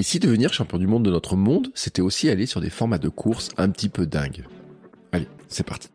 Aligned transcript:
Et 0.00 0.02
si 0.02 0.18
devenir 0.18 0.54
champion 0.54 0.78
du 0.78 0.86
monde 0.86 1.04
de 1.04 1.10
notre 1.10 1.36
monde, 1.36 1.70
c'était 1.74 2.00
aussi 2.00 2.30
aller 2.30 2.46
sur 2.46 2.62
des 2.62 2.70
formats 2.70 2.96
de 2.96 3.10
course 3.10 3.50
un 3.58 3.68
petit 3.68 3.90
peu 3.90 4.06
dingues. 4.06 4.46
Allez, 5.12 5.28
c'est 5.46 5.62
parti. 5.62 5.90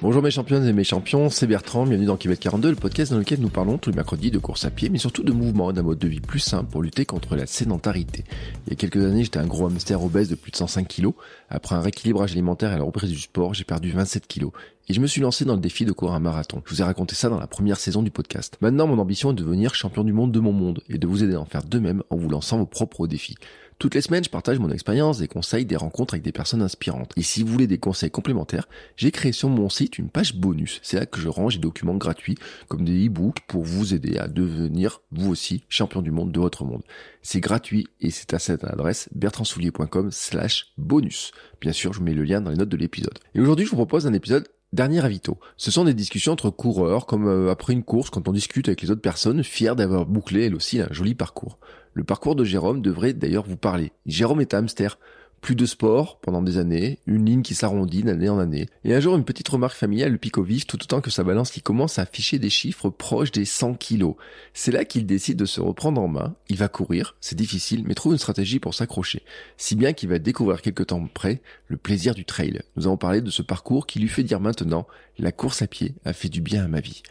Bonjour 0.00 0.22
mes 0.22 0.30
championnes 0.30 0.64
et 0.64 0.72
mes 0.72 0.84
champions, 0.84 1.28
c'est 1.28 1.48
Bertrand, 1.48 1.84
bienvenue 1.84 2.06
dans 2.06 2.16
Kilomètre 2.16 2.42
42, 2.42 2.70
le 2.70 2.76
podcast 2.76 3.10
dans 3.10 3.18
lequel 3.18 3.40
nous 3.40 3.48
parlons 3.48 3.78
tous 3.78 3.90
les 3.90 3.96
mercredis 3.96 4.30
de 4.30 4.38
course 4.38 4.64
à 4.64 4.70
pied, 4.70 4.90
mais 4.90 4.98
surtout 4.98 5.24
de 5.24 5.32
mouvement 5.32 5.72
et 5.72 5.72
d'un 5.72 5.82
mode 5.82 5.98
de 5.98 6.06
vie 6.06 6.20
plus 6.20 6.38
simple 6.38 6.70
pour 6.70 6.82
lutter 6.82 7.04
contre 7.04 7.34
la 7.34 7.46
sédentarité. 7.46 8.22
Il 8.66 8.70
y 8.70 8.72
a 8.74 8.76
quelques 8.76 9.04
années, 9.04 9.24
j'étais 9.24 9.40
un 9.40 9.46
gros 9.48 9.66
hamster 9.66 10.00
obèse 10.00 10.28
de 10.28 10.36
plus 10.36 10.52
de 10.52 10.56
105 10.56 10.86
kg. 10.86 11.08
Après 11.50 11.74
un 11.74 11.80
rééquilibrage 11.80 12.30
alimentaire 12.30 12.72
et 12.72 12.76
la 12.76 12.84
reprise 12.84 13.10
du 13.10 13.18
sport, 13.18 13.54
j'ai 13.54 13.64
perdu 13.64 13.90
27 13.90 14.28
kg. 14.28 14.50
Et 14.88 14.94
je 14.94 15.00
me 15.00 15.08
suis 15.08 15.20
lancé 15.20 15.44
dans 15.44 15.54
le 15.54 15.60
défi 15.60 15.84
de 15.84 15.90
courir 15.90 16.14
un 16.14 16.20
marathon. 16.20 16.62
Je 16.64 16.76
vous 16.76 16.80
ai 16.80 16.84
raconté 16.84 17.16
ça 17.16 17.28
dans 17.28 17.40
la 17.40 17.48
première 17.48 17.80
saison 17.80 18.00
du 18.00 18.12
podcast. 18.12 18.56
Maintenant, 18.60 18.86
mon 18.86 19.00
ambition 19.00 19.32
est 19.32 19.34
de 19.34 19.42
devenir 19.42 19.74
champion 19.74 20.04
du 20.04 20.12
monde 20.12 20.30
de 20.30 20.38
mon 20.38 20.52
monde 20.52 20.80
et 20.88 20.98
de 20.98 21.06
vous 21.08 21.24
aider 21.24 21.34
à 21.34 21.40
en 21.40 21.44
faire 21.44 21.64
de 21.64 21.78
même 21.80 22.04
en 22.10 22.16
vous 22.16 22.28
lançant 22.28 22.58
vos 22.58 22.66
propres 22.66 23.08
défis. 23.08 23.34
Toutes 23.78 23.94
les 23.94 24.00
semaines, 24.00 24.24
je 24.24 24.28
partage 24.28 24.58
mon 24.58 24.72
expérience, 24.72 25.18
des 25.18 25.28
conseils, 25.28 25.64
des 25.64 25.76
rencontres 25.76 26.14
avec 26.14 26.24
des 26.24 26.32
personnes 26.32 26.62
inspirantes. 26.62 27.12
Et 27.16 27.22
si 27.22 27.44
vous 27.44 27.52
voulez 27.52 27.68
des 27.68 27.78
conseils 27.78 28.10
complémentaires, 28.10 28.68
j'ai 28.96 29.12
créé 29.12 29.30
sur 29.30 29.48
mon 29.48 29.68
site 29.68 29.98
une 29.98 30.10
page 30.10 30.34
bonus. 30.34 30.80
C'est 30.82 30.98
là 30.98 31.06
que 31.06 31.20
je 31.20 31.28
range 31.28 31.54
des 31.54 31.60
documents 31.60 31.94
gratuits, 31.94 32.36
comme 32.66 32.84
des 32.84 33.06
e-books, 33.06 33.38
pour 33.46 33.62
vous 33.62 33.94
aider 33.94 34.18
à 34.18 34.26
devenir, 34.26 35.00
vous 35.12 35.30
aussi, 35.30 35.62
champion 35.68 36.02
du 36.02 36.10
monde 36.10 36.32
de 36.32 36.40
votre 36.40 36.64
monde. 36.64 36.82
C'est 37.22 37.38
gratuit 37.38 37.86
et 38.00 38.10
c'est 38.10 38.34
à 38.34 38.40
cette 38.40 38.64
adresse 38.64 39.08
bertrandsoulier.com 39.14 40.10
slash 40.10 40.72
bonus. 40.76 41.30
Bien 41.60 41.72
sûr, 41.72 41.92
je 41.92 42.00
vous 42.00 42.04
mets 42.04 42.14
le 42.14 42.24
lien 42.24 42.40
dans 42.40 42.50
les 42.50 42.56
notes 42.56 42.68
de 42.68 42.76
l'épisode. 42.76 43.18
Et 43.36 43.40
aujourd'hui, 43.40 43.64
je 43.64 43.70
vous 43.70 43.76
propose 43.76 44.08
un 44.08 44.12
épisode 44.12 44.48
Dernier 44.74 45.02
avito. 45.02 45.38
Ce 45.56 45.70
sont 45.70 45.84
des 45.84 45.94
discussions 45.94 46.32
entre 46.32 46.50
coureurs, 46.50 47.06
comme 47.06 47.26
euh, 47.26 47.50
après 47.50 47.72
une 47.72 47.82
course, 47.82 48.10
quand 48.10 48.28
on 48.28 48.32
discute 48.32 48.68
avec 48.68 48.82
les 48.82 48.90
autres 48.90 49.00
personnes, 49.00 49.42
fiers 49.42 49.74
d'avoir 49.74 50.04
bouclé 50.04 50.44
elle 50.44 50.54
aussi 50.54 50.78
un 50.78 50.88
joli 50.90 51.14
parcours. 51.14 51.58
Le 51.98 52.04
parcours 52.04 52.36
de 52.36 52.44
Jérôme 52.44 52.80
devrait 52.80 53.12
d'ailleurs 53.12 53.48
vous 53.48 53.56
parler. 53.56 53.90
Jérôme 54.06 54.40
est 54.40 54.54
un 54.54 54.58
hamster. 54.58 55.00
Plus 55.40 55.56
de 55.56 55.66
sport 55.66 56.20
pendant 56.20 56.42
des 56.42 56.56
années, 56.56 57.00
une 57.08 57.26
ligne 57.26 57.42
qui 57.42 57.56
s'arrondit 57.56 58.04
d'année 58.04 58.28
en 58.28 58.38
année. 58.38 58.68
Et 58.84 58.94
un 58.94 59.00
jour, 59.00 59.16
une 59.16 59.24
petite 59.24 59.48
remarque 59.48 59.76
familiale 59.76 60.12
le 60.12 60.18
pique 60.18 60.38
au 60.38 60.44
vif 60.44 60.64
tout 60.64 60.80
autant 60.80 61.00
que 61.00 61.10
sa 61.10 61.24
balance 61.24 61.50
qui 61.50 61.60
commence 61.60 61.98
à 61.98 62.02
afficher 62.02 62.38
des 62.38 62.50
chiffres 62.50 62.88
proches 62.88 63.32
des 63.32 63.44
100 63.44 63.74
kilos. 63.74 64.14
C'est 64.54 64.70
là 64.70 64.84
qu'il 64.84 65.06
décide 65.06 65.38
de 65.38 65.44
se 65.44 65.60
reprendre 65.60 66.00
en 66.00 66.06
main. 66.06 66.36
Il 66.48 66.56
va 66.56 66.68
courir, 66.68 67.16
c'est 67.20 67.34
difficile, 67.34 67.82
mais 67.84 67.94
trouve 67.94 68.12
une 68.12 68.18
stratégie 68.20 68.60
pour 68.60 68.74
s'accrocher. 68.74 69.24
Si 69.56 69.74
bien 69.74 69.92
qu'il 69.92 70.08
va 70.08 70.20
découvrir 70.20 70.62
quelque 70.62 70.84
temps 70.84 71.04
près 71.12 71.42
le 71.66 71.78
plaisir 71.78 72.14
du 72.14 72.24
trail. 72.24 72.62
Nous 72.76 72.86
avons 72.86 72.96
parlé 72.96 73.22
de 73.22 73.30
ce 73.30 73.42
parcours 73.42 73.88
qui 73.88 73.98
lui 73.98 74.08
fait 74.08 74.22
dire 74.22 74.38
maintenant, 74.38 74.86
la 75.18 75.32
course 75.32 75.62
à 75.62 75.66
pied 75.66 75.96
a 76.04 76.12
fait 76.12 76.28
du 76.28 76.42
bien 76.42 76.64
à 76.64 76.68
ma 76.68 76.78
vie. 76.78 77.02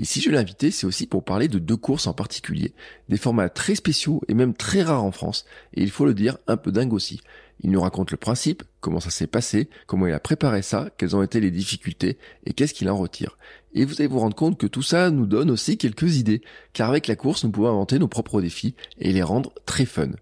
Et 0.00 0.04
si 0.06 0.22
je 0.22 0.30
l'ai 0.30 0.38
invité, 0.38 0.70
c'est 0.70 0.86
aussi 0.86 1.06
pour 1.06 1.22
parler 1.22 1.46
de 1.46 1.58
deux 1.58 1.76
courses 1.76 2.06
en 2.06 2.14
particulier, 2.14 2.72
des 3.10 3.18
formats 3.18 3.50
très 3.50 3.74
spéciaux 3.74 4.22
et 4.28 4.34
même 4.34 4.54
très 4.54 4.82
rares 4.82 5.04
en 5.04 5.12
France, 5.12 5.44
et 5.74 5.82
il 5.82 5.90
faut 5.90 6.06
le 6.06 6.14
dire, 6.14 6.38
un 6.46 6.56
peu 6.56 6.72
dingue 6.72 6.94
aussi. 6.94 7.20
Il 7.62 7.70
nous 7.70 7.82
raconte 7.82 8.10
le 8.10 8.16
principe, 8.16 8.62
comment 8.80 9.00
ça 9.00 9.10
s'est 9.10 9.26
passé, 9.26 9.68
comment 9.86 10.06
il 10.06 10.14
a 10.14 10.18
préparé 10.18 10.62
ça, 10.62 10.88
quelles 10.96 11.16
ont 11.16 11.22
été 11.22 11.38
les 11.38 11.50
difficultés 11.50 12.16
et 12.46 12.54
qu'est-ce 12.54 12.72
qu'il 12.72 12.88
en 12.88 12.96
retire. 12.96 13.36
Et 13.74 13.84
vous 13.84 14.00
allez 14.00 14.06
vous 14.06 14.20
rendre 14.20 14.34
compte 14.34 14.56
que 14.56 14.66
tout 14.66 14.80
ça 14.80 15.10
nous 15.10 15.26
donne 15.26 15.50
aussi 15.50 15.76
quelques 15.76 16.16
idées, 16.16 16.40
car 16.72 16.88
avec 16.88 17.06
la 17.06 17.14
course, 17.14 17.44
nous 17.44 17.50
pouvons 17.50 17.68
inventer 17.68 17.98
nos 17.98 18.08
propres 18.08 18.40
défis 18.40 18.74
et 19.00 19.12
les 19.12 19.22
rendre 19.22 19.52
très 19.66 19.84
fun. 19.84 20.12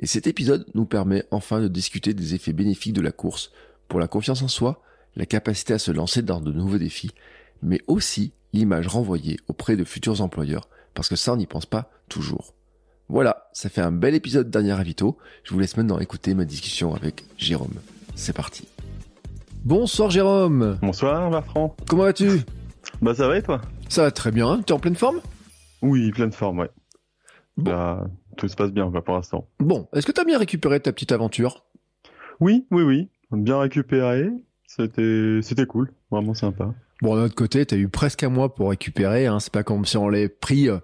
Et 0.00 0.08
cet 0.08 0.26
épisode 0.26 0.66
nous 0.74 0.84
permet 0.84 1.22
enfin 1.30 1.60
de 1.60 1.68
discuter 1.68 2.12
des 2.12 2.34
effets 2.34 2.52
bénéfiques 2.52 2.92
de 2.92 3.02
la 3.02 3.12
course, 3.12 3.52
pour 3.86 4.00
la 4.00 4.08
confiance 4.08 4.42
en 4.42 4.48
soi, 4.48 4.82
la 5.14 5.26
capacité 5.26 5.74
à 5.74 5.78
se 5.78 5.92
lancer 5.92 6.22
dans 6.22 6.40
de 6.40 6.50
nouveaux 6.50 6.78
défis, 6.78 7.12
mais 7.62 7.80
aussi 7.86 8.32
l'image 8.52 8.86
renvoyée 8.86 9.38
auprès 9.48 9.76
de 9.76 9.84
futurs 9.84 10.20
employeurs, 10.20 10.68
parce 10.94 11.08
que 11.08 11.16
ça 11.16 11.32
on 11.32 11.36
n'y 11.36 11.46
pense 11.46 11.66
pas 11.66 11.90
toujours. 12.08 12.54
Voilà, 13.08 13.48
ça 13.52 13.68
fait 13.68 13.80
un 13.80 13.92
bel 13.92 14.14
épisode 14.14 14.50
dernier 14.50 14.72
Avito. 14.72 15.16
Je 15.42 15.54
vous 15.54 15.60
laisse 15.60 15.76
maintenant 15.76 15.98
écouter 15.98 16.34
ma 16.34 16.44
discussion 16.44 16.94
avec 16.94 17.24
Jérôme. 17.38 17.74
C'est 18.14 18.36
parti. 18.36 18.68
Bonsoir 19.64 20.10
Jérôme. 20.10 20.78
Bonsoir 20.82 21.30
Bertrand. 21.30 21.74
Comment 21.88 22.04
vas-tu? 22.04 22.42
Bah 23.00 23.14
ça 23.14 23.26
va 23.28 23.38
et 23.38 23.42
toi? 23.42 23.60
Ça 23.88 24.02
va 24.02 24.10
très 24.10 24.30
bien. 24.30 24.62
Tu 24.66 24.72
es 24.72 24.76
en 24.76 24.78
pleine 24.78 24.96
forme? 24.96 25.20
Oui, 25.80 26.10
pleine 26.10 26.32
forme, 26.32 26.58
ouais. 26.58 26.70
Bon. 27.56 28.08
tout 28.36 28.48
se 28.48 28.56
passe 28.56 28.70
bien 28.70 28.90
pour 28.90 29.14
l'instant. 29.14 29.48
Bon, 29.58 29.88
est-ce 29.94 30.06
que 30.06 30.12
tu 30.12 30.20
as 30.20 30.24
bien 30.24 30.38
récupéré 30.38 30.78
ta 30.80 30.92
petite 30.92 31.12
aventure? 31.12 31.64
Oui, 32.40 32.66
oui, 32.70 32.82
oui. 32.82 33.08
Bien 33.32 33.58
récupéré. 33.58 34.30
C'était, 34.66 35.40
c'était 35.42 35.66
cool, 35.66 35.92
vraiment 36.10 36.34
sympa. 36.34 36.74
Bon, 37.00 37.16
d'un 37.16 37.24
autre 37.24 37.34
côté, 37.34 37.64
t'as 37.64 37.76
eu 37.76 37.88
presque 37.88 38.24
un 38.24 38.28
mois 38.28 38.54
pour 38.54 38.70
récupérer. 38.70 39.26
Hein, 39.26 39.38
c'est 39.40 39.52
pas 39.52 39.62
comme 39.62 39.84
si 39.84 39.96
on 39.96 40.08
l'ait 40.08 40.28
pris. 40.28 40.68
Euh, 40.68 40.78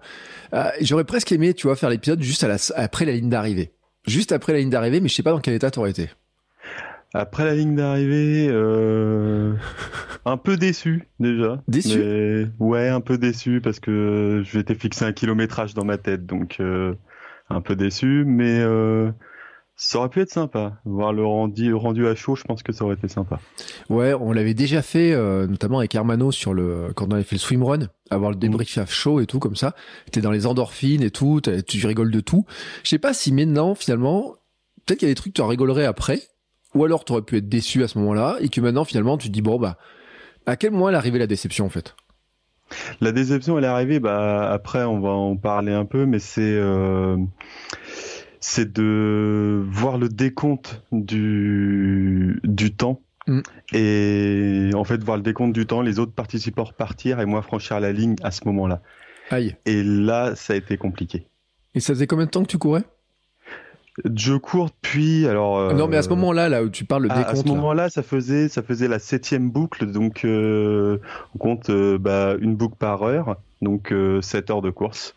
euh, 0.53 0.69
J'aurais 0.81 1.03
presque 1.03 1.31
aimé, 1.31 1.53
tu 1.53 1.67
vois, 1.67 1.75
faire 1.75 1.89
l'épisode 1.89 2.21
juste 2.21 2.43
à 2.43 2.47
la, 2.47 2.55
après 2.75 3.05
la 3.05 3.11
ligne 3.11 3.29
d'arrivée. 3.29 3.71
Juste 4.07 4.31
après 4.31 4.53
la 4.53 4.59
ligne 4.59 4.69
d'arrivée, 4.69 5.01
mais 5.01 5.09
je 5.09 5.15
sais 5.15 5.23
pas 5.23 5.31
dans 5.31 5.39
quel 5.39 5.55
état 5.55 5.71
t'aurais 5.71 5.89
été. 5.91 6.09
Après 7.13 7.43
la 7.43 7.55
ligne 7.55 7.75
d'arrivée, 7.75 8.47
euh, 8.49 9.53
un 10.25 10.37
peu 10.37 10.57
déçu 10.57 11.07
déjà. 11.19 11.61
Déçu? 11.67 11.97
Mais, 11.97 12.45
ouais, 12.59 12.87
un 12.87 13.01
peu 13.01 13.17
déçu 13.17 13.61
parce 13.61 13.79
que 13.79 14.41
je 14.45 14.57
m'étais 14.57 14.75
fixé 14.75 15.05
un 15.05 15.13
kilométrage 15.13 15.73
dans 15.73 15.85
ma 15.85 15.97
tête, 15.97 16.25
donc 16.25 16.61
un 17.49 17.61
peu 17.61 17.75
déçu, 17.75 18.23
mais. 18.25 18.63
Ça 19.77 19.99
aurait 19.99 20.09
pu 20.09 20.21
être 20.21 20.31
sympa. 20.31 20.77
Voir 20.85 21.11
le 21.11 21.25
rendu, 21.25 21.73
rendu 21.73 22.07
à 22.07 22.15
chaud, 22.15 22.35
je 22.35 22.43
pense 22.43 22.63
que 22.63 22.71
ça 22.71 22.85
aurait 22.85 22.95
été 22.95 23.09
sympa. 23.09 23.39
Ouais, 23.89 24.13
on 24.13 24.31
l'avait 24.31 24.53
déjà 24.53 24.81
fait, 24.81 25.11
euh, 25.11 25.47
notamment 25.47 25.79
avec 25.79 25.93
Hermano 25.93 26.31
sur 26.31 26.53
le, 26.53 26.93
quand 26.95 27.07
on 27.09 27.11
avait 27.11 27.23
fait 27.23 27.35
le 27.35 27.41
swimrun, 27.41 27.89
avoir 28.09 28.31
le 28.31 28.37
débrief 28.37 28.77
à 28.77 28.85
chaud 28.85 29.19
et 29.19 29.25
tout 29.25 29.39
comme 29.39 29.57
ça. 29.57 29.75
T'es 30.11 30.21
dans 30.21 30.31
les 30.31 30.47
endorphines 30.47 31.03
et 31.03 31.11
tout, 31.11 31.41
tu 31.67 31.87
rigoles 31.87 32.11
de 32.11 32.21
tout. 32.21 32.45
Je 32.83 32.89
sais 32.89 32.99
pas 32.99 33.13
si 33.13 33.33
maintenant, 33.33 33.75
finalement, 33.75 34.35
peut-être 34.85 34.99
qu'il 34.99 35.09
y 35.09 35.11
a 35.11 35.13
des 35.13 35.15
trucs 35.15 35.33
que 35.33 35.37
tu 35.37 35.41
en 35.41 35.47
rigolerais 35.47 35.85
après, 35.85 36.21
ou 36.73 36.85
alors 36.85 37.03
tu 37.03 37.11
aurais 37.11 37.23
pu 37.23 37.37
être 37.37 37.49
déçu 37.49 37.83
à 37.83 37.89
ce 37.89 37.97
moment-là, 37.99 38.37
et 38.39 38.47
que 38.47 38.61
maintenant, 38.61 38.85
finalement, 38.85 39.17
tu 39.17 39.27
te 39.27 39.33
dis, 39.33 39.41
bon, 39.41 39.59
bah, 39.59 39.77
à 40.45 40.55
quel 40.55 40.71
moment 40.71 40.87
elle 40.87 40.95
est 40.95 40.99
arrivée 40.99 41.19
la 41.19 41.27
déception, 41.27 41.65
en 41.65 41.69
fait? 41.69 41.95
La 43.01 43.11
déception, 43.11 43.57
elle 43.57 43.65
est 43.65 43.67
arrivée, 43.67 43.99
bah, 43.99 44.49
après, 44.51 44.83
on 44.85 45.01
va 45.01 45.09
en 45.09 45.35
parler 45.35 45.73
un 45.73 45.85
peu, 45.85 46.05
mais 46.05 46.19
c'est, 46.19 46.41
euh 46.41 47.17
c'est 48.45 48.71
de 48.71 49.65
voir 49.71 49.97
le 49.97 50.07
décompte 50.07 50.83
du, 50.91 52.39
du 52.43 52.75
temps. 52.75 53.01
Mm. 53.25 53.41
Et 53.73 54.69
en 54.75 54.83
fait, 54.83 55.03
voir 55.03 55.17
le 55.17 55.23
décompte 55.23 55.53
du 55.53 55.65
temps, 55.65 55.81
les 55.81 55.97
autres 55.97 56.11
participants 56.11 56.69
partir 56.77 57.19
et 57.19 57.25
moi 57.25 57.41
franchir 57.41 57.79
la 57.79 57.91
ligne 57.91 58.15
à 58.21 58.29
ce 58.29 58.45
moment-là. 58.45 58.81
Aïe. 59.31 59.55
Et 59.65 59.81
là, 59.81 60.35
ça 60.35 60.53
a 60.53 60.55
été 60.57 60.77
compliqué. 60.77 61.25
Et 61.73 61.79
ça 61.79 61.95
faisait 61.95 62.05
combien 62.05 62.25
de 62.25 62.29
temps 62.29 62.43
que 62.43 62.47
tu 62.47 62.59
courais? 62.59 62.83
Je 64.13 64.35
cours 64.35 64.69
depuis 64.69 65.25
alors. 65.25 65.57
Euh, 65.57 65.73
non 65.73 65.87
mais 65.87 65.97
à 65.97 66.03
ce 66.03 66.09
moment-là, 66.09 66.47
là 66.47 66.63
où 66.63 66.69
tu 66.69 66.85
parles 66.85 67.03
le 67.03 67.09
décompte. 67.09 67.27
À 67.27 67.35
ce 67.35 67.47
moment-là, 67.47 67.89
ça 67.89 68.03
faisait 68.03 68.47
ça 68.47 68.61
faisait 68.61 68.89
la 68.89 68.99
septième 68.99 69.49
boucle, 69.49 69.89
donc 69.89 70.23
euh, 70.23 70.99
on 71.33 71.37
compte 71.39 71.69
euh, 71.69 71.97
bah, 71.97 72.35
une 72.39 72.55
boucle 72.55 72.75
par 72.77 73.03
heure, 73.03 73.37
donc 73.61 73.91
7 74.21 74.51
heures 74.51 74.61
de 74.61 74.69
course. 74.69 75.15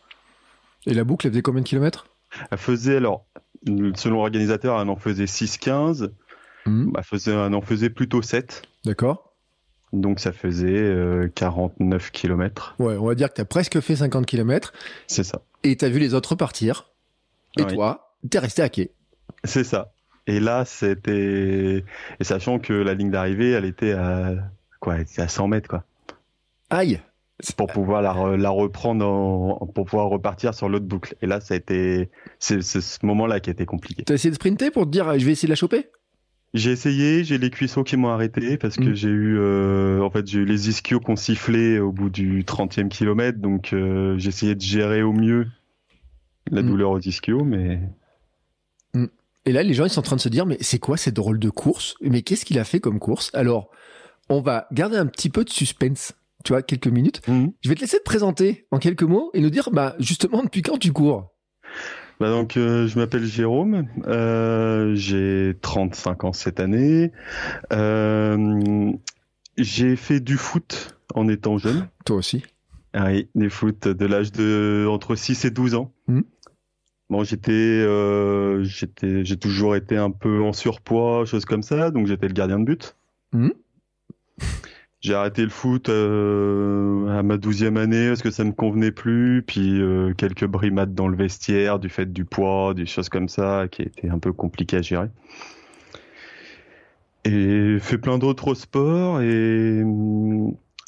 Et 0.87 0.95
la 0.95 1.05
boucle, 1.05 1.27
elle 1.27 1.33
faisait 1.33 1.43
combien 1.43 1.61
de 1.61 1.67
kilomètres? 1.67 2.07
Elle 2.51 2.59
faisait, 2.59 2.97
alors, 2.97 3.27
selon 3.67 4.17
l'organisateur, 4.17 4.81
elle 4.81 4.89
en 4.89 4.97
faisait 4.97 5.25
6-15. 5.25 6.11
Mmh. 6.67 6.93
Elle, 7.27 7.55
en 7.55 7.61
faisait 7.61 7.91
plutôt 7.91 8.23
7. 8.23 8.63
D'accord. 8.85 9.29
Donc 9.93 10.21
ça 10.21 10.33
faisait 10.33 11.31
49 11.35 12.07
euh, 12.07 12.11
km. 12.13 12.75
Ouais, 12.79 12.97
on 12.97 13.07
va 13.07 13.15
dire 13.15 13.31
que 13.31 13.35
tu 13.35 13.41
as 13.41 13.47
presque 13.47 13.81
fait 13.81 13.97
50 13.97 14.27
km. 14.27 14.73
C'est 15.07 15.25
ça. 15.25 15.41
Et 15.63 15.77
tu 15.77 15.85
as 15.85 15.89
vu 15.89 15.99
les 15.99 16.13
autres 16.15 16.35
partir. 16.35 16.91
Et 17.57 17.65
toi, 17.65 18.15
tu 18.31 18.37
es 18.37 18.41
resté 18.41 18.63
à 18.63 18.69
quai. 18.69 18.93
C'est 19.45 19.65
ça. 19.65 19.93
Et 20.27 20.41
là, 20.41 20.67
c'était. 20.67 21.85
Et 22.21 22.25
sachant 22.25 22.59
que 22.59 22.75
la 22.75 22.93
ligne 22.95 23.11
d'arrivée, 23.11 23.53
elle 23.53 23.65
était 23.65 23.93
à. 23.93 24.35
Quoi 24.79 24.97
Elle 24.97 25.03
était 25.03 25.23
à 25.23 25.29
100 25.29 25.49
mètres, 25.49 25.69
quoi. 25.69 25.85
Aïe 26.71 27.01
pour 27.57 27.67
pouvoir 27.69 28.03
la, 28.03 28.37
la 28.37 28.51
reprendre 28.51 29.59
pour 29.75 29.85
pouvoir 29.85 30.09
repartir 30.09 30.55
sur 30.55 30.69
l'autre 30.69 30.87
boucle. 30.87 31.15
Et 31.23 31.27
là, 31.27 31.41
ça 31.41 31.55
a 31.55 31.57
été 31.57 32.11
c'est 32.39 32.63
ce 32.63 33.07
moment-là 33.07 33.41
qui 33.41 33.51
a 33.51 33.53
été 33.53 33.65
compliqué. 33.67 34.03
T'as 34.05 34.15
essayé 34.15 34.31
de 34.31 34.35
sprinter 34.37 34.71
pour 34.71 34.85
te 34.87 34.91
dire 34.91 35.19
je 35.19 35.25
vais 35.25 35.33
essayer 35.33 35.47
de 35.47 35.53
la 35.53 35.57
choper? 35.57 35.87
J'ai 36.55 36.71
essayé, 36.73 37.25
j'ai 37.25 37.37
les 37.37 37.51
cuisseaux 37.51 37.85
qui 37.85 37.97
m'ont 37.99 38.09
arrêté 38.09 38.57
parce 38.57 38.77
que 38.77 38.91
Mm. 38.91 38.95
j'ai 38.95 39.09
eu, 39.11 39.39
euh, 39.39 40.01
en 40.01 40.11
fait, 40.11 40.27
j'ai 40.27 40.39
eu 40.39 40.45
les 40.47 40.71
ischios 40.71 40.99
qui 40.99 41.11
ont 41.11 41.17
sifflé 41.17 41.79
au 41.79 41.93
bout 41.93 42.09
du 42.09 42.43
30e 42.45 42.89
kilomètre, 42.89 43.39
donc 43.39 43.73
euh, 43.75 44.17
j'ai 44.17 44.31
essayé 44.31 44.55
de 44.55 44.61
gérer 44.63 45.03
au 45.03 45.13
mieux 45.13 45.47
la 46.51 46.63
Mm. 46.63 46.67
douleur 46.67 46.91
aux 46.93 47.01
ischios, 47.01 47.45
mais 47.45 47.81
Et 49.45 49.53
là, 49.53 49.63
les 49.63 49.73
gens, 49.73 49.85
ils 49.85 49.91
sont 49.91 50.01
en 50.01 50.03
train 50.03 50.17
de 50.17 50.21
se 50.21 50.29
dire, 50.29 50.45
mais 50.45 50.59
c'est 50.61 50.79
quoi 50.79 50.97
cette 50.99 51.15
drôle 51.15 51.39
de 51.39 51.49
course? 51.49 51.95
Mais 52.03 52.21
qu'est-ce 52.23 52.45
qu'il 52.45 52.59
a 52.59 52.65
fait 52.65 52.81
comme 52.81 52.99
course? 52.99 53.31
Alors, 53.33 53.71
on 54.29 54.41
va 54.43 54.67
garder 54.73 54.97
un 54.99 55.07
petit 55.07 55.31
peu 55.31 55.43
de 55.45 55.49
suspense, 55.51 56.13
tu 56.45 56.53
vois, 56.53 56.63
quelques 56.63 56.89
minutes. 56.89 57.27
Mhm. 57.29 57.53
Je 57.61 57.69
vais 57.69 57.75
te 57.75 57.81
laisser 57.81 57.99
te 57.99 58.05
présenter 58.05 58.67
en 58.71 58.79
quelques 58.79 59.03
mots 59.03 59.31
et 59.35 59.41
nous 59.41 59.51
dire, 59.51 59.71
bah, 59.73 59.95
justement, 59.99 60.43
depuis 60.43 60.63
quand 60.63 60.79
tu 60.79 60.93
cours? 60.93 61.35
Bah 62.21 62.31
donc, 62.31 62.57
euh, 62.57 62.89
je 62.89 62.99
m'appelle 62.99 63.25
Jérôme, 63.25 63.87
euh, 64.09 64.93
j'ai 64.97 65.57
35 65.63 66.25
ans 66.25 66.33
cette 66.33 66.59
année. 66.59 67.13
Euh, 67.73 68.93
j'ai 69.57 69.95
fait 69.95 70.19
du 70.19 70.37
foot 70.37 70.99
en 71.15 71.29
étant 71.29 71.59
jeune. 71.59 71.89
Toi 72.05 72.17
aussi. 72.17 72.43
Ah 72.93 73.07
oui, 73.07 73.29
du 73.37 73.51
foot 73.51 73.87
de 73.87 74.07
l'âge 74.07 74.33
de 74.33 74.87
entre 74.91 75.15
6 75.15 75.45
et 75.45 75.51
12 75.51 75.75
ans. 75.77 75.93
Mhm. 76.09 76.25
Bon, 77.11 77.25
j'étais, 77.25 77.53
euh, 77.53 78.65
j'étais, 78.65 79.25
j'ai 79.25 79.37
toujours 79.39 79.77
été 79.77 79.97
un 79.97 80.11
peu 80.11 80.43
en 80.43 80.53
surpoids, 80.53 81.25
choses 81.25 81.45
comme 81.45 81.63
ça, 81.63 81.91
donc 81.91 82.07
j'étais 82.07 82.27
le 82.27 82.35
gardien 82.35 82.59
de 82.59 82.65
but. 82.65 82.97
Mhm. 83.33 83.53
J'ai 85.01 85.15
arrêté 85.15 85.43
le 85.43 85.49
foot 85.49 85.89
euh, 85.91 87.07
à 87.17 87.23
ma 87.23 87.37
douzième 87.37 87.77
année 87.77 88.09
parce 88.09 88.23
que 88.23 88.33
ça 88.33 88.43
me 88.43 88.51
convenait 88.53 88.91
plus, 88.91 89.43
puis 89.47 89.81
euh, 89.81 90.13
quelques 90.15 90.45
brimades 90.47 90.93
dans 90.95 91.07
le 91.07 91.17
vestiaire 91.17 91.79
du 91.79 91.89
fait 91.89 92.13
du 92.13 92.25
poids, 92.25 92.75
des 92.75 92.85
choses 92.87 93.09
comme 93.09 93.29
ça 93.29 93.67
qui 93.71 93.83
étaient 93.83 94.09
un 94.09 94.19
peu 94.19 94.33
compliquées 94.33 94.79
à 94.79 94.83
gérer. 94.83 95.09
Et 97.25 97.79
fait 97.81 97.99
plein 97.99 98.19
d'autres 98.19 98.55
sports 98.55 99.21
et 99.21 99.83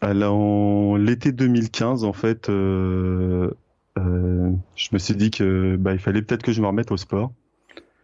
la- 0.02 0.32
en 0.32 0.96
l'été 0.96 1.32
2015 1.32 2.04
en 2.04 2.12
fait, 2.12 2.48
euh, 2.48 3.50
euh, 3.98 4.50
je 4.74 4.88
me 4.92 4.98
suis 4.98 5.14
dit 5.14 5.30
que 5.30 5.76
bah, 5.76 5.92
il 5.92 5.98
fallait 5.98 6.22
peut-être 6.22 6.42
que 6.42 6.52
je 6.52 6.62
me 6.62 6.66
remette 6.66 6.90
au 6.90 6.96
sport. 6.96 7.32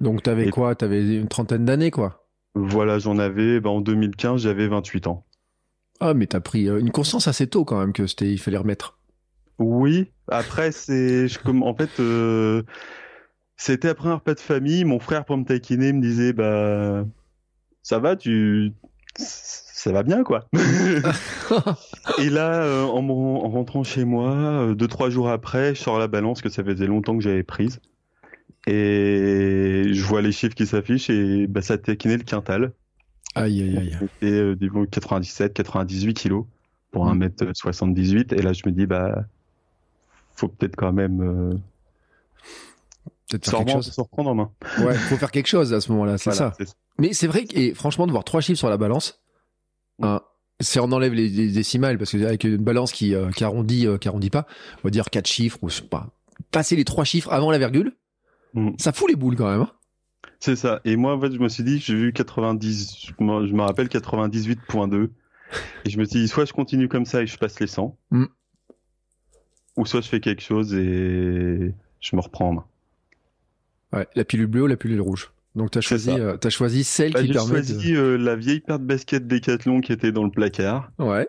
Donc, 0.00 0.22
t'avais 0.22 0.48
Et- 0.48 0.50
quoi? 0.50 0.74
T'avais 0.74 1.16
une 1.16 1.28
trentaine 1.28 1.64
d'années, 1.64 1.90
quoi? 1.90 2.26
Voilà, 2.54 2.98
j'en 2.98 3.18
avais, 3.18 3.60
bah, 3.60 3.70
en 3.70 3.80
2015 3.80 4.42
j'avais 4.42 4.68
28 4.68 5.06
ans. 5.06 5.24
Ah, 6.00 6.14
mais 6.14 6.26
t'as 6.26 6.40
pris 6.40 6.68
euh, 6.68 6.78
une 6.78 6.90
conscience 6.90 7.28
assez 7.28 7.46
tôt 7.46 7.64
quand 7.64 7.78
même 7.78 7.92
que 7.92 8.06
c'était, 8.06 8.30
il 8.30 8.38
fallait 8.38 8.58
remettre. 8.58 8.98
Oui, 9.58 10.12
après 10.28 10.70
c'est 10.72 11.28
je- 11.28 11.38
comme 11.38 11.62
en 11.62 11.74
fait 11.74 11.98
euh, 12.00 12.62
c'était 13.56 13.88
après 13.88 14.08
un 14.10 14.16
repas 14.16 14.34
de 14.34 14.40
famille, 14.40 14.84
mon 14.84 14.98
frère 15.00 15.24
pour 15.24 15.36
me 15.38 15.44
taquiner 15.44 15.92
me 15.94 16.02
disait 16.02 16.32
bah 16.34 17.04
ça 17.82 17.98
va 17.98 18.16
tu 18.16 18.72
ça 19.16 19.92
va 19.92 20.02
bien 20.02 20.24
quoi. 20.24 20.46
Et 22.18 22.28
là 22.28 22.62
euh, 22.64 22.82
en, 22.84 23.48
rentrant 23.48 23.82
chez 23.84 24.04
moi 24.04 24.74
deux 24.74 24.88
trois 24.88 25.08
jours 25.08 25.30
après, 25.30 25.74
je 25.74 25.80
sors 25.80 25.98
la 25.98 26.08
balance 26.08 26.42
que 26.42 26.50
ça 26.50 26.62
faisait 26.62 26.86
longtemps 26.86 27.16
que 27.16 27.22
j'avais 27.22 27.42
prise 27.42 27.80
et 28.66 29.84
je 29.92 30.02
vois 30.04 30.22
les 30.22 30.32
chiffres 30.32 30.54
qui 30.54 30.66
s'affichent 30.66 31.10
et 31.10 31.46
bah 31.46 31.62
ça 31.62 31.78
taquinait 31.78 32.16
le 32.18 32.24
quintal. 32.24 32.72
Aïe, 33.36 33.62
aïe, 33.62 33.78
aïe. 33.78 33.98
Et 34.22 34.30
euh, 34.32 34.56
des 34.56 34.68
97 34.90 35.52
98 35.54 36.14
kilos 36.14 36.44
pour 36.90 37.04
Mm. 37.06 37.22
1m78 37.24 38.34
et 38.34 38.42
là 38.42 38.52
je 38.52 38.62
me 38.66 38.72
dis 38.72 38.86
bah 38.86 39.24
faut 40.34 40.48
peut-être 40.48 40.76
quand 40.76 40.92
même 40.92 41.20
euh, 41.22 41.54
Peut-être 43.28 43.50
faire 43.50 43.58
quelque 43.60 43.72
chose. 43.72 43.92
se 43.92 44.00
reprendre 44.00 44.30
en 44.30 44.34
main. 44.34 44.50
Ouais, 44.78 44.94
faut 44.94 45.16
faire 45.16 45.30
quelque 45.32 45.48
chose 45.48 45.72
à 45.74 45.80
ce 45.80 45.90
moment-là, 45.92 46.16
c'est 46.16 46.30
Voilà, 46.30 46.54
ça. 46.58 46.64
Mais 46.98 47.12
c'est 47.12 47.26
vrai 47.26 47.44
que, 47.44 47.56
et 47.58 47.74
franchement, 47.74 48.06
de 48.06 48.12
voir 48.12 48.22
trois 48.24 48.40
chiffres 48.40 48.58
sur 48.58 48.70
la 48.70 48.76
balance, 48.76 49.20
hein, 50.00 50.20
si 50.60 50.78
on 50.78 50.84
enlève 50.92 51.12
les, 51.12 51.28
les 51.28 51.48
décimales, 51.50 51.98
parce 51.98 52.12
que 52.12 52.24
avec 52.24 52.44
une 52.44 52.58
balance 52.58 52.92
qui, 52.92 53.14
euh, 53.16 53.30
qui 53.32 53.42
arrondit, 53.42 53.86
euh, 53.86 53.98
qui 53.98 54.06
arrondit 54.08 54.30
pas, 54.30 54.46
on 54.78 54.80
va 54.84 54.90
dire 54.90 55.10
quatre 55.10 55.26
chiffres, 55.26 55.58
ou 55.62 55.68
pas, 55.90 56.10
passer 56.52 56.76
les 56.76 56.84
trois 56.84 57.04
chiffres 57.04 57.32
avant 57.32 57.50
la 57.50 57.58
virgule, 57.58 57.96
Mm. 58.54 58.70
ça 58.78 58.92
fout 58.92 59.08
les 59.10 59.16
boules 59.16 59.36
quand 59.36 59.50
même. 59.50 59.62
hein. 59.62 59.70
C'est 60.40 60.56
ça. 60.56 60.80
Et 60.84 60.96
moi 60.96 61.14
en 61.14 61.20
fait 61.20 61.32
je 61.32 61.38
me 61.38 61.48
suis 61.48 61.64
dit 61.64 61.78
j'ai 61.78 61.94
vu 61.94 62.12
90 62.12 63.06
je 63.18 63.24
me 63.24 63.60
rappelle 63.62 63.88
98.2 63.88 65.08
et 65.84 65.90
je 65.90 65.98
me 65.98 66.04
suis 66.04 66.20
dit 66.20 66.28
soit 66.28 66.44
je 66.44 66.52
continue 66.52 66.88
comme 66.88 67.06
ça 67.06 67.22
et 67.22 67.26
je 67.26 67.36
passe 67.38 67.58
les 67.60 67.66
100 67.66 67.96
Mm. 68.10 68.24
ou 69.76 69.86
soit 69.86 70.00
je 70.02 70.08
fais 70.08 70.20
quelque 70.20 70.42
chose 70.42 70.74
et 70.74 71.72
je 72.00 72.16
me 72.16 72.20
reprends 72.20 72.48
en 72.50 72.52
main. 72.54 72.64
Ouais, 73.92 74.06
la 74.14 74.24
pilule 74.24 74.46
bleue 74.46 74.62
ou 74.64 74.66
la 74.66 74.76
pilule 74.76 75.00
rouge. 75.00 75.30
Donc 75.54 75.70
t'as 75.70 75.80
C'est 75.80 75.88
choisi, 75.88 76.04
ça. 76.10 76.16
euh, 76.16 76.36
t'as 76.36 76.50
choisi 76.50 76.84
celle 76.84 77.12
Bah, 77.12 77.20
qui 77.22 77.28
j'ai 77.28 77.32
permet 77.32 77.48
choisi 77.64 77.94
euh, 77.96 78.16
la 78.18 78.36
vieille 78.36 78.60
paire 78.60 78.78
de 78.78 78.84
baskets 78.84 79.26
Decathlon 79.26 79.80
qui 79.80 79.92
était 79.92 80.12
dans 80.12 80.24
le 80.24 80.30
placard. 80.30 80.90
Ouais. 80.98 81.26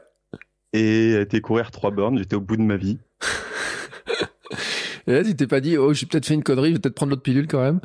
et 0.74 1.15
a 1.15 1.21
été 1.21 1.39
courir 1.39 1.71
trois 1.71 1.92
bornes, 1.92 2.18
j'étais 2.18 2.36
au 2.36 2.42
bout 2.42 2.57
de 2.57 2.62
ma 2.63 2.75
vie. 2.77 2.98
Et 5.07 5.13
là, 5.13 5.24
tu 5.24 5.33
t'es 5.36 5.48
pas 5.48 5.62
dit, 5.62 5.77
oh, 5.77 5.94
j'ai 5.94 6.06
peut-être 6.06 6.25
fait 6.25 6.33
une 6.33 6.44
connerie, 6.44 6.69
je 6.69 6.74
vais 6.74 6.80
peut-être 6.80 6.95
prendre 6.95 7.12
l'autre 7.12 7.21
pilule 7.21 7.48
quand 7.48 7.62
même. 7.62 7.80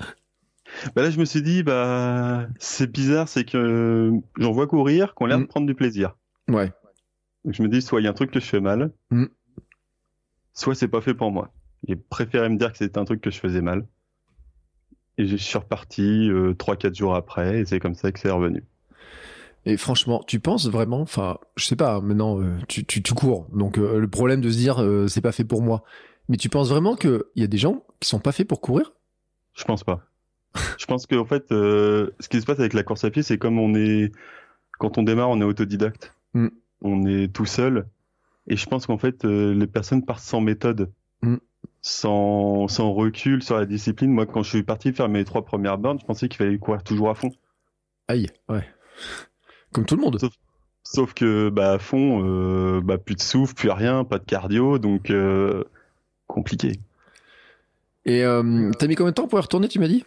Bah 0.97 1.03
là, 1.03 1.11
je 1.11 1.19
me 1.19 1.25
suis 1.25 1.43
dit, 1.43 1.63
bah, 1.63 2.47
c'est 2.59 2.91
bizarre, 2.91 3.29
c'est 3.29 3.45
que 3.45 3.57
euh, 3.59 4.13
j'en 4.39 4.53
vois 4.53 4.67
courir, 4.67 5.15
qu'on 5.15 5.27
a 5.27 5.29
l'air 5.29 5.39
de 5.39 5.45
Mm. 5.45 5.49
prendre 5.49 5.67
du 5.67 5.75
plaisir. 5.75 6.17
Ouais. 6.49 6.73
Donc 7.45 7.55
je 7.55 7.63
me 7.63 7.69
dis, 7.69 7.83
soit 7.83 8.01
il 8.01 8.05
y 8.05 8.07
a 8.07 8.11
un 8.11 8.15
truc 8.15 8.31
que 8.31 8.41
je 8.41 8.47
fais 8.47 8.61
mal, 8.61 8.93
Mm. 9.11 9.27
soit 10.55 10.75
c'est 10.75 10.89
pas 10.89 11.01
fait 11.01 11.15
pour 11.15 11.31
moi. 11.31 11.53
J'ai 11.89 11.97
préféré 11.97 12.49
me 12.49 12.57
dire 12.57 12.73
que 12.73 12.79
c'était 12.79 12.99
un 12.99 13.05
truc 13.05 13.21
que 13.21 13.31
je 13.31 13.39
faisais 13.41 13.61
mal. 13.63 13.87
Et 15.19 15.27
je 15.27 15.37
suis 15.37 15.59
reparti 15.59 16.31
euh, 16.31 16.55
3-4 16.55 16.95
jours 16.97 17.15
après, 17.15 17.61
et 17.61 17.65
c'est 17.67 17.81
comme 17.81 17.95
ça 17.95 18.13
que 18.13 18.19
c'est 18.19 18.31
revenu. 18.31 18.65
Et 19.67 19.77
franchement, 19.77 20.23
tu 20.27 20.41
penses 20.41 20.69
vraiment, 20.69 21.01
enfin, 21.01 21.39
je 21.57 21.65
sais 21.67 21.77
pas, 21.77 22.01
maintenant, 22.01 22.41
euh, 22.41 22.57
tu, 22.67 22.85
tu, 22.85 23.03
tu 23.03 23.15
cours. 23.15 23.47
Donc, 23.53 23.79
euh, 23.79 23.99
le 23.99 24.09
problème 24.09 24.41
de 24.41 24.51
se 24.51 24.57
dire, 24.57 24.83
euh, 24.83 25.07
c'est 25.09 25.21
pas 25.21 25.31
fait 25.33 25.45
pour 25.45 25.63
moi. 25.63 25.85
Mais 26.29 26.37
tu 26.37 26.49
penses 26.49 26.71
vraiment 26.71 26.97
qu'il 26.97 27.23
y 27.37 27.43
a 27.45 27.47
des 27.47 27.59
gens 27.59 27.85
qui 28.01 28.09
sont 28.09 28.19
pas 28.21 28.33
faits 28.33 28.49
pour 28.49 28.61
courir? 28.61 28.93
Je 29.55 29.65
pense 29.65 29.85
pas. 29.85 30.01
Je 30.79 30.87
pense 30.87 31.07
qu'en 31.07 31.25
fait, 31.25 31.51
euh, 31.53 32.11
ce 32.21 32.29
qui 32.29 32.41
se 32.41 32.47
passe 32.47 32.59
avec 32.59 32.75
la 32.75 32.83
course 32.83 33.05
à 33.05 33.11
pied, 33.11 33.23
c'est 33.23 33.39
comme 33.39 33.59
on 33.59 33.75
est, 33.75 34.13
quand 34.79 34.99
on 34.99 35.03
démarre, 35.03 35.31
on 35.31 35.41
est 35.41 35.45
autodidacte. 35.45 36.13
Mm. 36.35 36.49
On 36.83 37.07
est 37.07 37.33
tout 37.33 37.47
seul. 37.47 37.87
Et 38.49 38.57
je 38.57 38.67
pense 38.67 38.87
qu'en 38.87 38.99
fait, 38.99 39.25
euh, 39.25 39.55
les 39.55 39.67
personnes 39.67 40.05
partent 40.05 40.25
sans 40.25 40.41
méthode, 40.41 40.91
Mm. 41.23 41.37
sans, 41.83 42.67
sans 42.67 42.93
recul 42.93 43.43
sur 43.45 43.57
la 43.57 43.65
discipline. 43.67 44.11
Moi, 44.11 44.27
quand 44.27 44.43
je 44.43 44.49
suis 44.51 44.63
parti 44.65 44.93
faire 44.93 45.09
mes 45.09 45.25
trois 45.25 45.45
premières 45.45 45.79
bornes, 45.79 46.01
je 46.01 46.05
pensais 46.05 46.29
qu'il 46.29 46.39
fallait 46.39 46.59
courir 46.59 46.83
toujours 46.83 47.11
à 47.11 47.15
fond. 47.15 47.31
Aïe, 48.09 48.27
ouais. 48.49 48.67
Comme 49.73 49.87
tout 49.87 49.95
le 49.95 50.03
monde. 50.03 50.19
Sauf 50.83 51.15
que, 51.15 51.49
bah, 51.49 51.75
à 51.75 51.79
fond, 51.79 52.25
euh, 52.25 52.81
bah, 52.83 52.99
plus 52.99 53.15
de 53.15 53.21
souffle, 53.21 53.55
plus 53.55 53.71
rien, 53.71 54.03
pas 54.03 54.19
de 54.19 54.25
cardio, 54.25 54.79
donc 54.79 55.13
compliqué. 56.27 56.73
Et 58.05 58.23
t'as 58.23 58.87
mis 58.89 58.97
combien 58.97 59.11
de 59.11 59.15
temps 59.15 59.29
pour 59.29 59.39
y 59.39 59.43
retourner, 59.43 59.69
tu 59.69 59.79
m'as 59.79 59.87
dit? 59.87 60.05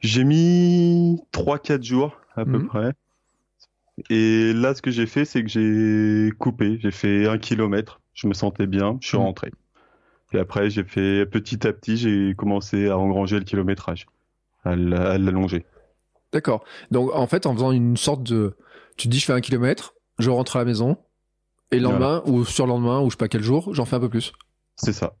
J'ai 0.00 0.24
mis 0.24 1.22
3-4 1.32 1.82
jours 1.82 2.20
à 2.36 2.44
peu 2.44 2.58
Mhm. 2.58 2.66
près. 2.66 2.92
Et 4.10 4.52
là, 4.54 4.74
ce 4.74 4.82
que 4.82 4.90
j'ai 4.90 5.06
fait, 5.06 5.24
c'est 5.24 5.42
que 5.44 5.48
j'ai 5.50 6.30
coupé. 6.38 6.78
J'ai 6.80 6.90
fait 6.90 7.26
un 7.28 7.38
kilomètre. 7.38 8.00
Je 8.14 8.26
me 8.26 8.34
sentais 8.34 8.66
bien. 8.66 8.98
Je 9.00 9.08
suis 9.08 9.16
Mhm. 9.18 9.24
rentré. 9.24 9.52
Et 10.32 10.38
après, 10.38 10.70
j'ai 10.70 10.82
fait 10.84 11.26
petit 11.26 11.66
à 11.66 11.72
petit, 11.74 11.98
j'ai 11.98 12.34
commencé 12.34 12.88
à 12.88 12.96
engranger 12.96 13.38
le 13.38 13.44
kilométrage, 13.44 14.06
à 14.64 14.74
l'allonger. 14.74 15.66
D'accord. 16.32 16.64
Donc, 16.90 17.10
en 17.14 17.26
fait, 17.26 17.44
en 17.44 17.52
faisant 17.54 17.70
une 17.70 17.98
sorte 17.98 18.22
de. 18.22 18.56
Tu 18.96 19.08
te 19.08 19.12
dis, 19.12 19.18
je 19.20 19.26
fais 19.26 19.34
un 19.34 19.42
kilomètre, 19.42 19.94
je 20.18 20.30
rentre 20.30 20.56
à 20.56 20.60
la 20.60 20.64
maison, 20.64 20.96
et 21.70 21.76
le 21.76 21.82
lendemain, 21.82 22.22
ou 22.24 22.46
sur 22.46 22.64
le 22.66 22.70
lendemain, 22.72 23.00
ou 23.00 23.06
je 23.06 23.10
sais 23.10 23.18
pas 23.18 23.28
quel 23.28 23.42
jour, 23.42 23.74
j'en 23.74 23.84
fais 23.84 23.96
un 23.96 24.00
peu 24.00 24.08
plus. 24.08 24.32
C'est 24.76 24.94
ça. 24.94 25.16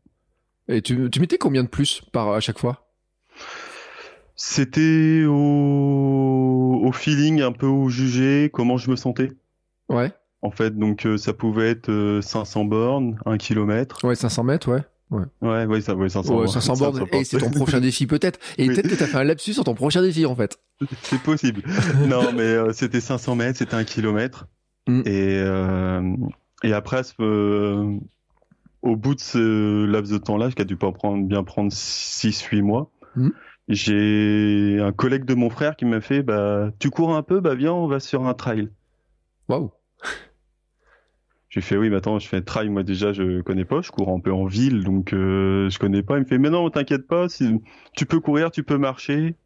Et 0.68 0.80
tu, 0.80 1.10
tu 1.10 1.20
mettais 1.20 1.36
combien 1.36 1.62
de 1.62 1.68
plus 1.68 2.00
par 2.12 2.30
à 2.32 2.40
chaque 2.40 2.58
fois? 2.58 2.88
C'était 4.44 5.22
au... 5.24 6.80
au 6.84 6.90
feeling, 6.90 7.42
un 7.42 7.52
peu 7.52 7.66
au 7.68 7.88
jugé, 7.88 8.50
comment 8.52 8.76
je 8.76 8.90
me 8.90 8.96
sentais. 8.96 9.30
Ouais. 9.88 10.10
En 10.42 10.50
fait, 10.50 10.76
donc 10.76 11.06
euh, 11.06 11.16
ça 11.16 11.32
pouvait 11.32 11.70
être 11.70 11.88
euh, 11.90 12.20
500 12.20 12.64
bornes, 12.64 13.20
1 13.24 13.38
kilomètre. 13.38 14.04
Ouais, 14.04 14.16
500 14.16 14.42
mètres, 14.42 14.68
ouais. 14.68 14.80
Ouais, 15.42 15.64
ouais, 15.66 15.80
ça, 15.80 15.94
ouais, 15.94 16.08
500 16.08 16.34
Ouais, 16.40 16.48
500 16.48 16.76
bornes. 16.78 17.06
Et 17.12 17.22
c'est 17.22 17.38
ton 17.38 17.50
prochain 17.50 17.78
défi, 17.78 18.08
peut-être. 18.08 18.40
Et 18.58 18.66
Oui. 18.66 18.74
peut-être 18.74 18.88
que 18.88 18.96
t'as 18.96 19.06
fait 19.06 19.18
un 19.18 19.22
lapsus 19.22 19.52
sur 19.52 19.62
ton 19.62 19.74
prochain 19.74 20.02
défi, 20.02 20.26
en 20.26 20.34
fait. 20.34 20.58
C'est 21.02 21.22
possible. 21.22 21.62
non, 22.08 22.32
mais 22.32 22.40
euh, 22.42 22.72
c'était 22.72 23.00
500 23.00 23.36
mètres, 23.36 23.58
c'était 23.58 23.74
un 23.76 23.84
kilomètre. 23.84 24.48
Mm. 24.88 25.02
Et, 25.06 25.38
euh, 25.38 26.16
et 26.64 26.72
après, 26.72 27.02
euh, 27.20 27.94
au 28.82 28.96
bout 28.96 29.14
de 29.14 29.20
ce 29.20 29.84
laps 29.84 30.10
de 30.12 30.18
temps-là, 30.18 30.50
qui 30.50 30.62
a 30.62 30.64
dû 30.64 30.74
pas 30.74 30.90
prendre, 30.90 31.24
bien 31.28 31.44
prendre 31.44 31.70
6-8 31.70 32.60
mois, 32.62 32.90
Mm. 33.14 33.28
J'ai 33.68 34.78
un 34.80 34.92
collègue 34.92 35.24
de 35.24 35.34
mon 35.34 35.50
frère 35.50 35.76
qui 35.76 35.84
m'a 35.84 36.00
fait 36.00 36.22
bah, 36.22 36.70
Tu 36.78 36.90
cours 36.90 37.14
un 37.14 37.22
peu 37.22 37.40
Bah 37.40 37.54
viens, 37.54 37.72
on 37.72 37.86
va 37.86 38.00
sur 38.00 38.26
un 38.26 38.34
trail. 38.34 38.70
Waouh. 39.48 39.70
J'ai 41.48 41.60
fait 41.60 41.76
Oui, 41.76 41.90
mais 41.90 41.96
attends, 41.96 42.18
je 42.18 42.26
fais 42.26 42.38
un 42.38 42.42
trail, 42.42 42.70
moi 42.70 42.82
déjà, 42.82 43.12
je 43.12 43.42
connais 43.42 43.66
pas, 43.66 43.82
je 43.82 43.90
cours 43.90 44.08
un 44.08 44.20
peu 44.20 44.32
en 44.32 44.46
ville, 44.46 44.84
donc 44.84 45.12
euh, 45.12 45.68
je 45.68 45.78
connais 45.78 46.02
pas. 46.02 46.16
Il 46.16 46.20
me 46.20 46.26
fait 46.26 46.38
Mais 46.38 46.50
non, 46.50 46.68
t'inquiète 46.70 47.06
pas, 47.06 47.28
si, 47.28 47.60
tu 47.94 48.06
peux 48.06 48.20
courir, 48.20 48.50
tu 48.50 48.62
peux 48.64 48.78
marcher, 48.78 49.36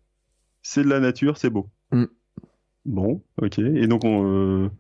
c'est 0.63 0.85
de 0.85 0.89
la 0.89 1.01
nature, 1.01 1.37
c'est 1.37 1.51
beau. 1.51 1.69
Mm. 1.91 2.05
Bon, 2.85 3.23
ok. 3.43 3.59
Et 3.59 3.89
donc, 3.89 4.05
on, 4.05 4.71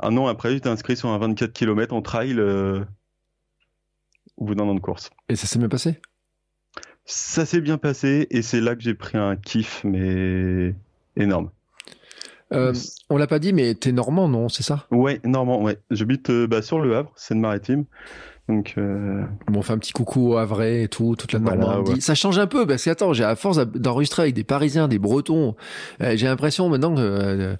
un 0.00 0.16
an 0.16 0.26
après, 0.26 0.52
j'étais 0.52 0.70
inscrit 0.70 0.96
sur 0.96 1.10
un 1.10 1.18
24 1.18 1.52
km 1.52 1.94
en 1.94 2.00
trail 2.00 2.40
au 4.36 4.44
bout 4.44 4.54
d'un 4.54 4.64
an 4.64 4.74
de 4.74 4.80
course. 4.80 5.10
Et 5.28 5.36
ça 5.36 5.46
s'est 5.46 5.58
bien 5.58 5.68
passé? 5.68 6.00
Ça 7.06 7.46
s'est 7.46 7.60
bien 7.60 7.78
passé 7.78 8.26
et 8.30 8.42
c'est 8.42 8.60
là 8.60 8.74
que 8.74 8.82
j'ai 8.82 8.94
pris 8.94 9.16
un 9.16 9.36
kiff, 9.36 9.82
mais 9.84 10.74
énorme. 11.16 11.50
Euh, 12.52 12.72
on 13.10 13.16
l'a 13.16 13.26
pas 13.26 13.38
dit, 13.38 13.52
mais 13.52 13.74
t'es 13.74 13.92
normand, 13.92 14.28
non 14.28 14.48
C'est 14.48 14.62
ça? 14.62 14.86
Ouais, 14.90 15.20
normand, 15.24 15.62
ouais. 15.62 15.78
J'habite 15.90 16.30
euh, 16.30 16.46
bah, 16.46 16.62
sur 16.62 16.80
le 16.80 16.96
Havre, 16.96 17.12
Seine-Maritime. 17.16 17.84
Donc, 18.48 18.74
euh... 18.78 19.24
bon, 19.48 19.58
on 19.58 19.62
fait 19.62 19.72
un 19.72 19.78
petit 19.78 19.92
coucou 19.92 20.32
au 20.32 20.36
Havre 20.36 20.62
et 20.62 20.86
tout, 20.88 21.16
toute 21.16 21.32
la 21.32 21.40
Normandie. 21.40 22.00
Ça 22.00 22.14
change 22.14 22.38
un 22.38 22.46
peu 22.46 22.64
parce 22.66 22.84
que 22.84 22.90
attends, 22.90 23.12
j'ai 23.12 23.24
à 23.24 23.34
force 23.34 23.58
d'enregistrer 23.58 24.22
avec 24.22 24.34
des 24.34 24.44
Parisiens, 24.44 24.86
des 24.86 25.00
Bretons, 25.00 25.56
euh, 26.00 26.16
j'ai 26.16 26.26
l'impression 26.26 26.68
maintenant 26.68 26.94
que 26.94 27.56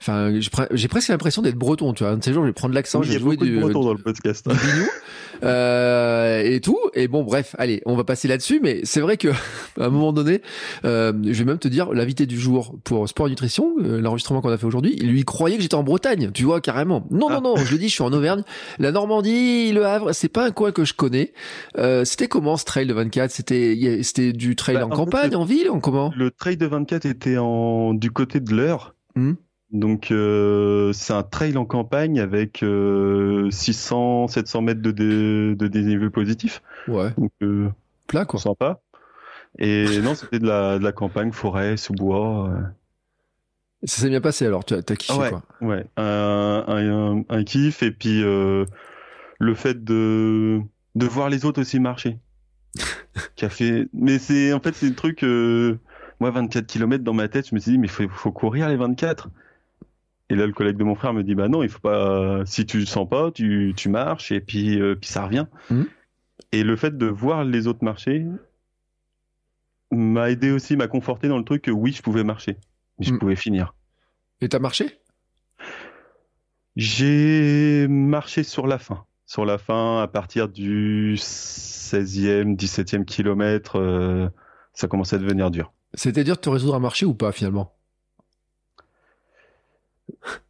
Enfin, 0.00 0.32
j'ai 0.72 0.88
presque 0.88 1.08
l'impression 1.08 1.42
d'être 1.42 1.56
breton, 1.56 1.92
tu 1.92 2.04
vois. 2.04 2.12
Un 2.12 2.18
de 2.18 2.24
ces 2.24 2.32
jours, 2.32 2.42
je 2.42 2.48
vais 2.48 2.52
prendre 2.52 2.74
l'accent, 2.74 3.02
je 3.02 3.12
vais 3.12 3.18
jouer 3.18 3.36
du 3.36 3.58
breton 3.58 3.82
dans 3.82 3.92
le 3.92 3.98
podcast. 3.98 4.46
euh, 5.42 6.42
et 6.42 6.60
tout. 6.60 6.78
Et 6.94 7.08
bon, 7.08 7.22
bref, 7.22 7.54
allez, 7.58 7.82
on 7.86 7.96
va 7.96 8.04
passer 8.04 8.28
là-dessus. 8.28 8.60
Mais 8.62 8.80
c'est 8.84 9.00
vrai 9.00 9.16
que 9.16 9.28
à 9.80 9.86
un 9.86 9.88
moment 9.88 10.12
donné, 10.12 10.42
euh, 10.84 11.12
je 11.24 11.32
vais 11.32 11.44
même 11.44 11.58
te 11.58 11.68
dire, 11.68 11.92
l'invité 11.92 12.26
du 12.26 12.38
jour 12.38 12.76
pour 12.84 13.08
Sport 13.08 13.28
Nutrition, 13.28 13.74
euh, 13.80 14.00
l'enregistrement 14.00 14.40
qu'on 14.40 14.50
a 14.50 14.58
fait 14.58 14.66
aujourd'hui, 14.66 14.96
il 14.98 15.08
lui 15.08 15.24
croyait 15.24 15.56
que 15.56 15.62
j'étais 15.62 15.74
en 15.74 15.82
Bretagne, 15.82 16.30
tu 16.32 16.44
vois, 16.44 16.60
carrément. 16.60 17.06
Non, 17.10 17.30
non, 17.30 17.36
ah. 17.38 17.40
non, 17.40 17.56
je 17.56 17.72
le 17.72 17.78
dis, 17.78 17.88
je 17.88 17.94
suis 17.94 18.02
en 18.02 18.12
Auvergne. 18.12 18.42
La 18.78 18.92
Normandie, 18.92 19.72
le 19.72 19.84
Havre, 19.86 20.12
c'est 20.12 20.28
pas 20.28 20.46
un 20.46 20.50
coin 20.50 20.72
que 20.72 20.84
je 20.84 20.94
connais. 20.94 21.32
Euh, 21.78 22.04
c'était 22.04 22.28
comment 22.28 22.56
ce 22.56 22.64
trail 22.64 22.86
de 22.86 22.94
24 22.94 23.30
C'était 23.30 24.00
c'était 24.02 24.32
du 24.32 24.56
trail 24.56 24.76
bah, 24.76 24.86
en, 24.86 24.88
campagne, 24.88 25.34
en 25.34 25.44
ville, 25.44 25.70
en 25.70 25.80
comment? 25.80 26.12
Le 26.16 26.30
trail 26.30 26.56
de 26.56 26.66
24 26.66 27.06
était 27.06 27.38
en 27.38 27.94
du 27.94 28.10
côté 28.10 28.40
de 28.40 28.54
l'heure. 28.54 28.94
Hmm. 29.14 29.32
Donc 29.72 30.10
euh, 30.10 30.92
c'est 30.92 31.12
un 31.12 31.24
trail 31.24 31.56
en 31.56 31.64
campagne 31.64 32.20
avec 32.20 32.58
600, 32.58 32.64
euh, 32.64 34.28
700 34.28 34.62
mètres 34.62 34.80
de, 34.80 34.92
de 35.58 35.66
dénivelé 35.66 36.08
positif. 36.08 36.62
Ouais. 36.86 37.10
Donc 37.18 37.32
euh, 37.42 37.68
plat 38.06 38.24
quoi. 38.24 38.38
Sympa. 38.38 38.80
Et 39.58 39.98
non, 40.02 40.14
c'était 40.14 40.38
de 40.38 40.46
la, 40.46 40.78
de 40.78 40.84
la 40.84 40.92
campagne, 40.92 41.32
forêt, 41.32 41.76
sous-bois. 41.76 42.50
Ça 43.82 44.02
s'est 44.02 44.08
bien 44.08 44.20
passé 44.20 44.46
alors, 44.46 44.64
tu 44.64 44.74
as, 44.74 44.82
kiffé 44.82 45.18
ouais, 45.18 45.30
quoi. 45.30 45.42
Ouais, 45.60 45.84
un, 45.96 46.64
un, 46.66 47.24
un, 47.28 47.44
kiff 47.44 47.82
et 47.82 47.90
puis 47.90 48.22
le 48.22 48.66
fait 49.54 49.84
de, 49.84 50.60
de 50.94 51.06
voir 51.06 51.28
les 51.28 51.44
autres 51.44 51.60
aussi 51.60 51.80
marcher. 51.80 52.18
fait... 53.36 53.88
Mais 53.92 54.18
c'est 54.18 54.52
en 54.52 54.60
fait 54.60 54.74
c'est 54.74 54.88
le 54.88 54.94
truc. 54.94 55.22
moi 56.20 56.30
24 56.30 56.66
km 56.66 57.02
dans 57.04 57.14
ma 57.14 57.28
tête, 57.28 57.48
je 57.48 57.54
me 57.54 57.60
suis 57.60 57.72
dit 57.72 57.78
mais 57.78 57.88
faut, 57.88 58.08
faut 58.08 58.32
courir 58.32 58.68
les 58.68 58.76
24. 58.76 59.28
Et 60.28 60.34
là, 60.34 60.46
le 60.46 60.52
collègue 60.52 60.76
de 60.76 60.84
mon 60.84 60.94
frère 60.94 61.12
me 61.12 61.22
dit 61.22 61.34
bah 61.34 61.48
non, 61.48 61.62
il 61.62 61.68
faut 61.68 61.80
pas. 61.80 62.44
Si 62.46 62.66
tu 62.66 62.78
le 62.78 62.86
sens 62.86 63.08
pas, 63.08 63.30
tu, 63.30 63.74
tu 63.76 63.88
marches 63.88 64.32
et 64.32 64.40
puis 64.40 64.80
euh, 64.80 64.96
puis 64.96 65.08
ça 65.08 65.24
revient. 65.24 65.46
Mmh. 65.70 65.82
Et 66.52 66.62
le 66.64 66.76
fait 66.76 66.96
de 66.96 67.06
voir 67.06 67.44
les 67.44 67.66
autres 67.66 67.84
marcher 67.84 68.26
m'a 69.90 70.30
aidé 70.30 70.50
aussi, 70.50 70.76
m'a 70.76 70.88
conforté 70.88 71.28
dans 71.28 71.38
le 71.38 71.44
truc 71.44 71.62
que 71.62 71.70
oui, 71.70 71.92
je 71.92 72.02
pouvais 72.02 72.24
marcher, 72.24 72.56
je 72.98 73.12
mmh. 73.12 73.18
pouvais 73.18 73.36
finir. 73.36 73.74
Et 74.40 74.48
t'as 74.48 74.58
marché? 74.58 74.98
J'ai 76.74 77.86
marché 77.88 78.42
sur 78.42 78.66
la 78.66 78.78
fin. 78.78 79.04
Sur 79.24 79.44
la 79.44 79.58
fin, 79.58 80.02
à 80.02 80.08
partir 80.08 80.48
du 80.48 81.14
16e, 81.16 82.56
17e 82.56 83.04
kilomètre, 83.04 83.76
euh, 83.76 84.28
ça 84.72 84.86
commençait 84.86 85.16
à 85.16 85.18
devenir 85.18 85.50
dur. 85.50 85.72
C'était 85.94 86.22
dur 86.22 86.36
de 86.36 86.40
te 86.40 86.50
résoudre 86.50 86.74
à 86.74 86.78
marcher 86.78 87.06
ou 87.06 87.14
pas 87.14 87.32
finalement? 87.32 87.75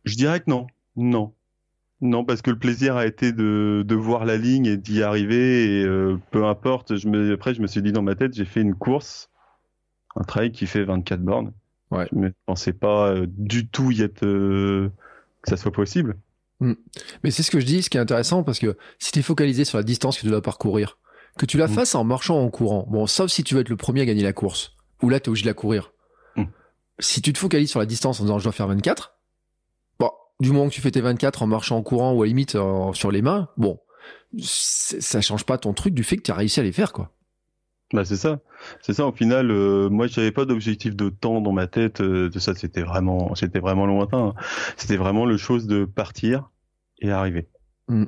Je 0.04 0.16
dirais 0.16 0.40
que 0.40 0.50
non. 0.50 0.66
Non. 0.96 1.32
Non, 2.02 2.24
parce 2.24 2.42
que 2.42 2.50
le 2.50 2.58
plaisir 2.58 2.96
a 2.96 3.06
été 3.06 3.32
de, 3.32 3.82
de 3.86 3.94
voir 3.94 4.26
la 4.26 4.36
ligne 4.36 4.66
et 4.66 4.76
d'y 4.76 5.02
arriver. 5.02 5.80
Et 5.80 5.84
euh, 5.84 6.18
peu 6.30 6.44
importe, 6.44 6.96
je 6.96 7.08
me, 7.08 7.32
après, 7.32 7.54
je 7.54 7.62
me 7.62 7.66
suis 7.66 7.80
dit 7.80 7.92
dans 7.92 8.02
ma 8.02 8.14
tête, 8.14 8.34
j'ai 8.34 8.44
fait 8.44 8.60
une 8.60 8.74
course, 8.74 9.30
un 10.14 10.24
trail 10.24 10.52
qui 10.52 10.66
fait 10.66 10.84
24 10.84 11.20
bornes. 11.20 11.52
Ouais. 11.90 12.06
Je 12.12 12.18
ne 12.18 12.28
pensais 12.44 12.72
pas 12.72 13.08
euh, 13.08 13.26
du 13.28 13.68
tout 13.68 13.90
y 13.92 14.02
être, 14.02 14.24
euh, 14.24 14.90
que 15.42 15.48
ça 15.48 15.56
soit 15.56 15.72
possible. 15.72 16.18
Hmm. 16.60 16.74
Mais 17.22 17.30
c'est 17.30 17.42
ce 17.42 17.50
que 17.50 17.60
je 17.60 17.66
dis, 17.66 17.82
ce 17.82 17.88
qui 17.88 17.96
est 17.96 18.00
intéressant, 18.00 18.42
parce 18.42 18.58
que 18.58 18.76
si 18.98 19.12
tu 19.12 19.20
es 19.20 19.22
focalisé 19.22 19.64
sur 19.64 19.78
la 19.78 19.84
distance 19.84 20.16
que 20.16 20.22
tu 20.22 20.28
dois 20.28 20.42
parcourir, 20.42 20.98
que 21.38 21.46
tu 21.46 21.56
la 21.56 21.66
hmm. 21.66 21.70
fasses 21.70 21.94
en 21.94 22.04
marchant 22.04 22.40
en 22.40 22.50
courant, 22.50 22.86
bon, 22.90 23.06
sauf 23.06 23.30
si 23.30 23.42
tu 23.42 23.54
veux 23.54 23.60
être 23.62 23.68
le 23.70 23.76
premier 23.76 24.02
à 24.02 24.04
gagner 24.04 24.22
la 24.22 24.32
course, 24.32 24.74
ou 25.02 25.08
là, 25.08 25.18
tu 25.20 25.26
es 25.26 25.28
obligé 25.30 25.44
de 25.44 25.50
la 25.50 25.54
courir. 25.54 25.92
Hmm. 26.36 26.44
Si 26.98 27.22
tu 27.22 27.32
te 27.32 27.38
focalises 27.38 27.70
sur 27.70 27.80
la 27.80 27.86
distance 27.86 28.20
en 28.20 28.24
disant 28.24 28.38
je 28.38 28.44
dois 28.44 28.52
faire 28.52 28.68
24, 28.68 29.15
du 30.40 30.52
moment 30.52 30.68
que 30.68 30.74
tu 30.74 30.80
fais 30.80 30.90
tes 30.90 31.00
24 31.00 31.42
en 31.42 31.46
marchant 31.46 31.76
en 31.76 31.82
courant 31.82 32.12
ou 32.12 32.22
à 32.22 32.26
limite 32.26 32.54
euh, 32.54 32.92
sur 32.92 33.10
les 33.10 33.22
mains, 33.22 33.48
bon, 33.56 33.80
ça 34.38 35.20
change 35.20 35.44
pas 35.44 35.58
ton 35.58 35.72
truc 35.72 35.94
du 35.94 36.04
fait 36.04 36.16
que 36.16 36.22
tu 36.22 36.30
as 36.30 36.34
réussi 36.34 36.60
à 36.60 36.62
les 36.62 36.72
faire, 36.72 36.92
quoi. 36.92 37.10
Bah 37.92 38.04
c'est 38.04 38.16
ça, 38.16 38.40
c'est 38.82 38.94
ça. 38.94 39.06
Au 39.06 39.12
final, 39.12 39.48
euh, 39.52 39.88
moi 39.88 40.08
j'avais 40.08 40.32
pas 40.32 40.44
d'objectif 40.44 40.96
de 40.96 41.08
temps 41.08 41.40
dans 41.40 41.52
ma 41.52 41.68
tête. 41.68 42.00
Euh, 42.00 42.28
de 42.28 42.38
ça, 42.40 42.52
c'était 42.56 42.82
vraiment, 42.82 43.32
c'était 43.36 43.60
vraiment 43.60 43.86
lointain. 43.86 44.34
C'était 44.76 44.96
vraiment 44.96 45.24
le 45.24 45.36
chose 45.36 45.68
de 45.68 45.84
partir 45.84 46.50
et 47.00 47.12
arriver. 47.12 47.46
Mm. 47.86 48.06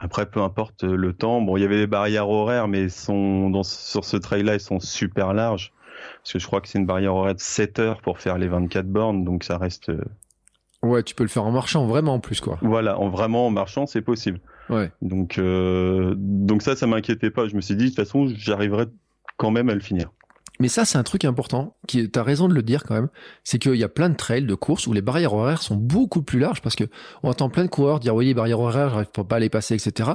Après, 0.00 0.28
peu 0.28 0.42
importe 0.42 0.82
le 0.82 1.12
temps. 1.12 1.40
Bon, 1.40 1.56
il 1.56 1.60
y 1.60 1.64
avait 1.64 1.78
des 1.78 1.86
barrières 1.86 2.28
horaires, 2.28 2.66
mais 2.66 2.88
sont 2.88 3.48
dans, 3.48 3.62
sur 3.62 4.04
ce 4.04 4.16
trail-là, 4.16 4.54
elles 4.54 4.60
sont 4.60 4.80
super 4.80 5.32
larges. 5.34 5.72
Parce 6.18 6.32
que 6.32 6.38
je 6.40 6.46
crois 6.48 6.60
que 6.60 6.66
c'est 6.66 6.80
une 6.80 6.86
barrière 6.86 7.14
horaire 7.14 7.36
de 7.36 7.40
7 7.40 7.78
heures 7.78 8.02
pour 8.02 8.18
faire 8.18 8.38
les 8.38 8.48
24 8.48 8.88
bornes, 8.88 9.24
donc 9.24 9.44
ça 9.44 9.56
reste 9.56 9.92
Ouais, 10.82 11.02
tu 11.02 11.14
peux 11.14 11.24
le 11.24 11.28
faire 11.28 11.44
en 11.44 11.52
marchant 11.52 11.86
vraiment 11.86 12.14
en 12.14 12.20
plus 12.20 12.40
quoi. 12.40 12.58
Voilà, 12.62 12.98
en 12.98 13.08
vraiment 13.08 13.46
en 13.46 13.50
marchant, 13.50 13.86
c'est 13.86 14.02
possible. 14.02 14.40
Ouais. 14.68 14.90
Donc 15.00 15.38
euh, 15.38 16.14
donc 16.16 16.62
ça, 16.62 16.74
ça 16.76 16.86
m'inquiétait 16.86 17.30
pas. 17.30 17.46
Je 17.46 17.54
me 17.54 17.60
suis 17.60 17.76
dit 17.76 17.84
de 17.84 17.88
toute 17.90 17.96
façon, 17.96 18.28
j'arriverai 18.34 18.86
quand 19.36 19.50
même 19.50 19.68
à 19.68 19.74
le 19.74 19.80
finir. 19.80 20.10
Mais 20.60 20.68
ça, 20.68 20.84
c'est 20.84 20.98
un 20.98 21.02
truc 21.02 21.24
important, 21.24 21.76
qui 21.88 22.08
t'as 22.10 22.22
raison 22.22 22.46
de 22.46 22.54
le 22.54 22.62
dire 22.62 22.84
quand 22.84 22.94
même, 22.94 23.08
c'est 23.42 23.58
qu'il 23.58 23.74
y 23.74 23.84
a 23.84 23.88
plein 23.88 24.10
de 24.10 24.16
trails, 24.16 24.44
de 24.44 24.54
courses 24.54 24.86
où 24.86 24.92
les 24.92 25.00
barrières 25.00 25.32
horaires 25.32 25.62
sont 25.62 25.76
beaucoup 25.76 26.22
plus 26.22 26.38
larges 26.38 26.60
parce 26.60 26.76
que 26.76 26.84
on 27.22 27.30
entend 27.30 27.48
plein 27.48 27.64
de 27.64 27.70
coureurs 27.70 28.00
dire 28.00 28.14
oui, 28.14 28.26
les 28.26 28.34
barrières 28.34 28.60
horaires, 28.60 28.90
j'arrive 28.90 29.08
pas 29.10 29.36
à 29.36 29.38
les 29.38 29.48
passer, 29.48 29.74
etc 29.74 30.12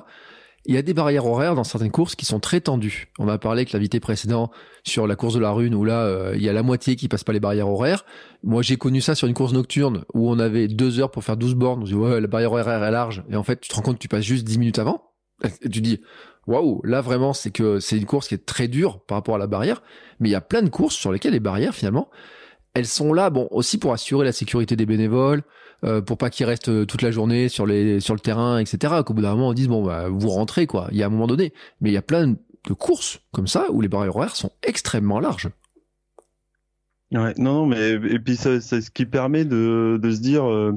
il 0.68 0.76
y 0.76 0.78
a 0.78 0.82
des 0.82 0.94
barrières 0.94 1.26
horaires 1.26 1.56
dans 1.56 1.64
certaines 1.64 1.92
courses 1.92 2.16
qui 2.16 2.26
sont 2.26 2.42
très 2.42 2.60
tendues. 2.60 3.08
On 3.20 3.30
a 3.30 3.38
parlé 3.38 3.62
avec 3.62 3.72
l'invité 3.72 4.02
précédent 4.02 4.52
sur 4.84 5.08
la 5.08 5.16
course 5.16 5.34
de 5.34 5.40
la 5.40 5.52
Rune 5.52 5.74
où 5.74 5.86
là, 5.86 6.02
euh, 6.02 6.34
il 6.36 6.44
y 6.44 6.50
a 6.50 6.54
la 6.54 6.62
moitié 6.62 6.98
qui 6.98 7.08
passe 7.08 7.24
pas 7.24 7.32
les 7.32 7.40
barrières 7.40 7.70
horaires. 7.70 8.04
Moi, 8.44 8.62
j'ai 8.62 8.76
connu 8.76 9.00
ça 9.00 9.16
sur 9.16 9.30
une 9.30 9.34
course 9.34 9.54
nocturne 9.54 10.04
où 10.14 10.30
on 10.30 10.38
avait 10.40 10.68
deux 10.68 11.00
heures 11.00 11.10
pour 11.10 11.24
faire 11.24 11.38
12 11.38 11.56
bornes. 11.56 11.84
On 11.84 11.86
se 11.86 11.92
dit, 11.92 11.98
ouais, 11.98 12.20
la 12.20 12.28
barrière 12.28 12.52
horaire 12.52 12.84
est 12.84 12.92
large. 12.92 13.24
Et 13.30 13.38
en 13.38 13.44
fait, 13.44 13.62
tu 13.62 13.70
te 13.70 13.76
rends 13.76 13.82
compte 13.82 13.96
que 13.96 14.02
tu 14.02 14.10
passes 14.10 14.26
juste 14.26 14.46
10 14.46 14.60
minutes 14.60 14.80
avant. 14.80 15.04
Et 15.62 15.70
tu 15.70 15.80
dis, 15.80 16.02
waouh, 16.48 16.82
là 16.84 17.00
vraiment, 17.00 17.32
c'est 17.32 17.52
que 17.52 17.80
c'est 17.80 17.98
une 17.98 18.06
course 18.06 18.28
qui 18.28 18.34
est 18.34 18.46
très 18.46 18.68
dure 18.68 19.00
par 19.06 19.18
rapport 19.18 19.36
à 19.36 19.40
la 19.40 19.48
barrière. 19.48 19.82
Mais 20.20 20.28
il 20.28 20.34
y 20.34 20.36
a 20.36 20.42
plein 20.42 20.64
de 20.64 20.70
courses 20.70 20.96
sur 20.96 21.14
lesquelles 21.14 21.32
les 21.32 21.40
barrières, 21.40 21.76
finalement, 21.76 22.10
elles 22.74 22.88
sont 22.88 23.14
là, 23.14 23.30
bon, 23.30 23.48
aussi 23.52 23.78
pour 23.78 23.94
assurer 23.94 24.26
la 24.26 24.34
sécurité 24.34 24.76
des 24.76 24.86
bénévoles, 24.86 25.44
euh, 25.84 26.02
pour 26.02 26.18
pas 26.18 26.30
qu'ils 26.30 26.46
restent 26.46 26.70
euh, 26.70 26.86
toute 26.86 27.04
la 27.04 27.12
journée 27.12 27.50
sur 27.50 27.68
les 27.68 28.00
sur 28.00 28.16
le 28.16 28.20
terrain, 28.20 28.58
etc. 28.58 28.96
Qu'au 29.06 29.14
bout 29.14 29.22
d'un 29.22 29.36
moment 29.36 29.50
on 29.50 29.54
dise 29.54 29.68
bon 29.68 29.84
bah 29.84 30.08
vous 30.10 30.30
rentrez 30.30 30.66
quoi. 30.66 30.88
Il 30.92 30.98
y 30.98 31.04
a 31.04 31.06
un 31.06 31.10
moment 31.10 31.28
donné, 31.28 31.54
mais 31.82 31.92
il 31.92 31.94
y 31.94 31.98
a 31.98 32.02
plein 32.02 32.28
de 32.28 32.74
courses 32.74 33.22
comme 33.32 33.48
ça 33.48 33.68
où 33.72 33.82
les 33.82 33.88
barrières 33.88 34.16
horaires 34.16 34.36
sont 34.36 34.52
extrêmement 34.64 35.20
larges. 35.20 35.50
Ouais, 37.12 37.34
non, 37.38 37.54
non, 37.54 37.66
mais 37.68 37.92
et 37.92 38.20
puis 38.20 38.36
c'est 38.36 38.60
ce 38.60 38.92
qui 38.92 39.06
permet 39.06 39.46
de, 39.46 40.00
de 40.02 40.12
se 40.12 40.20
dire, 40.20 40.50
euh, 40.50 40.74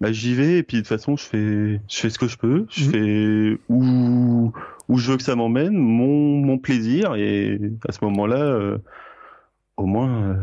bah 0.00 0.12
j'y 0.12 0.34
vais 0.34 0.58
et 0.58 0.62
puis 0.62 0.76
de 0.76 0.82
toute 0.82 0.88
façon 0.88 1.16
je 1.16 1.24
fais 1.24 1.80
je 1.88 1.96
fais 1.96 2.10
ce 2.10 2.18
que 2.18 2.28
je 2.28 2.36
peux, 2.36 2.66
je 2.68 2.84
mmh. 2.84 2.90
fais 2.90 3.60
où 3.68 4.52
où 4.88 4.98
je 4.98 5.10
veux 5.10 5.16
que 5.16 5.22
ça 5.22 5.34
m'emmène, 5.34 5.72
mon 5.72 6.36
mon 6.36 6.58
plaisir 6.58 7.14
et 7.14 7.58
à 7.88 7.92
ce 7.92 8.04
moment-là, 8.04 8.78
au 9.78 9.86
moins 9.86 10.36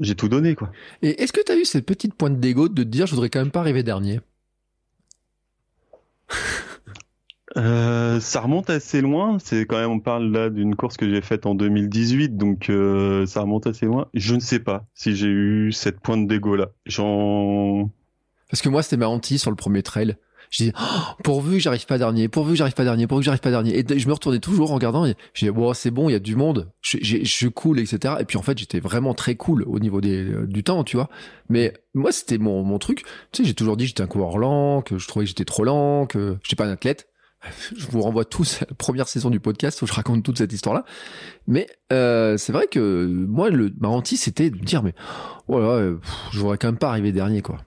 j'ai 0.00 0.14
tout 0.14 0.28
donné, 0.28 0.54
quoi. 0.54 0.72
Et 1.02 1.22
est-ce 1.22 1.32
que 1.32 1.42
tu 1.44 1.52
as 1.52 1.56
eu 1.56 1.64
cette 1.64 1.86
petite 1.86 2.14
pointe 2.14 2.40
d'ego 2.40 2.68
de 2.68 2.82
te 2.82 2.88
dire, 2.88 3.06
je 3.06 3.14
voudrais 3.14 3.30
quand 3.30 3.40
même 3.40 3.50
pas 3.50 3.60
arriver 3.60 3.82
dernier? 3.82 4.20
Euh, 7.56 8.20
ça 8.20 8.40
remonte 8.40 8.70
assez 8.70 9.00
loin. 9.00 9.38
C'est 9.40 9.66
quand 9.66 9.78
même, 9.78 9.90
on 9.90 10.00
parle 10.00 10.30
là 10.30 10.50
d'une 10.50 10.76
course 10.76 10.96
que 10.96 11.08
j'ai 11.08 11.20
faite 11.20 11.46
en 11.46 11.54
2018, 11.54 12.36
donc 12.36 12.70
euh, 12.70 13.26
ça 13.26 13.40
remonte 13.40 13.66
assez 13.66 13.86
loin. 13.86 14.08
Je 14.14 14.34
ne 14.34 14.40
sais 14.40 14.60
pas 14.60 14.86
si 14.94 15.16
j'ai 15.16 15.26
eu 15.26 15.72
cette 15.72 16.00
pointe 16.00 16.26
d'ego 16.28 16.54
là. 16.54 16.68
J'en. 16.86 17.90
Parce 18.50 18.62
que 18.62 18.68
moi, 18.68 18.82
c'était 18.82 18.96
ma 18.96 19.08
hantise 19.08 19.40
sur 19.40 19.50
le 19.50 19.56
premier 19.56 19.82
trail 19.82 20.16
je 20.50 20.64
dis 20.64 20.72
oh, 20.78 21.14
pourvu 21.22 21.54
que 21.54 21.60
j'arrive 21.60 21.86
pas 21.86 21.96
dernier, 21.96 22.28
pourvu 22.28 22.52
que 22.52 22.58
j'arrive 22.58 22.74
pas 22.74 22.84
dernier, 22.84 23.06
pourvu 23.06 23.22
que 23.22 23.24
j'arrive 23.24 23.40
pas 23.40 23.50
dernier. 23.50 23.78
Et 23.78 23.98
je 23.98 24.08
me 24.08 24.12
retournais 24.12 24.40
toujours 24.40 24.72
en 24.72 24.74
regardant. 24.74 25.06
Et 25.06 25.14
je 25.32 25.46
dis 25.46 25.50
bon, 25.50 25.72
c'est 25.74 25.90
bon, 25.90 26.08
il 26.08 26.12
y 26.12 26.16
a 26.16 26.20
du 26.20 26.36
monde, 26.36 26.70
je, 26.80 26.98
je 27.00 27.48
cool, 27.48 27.78
etc. 27.78 28.14
Et 28.20 28.24
puis 28.24 28.36
en 28.36 28.42
fait, 28.42 28.58
j'étais 28.58 28.80
vraiment 28.80 29.14
très 29.14 29.36
cool 29.36 29.62
au 29.62 29.78
niveau 29.78 30.00
des, 30.00 30.26
du 30.46 30.64
temps, 30.64 30.84
tu 30.84 30.96
vois. 30.96 31.08
Mais 31.48 31.72
moi, 31.94 32.12
c'était 32.12 32.38
mon, 32.38 32.62
mon 32.62 32.78
truc. 32.78 33.04
Tu 33.32 33.42
sais, 33.42 33.44
j'ai 33.44 33.54
toujours 33.54 33.76
dit 33.76 33.86
j'étais 33.86 34.02
un 34.02 34.08
coureur 34.08 34.38
lent, 34.38 34.82
que 34.82 34.98
je 34.98 35.06
trouvais 35.08 35.24
que 35.24 35.28
j'étais 35.28 35.44
trop 35.44 35.64
lent, 35.64 36.06
que 36.06 36.36
j'étais 36.42 36.56
pas 36.56 36.66
un 36.66 36.72
athlète. 36.72 37.06
je 37.76 37.86
vous 37.86 38.02
renvoie 38.02 38.24
tous 38.24 38.62
à 38.62 38.66
la 38.68 38.74
première 38.74 39.08
saison 39.08 39.30
du 39.30 39.40
podcast 39.40 39.80
où 39.82 39.86
je 39.86 39.92
raconte 39.92 40.22
toute 40.22 40.38
cette 40.38 40.52
histoire-là. 40.52 40.84
Mais 41.46 41.66
euh, 41.92 42.36
c'est 42.36 42.52
vrai 42.52 42.66
que 42.66 43.06
moi, 43.06 43.50
le, 43.50 43.72
ma 43.78 43.88
hantise, 43.88 44.20
c'était 44.20 44.50
de 44.50 44.56
me 44.56 44.64
dire, 44.64 44.82
mais 44.82 44.94
voilà, 45.48 45.92
oh 45.92 46.00
je 46.32 46.38
voudrais 46.38 46.58
quand 46.58 46.68
même 46.68 46.78
pas 46.78 46.90
arriver 46.90 47.12
dernier, 47.12 47.42
quoi. 47.42 47.58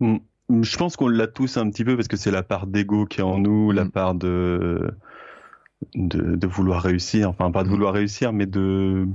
Mm. 0.00 0.18
Je 0.50 0.76
pense 0.76 0.96
qu'on 0.96 1.08
l'a 1.08 1.26
tous 1.26 1.56
un 1.56 1.68
petit 1.70 1.84
peu 1.84 1.96
parce 1.96 2.08
que 2.08 2.16
c'est 2.16 2.30
la 2.30 2.42
part 2.42 2.66
d'ego 2.66 3.04
qui 3.04 3.20
est 3.20 3.24
en 3.24 3.38
nous, 3.38 3.70
la 3.70 3.84
mm. 3.84 3.90
part 3.90 4.14
de, 4.14 4.90
de, 5.94 6.36
de 6.36 6.46
vouloir 6.46 6.82
réussir, 6.82 7.28
enfin 7.28 7.50
pas 7.50 7.62
de 7.62 7.68
mm. 7.68 7.72
vouloir 7.72 7.92
réussir, 7.94 8.32
mais 8.32 8.46
de 8.46 9.06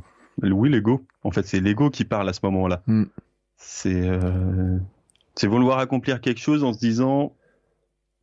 oui 0.41 0.69
l'ego. 0.69 1.05
En 1.23 1.31
fait, 1.31 1.45
c'est 1.45 1.59
l'ego 1.59 1.89
qui 1.89 2.05
parle 2.05 2.29
à 2.29 2.33
ce 2.33 2.41
moment-là. 2.43 2.83
C'est 3.57 4.07
euh, 4.07 4.77
c'est 5.35 5.47
vouloir 5.47 5.79
accomplir 5.79 6.21
quelque 6.21 6.39
chose 6.39 6.63
en 6.63 6.73
se 6.73 6.79
disant 6.79 7.33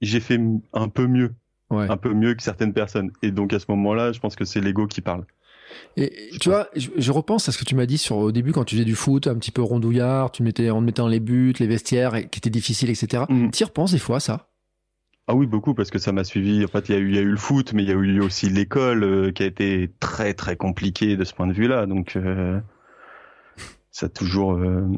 j'ai 0.00 0.20
fait 0.20 0.40
un 0.72 0.88
peu 0.88 1.06
mieux, 1.06 1.34
un 1.70 1.96
peu 1.96 2.12
mieux 2.14 2.34
que 2.34 2.42
certaines 2.42 2.72
personnes. 2.72 3.10
Et 3.22 3.30
donc 3.30 3.52
à 3.52 3.58
ce 3.58 3.66
moment-là, 3.68 4.12
je 4.12 4.20
pense 4.20 4.36
que 4.36 4.44
c'est 4.44 4.60
l'ego 4.60 4.86
qui 4.86 5.00
parle. 5.00 5.24
Et 5.96 6.30
tu 6.40 6.48
vois, 6.48 6.68
je, 6.74 7.12
repense 7.12 7.48
à 7.48 7.52
ce 7.52 7.58
que 7.58 7.64
tu 7.64 7.74
m'as 7.74 7.86
dit 7.86 7.98
sur 7.98 8.16
au 8.16 8.32
début 8.32 8.52
quand 8.52 8.64
tu 8.64 8.76
faisais 8.76 8.84
du 8.84 8.94
foot, 8.94 9.26
un 9.26 9.36
petit 9.36 9.50
peu 9.50 9.62
rondouillard, 9.62 10.30
tu 10.30 10.42
mettais 10.42 10.70
en 10.70 10.80
mettant 10.80 11.08
les 11.08 11.20
buts, 11.20 11.54
les 11.58 11.66
vestiaires, 11.66 12.12
qui 12.30 12.38
étaient 12.38 12.50
difficiles, 12.50 12.90
etc. 12.90 13.24
Mm. 13.28 13.50
Tu 13.50 13.62
y 13.62 13.64
repenses 13.64 13.92
des 13.92 13.98
fois 13.98 14.20
ça? 14.20 14.50
Ah 15.26 15.34
oui, 15.34 15.46
beaucoup 15.46 15.74
parce 15.74 15.90
que 15.90 15.98
ça 15.98 16.10
m'a 16.10 16.24
suivi. 16.24 16.64
En 16.64 16.68
fait, 16.68 16.88
il 16.88 16.92
y 16.92 16.98
a 16.98 16.98
eu, 16.98 17.08
il 17.08 17.14
y 17.14 17.18
a 17.18 17.22
eu 17.22 17.30
le 17.30 17.36
foot, 17.36 17.72
mais 17.72 17.84
il 17.84 17.88
y 17.88 17.92
a 17.92 17.94
eu 17.94 18.20
aussi 18.20 18.48
l'école 18.48 19.04
euh, 19.04 19.30
qui 19.30 19.44
a 19.44 19.46
été 19.46 19.90
très 20.00 20.34
très 20.34 20.56
compliquée 20.56 21.16
de 21.16 21.22
ce 21.22 21.34
point 21.34 21.46
de 21.46 21.52
vue-là. 21.52 21.86
Donc 21.86 22.16
euh, 22.16 22.58
ça 23.92 24.06
a 24.06 24.08
toujours. 24.08 24.54
Euh, 24.54 24.88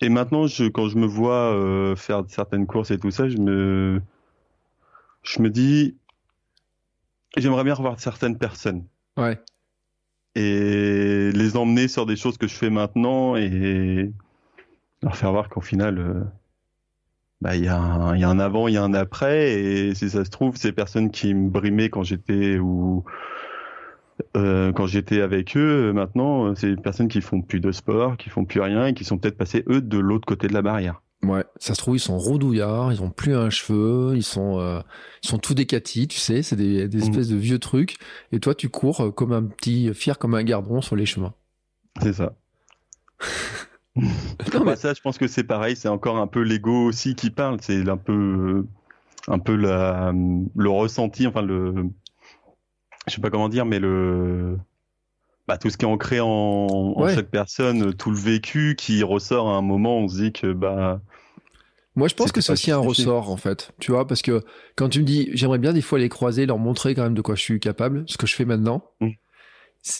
et 0.00 0.08
maintenant, 0.08 0.46
je, 0.46 0.64
quand 0.64 0.88
je 0.88 0.96
me 0.96 1.06
vois 1.06 1.94
faire 1.96 2.24
certaines 2.28 2.66
courses 2.66 2.90
et 2.90 2.98
tout 2.98 3.10
ça, 3.10 3.28
je 3.28 3.36
me 3.38 4.00
je 5.22 5.42
me 5.42 5.50
dis, 5.50 5.96
j'aimerais 7.36 7.64
bien 7.64 7.74
revoir 7.74 8.00
certaines 8.00 8.38
personnes. 8.38 8.84
Ouais. 9.16 9.38
Et 10.38 11.32
les 11.32 11.56
emmener 11.56 11.88
sur 11.88 12.04
des 12.04 12.14
choses 12.14 12.36
que 12.36 12.46
je 12.46 12.54
fais 12.54 12.68
maintenant 12.68 13.36
et 13.36 14.12
leur 15.02 15.16
faire 15.16 15.32
voir 15.32 15.48
qu'au 15.48 15.62
final, 15.62 15.98
euh, 15.98 16.24
bah, 17.40 17.56
il 17.56 17.62
y, 17.62 17.64
y 17.64 17.68
a 17.68 17.78
un 17.78 18.38
avant, 18.38 18.68
il 18.68 18.74
y 18.74 18.76
a 18.76 18.84
un 18.84 18.92
après. 18.92 19.52
Et 19.54 19.94
si 19.94 20.10
ça 20.10 20.26
se 20.26 20.30
trouve, 20.30 20.56
ces 20.56 20.72
personnes 20.72 21.10
qui 21.10 21.32
me 21.32 21.48
brimaient 21.48 21.88
quand 21.88 22.02
j'étais 22.02 22.58
ou 22.58 23.02
euh, 24.36 24.72
quand 24.72 24.86
j'étais 24.86 25.22
avec 25.22 25.56
eux, 25.56 25.92
maintenant, 25.94 26.54
c'est 26.54 26.74
des 26.74 26.82
personnes 26.82 27.08
qui 27.08 27.22
font 27.22 27.40
plus 27.40 27.60
de 27.60 27.72
sport, 27.72 28.18
qui 28.18 28.28
font 28.28 28.44
plus 28.44 28.60
rien 28.60 28.86
et 28.86 28.94
qui 28.94 29.04
sont 29.04 29.16
peut-être 29.16 29.38
passés 29.38 29.64
eux 29.68 29.80
de 29.80 29.98
l'autre 29.98 30.26
côté 30.26 30.48
de 30.48 30.54
la 30.54 30.62
barrière. 30.62 31.02
Ouais, 31.22 31.44
ça 31.58 31.74
se 31.74 31.80
trouve 31.80 31.96
ils 31.96 32.00
sont 32.00 32.18
rondouillards, 32.18 32.92
ils 32.92 33.02
ont 33.02 33.10
plus 33.10 33.34
un 33.34 33.50
cheveu, 33.50 34.12
ils 34.14 34.22
sont 34.22 34.60
euh, 34.60 34.80
ils 35.24 35.28
sont 35.28 35.38
tout 35.38 35.54
décatis, 35.54 36.06
tu 36.08 36.18
sais, 36.18 36.42
c'est 36.42 36.56
des, 36.56 36.88
des 36.88 36.98
mm. 36.98 37.02
espèces 37.02 37.28
de 37.28 37.36
vieux 37.36 37.58
trucs. 37.58 37.96
Et 38.32 38.40
toi, 38.40 38.54
tu 38.54 38.68
cours 38.68 39.00
euh, 39.00 39.10
comme 39.10 39.32
un 39.32 39.42
petit 39.42 39.92
fier 39.94 40.18
comme 40.18 40.34
un 40.34 40.44
gardron 40.44 40.82
sur 40.82 40.94
les 40.94 41.06
chemins. 41.06 41.34
C'est 42.02 42.12
ça. 42.12 42.34
non, 43.96 44.64
mais... 44.64 44.76
ça, 44.76 44.92
je 44.92 45.00
pense 45.00 45.18
que 45.18 45.26
c'est 45.26 45.44
pareil, 45.44 45.74
c'est 45.74 45.88
encore 45.88 46.18
un 46.18 46.26
peu 46.26 46.42
l'ego 46.42 46.84
aussi 46.84 47.14
qui 47.14 47.30
parle. 47.30 47.58
C'est 47.62 47.88
un 47.88 47.96
peu 47.96 48.66
un 49.28 49.38
peu 49.38 49.56
la, 49.56 50.12
le 50.12 50.70
ressenti, 50.70 51.26
enfin 51.26 51.42
le 51.42 51.90
je 53.06 53.14
sais 53.14 53.20
pas 53.20 53.30
comment 53.30 53.48
dire, 53.48 53.66
mais 53.66 53.78
le 53.78 54.58
bah, 55.46 55.58
tout 55.58 55.70
ce 55.70 55.76
qui 55.76 55.84
est 55.84 55.88
ancré 55.88 56.18
en, 56.20 57.08
chaque 57.08 57.30
personne, 57.30 57.94
tout 57.94 58.10
le 58.10 58.16
vécu 58.16 58.74
qui 58.76 59.02
ressort 59.02 59.48
à 59.48 59.52
un 59.52 59.62
moment, 59.62 59.98
on 59.98 60.08
se 60.08 60.16
dit 60.16 60.32
que 60.32 60.52
bah. 60.52 61.00
Moi, 61.94 62.08
je 62.08 62.14
pense 62.14 62.30
que 62.30 62.42
c'est 62.42 62.52
aussi 62.52 62.70
un 62.70 62.78
ressort, 62.78 63.30
en 63.30 63.38
fait. 63.38 63.72
Tu 63.80 63.90
vois, 63.90 64.06
parce 64.06 64.20
que 64.20 64.42
quand 64.74 64.90
tu 64.90 65.00
me 65.00 65.04
dis, 65.04 65.30
j'aimerais 65.32 65.58
bien 65.58 65.72
des 65.72 65.80
fois 65.80 65.98
les 65.98 66.10
croiser, 66.10 66.44
leur 66.44 66.58
montrer 66.58 66.94
quand 66.94 67.02
même 67.02 67.14
de 67.14 67.22
quoi 67.22 67.36
je 67.36 67.42
suis 67.42 67.58
capable, 67.58 68.04
ce 68.06 68.18
que 68.18 68.26
je 68.26 68.34
fais 68.34 68.44
maintenant. 68.44 68.84
Mm. 69.00 69.10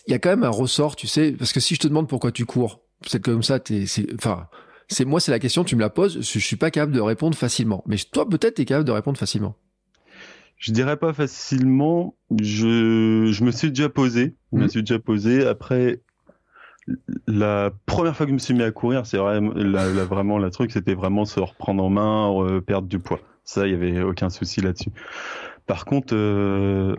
Il 0.06 0.10
y 0.10 0.14
a 0.14 0.18
quand 0.18 0.28
même 0.28 0.44
un 0.44 0.50
ressort, 0.50 0.96
tu 0.96 1.06
sais, 1.06 1.32
parce 1.32 1.52
que 1.52 1.60
si 1.60 1.74
je 1.74 1.80
te 1.80 1.88
demande 1.88 2.08
pourquoi 2.08 2.32
tu 2.32 2.44
cours, 2.44 2.80
c'est 3.06 3.22
comme 3.22 3.42
ça, 3.42 3.60
t'es, 3.60 3.86
c'est, 3.86 4.06
enfin, 4.14 4.48
c'est 4.88 5.04
moi, 5.04 5.20
c'est 5.20 5.30
la 5.30 5.38
question, 5.38 5.64
tu 5.64 5.76
me 5.76 5.80
la 5.80 5.90
poses, 5.90 6.20
je 6.20 6.38
suis 6.38 6.56
pas 6.56 6.70
capable 6.70 6.92
de 6.92 7.00
répondre 7.00 7.36
facilement. 7.36 7.82
Mais 7.86 7.96
toi, 7.96 8.28
peut-être, 8.28 8.56
t'es 8.56 8.64
capable 8.64 8.86
de 8.86 8.92
répondre 8.92 9.16
facilement. 9.16 9.56
Je 10.56 10.72
dirais 10.72 10.96
pas 10.96 11.12
facilement. 11.12 12.14
Je, 12.40 13.30
je 13.30 13.44
me 13.44 13.50
suis 13.50 13.68
déjà 13.68 13.88
posé. 13.88 14.34
Je 14.52 14.58
me 14.58 14.62
mhm. 14.64 14.68
suis 14.68 14.80
déjà 14.82 14.98
posé. 14.98 15.46
Après, 15.46 16.00
la 17.26 17.70
première 17.86 18.16
fois 18.16 18.26
que 18.26 18.30
je 18.30 18.34
me 18.34 18.38
suis 18.38 18.54
mis 18.54 18.62
à 18.62 18.70
courir, 18.70 19.06
c'est 19.06 19.18
vraiment, 19.18 19.52
la, 19.54 20.04
vraiment 20.04 20.38
le 20.38 20.50
truc, 20.50 20.70
c'était 20.70 20.94
vraiment 20.94 21.24
se 21.24 21.40
reprendre 21.40 21.84
en 21.84 21.90
main, 21.90 22.60
perdre 22.60 22.88
du 22.88 22.98
poids. 22.98 23.20
Ça, 23.44 23.66
il 23.66 23.72
y 23.72 23.74
avait 23.74 24.02
aucun 24.02 24.30
souci 24.30 24.60
là-dessus. 24.60 24.90
Par 25.66 25.84
contre, 25.84 26.14
euh, 26.14 26.96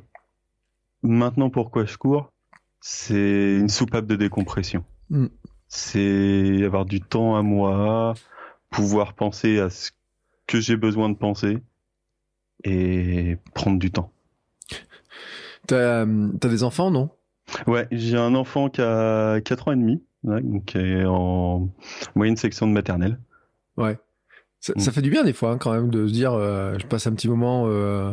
maintenant, 1.03 1.49
pourquoi 1.49 1.85
je 1.85 1.97
cours? 1.97 2.31
C'est 2.79 3.57
une 3.57 3.69
soupape 3.69 4.05
de 4.05 4.15
décompression. 4.15 4.85
Mm. 5.09 5.27
C'est 5.67 6.63
avoir 6.63 6.85
du 6.85 7.01
temps 7.01 7.35
à 7.35 7.41
moi, 7.41 8.13
pouvoir 8.69 9.13
penser 9.13 9.59
à 9.59 9.69
ce 9.69 9.91
que 10.47 10.61
j'ai 10.61 10.77
besoin 10.77 11.09
de 11.09 11.15
penser 11.15 11.57
et 12.67 13.37
prendre 13.53 13.79
du 13.79 13.91
temps. 13.91 14.11
T'as 15.67 16.05
euh, 16.05 16.29
as 16.41 16.47
des 16.47 16.63
enfants, 16.63 16.91
non? 16.91 17.09
Ouais, 17.65 17.87
j'ai 17.91 18.17
un 18.17 18.35
enfant 18.35 18.69
qui 18.69 18.81
a 18.81 19.39
4 19.41 19.67
ans 19.67 19.71
et 19.71 19.75
demi, 19.75 20.03
donc 20.23 20.65
qui 20.65 20.77
est 20.77 21.05
en 21.05 21.69
moyenne 22.15 22.37
section 22.37 22.67
de 22.67 22.73
maternelle. 22.73 23.19
Ouais. 23.77 23.97
Ça, 24.59 24.73
mm. 24.75 24.81
fait 24.81 25.01
du 25.01 25.09
bien 25.09 25.23
des 25.23 25.33
fois 25.33 25.51
hein, 25.51 25.57
quand 25.57 25.71
même 25.71 25.89
de 25.89 26.07
se 26.07 26.13
dire 26.13 26.33
euh, 26.33 26.77
je 26.79 26.85
passe 26.87 27.07
un 27.07 27.13
petit 27.13 27.29
moment. 27.29 27.65
Euh... 27.67 28.11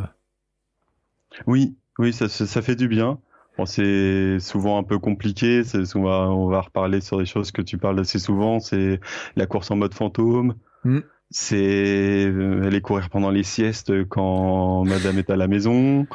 Oui, 1.46 1.76
oui, 1.98 2.12
ça, 2.12 2.28
ça, 2.28 2.62
fait 2.62 2.76
du 2.76 2.86
bien. 2.86 3.18
Bon, 3.56 3.66
c'est 3.66 4.38
souvent 4.40 4.78
un 4.78 4.84
peu 4.84 4.98
compliqué. 4.98 5.64
Souvent, 5.64 6.28
on 6.32 6.48
va 6.48 6.60
reparler 6.60 7.00
sur 7.00 7.18
des 7.18 7.26
choses 7.26 7.50
que 7.50 7.62
tu 7.62 7.78
parles 7.78 7.98
assez 7.98 8.18
souvent. 8.18 8.60
C'est 8.60 9.00
la 9.36 9.46
course 9.46 9.70
en 9.70 9.76
mode 9.76 9.94
fantôme. 9.94 10.54
Mm 10.84 11.00
c'est 11.34 12.26
euh, 12.26 12.62
aller 12.64 12.80
courir 12.80 13.10
pendant 13.10 13.32
les 13.32 13.42
siestes 13.42 14.04
quand 14.04 14.84
madame 14.84 15.18
est 15.18 15.30
à 15.30 15.36
la 15.36 15.48
maison, 15.48 16.06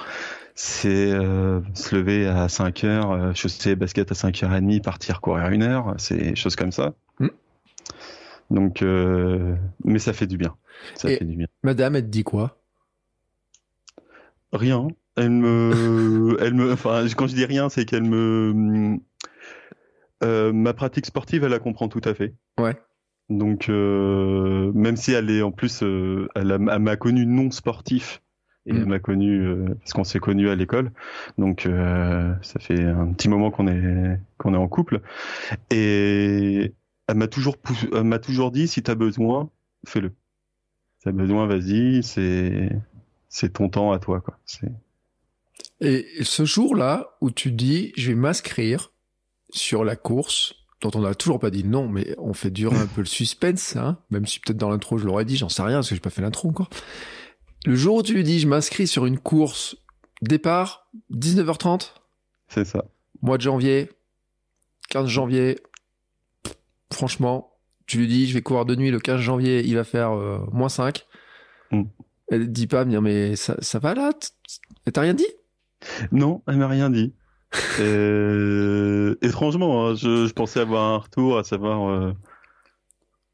c'est 0.56 1.12
euh, 1.12 1.60
se 1.74 1.94
lever 1.94 2.26
à 2.26 2.48
5 2.48 2.86
heures, 2.86 3.12
euh, 3.12 3.34
chausser 3.34 3.76
basket 3.76 4.10
à 4.14 4.16
5h30, 4.16 4.82
partir 4.82 5.20
courir 5.20 5.50
une 5.50 5.64
heure, 5.64 5.94
c'est 5.98 6.36
choses 6.36 6.56
comme 6.56 6.72
ça. 6.72 6.94
Mm. 7.20 7.28
Donc, 8.50 8.82
mais 9.84 10.00
ça 10.00 10.14
fait 10.14 10.26
du 10.26 10.38
bien. 10.38 10.56
Ça 10.96 11.10
fait 11.10 11.26
du 11.26 11.36
bien. 11.36 11.48
Madame, 11.64 11.98
elle 11.98 12.04
te 12.04 12.08
dit 12.08 12.24
quoi? 12.24 12.58
Rien. 14.54 14.88
Elle 15.18 15.32
me, 15.32 16.38
elle 16.40 16.54
me, 16.54 16.72
enfin, 16.72 17.06
quand 17.18 17.28
je 17.28 17.36
dis 17.36 17.46
rien, 17.46 17.68
c'est 17.68 17.84
qu'elle 17.84 18.04
me, 18.04 19.00
ma 20.22 20.74
pratique 20.74 21.06
sportive, 21.06 21.44
elle 21.44 21.52
la 21.52 21.60
comprend 21.60 21.90
tout 21.90 22.02
à 22.06 22.14
fait. 22.14 22.36
Ouais. 22.58 22.78
Donc, 23.30 23.70
euh, 23.70 24.72
même 24.74 24.98
si 24.98 25.12
elle 25.12 25.30
est 25.30 25.42
en 25.42 25.52
plus, 25.52 25.84
euh, 25.84 26.28
elle 26.36 26.58
m'a 26.58 26.96
connu 26.96 27.26
non 27.26 27.52
sportif 27.52 28.22
et 28.66 28.72
elle 28.72 28.86
mm. 28.86 28.90
m'a 28.90 29.00
connu 29.00 29.46
euh, 29.46 29.66
parce 29.80 29.94
qu'on 29.94 30.04
s'est 30.04 30.20
connu 30.20 30.50
à 30.50 30.56
l'école. 30.56 30.92
Donc, 31.38 31.68
ça 32.42 32.60
fait 32.60 32.84
un 32.84 33.14
petit 33.14 33.30
moment 33.30 33.52
qu'on 33.52 33.68
est 33.68 34.20
qu'on 34.38 34.54
est 34.54 34.58
en 34.58 34.68
couple 34.68 35.02
et 35.70 36.74
elle 37.08 37.18
m'a 37.18 37.28
toujours 37.28 37.56
m'a 37.94 38.20
toujours 38.20 38.52
dit 38.52 38.68
si 38.68 38.82
t'as 38.82 38.96
besoin, 38.96 39.50
fais-le. 39.86 40.10
Si 40.98 41.06
t'as 41.06 41.12
besoin, 41.12 41.46
vas-y. 41.46 42.02
C'est 42.04 42.70
c'est 43.30 43.54
ton 43.54 43.70
temps 43.70 43.92
à 43.92 44.00
toi, 44.00 44.22
quoi. 44.22 44.40
Et 45.82 46.08
ce 46.22 46.46
jour-là 46.46 47.16
où 47.22 47.30
tu 47.30 47.52
dis, 47.52 47.94
je 47.96 48.10
vais 48.10 48.16
m'inscrire 48.16 48.92
sur 49.52 49.84
la 49.84 49.96
course 49.96 50.56
dont 50.82 50.92
on 50.96 51.02
n'a 51.02 51.16
toujours 51.16 51.40
pas 51.40 51.50
dit 51.50 51.64
non, 51.64 51.88
mais 51.88 52.16
on 52.18 52.34
fait 52.34 52.52
durer 52.52 52.78
un 52.78 52.88
peu 52.88 53.02
le 53.02 53.08
suspense, 53.08 53.76
hein, 53.76 53.98
même 54.12 54.26
si 54.26 54.40
peut-être 54.40 54.58
dans 54.58 54.70
l'intro 54.70 54.98
je 54.98 55.06
l'aurais 55.06 55.26
dit, 55.26 55.36
j'en 55.36 55.50
sais 55.50 55.62
rien 55.62 55.78
parce 55.78 55.90
que 55.90 55.96
j'ai 55.96 56.02
pas 56.02 56.10
fait 56.10 56.22
l'intro 56.22 56.50
encore. 56.50 56.70
Le 57.66 57.76
jour 57.76 57.98
où 57.98 58.04
tu 58.04 58.14
lui 58.14 58.24
dis 58.24 58.40
je 58.40 58.48
m'inscris 58.48 58.88
sur 58.88 59.06
une 59.06 59.20
course, 59.20 59.76
départ 60.22 60.90
19h30. 61.12 61.92
C'est 62.48 62.66
ça. 62.66 62.86
Mois 63.22 63.38
de 63.38 63.42
janvier, 63.42 63.90
15 64.90 65.08
janvier. 65.08 65.60
Franchement, 66.92 67.58
tu 67.86 67.98
lui 67.98 68.08
dis 68.08 68.28
je 68.28 68.34
vais 68.34 68.42
courir 68.42 68.66
de 68.66 68.76
nuit 68.76 68.92
le 68.92 69.00
15 69.00 69.20
janvier, 69.20 69.64
il 69.66 69.76
va 69.76 69.84
faire 69.84 70.12
euh, 70.12 70.40
moins 70.52 70.70
5. 70.70 71.06
Mm. 71.72 71.84
Elle 72.32 72.52
dit 72.52 72.68
pas 72.68 72.86
mais 72.86 73.36
ça, 73.36 73.56
ça 73.60 73.80
va 73.80 73.94
là? 73.96 74.12
T'as 74.92 75.02
rien 75.02 75.14
dit? 75.14 75.28
Non, 76.12 76.42
elle 76.48 76.58
m'a 76.58 76.68
rien 76.68 76.90
dit. 76.90 77.14
Euh, 77.80 79.16
étrangement, 79.22 79.88
hein, 79.88 79.96
je, 79.96 80.32
pensais 80.34 80.60
avoir 80.60 80.84
un 80.94 80.98
retour, 80.98 81.38
à 81.38 81.44
savoir, 81.44 81.90
euh, 81.90 82.14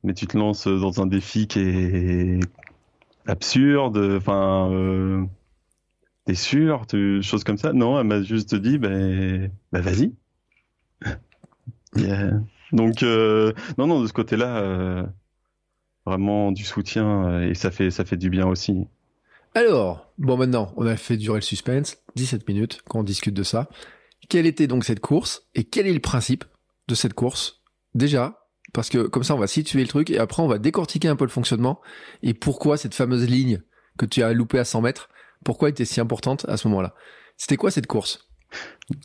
mais 0.04 0.14
tu 0.14 0.28
te 0.28 0.38
lances 0.38 0.68
dans 0.68 1.02
un 1.02 1.06
défi 1.06 1.48
qui 1.48 1.60
est 1.60 2.40
absurde, 3.28 3.98
enfin, 4.18 4.70
euh, 4.72 5.24
t'es 6.26 6.36
sûr, 6.36 6.86
tu, 6.88 7.22
comme 7.46 7.58
ça. 7.58 7.74
Non, 7.74 8.00
elle 8.00 8.08
m'a 8.08 8.22
juste 8.22 8.56
dit, 8.56 8.78
ben, 8.78 9.52
bah, 9.72 9.82
vas-y. 9.82 10.14
Donc, 12.72 13.02
non, 13.04 13.88
non, 13.88 14.02
de 14.02 14.08
ce 14.08 14.14
côté-là, 14.14 15.06
vraiment 16.06 16.52
du 16.52 16.64
soutien 16.64 17.42
et 17.42 17.56
ça 17.56 17.72
fait, 17.72 17.90
ça 17.90 18.06
fait 18.06 18.18
du 18.18 18.30
bien 18.30 18.48
aussi. 18.48 18.88
Alors, 19.56 20.12
bon 20.18 20.36
maintenant, 20.36 20.74
on 20.76 20.86
a 20.86 20.98
fait 20.98 21.16
durer 21.16 21.38
le 21.38 21.42
suspense, 21.42 21.98
17 22.16 22.48
minutes 22.48 22.82
qu'on 22.90 23.04
discute 23.04 23.34
de 23.34 23.44
ça. 23.44 23.70
Quelle 24.30 24.46
était 24.46 24.68
donc 24.68 24.84
cette 24.86 25.00
course 25.00 25.48
et 25.54 25.64
quel 25.64 25.88
est 25.88 25.94
le 25.94 26.00
principe 26.00 26.46
de 26.88 26.96
cette 26.96 27.14
course 27.14 27.62
Déjà, 27.94 28.48
parce 28.74 28.90
que 28.90 29.08
comme 29.08 29.24
ça 29.24 29.36
on 29.36 29.40
va 29.40 29.48
situer 29.48 29.82
le 29.82 29.88
truc 29.88 30.10
et 30.10 30.20
après 30.20 30.42
on 30.42 30.48
va 30.48 30.58
décortiquer 30.58 31.08
un 31.08 31.16
peu 31.16 31.26
le 31.26 31.30
fonctionnement 31.30 31.80
et 32.24 32.34
pourquoi 32.34 32.78
cette 32.78 32.96
fameuse 32.96 33.28
ligne 33.28 33.62
que 33.98 34.06
tu 34.06 34.24
as 34.24 34.34
loupée 34.34 34.60
à 34.60 34.66
100 34.66 34.82
mètres, 34.82 35.10
pourquoi 35.44 35.70
elle 35.70 35.74
était 35.74 35.86
si 35.86 36.02
importante 36.02 36.46
à 36.50 36.58
ce 36.58 36.68
moment-là? 36.68 36.94
C'était 37.38 37.58
quoi 37.58 37.72
cette 37.72 37.88
course? 37.88 38.28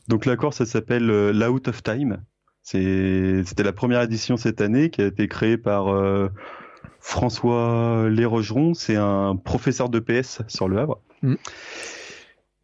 Donc 0.08 0.26
la 0.26 0.36
course, 0.36 0.60
elle 0.60 0.66
s'appelle 0.66 1.10
euh, 1.10 1.32
l'Out 1.32 1.68
of 1.68 1.82
Time. 1.82 2.24
C'était 2.62 3.62
la 3.62 3.72
première 3.72 4.02
édition 4.02 4.36
cette 4.36 4.60
année 4.60 4.90
qui 4.90 5.02
a 5.02 5.06
été 5.06 5.26
créée 5.28 5.56
par 5.56 5.88
euh, 5.88 6.28
François 7.00 8.08
Lérogeron. 8.08 8.74
C'est 8.74 8.96
un 8.96 9.34
professeur 9.36 9.88
de 9.88 9.98
PS 9.98 10.42
sur 10.46 10.68
le 10.68 10.78
Havre. 10.78 11.00
Mm. 11.22 11.34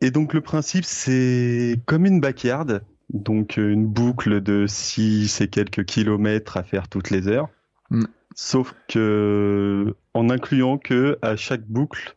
Et 0.00 0.10
donc 0.10 0.34
le 0.34 0.40
principe, 0.40 0.84
c'est 0.84 1.80
comme 1.86 2.04
une 2.06 2.20
backyard, 2.20 2.80
donc 3.10 3.56
une 3.56 3.86
boucle 3.86 4.40
de 4.42 4.66
6 4.66 5.40
et 5.40 5.48
quelques 5.48 5.84
kilomètres 5.84 6.56
à 6.56 6.62
faire 6.62 6.88
toutes 6.88 7.10
les 7.10 7.28
heures. 7.28 7.48
Mm. 7.90 8.04
Sauf 8.34 8.74
que 8.88 9.94
en 10.12 10.28
incluant 10.28 10.76
que 10.76 11.18
à 11.22 11.36
chaque 11.36 11.62
boucle, 11.66 12.16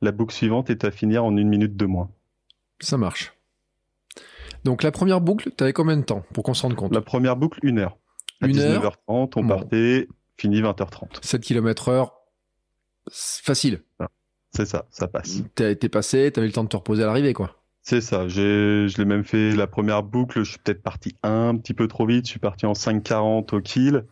la 0.00 0.10
boucle 0.10 0.34
suivante 0.34 0.70
est 0.70 0.84
à 0.84 0.90
finir 0.90 1.24
en 1.24 1.36
une 1.36 1.48
minute 1.48 1.76
de 1.76 1.86
moins. 1.86 2.10
Ça 2.80 2.98
marche. 2.98 3.32
Donc 4.64 4.82
la 4.82 4.90
première 4.90 5.20
boucle, 5.20 5.50
t'avais 5.52 5.72
combien 5.72 5.96
de 5.96 6.02
temps 6.02 6.24
pour 6.32 6.42
qu'on 6.42 6.54
se 6.54 6.62
rende 6.62 6.74
compte? 6.74 6.92
La 6.92 7.00
première 7.02 7.36
boucle, 7.36 7.60
une 7.62 7.78
heure. 7.78 7.96
À 8.40 8.48
Une 8.48 8.58
heure? 8.58 8.82
19h30, 8.82 9.32
on 9.36 9.42
Bon. 9.42 9.46
partait, 9.46 10.08
fini 10.36 10.60
20h30. 10.60 11.24
7 11.24 11.42
km 11.42 11.88
heure, 11.88 12.14
facile. 13.10 13.82
C'est 14.54 14.66
ça, 14.66 14.86
ça 14.90 15.08
passe. 15.08 15.42
T'as 15.54 15.70
été 15.70 15.88
passé, 15.88 16.30
t'avais 16.32 16.46
le 16.46 16.52
temps 16.52 16.64
de 16.64 16.68
te 16.68 16.76
reposer 16.76 17.02
à 17.02 17.06
l'arrivée, 17.06 17.32
quoi. 17.32 17.56
C'est 17.82 18.00
ça, 18.00 18.28
j'ai, 18.28 18.88
je 18.88 18.96
l'ai 18.96 19.04
même 19.04 19.24
fait 19.24 19.50
la 19.54 19.66
première 19.66 20.02
boucle, 20.02 20.42
je 20.42 20.50
suis 20.50 20.58
peut-être 20.58 20.82
parti 20.82 21.16
un 21.22 21.54
petit 21.56 21.74
peu 21.74 21.86
trop 21.86 22.06
vite, 22.06 22.24
je 22.24 22.30
suis 22.30 22.40
parti 22.40 22.64
en 22.64 22.72
5,40 22.72 23.54
au 23.54 23.60
kill. 23.60 24.04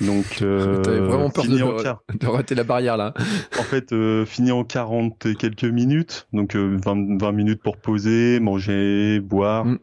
Donc, 0.00 0.38
euh, 0.42 0.82
T'avais 0.82 1.00
vraiment 1.00 1.30
peur 1.30 1.44
fini 1.44 1.58
de, 1.58 1.62
en, 1.62 1.76
de 2.14 2.26
rater 2.26 2.54
la 2.54 2.64
barrière, 2.64 2.98
là. 2.98 3.14
en 3.58 3.62
fait, 3.62 3.92
euh, 3.92 4.26
fini 4.26 4.52
en 4.52 4.64
40 4.64 5.24
et 5.26 5.34
quelques 5.34 5.64
minutes, 5.64 6.28
donc 6.34 6.54
euh, 6.56 6.76
20, 6.84 7.18
20 7.18 7.32
minutes 7.32 7.62
pour 7.62 7.78
poser, 7.78 8.38
manger, 8.40 9.20
boire. 9.20 9.64
Mm. 9.64 9.78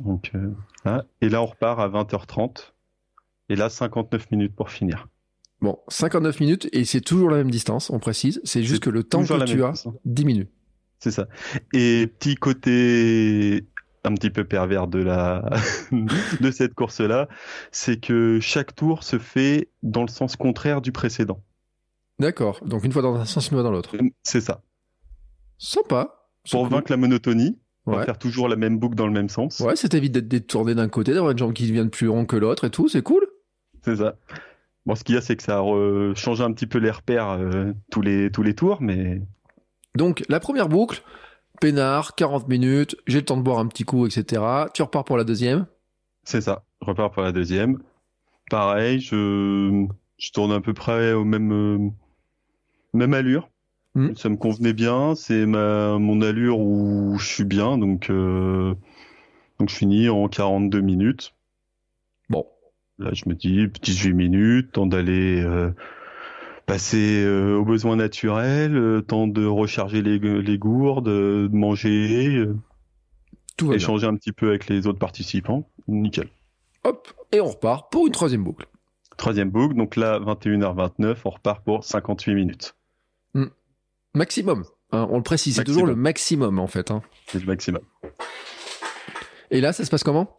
Donc, 0.00 0.30
euh. 0.36 1.02
Et 1.20 1.28
là, 1.28 1.42
on 1.42 1.46
repart 1.46 1.80
à 1.80 1.88
20h30. 1.88 2.72
Et 3.48 3.56
là, 3.56 3.68
59 3.68 4.30
minutes 4.30 4.54
pour 4.54 4.70
finir. 4.70 5.08
Bon, 5.60 5.78
59 5.88 6.40
minutes 6.40 6.68
et 6.72 6.84
c'est 6.84 7.00
toujours 7.00 7.30
la 7.30 7.38
même 7.38 7.50
distance, 7.50 7.90
on 7.90 7.98
précise. 7.98 8.40
C'est 8.44 8.62
juste 8.62 8.84
C'est 8.84 8.90
que 8.90 8.94
le 8.94 9.02
temps 9.02 9.22
que 9.24 9.44
tu 9.44 9.62
as 9.64 9.84
diminue. 10.04 10.48
C'est 11.00 11.10
ça. 11.10 11.28
Et 11.72 12.06
petit 12.06 12.36
côté 12.36 13.66
un 14.04 14.14
petit 14.14 14.30
peu 14.30 14.44
pervers 14.44 14.86
de 14.86 15.00
la 15.00 15.48
de 16.40 16.50
cette 16.50 16.74
course-là, 16.74 17.28
c'est 17.72 18.00
que 18.00 18.38
chaque 18.40 18.74
tour 18.74 19.02
se 19.02 19.18
fait 19.18 19.68
dans 19.82 20.02
le 20.02 20.08
sens 20.08 20.36
contraire 20.36 20.80
du 20.80 20.92
précédent. 20.92 21.42
D'accord. 22.18 22.60
Donc 22.64 22.84
une 22.84 22.92
fois 22.92 23.02
dans 23.02 23.16
un 23.16 23.24
sens, 23.24 23.48
une 23.48 23.56
fois 23.56 23.62
dans 23.62 23.70
l'autre. 23.70 23.96
C'est 24.22 24.40
ça. 24.40 24.62
Sympa. 25.58 26.26
C'est 26.44 26.52
Pour 26.52 26.62
cool. 26.62 26.76
vaincre 26.76 26.90
la 26.90 26.96
monotonie, 26.96 27.58
on 27.86 27.92
va 27.92 28.04
faire 28.04 28.18
toujours 28.18 28.48
la 28.48 28.56
même 28.56 28.78
boucle 28.78 28.94
dans 28.94 29.06
le 29.06 29.12
même 29.12 29.28
sens. 29.28 29.60
Ouais, 29.60 29.76
ça 29.76 29.88
t'évite 29.88 30.12
d'être 30.12 30.28
détourné 30.28 30.74
d'un 30.74 30.88
côté, 30.88 31.12
d'avoir 31.12 31.32
une 31.32 31.38
jambe 31.38 31.52
qui 31.52 31.66
devient 31.66 31.88
plus 31.90 32.08
ronde 32.08 32.26
que 32.26 32.36
l'autre 32.36 32.64
et 32.64 32.70
tout, 32.70 32.88
c'est 32.88 33.02
cool. 33.02 33.26
C'est 33.82 33.96
ça. 33.96 34.16
Bon, 34.88 34.96
ce 34.96 35.04
qu'il 35.04 35.14
y 35.14 35.18
a, 35.18 35.20
c'est 35.20 35.36
que 35.36 35.42
ça 35.44 35.58
re- 35.60 36.16
change 36.16 36.40
un 36.40 36.52
petit 36.52 36.66
peu 36.66 36.78
les 36.78 36.90
repères 36.90 37.30
euh, 37.30 37.72
tous 37.92 38.02
les 38.02 38.32
tous 38.32 38.42
les 38.42 38.54
tours, 38.56 38.82
mais 38.82 39.22
Donc 39.94 40.24
la 40.30 40.40
première 40.40 40.68
boucle, 40.70 41.02
peinard, 41.60 42.14
40 42.14 42.48
minutes, 42.48 42.96
j'ai 43.06 43.18
le 43.20 43.24
temps 43.26 43.36
de 43.36 43.42
boire 43.42 43.58
un 43.60 43.66
petit 43.68 43.84
coup, 43.84 44.06
etc. 44.06 44.70
Tu 44.74 44.82
repars 44.82 45.04
pour 45.04 45.18
la 45.18 45.24
deuxième? 45.24 45.66
c'est 46.24 46.40
ça. 46.40 46.64
Je 46.82 46.86
repars 46.86 47.10
pour 47.10 47.22
la 47.22 47.32
deuxième. 47.32 47.82
Pareil, 48.50 49.00
je 49.00 49.86
je 50.18 50.30
tourne 50.32 50.52
à 50.52 50.60
peu 50.60 50.74
près 50.74 51.12
au 51.14 51.24
même 51.24 51.52
euh, 51.52 51.90
même 52.92 53.14
allure. 53.14 53.48
Mhm. 53.94 54.16
Ça 54.16 54.28
me 54.28 54.36
convenait 54.36 54.72
bien, 54.74 55.14
c'est 55.14 55.46
ma 55.46 55.98
mon 55.98 56.22
allure 56.22 56.60
où 56.60 57.16
je 57.18 57.26
suis 57.26 57.44
bien, 57.44 57.78
donc 57.78 58.10
euh, 58.10 58.74
donc 59.58 59.70
je 59.70 59.76
finis 59.76 60.08
en 60.08 60.28
42 60.28 60.80
minutes. 60.82 61.34
Bon. 62.30 62.46
Là, 62.98 63.10
je 63.12 63.24
me 63.28 63.34
dis 63.34 63.66
18 63.82 64.12
minutes, 64.12 64.72
temps 64.72 64.86
d'aller 64.86 65.40
euh, 65.42 65.70
passer 66.66 67.22
euh, 67.24 67.56
aux 67.56 67.64
besoins 67.64 67.96
naturels, 67.96 68.76
euh, 68.76 69.00
temps 69.02 69.28
de 69.28 69.44
recharger 69.46 70.02
les, 70.02 70.18
les 70.18 70.58
gourdes, 70.58 71.06
de 71.06 71.48
manger, 71.52 72.44
Tout 73.56 73.66
va 73.66 73.70
bien. 73.70 73.76
échanger 73.76 74.06
un 74.06 74.16
petit 74.16 74.32
peu 74.32 74.48
avec 74.48 74.68
les 74.68 74.86
autres 74.86 74.98
participants. 74.98 75.68
Nickel. 75.86 76.28
Hop, 76.84 77.08
et 77.32 77.40
on 77.40 77.46
repart 77.48 77.90
pour 77.92 78.06
une 78.06 78.12
troisième 78.12 78.42
boucle. 78.42 78.66
Troisième 79.16 79.50
boucle, 79.50 79.76
donc 79.76 79.96
là, 79.96 80.18
21h29, 80.20 81.16
on 81.24 81.30
repart 81.30 81.64
pour 81.64 81.84
58 81.84 82.34
minutes. 82.34 82.74
Maximum. 84.14 84.64
hein, 84.90 85.06
on 85.10 85.18
le 85.18 85.22
précise, 85.22 85.54
c'est 85.56 85.64
toujours 85.64 85.86
le 85.86 85.94
maximum 85.94 86.58
en 86.58 86.66
fait. 86.66 86.90
hein. 86.90 87.02
C'est 87.26 87.38
le 87.40 87.46
maximum. 87.46 87.82
Et 89.50 89.60
là, 89.60 89.72
ça 89.72 89.84
se 89.84 89.90
passe 89.90 90.02
comment? 90.02 90.36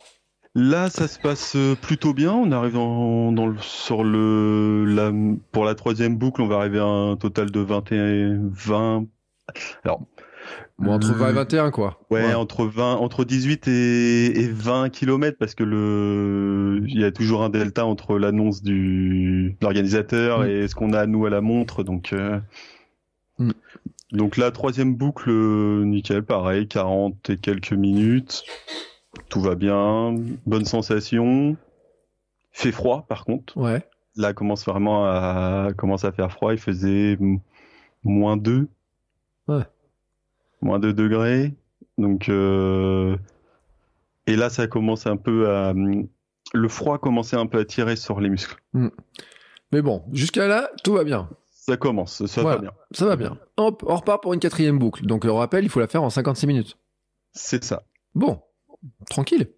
Là, 0.55 0.89
ça 0.89 1.07
se 1.07 1.19
passe 1.19 1.55
euh, 1.55 1.75
plutôt 1.75 2.13
bien. 2.13 2.33
On 2.33 2.51
arrive 2.51 2.73
dans, 2.73 3.31
dans 3.31 3.47
le, 3.47 3.57
sur 3.59 4.03
le, 4.03 4.83
la, 4.85 5.11
pour 5.51 5.63
la 5.65 5.75
troisième 5.75 6.17
boucle, 6.17 6.41
on 6.41 6.47
va 6.47 6.57
arriver 6.57 6.79
à 6.79 6.85
un 6.85 7.15
total 7.17 7.51
de 7.51 7.59
21, 7.59 8.39
20. 8.51 9.05
Alors, 9.83 10.01
Bon, 10.79 10.93
entre 10.93 11.13
20 11.13 11.29
et 11.29 11.33
21, 11.33 11.71
quoi. 11.71 11.99
Ouais, 12.09 12.33
entre 12.33 12.65
20, 12.65 12.95
entre 12.95 13.25
18 13.25 13.67
et, 13.67 14.39
et 14.41 14.47
20 14.47 14.89
kilomètres 14.89 15.37
parce 15.37 15.53
que 15.53 15.63
le, 15.63 16.81
il 16.87 16.99
y 16.99 17.03
a 17.03 17.11
toujours 17.11 17.43
un 17.43 17.49
delta 17.49 17.85
entre 17.85 18.17
l'annonce 18.17 18.63
du, 18.63 19.51
de 19.59 19.65
l'organisateur 19.65 20.39
Mm. 20.39 20.47
et 20.47 20.67
ce 20.67 20.75
qu'on 20.75 20.93
a 20.93 21.05
nous 21.05 21.25
à 21.25 21.29
la 21.29 21.41
montre. 21.41 21.83
Donc, 21.83 22.13
euh, 22.13 22.39
Mm. 23.37 23.51
donc 24.13 24.37
la 24.37 24.51
troisième 24.51 24.95
boucle, 24.95 25.29
euh, 25.29 25.83
nickel, 25.85 26.23
pareil, 26.23 26.67
40 26.67 27.29
et 27.29 27.37
quelques 27.37 27.73
minutes. 27.73 28.43
Tout 29.29 29.41
va 29.41 29.55
bien, 29.55 30.15
bonne 30.45 30.65
sensation. 30.65 31.55
Fait 32.51 32.71
froid, 32.71 33.05
par 33.07 33.25
contre. 33.25 33.57
Ouais. 33.57 33.87
Là, 34.15 34.33
commence 34.33 34.65
vraiment 34.65 35.05
à, 35.05 35.69
commence 35.77 36.03
à 36.03 36.11
faire 36.11 36.31
froid. 36.31 36.51
Il 36.53 36.59
faisait 36.59 37.17
moins 38.03 38.37
2. 38.37 38.67
Ouais. 39.47 39.63
Moins 40.61 40.79
2 40.79 40.93
degrés. 40.93 41.53
Donc, 41.97 42.29
euh, 42.29 43.15
et 44.27 44.35
là, 44.35 44.49
ça 44.49 44.67
commence 44.67 45.05
un 45.07 45.17
peu 45.17 45.49
à, 45.49 45.73
le 46.53 46.67
froid 46.67 46.97
commençait 46.97 47.35
un 47.37 47.45
peu 47.45 47.59
à 47.59 47.65
tirer 47.65 47.95
sur 47.95 48.19
les 48.19 48.29
muscles. 48.29 48.61
Mais 49.71 49.81
bon, 49.81 50.03
jusqu'à 50.11 50.47
là, 50.47 50.69
tout 50.83 50.93
va 50.93 51.03
bien. 51.03 51.29
Ça 51.51 51.77
commence, 51.77 52.25
ça 52.25 52.41
Voilà. 52.41 52.55
va 52.57 52.61
bien. 52.61 52.71
Ça 52.91 53.05
va 53.05 53.15
bien. 53.15 53.37
Hop, 53.57 53.83
on 53.87 53.95
repart 53.95 54.21
pour 54.23 54.33
une 54.33 54.39
quatrième 54.39 54.79
boucle. 54.79 55.05
Donc, 55.05 55.25
on 55.25 55.35
rappelle, 55.35 55.63
il 55.63 55.69
faut 55.69 55.79
la 55.79 55.87
faire 55.87 56.03
en 56.03 56.09
56 56.09 56.47
minutes. 56.47 56.77
C'est 57.33 57.63
ça. 57.63 57.83
Bon, 58.15 58.41
tranquille. 59.09 59.49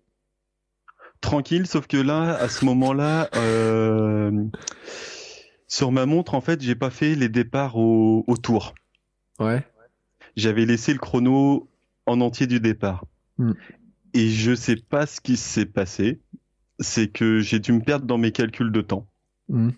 Tranquille, 1.22 1.68
sauf 1.68 1.88
que 1.88 1.98
là, 1.98 2.36
à 2.36 2.50
ce 2.50 2.66
moment-là, 2.66 3.30
euh, 3.36 4.46
sur 5.68 5.92
ma 5.92 6.06
montre, 6.06 6.34
en 6.34 6.42
fait, 6.42 6.62
j'ai 6.62 6.76
pas 6.76 6.90
fait 6.90 7.14
les 7.16 7.30
départs 7.30 7.78
au, 7.78 8.24
au 8.28 8.38
tour. 8.38 8.74
Ouais. 9.40 9.66
J'avais 10.36 10.66
laissé 10.66 10.94
le 10.94 11.00
chrono 11.00 11.70
en 12.08 12.22
entier 12.22 12.48
du 12.48 12.60
départ. 12.60 13.06
Hmm. 13.38 13.54
Et 14.14 14.30
je 14.30 14.56
sais 14.56 14.76
pas 14.76 15.06
ce 15.06 15.22
qui 15.22 15.38
s'est 15.38 15.66
passé. 15.66 16.20
C'est 16.80 17.08
que 17.08 17.40
j'ai 17.40 17.60
dû 17.60 17.72
me 17.74 17.82
perdre 17.82 18.06
dans 18.06 18.18
mes 18.18 18.32
calculs 18.32 18.72
de 18.72 18.82
temps. 18.82 19.08
Hmm. 19.48 19.70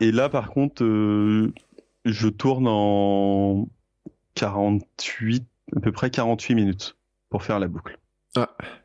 Et 0.00 0.12
là, 0.12 0.30
par 0.30 0.50
contre, 0.50 0.82
euh, 0.82 1.52
je 2.06 2.28
tourne 2.28 2.66
en 2.66 3.68
48, 4.34 5.46
à 5.76 5.80
peu 5.80 5.92
près 5.92 6.10
48 6.10 6.54
minutes 6.54 6.96
pour 7.30 7.42
faire 7.44 7.58
la 7.58 7.68
boucle. 7.68 7.98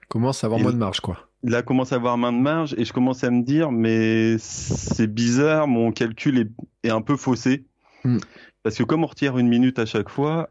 Commence 0.08 0.44
à 0.44 0.48
avoir 0.48 0.60
Et- 0.60 0.64
moins 0.64 0.72
de 0.74 0.78
marge, 0.78 1.00
quoi. 1.02 1.28
Là, 1.44 1.62
commence 1.62 1.92
à 1.92 1.98
avoir 1.98 2.18
main 2.18 2.34
de 2.34 2.40
marge 2.40 2.74
et 2.78 2.86
je 2.86 2.94
commence 2.94 3.24
à 3.24 3.30
me 3.30 3.44
dire, 3.44 3.72
mais 3.72 4.38
c'est 4.40 5.06
bizarre, 5.08 5.68
mon 5.68 5.92
calcul 5.92 6.40
est, 6.40 6.50
est 6.84 6.90
un 6.90 7.02
peu 7.02 7.16
faussé. 7.18 7.66
Hmm. 8.04 8.18
Parce 8.64 8.76
que 8.78 8.84
comme 8.84 9.04
on 9.04 9.08
retire 9.08 9.38
une 9.38 9.48
minute 9.48 9.78
à 9.78 9.86
chaque 9.86 10.10
fois, 10.10 10.50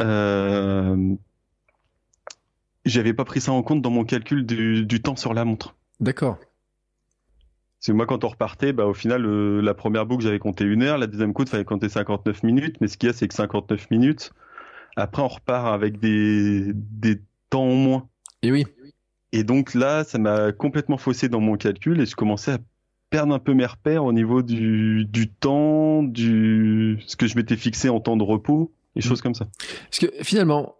euh, 0.00 1.14
j'avais 2.84 3.14
pas 3.14 3.24
pris 3.24 3.40
ça 3.40 3.50
en 3.52 3.62
compte 3.64 3.82
dans 3.82 3.90
mon 3.90 4.04
calcul 4.04 4.46
du, 4.46 4.84
du 4.86 5.02
temps 5.02 5.16
sur 5.16 5.34
la 5.34 5.44
montre. 5.44 5.74
D'accord. 5.98 6.38
Que 7.84 7.92
moi, 7.92 8.06
quand 8.06 8.24
on 8.24 8.28
repartait, 8.28 8.72
bah, 8.72 8.86
au 8.86 8.94
final, 8.94 9.24
euh, 9.26 9.60
la 9.60 9.74
première 9.74 10.06
boucle, 10.06 10.22
j'avais 10.24 10.38
compté 10.40 10.64
une 10.64 10.82
heure, 10.82 10.98
la 10.98 11.06
deuxième 11.06 11.32
coup, 11.32 11.42
il 11.42 11.48
fallait 11.48 11.64
compter 11.64 11.88
59 11.88 12.42
minutes, 12.42 12.76
mais 12.80 12.88
ce 12.88 12.96
qu'il 12.96 13.08
y 13.08 13.10
a, 13.10 13.12
c'est 13.12 13.26
que 13.28 13.34
59 13.34 13.90
minutes, 13.90 14.32
après, 14.96 15.22
on 15.22 15.28
repart 15.28 15.66
avec 15.74 15.98
des, 16.00 16.72
des 16.74 17.20
temps 17.50 17.64
en 17.64 17.74
moins. 17.74 18.08
Et 18.42 18.50
oui. 18.52 18.66
Et 19.32 19.44
donc 19.44 19.74
là, 19.74 20.04
ça 20.04 20.18
m'a 20.18 20.52
complètement 20.52 20.96
faussé 20.98 21.28
dans 21.28 21.40
mon 21.40 21.56
calcul 21.56 22.00
et 22.00 22.06
je 22.06 22.16
commençais 22.16 22.52
à 22.52 22.58
perdre 23.10 23.34
un 23.34 23.38
peu 23.38 23.54
mes 23.54 23.66
repères 23.66 24.04
au 24.04 24.12
niveau 24.12 24.42
du, 24.42 25.04
du 25.04 25.28
temps, 25.30 26.02
du 26.02 26.98
ce 27.06 27.16
que 27.16 27.26
je 27.26 27.36
m'étais 27.36 27.56
fixé 27.56 27.88
en 27.88 28.00
temps 28.00 28.16
de 28.16 28.22
repos, 28.22 28.72
et 28.94 29.00
choses 29.00 29.20
comme 29.22 29.34
ça. 29.34 29.46
Parce 29.90 29.98
que 29.98 30.06
finalement, 30.24 30.76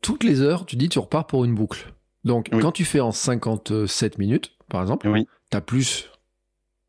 toutes 0.00 0.24
les 0.24 0.40
heures, 0.40 0.64
tu 0.66 0.76
dis 0.76 0.88
tu 0.88 0.98
repars 0.98 1.26
pour 1.26 1.44
une 1.44 1.54
boucle. 1.54 1.92
Donc 2.24 2.48
Oui. 2.52 2.60
quand 2.60 2.72
tu 2.72 2.84
fais 2.84 3.00
en 3.00 3.12
57 3.12 4.18
minutes, 4.18 4.56
par 4.68 4.80
exemple, 4.80 5.08
Oui. 5.08 5.26
t'as 5.50 5.60
plus, 5.60 6.10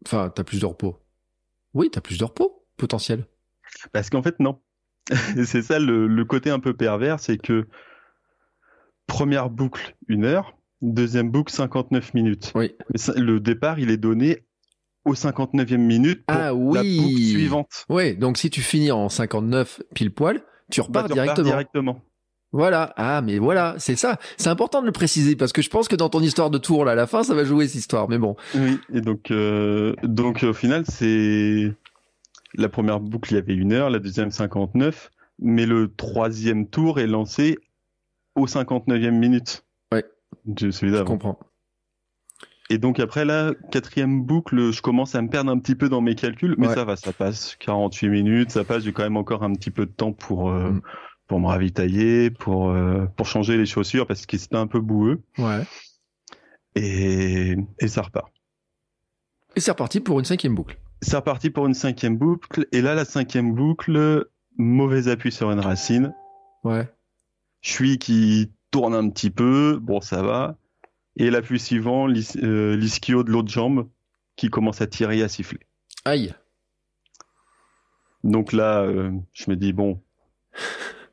enfin 0.05 0.31
t'as 0.33 0.43
plus 0.43 0.59
de 0.61 0.65
repos. 0.65 0.99
Oui, 1.73 1.89
t'as 1.91 2.01
plus 2.01 2.17
de 2.17 2.23
repos 2.23 2.63
potentiel. 2.77 3.25
Parce 3.91 4.09
qu'en 4.09 4.21
fait, 4.21 4.39
non. 4.39 4.59
c'est 5.45 5.61
ça 5.61 5.79
le, 5.79 6.07
le 6.07 6.25
côté 6.25 6.49
un 6.49 6.59
peu 6.59 6.73
pervers, 6.73 7.19
c'est 7.19 7.37
que 7.37 7.67
première 9.07 9.49
boucle, 9.49 9.95
une 10.07 10.25
heure, 10.25 10.55
deuxième 10.81 11.29
boucle, 11.29 11.51
59 11.53 12.13
minutes. 12.13 12.51
Oui. 12.55 12.73
Le 13.15 13.39
départ, 13.39 13.79
il 13.79 13.89
est 13.91 13.97
donné 13.97 14.45
au 15.05 15.13
59e 15.13 15.77
minute 15.77 16.25
pour 16.25 16.37
Ah 16.37 16.45
la 16.45 16.55
oui. 16.55 16.99
boucle 16.99 17.21
suivante. 17.21 17.85
Ouais, 17.89 18.13
donc 18.13 18.37
si 18.37 18.49
tu 18.49 18.61
finis 18.61 18.91
en 18.91 19.09
59 19.09 19.81
pile 19.93 20.13
poil, 20.13 20.41
tu 20.71 20.79
repars 20.81 21.03
Bah, 21.03 21.07
tu 21.09 21.13
repars 21.13 21.23
directement. 21.25 21.49
directement. 21.49 22.01
Voilà. 22.53 22.93
Ah, 22.97 23.21
mais 23.21 23.39
voilà, 23.39 23.75
c'est 23.79 23.95
ça. 23.95 24.19
C'est 24.37 24.49
important 24.49 24.79
de 24.81 24.85
le 24.85 24.91
préciser 24.91 25.35
parce 25.35 25.51
que 25.51 25.61
je 25.63 25.69
pense 25.69 25.87
que 25.87 25.95
dans 25.95 26.09
ton 26.09 26.21
histoire 26.21 26.51
de 26.51 26.59
tour, 26.59 26.85
là, 26.85 26.91
à 26.91 26.95
la 26.95 27.07
fin, 27.07 27.23
ça 27.23 27.33
va 27.33 27.43
jouer 27.43 27.67
cette 27.67 27.79
histoire. 27.79 28.07
Mais 28.09 28.19
bon. 28.19 28.35
Oui, 28.55 28.79
et 28.93 29.01
donc, 29.01 29.31
euh, 29.31 29.95
donc 30.03 30.43
au 30.43 30.53
final, 30.53 30.85
c'est 30.87 31.73
la 32.55 32.69
première 32.69 32.99
boucle, 32.99 33.31
il 33.33 33.35
y 33.35 33.39
avait 33.39 33.55
une 33.55 33.73
heure, 33.73 33.89
la 33.89 33.99
deuxième 33.99 34.31
59, 34.31 35.11
mais 35.39 35.65
le 35.65 35.93
troisième 35.93 36.67
tour 36.67 36.99
est 36.99 37.07
lancé 37.07 37.57
au 38.35 38.45
59e 38.47 39.11
minute. 39.11 39.65
Ouais. 39.91 40.03
De 40.45 40.71
celui 40.71 40.93
Je 40.95 41.01
comprends. 41.03 41.39
Et 42.69 42.77
donc 42.77 42.99
après 42.99 43.25
la 43.25 43.53
quatrième 43.71 44.23
boucle, 44.23 44.71
je 44.71 44.81
commence 44.81 45.15
à 45.15 45.21
me 45.21 45.29
perdre 45.29 45.51
un 45.51 45.59
petit 45.59 45.75
peu 45.75 45.89
dans 45.89 46.01
mes 46.01 46.15
calculs, 46.15 46.55
mais 46.57 46.67
Ouais. 46.69 46.73
ça 46.75 46.85
va, 46.85 46.95
ça 46.95 47.11
passe 47.13 47.55
48 47.59 48.09
minutes, 48.09 48.51
ça 48.51 48.63
passe, 48.63 48.83
j'ai 48.83 48.93
quand 48.93 49.03
même 49.03 49.17
encore 49.17 49.43
un 49.43 49.53
petit 49.53 49.69
peu 49.69 49.85
de 49.85 49.91
temps 49.91 50.13
pour 50.13 50.49
euh, 50.49 50.69
Mm. 50.71 50.81
pour 51.27 51.39
me 51.39 51.47
ravitailler, 51.47 52.31
pour 52.31 52.69
euh, 52.69 53.05
pour 53.17 53.27
changer 53.27 53.57
les 53.57 53.65
chaussures 53.65 54.07
parce 54.07 54.25
que 54.25 54.37
c'était 54.37 54.55
un 54.55 54.67
peu 54.67 54.79
boueux 54.79 55.21
Ouais. 55.37 55.63
et 56.75 57.55
et 57.79 57.87
ça 57.87 58.01
repart. 58.01 58.31
Et 59.55 59.59
c'est 59.59 59.71
reparti 59.71 59.99
pour 59.99 60.17
une 60.19 60.25
cinquième 60.25 60.55
boucle. 60.55 60.77
C'est 61.03 61.15
reparti 61.17 61.49
pour 61.49 61.65
une 61.67 61.73
cinquième 61.73 62.17
boucle 62.17 62.65
et 62.71 62.81
là 62.81 62.95
la 62.95 63.05
cinquième 63.05 63.53
boucle, 63.53 64.27
mauvais 64.57 65.09
appui 65.09 65.31
sur 65.31 65.51
une 65.51 65.59
racine, 65.59 66.13
Ouais. 66.63 66.87
je 67.61 67.71
suis 67.71 67.97
qui 67.99 68.51
tourne 68.71 68.95
un 68.95 69.09
petit 69.09 69.29
peu, 69.29 69.77
bon 69.81 69.99
ça 70.01 70.21
va, 70.23 70.57
et 71.17 71.29
l'appui 71.29 71.59
suivant, 71.59 72.07
euh, 72.07 72.75
l'ischio 72.75 73.23
de 73.23 73.31
l'autre 73.31 73.49
jambe 73.49 73.89
qui 74.35 74.49
commence 74.49 74.81
à 74.81 74.87
tirer 74.87 75.19
et 75.19 75.23
à 75.23 75.27
siffler. 75.27 75.59
Aïe. 76.05 76.33
Donc 78.23 78.53
là, 78.53 78.81
euh, 78.81 79.11
je 79.33 79.49
me 79.51 79.55
dis 79.55 79.73
bon, 79.73 80.01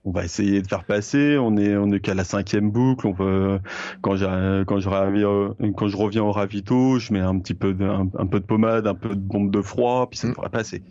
on 0.04 0.12
va 0.12 0.24
essayer 0.24 0.62
de 0.62 0.66
faire 0.66 0.84
passer. 0.84 1.36
On 1.38 1.56
est 1.56 1.76
on 1.76 1.90
est 1.92 2.00
qu'à 2.00 2.14
la 2.14 2.24
cinquième 2.24 2.70
boucle. 2.70 3.06
On 3.06 3.12
va 3.12 3.60
quand 4.02 4.16
j'ai 4.16 4.62
quand 4.66 4.80
je 4.80 4.88
reviens 4.88 5.54
quand 5.76 5.88
je 5.88 5.96
reviens 5.96 6.22
au 6.22 6.32
ravito, 6.32 6.98
je 6.98 7.12
mets 7.12 7.20
un 7.20 7.38
petit 7.38 7.54
peu 7.54 7.74
de, 7.74 7.84
un, 7.84 8.08
un 8.18 8.26
peu 8.26 8.40
de 8.40 8.44
pommade, 8.46 8.86
un 8.86 8.94
peu 8.94 9.10
de 9.10 9.14
bombe 9.20 9.50
de 9.50 9.62
froid, 9.62 10.08
puis 10.08 10.18
ça 10.18 10.28
Mm. 10.28 10.30
devrait 10.32 10.48
passer. 10.50 10.82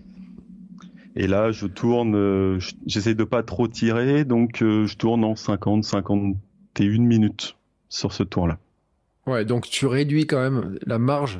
Et 1.16 1.28
là, 1.28 1.52
je 1.52 1.66
tourne, 1.66 2.16
euh, 2.16 2.60
je- 2.60 2.74
j'essaie 2.86 3.16
de 3.16 3.24
pas 3.24 3.42
trop 3.44 3.68
tirer, 3.68 4.26
donc 4.26 4.62
euh, 4.62 4.86
je 4.86 4.96
tourne 4.96 5.24
en 5.24 5.36
50, 5.36 5.84
51 5.84 7.02
minutes 7.02 7.58
sur 7.90 8.14
ce 8.14 8.24
tour-là. 8.24 8.58
Ouais, 9.26 9.44
donc 9.44 9.68
tu 9.68 9.86
réduis 9.88 10.28
quand 10.28 10.40
même 10.40 10.78
la 10.86 11.00
marge. 11.00 11.40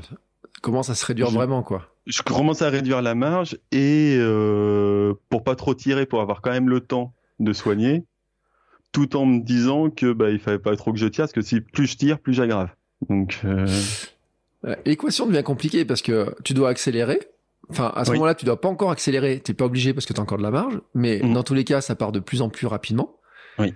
Commence 0.62 0.90
à 0.90 0.96
se 0.96 1.06
réduire 1.06 1.28
Je- 1.30 1.36
vraiment, 1.36 1.64
quoi? 1.64 1.84
je 2.08 2.22
commence 2.24 2.62
à 2.64 2.70
réduire 2.70 3.02
la 3.02 3.16
marge 3.16 3.58
et 3.72 4.16
euh, 4.18 5.14
pour 5.30 5.44
pas 5.44 5.56
trop 5.56 5.74
tirer, 5.76 6.06
pour 6.06 6.20
avoir 6.22 6.42
quand 6.42 6.52
même 6.52 6.68
le 6.68 6.82
temps 6.82 7.14
de 7.40 7.54
soigner, 7.54 8.04
tout 8.92 9.16
en 9.16 9.26
me 9.26 9.40
disant 9.42 9.90
que 9.90 10.12
bah 10.14 10.30
il 10.32 10.40
fallait 10.40 10.60
pas 10.60 10.76
trop 10.76 10.92
que 10.94 11.00
je 11.00 11.08
tire 11.08 11.24
parce 11.24 11.32
que 11.34 11.42
si 11.42 11.62
plus 11.62 11.88
je 11.88 11.98
tire, 11.98 12.20
plus 12.20 12.34
j'aggrave. 12.34 12.70
Donc 13.10 13.40
euh, 13.46 13.66
Euh, 14.66 14.76
L'équation 14.86 15.26
devient 15.26 15.44
compliquée 15.44 15.86
parce 15.86 16.02
que 16.02 16.36
tu 16.44 16.54
dois 16.54 16.70
accélérer. 16.70 17.20
Enfin, 17.70 17.94
à 17.96 18.04
ce 18.04 18.10
Oui. 18.12 18.18
moment-là, 18.18 18.36
tu 18.36 18.44
dois 18.46 18.60
pas 18.60 18.68
encore 18.68 18.92
accélérer. 18.92 19.40
T'es 19.40 19.54
pas 19.54 19.64
obligé 19.66 19.94
parce 19.94 20.06
que 20.06 20.12
t'as 20.12 20.22
encore 20.22 20.38
de 20.38 20.44
la 20.44 20.52
marge. 20.52 20.82
Mais 20.96 21.22
Mhm. 21.24 21.34
dans 21.34 21.44
tous 21.44 21.54
les 21.54 21.64
cas, 21.64 21.80
ça 21.82 21.96
part 21.96 22.12
de 22.12 22.20
plus 22.20 22.42
en 22.42 22.50
plus 22.50 22.68
rapidement. 22.68 23.16
Oui. 23.58 23.74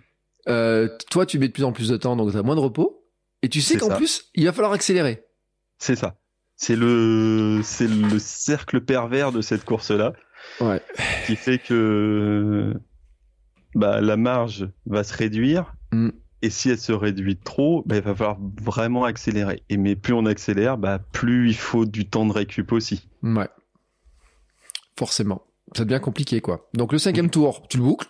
Euh, 0.49 0.89
toi, 1.09 1.25
tu 1.25 1.39
mets 1.39 1.47
de 1.47 1.53
plus 1.53 1.63
en 1.63 1.71
plus 1.71 1.87
de 1.87 1.95
temps, 1.95 2.17
donc 2.17 2.33
t'as 2.33 2.41
moins 2.41 2.55
de 2.55 2.59
repos. 2.59 3.01
Et 3.43 3.49
tu 3.49 3.61
sais 3.61 3.77
qu'en 3.77 3.95
plus, 3.95 4.29
il 4.35 4.43
va 4.45 4.51
falloir 4.51 4.73
accélérer. 4.73 5.23
c'est 5.77 5.95
ça. 5.95 6.15
C'est 6.55 6.75
le 6.75 7.61
c'est 7.63 7.87
le 7.87 8.19
cercle 8.19 8.81
pervers 8.81 9.31
de 9.31 9.41
cette 9.41 9.63
course-là 9.65 10.13
Ouais. 10.61 10.81
qui 11.27 11.35
fait 11.37 11.59
que 11.59 12.73
bah 13.75 14.01
la 14.01 14.17
marge 14.17 14.69
va 14.85 15.03
se 15.03 15.15
réduire. 15.15 15.75
Mm. 15.91 16.09
Et 16.41 16.49
si 16.49 16.69
elle 16.69 16.77
se 16.77 16.91
réduit 16.91 17.37
trop, 17.37 17.83
bah, 17.85 17.95
il 17.95 18.01
va 18.01 18.13
falloir 18.13 18.37
vraiment 18.61 19.05
accélérer. 19.05 19.63
Et 19.69 19.77
mais 19.77 19.95
plus 19.95 20.13
on 20.13 20.25
accélère, 20.25 20.77
bah, 20.77 20.99
plus 20.99 21.49
il 21.49 21.55
faut 21.55 21.85
du 21.85 22.05
temps 22.05 22.25
de 22.25 22.33
récup 22.33 22.71
aussi. 22.73 23.07
Ouais. 23.21 23.47
Forcément. 24.97 25.43
Ça 25.75 25.85
devient 25.85 26.01
compliqué, 26.01 26.41
quoi. 26.41 26.69
Donc 26.73 26.91
le 26.91 26.97
cinquième 26.97 27.29
tour, 27.29 27.67
tu 27.69 27.77
le 27.77 27.83
boucles? 27.83 28.07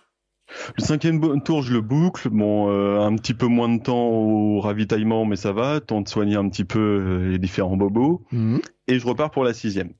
Le 0.76 0.84
cinquième 0.84 1.42
tour, 1.42 1.62
je 1.62 1.72
le 1.72 1.80
boucle. 1.80 2.28
Bon, 2.28 2.68
euh, 2.68 3.00
un 3.00 3.14
petit 3.16 3.34
peu 3.34 3.46
moins 3.46 3.68
de 3.68 3.82
temps 3.82 4.08
au 4.08 4.60
ravitaillement, 4.60 5.24
mais 5.24 5.36
ça 5.36 5.52
va. 5.52 5.80
Temps 5.80 6.02
de 6.02 6.08
soigner 6.08 6.36
un 6.36 6.48
petit 6.48 6.64
peu 6.64 6.78
euh, 6.78 7.30
les 7.30 7.38
différents 7.38 7.76
bobos. 7.76 8.26
Mhm. 8.32 8.60
Et 8.88 8.98
je 8.98 9.06
repars 9.06 9.30
pour 9.30 9.44
la 9.44 9.54
sixième. 9.54 9.92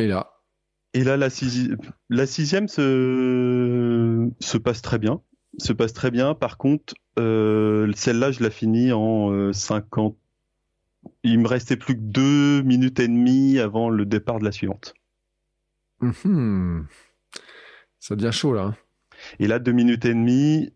Et 0.00 0.06
là, 0.06 0.30
Et 0.98 1.04
là, 1.04 1.16
la, 1.16 1.28
sixi- 1.30 1.70
la 2.10 2.26
sixième 2.26 2.66
se... 2.66 4.28
se 4.40 4.58
passe 4.58 4.82
très 4.82 4.98
bien. 4.98 5.20
Se 5.58 5.72
passe 5.72 5.92
très 5.92 6.10
bien. 6.10 6.34
Par 6.34 6.58
contre, 6.58 6.94
euh, 7.18 7.90
celle-là, 7.94 8.32
je 8.32 8.42
la 8.42 8.50
finis 8.50 8.90
en 8.92 9.30
euh, 9.32 9.52
50. 9.52 10.16
Il 11.22 11.38
me 11.38 11.46
restait 11.46 11.76
plus 11.76 11.94
que 11.94 12.00
deux 12.00 12.62
minutes 12.62 12.98
et 13.00 13.06
demie 13.08 13.58
avant 13.60 13.90
le 13.90 14.04
départ 14.06 14.40
de 14.40 14.44
la 14.44 14.50
suivante. 14.52 14.94
mhm. 16.00 16.86
ça 18.00 18.16
devient 18.16 18.32
chaud, 18.32 18.54
là. 18.54 18.62
hein. 18.62 18.76
Et 19.38 19.46
là, 19.46 19.58
deux 19.58 19.72
minutes 19.72 20.04
et 20.04 20.14
demie, 20.14 20.72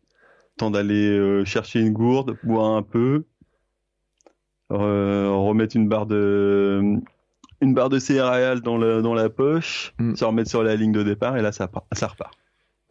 temps 0.56 0.70
d'aller 0.70 1.08
euh, 1.10 1.44
chercher 1.44 1.80
une 1.80 1.92
gourde, 1.92 2.36
boire 2.44 2.76
un 2.76 2.82
peu, 2.82 3.24
euh, 4.70 5.30
remettre 5.30 5.76
une 5.76 5.88
barre 5.88 6.06
de 6.06 6.80
une 7.62 7.72
barre 7.74 7.88
de 7.88 7.98
céréales 7.98 8.60
dans, 8.60 8.76
le, 8.76 9.00
dans 9.00 9.14
la 9.14 9.30
poche, 9.30 9.94
Mm. 9.98 10.14
se 10.16 10.24
remettre 10.24 10.50
sur 10.50 10.62
la 10.62 10.76
ligne 10.76 10.92
de 10.92 11.02
départ, 11.02 11.36
et 11.38 11.42
là, 11.42 11.52
ça, 11.52 11.68
part- 11.68 11.84
ça 11.92 12.08
repart. 12.08 12.34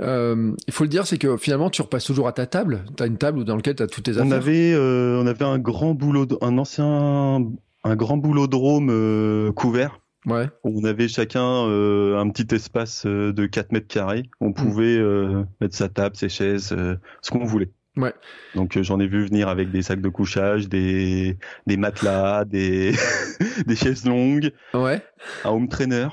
Euh, 0.02 0.54
il 0.68 0.74
faut 0.74 0.84
le 0.84 0.90
dire, 0.90 1.06
c'est 1.06 1.18
que 1.20 1.38
finalement, 1.38 1.70
tu 1.70 1.82
repasses 1.84 2.06
toujours 2.06 2.28
à 2.28 2.32
ta 2.34 2.48
table. 2.48 2.86
T'as 2.96 3.06
une 3.06 3.18
table 3.20 3.44
dans 3.44 3.56
laquelle 3.56 3.76
t'as 3.76 3.86
toutes 3.86 4.06
tes 4.06 4.12
affaires. 4.18 4.26
On 4.26 4.32
avait, 4.32 4.74
euh, 4.74 5.22
on 5.22 5.28
avait 5.28 5.46
un 5.46 5.60
grand 5.60 5.94
boulot, 5.94 6.26
un 6.42 6.58
ancien, 6.58 7.46
un 7.84 7.96
grand 7.96 8.18
boulodrome 8.18 8.90
euh, 8.90 9.52
couvert. 9.52 10.00
Ouais. 10.28 10.48
où 10.64 10.80
On 10.80 10.84
avait 10.86 11.08
chacun 11.08 11.46
euh, 11.68 12.20
un 12.20 12.30
petit 12.30 12.54
espace 12.56 13.06
de 13.08 13.46
4 13.48 13.72
mètres 13.72 13.88
carrés. 13.88 14.24
Mm. 14.40 14.46
On 14.48 14.54
pouvait 14.54 14.98
euh, 14.98 15.44
mettre 15.60 15.76
sa 15.76 15.90
table, 15.90 16.16
ses 16.16 16.30
chaises, 16.30 16.76
ce 17.22 17.32
qu'on 17.32 17.44
voulait. 17.46 17.70
Ouais. 17.98 18.14
Donc 18.56 18.78
euh, 18.78 18.84
j'en 18.84 19.00
ai 19.00 19.08
vu 19.08 19.26
venir 19.26 19.50
avec 19.50 19.70
des 19.72 19.82
sacs 19.82 20.02
de 20.02 20.10
couchage, 20.10 20.70
des, 20.70 21.38
des 21.68 21.78
matelas, 21.78 22.46
des, 22.46 22.94
des 23.68 23.76
chaises 23.76 24.06
longues, 24.06 24.52
Ouais. 24.74 25.02
un 25.44 25.50
home 25.50 25.68
trainer. 25.68 26.08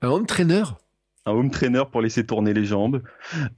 Un 0.00 0.08
home 0.08 0.26
trainer? 0.26 0.62
Un 1.24 1.32
home 1.32 1.50
trainer 1.52 1.84
pour 1.92 2.00
laisser 2.02 2.26
tourner 2.26 2.52
les 2.52 2.64
jambes, 2.64 3.00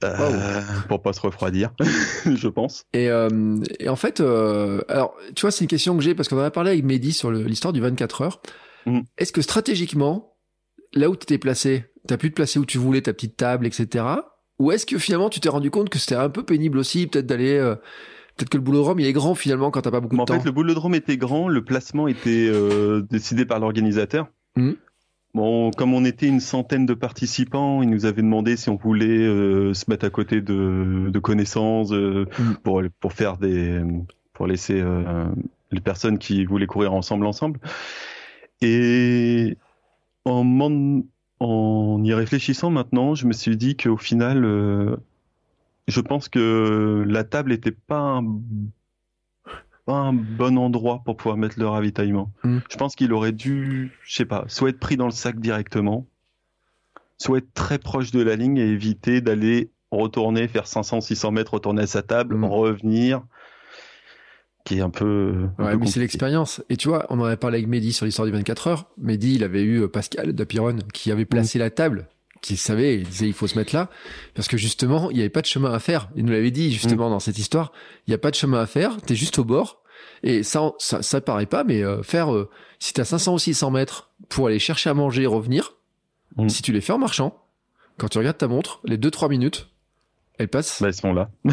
euh, 0.03 0.61
pour 0.87 1.01
pas 1.01 1.13
se 1.13 1.21
refroidir, 1.21 1.71
je 2.25 2.47
pense. 2.47 2.83
Et, 2.93 3.09
euh, 3.09 3.57
et 3.79 3.89
en 3.89 3.95
fait, 3.95 4.19
euh, 4.19 4.81
alors, 4.87 5.15
tu 5.35 5.41
vois, 5.41 5.49
c'est 5.51 5.63
une 5.63 5.67
question 5.69 5.97
que 5.97 6.03
j'ai 6.03 6.13
parce 6.13 6.29
qu'on 6.29 6.37
en 6.37 6.43
a 6.43 6.51
parlé 6.51 6.71
avec 6.71 6.83
Mehdi 6.83 7.11
sur 7.11 7.31
l'histoire 7.31 7.73
du 7.73 7.81
24 7.81 8.21
heures. 8.21 8.41
Mm. 8.85 8.99
Est-ce 9.17 9.31
que 9.31 9.41
stratégiquement, 9.41 10.35
là 10.93 11.09
où 11.09 11.15
tu 11.15 11.23
étais 11.23 11.39
placé, 11.39 11.85
t'as 12.07 12.17
pu 12.17 12.29
te 12.29 12.35
placer 12.35 12.59
où 12.59 12.65
tu 12.65 12.77
voulais, 12.77 13.01
ta 13.01 13.13
petite 13.13 13.35
table, 13.37 13.65
etc. 13.65 14.05
Ou 14.59 14.71
est-ce 14.71 14.85
que 14.85 14.97
finalement 14.97 15.29
tu 15.29 15.39
t'es 15.39 15.49
rendu 15.49 15.69
compte 15.71 15.89
que 15.89 15.99
c'était 15.99 16.15
un 16.15 16.29
peu 16.29 16.43
pénible 16.43 16.77
aussi, 16.77 17.07
peut-être 17.07 17.25
d'aller, 17.25 17.57
euh, 17.57 17.75
peut-être 18.37 18.49
que 18.49 18.57
le 18.57 18.63
boulot 18.63 18.79
de 18.79 18.83
Rome 18.85 18.99
il 18.99 19.05
est 19.05 19.13
grand 19.13 19.35
finalement 19.35 19.69
quand 19.71 19.81
t'as 19.81 19.91
pas 19.91 19.99
beaucoup 19.99 20.15
Mais 20.15 20.19
de 20.19 20.21
en 20.23 20.25
temps. 20.25 20.39
fait, 20.39 20.45
le 20.45 20.51
boulodrome 20.51 20.95
était 20.95 21.17
grand, 21.17 21.47
le 21.49 21.63
placement 21.63 22.07
était 22.07 22.47
euh, 22.49 23.01
décidé 23.09 23.45
par 23.45 23.59
l'organisateur. 23.59 24.27
Mhm. 24.55 24.75
Bon, 25.33 25.71
comme 25.71 25.93
on 25.93 26.05
était 26.05 26.27
une 26.27 26.39
centaine 26.39 26.85
de 26.85 26.93
participants, 26.93 27.81
il 27.81 27.89
nous 27.89 28.05
avait 28.05 28.21
demandé 28.21 28.55
si 28.55 28.69
on 28.69 28.77
voulait 28.77 29.05
euh, 29.27 29.73
se 29.73 29.83
mettre 29.89 30.05
à 30.05 30.09
côté 30.09 30.39
de, 30.39 31.09
de 31.09 31.19
connaissances 31.19 31.91
Mhm. 31.91 32.25
pour 32.63 32.81
pour 33.01 33.11
faire 33.11 33.35
des 33.37 33.81
pour 34.31 34.47
laisser 34.47 34.81
les 35.71 35.81
personnes 35.81 36.17
qui 36.19 36.45
voulaient 36.45 36.67
courir 36.67 36.93
ensemble 36.93 37.25
ensemble. 37.25 37.59
Et 38.61 39.57
en 40.23 40.43
en 41.39 42.01
y 42.03 42.13
réfléchissant 42.13 42.69
maintenant, 42.69 43.15
je 43.15 43.27
me 43.27 43.33
suis 43.33 43.57
dit 43.57 43.75
qu'au 43.75 43.97
final, 43.97 44.45
euh, 44.45 44.95
je 45.87 46.01
pense 46.01 46.29
que 46.29 47.03
la 47.07 47.23
table 47.23 47.51
était 47.51 47.71
pas 47.71 47.99
un 47.99 48.25
pas 49.85 49.93
un 49.93 50.13
bon 50.13 50.57
endroit 50.57 51.03
pour 51.05 51.15
pouvoir 51.15 51.37
mettre 51.37 51.59
le 51.59 51.67
ravitaillement. 51.67 52.31
Mm. 52.43 52.57
Je 52.71 52.75
pense 52.77 52.95
qu'il 52.95 53.13
aurait 53.13 53.31
dû, 53.33 53.91
je 54.03 54.15
sais 54.15 54.25
pas, 54.25 54.45
soit 54.47 54.69
être 54.69 54.79
pris 54.79 54.97
dans 54.97 55.05
le 55.05 55.11
sac 55.11 55.39
directement, 55.39 56.07
soit 57.19 57.37
être 57.37 57.53
très 57.53 57.77
proche 57.77 58.09
de 58.09 58.21
la 58.21 58.35
ligne 58.35 58.57
et 58.57 58.65
éviter 58.67 59.21
d'aller 59.21 59.69
retourner, 59.91 60.47
faire 60.47 60.65
500, 60.65 61.01
600 61.01 61.31
mètres, 61.31 61.53
retourner 61.53 61.83
à 61.83 61.87
sa 61.87 62.01
table, 62.01 62.35
Mm. 62.35 62.45
revenir, 62.45 63.21
qui 64.65 64.79
est 64.79 64.81
un 64.81 64.89
peu. 64.89 65.47
un 65.57 65.63
Ouais, 65.63 65.71
peu 65.71 65.77
mais 65.77 65.87
c'est 65.87 65.99
l'expérience. 66.01 66.61
Et 66.69 66.75
tu 66.75 66.89
vois, 66.89 67.05
on 67.09 67.19
en 67.21 67.23
avait 67.23 67.37
parlé 67.37 67.57
avec 67.59 67.67
Mehdi 67.69 67.93
sur 67.93 68.05
l'histoire 68.05 68.25
du 68.25 68.31
24 68.33 68.67
heures. 68.67 68.85
Mehdi, 68.97 69.35
il 69.35 69.43
avait 69.43 69.61
eu 69.61 69.83
euh, 69.83 69.87
Pascal 69.87 70.33
d'Apiron 70.33 70.77
qui 70.93 71.11
avait 71.11 71.25
placé 71.25 71.57
la 71.59 71.69
table, 71.69 72.07
qui 72.41 72.57
savait, 72.57 72.95
il 72.97 73.03
disait 73.07 73.27
il 73.27 73.33
faut 73.33 73.47
se 73.47 73.57
mettre 73.57 73.73
là, 73.73 73.89
parce 74.33 74.47
que 74.49 74.57
justement, 74.57 75.09
il 75.11 75.15
n'y 75.15 75.21
avait 75.21 75.29
pas 75.29 75.41
de 75.41 75.45
chemin 75.47 75.71
à 75.71 75.79
faire. 75.79 76.09
Il 76.15 76.25
nous 76.25 76.31
l'avait 76.33 76.51
dit 76.51 76.71
justement 76.73 77.09
dans 77.09 77.19
cette 77.19 77.37
histoire, 77.39 77.71
il 78.07 78.11
n'y 78.11 78.15
a 78.15 78.17
pas 78.17 78.31
de 78.31 78.35
chemin 78.35 78.59
à 78.59 78.65
faire, 78.65 78.97
t'es 79.01 79.15
juste 79.15 79.39
au 79.39 79.45
bord. 79.45 79.81
Et 80.23 80.43
ça, 80.43 80.71
ça, 80.79 81.01
ça 81.03 81.21
paraît 81.21 81.45
pas, 81.45 81.63
mais 81.63 81.83
euh, 81.83 82.01
faire, 82.03 82.33
euh, 82.33 82.49
si 82.79 82.93
t'as 82.93 83.05
500 83.05 83.33
ou 83.35 83.39
600 83.39 83.69
mètres 83.71 84.09
pour 84.29 84.47
aller 84.47 84.59
chercher 84.59 84.89
à 84.89 84.93
manger 84.93 85.23
et 85.23 85.27
revenir, 85.27 85.73
Mm. 86.37 86.49
si 86.49 86.61
tu 86.61 86.73
les 86.73 86.81
fais 86.81 86.91
en 86.91 86.97
marchant, 86.97 87.45
quand 87.97 88.09
tu 88.09 88.17
regardes 88.17 88.37
ta 88.37 88.47
montre, 88.49 88.81
les 88.83 88.97
2-3 88.97 89.29
minutes, 89.29 89.69
elles 90.37 90.49
passent. 90.49 90.81
Bah, 90.81 90.89
ils 90.89 90.93
sont 90.93 91.13
là. 91.13 91.29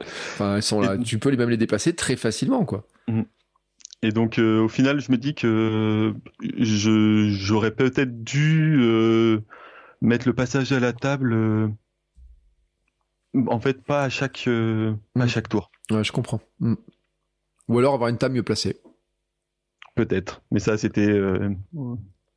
Enfin, 0.00 0.60
sont 0.60 0.80
là. 0.80 0.96
Tu 0.98 1.18
peux 1.18 1.34
même 1.36 1.50
les 1.50 1.56
dépasser 1.56 1.94
très 1.94 2.16
facilement, 2.16 2.64
quoi. 2.64 2.86
Et 4.02 4.10
donc, 4.12 4.38
euh, 4.38 4.60
au 4.60 4.68
final, 4.68 5.00
je 5.00 5.10
me 5.10 5.16
dis 5.18 5.34
que 5.34 6.14
je 6.40 7.28
j'aurais 7.30 7.72
peut-être 7.72 8.22
dû 8.22 8.76
euh, 8.80 9.40
mettre 10.00 10.28
le 10.28 10.34
passage 10.34 10.70
à 10.72 10.78
la 10.80 10.92
table. 10.92 11.32
euh, 11.32 11.68
en 13.48 13.58
fait, 13.60 13.82
pas 13.82 14.04
à 14.04 14.08
chaque 14.08 14.46
à 14.46 14.94
Mm. 15.24 15.26
chaque 15.28 15.48
tour, 15.48 15.70
Ouais, 15.90 16.04
je 16.04 16.12
comprends. 16.12 16.40
Mm. 16.60 16.74
Ou 17.68 17.78
alors 17.78 17.94
avoir 17.94 18.08
une 18.08 18.18
table 18.18 18.34
mieux 18.36 18.42
placée. 18.42 18.76
peut-être. 19.96 20.42
Mais 20.52 20.60
ça, 20.60 20.78
c'était. 20.78 21.08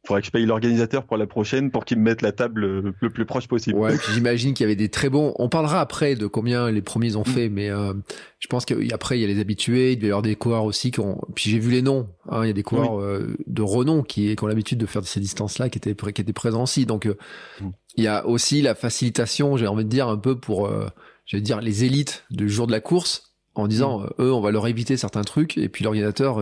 Faudrait 0.06 0.22
que 0.22 0.28
je 0.28 0.32
paye 0.32 0.46
l'organisateur 0.46 1.06
pour 1.06 1.18
la 1.18 1.28
prochaine 1.28 1.72
pour 1.72 1.86
qu'il 1.86 1.98
me 1.98 2.04
mette 2.04 2.22
la 2.22 2.32
table 2.32 2.64
euh, 2.64 2.94
le 3.00 3.10
plus 3.10 3.26
proche 3.26 3.48
possible. 3.48 3.78
Ouais, 3.78 3.98
puis 3.98 4.14
j'imagine 4.14 4.54
qu'il 4.54 4.64
y 4.64 4.68
avait 4.68 4.76
des 4.76 4.90
très 4.90 5.10
bons. 5.10 5.34
On 5.38 5.50
parlera 5.50 5.80
après 5.80 6.16
de 6.16 6.28
combien 6.28 6.72
les 6.72 6.82
premiers 6.82 7.16
ont 7.16 7.24
fait, 7.24 7.50
mais 7.50 7.70
euh, 7.70 7.94
je 8.40 8.48
pense 8.48 8.66
qu'après 8.66 9.18
il 9.18 9.22
y 9.22 9.26
a 9.26 9.28
les 9.28 9.40
habitués, 9.40 9.94
il 9.94 9.98
devait 9.98 10.08
y 10.08 10.12
avoir 10.12 10.22
des 10.24 10.36
coureurs 10.36 10.64
aussi 10.64 10.92
qui 10.92 11.00
ont. 11.00 11.22
Puis 11.36 11.50
j'ai 11.50 11.60
vu 11.60 11.72
les 11.72 11.82
noms. 11.82 12.08
Hein, 12.30 12.44
il 12.44 12.48
y 12.48 12.52
a 12.52 12.54
des 12.54 12.64
coureurs 12.64 13.00
euh, 13.00 13.36
de 13.48 13.62
renom 13.62 14.04
qui, 14.04 14.36
qui 14.36 14.44
ont 14.44 14.48
l'habitude 14.48 14.80
de 14.80 14.86
faire 14.86 15.06
ces 15.06 15.20
distances-là, 15.20 15.70
qui 15.70 15.78
étaient 15.78 15.96
qui 15.96 16.22
étaient 16.22 16.34
présents 16.34 16.64
aussi. 16.64 16.86
Donc 16.86 17.06
euh, 17.06 17.18
Mm. 17.60 17.70
il 17.98 18.04
y 18.04 18.08
a 18.08 18.26
aussi 18.26 18.62
la 18.62 18.76
facilitation, 18.76 19.58
j'ai 19.58 19.68
envie 19.68 19.84
de 19.84 19.90
dire 19.90 20.08
un 20.08 20.18
peu 20.18 20.40
pour, 20.40 20.68
euh, 20.68 20.88
j'allais 21.26 21.42
dire 21.42 21.62
les 21.62 21.84
élites 21.84 22.26
du 22.30 22.50
jour 22.50 22.68
de 22.68 22.72
la 22.72 22.82
course, 22.82 23.34
en 23.56 23.68
disant 23.68 24.04
euh, 24.04 24.26
eux 24.26 24.34
on 24.34 24.42
va 24.42 24.52
leur 24.52 24.68
éviter 24.68 24.98
certains 24.98 25.24
trucs, 25.24 25.58
et 25.58 25.70
puis 25.70 25.84
l'organisateur. 25.84 26.42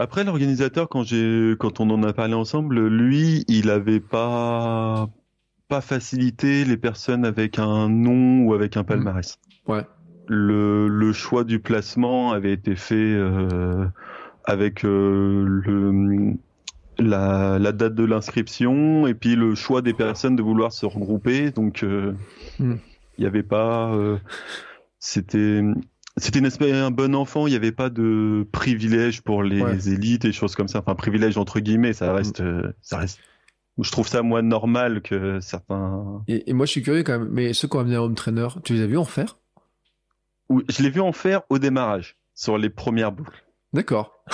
Après, 0.00 0.22
l'organisateur, 0.22 0.88
quand 0.88 1.02
j'ai, 1.02 1.56
quand 1.58 1.80
on 1.80 1.90
en 1.90 2.04
a 2.04 2.12
parlé 2.12 2.34
ensemble, 2.34 2.86
lui, 2.86 3.44
il 3.48 3.68
avait 3.68 3.98
pas, 3.98 5.08
pas 5.66 5.80
facilité 5.80 6.64
les 6.64 6.76
personnes 6.76 7.24
avec 7.24 7.58
un 7.58 7.88
nom 7.88 8.44
ou 8.44 8.54
avec 8.54 8.76
un 8.76 8.84
palmarès. 8.84 9.40
Ouais. 9.66 9.84
Le, 10.28 10.86
le 10.86 11.12
choix 11.12 11.42
du 11.42 11.58
placement 11.58 12.30
avait 12.30 12.52
été 12.52 12.76
fait 12.76 12.94
euh, 12.94 13.86
avec 14.44 14.84
euh, 14.84 15.44
le, 15.48 16.34
la, 17.00 17.58
la 17.58 17.72
date 17.72 17.96
de 17.96 18.04
l'inscription 18.04 19.08
et 19.08 19.14
puis 19.14 19.34
le 19.34 19.56
choix 19.56 19.82
des 19.82 19.94
personnes 19.94 20.36
de 20.36 20.42
vouloir 20.42 20.72
se 20.72 20.86
regrouper. 20.86 21.50
Donc, 21.50 21.82
euh, 21.82 22.12
il 22.60 22.66
Hmm. 22.66 22.76
n'y 23.18 23.26
avait 23.26 23.42
pas, 23.42 23.98
c'était, 25.00 25.60
c'était 26.18 26.38
une 26.38 26.46
espèce 26.46 26.72
un 26.74 26.90
bon 26.90 27.14
enfant. 27.14 27.46
Il 27.46 27.50
n'y 27.50 27.56
avait 27.56 27.72
pas 27.72 27.90
de 27.90 28.46
privilège 28.52 29.22
pour 29.22 29.42
les 29.42 29.62
Ouais. 29.62 29.88
élites 29.88 30.24
et 30.24 30.32
choses 30.32 30.54
comme 30.54 30.68
ça. 30.68 30.80
Enfin, 30.80 30.94
privilège 30.94 31.36
entre 31.38 31.60
guillemets, 31.60 31.92
ça 31.92 32.12
reste, 32.12 32.40
euh, 32.40 32.72
ça 32.80 32.98
reste. 32.98 33.18
Je 33.80 33.90
trouve 33.92 34.08
ça 34.08 34.22
moins 34.22 34.42
normal 34.42 35.02
que 35.02 35.38
certains. 35.40 36.24
Et, 36.26 36.50
et 36.50 36.52
moi 36.52 36.66
je 36.66 36.72
suis 36.72 36.82
curieux 36.82 37.02
quand 37.04 37.18
même. 37.18 37.28
Mais 37.30 37.52
ceux 37.52 37.68
qui 37.68 37.76
ont 37.76 37.80
amené 37.80 37.96
un 37.96 38.00
home 38.00 38.14
trainer, 38.16 38.48
tu 38.64 38.74
les 38.74 38.82
as 38.82 38.86
vus 38.86 38.96
en 38.98 39.04
faire? 39.04 39.38
Ou- 40.48 40.62
Je 40.68 40.82
l'ai 40.82 40.90
vu 40.90 41.00
en 41.00 41.12
faire 41.12 41.42
au 41.48 41.58
démarrage, 41.58 42.18
sur 42.34 42.58
les 42.58 42.70
premières 42.70 43.12
boucles. 43.12 43.44
D'accord. 43.72 44.24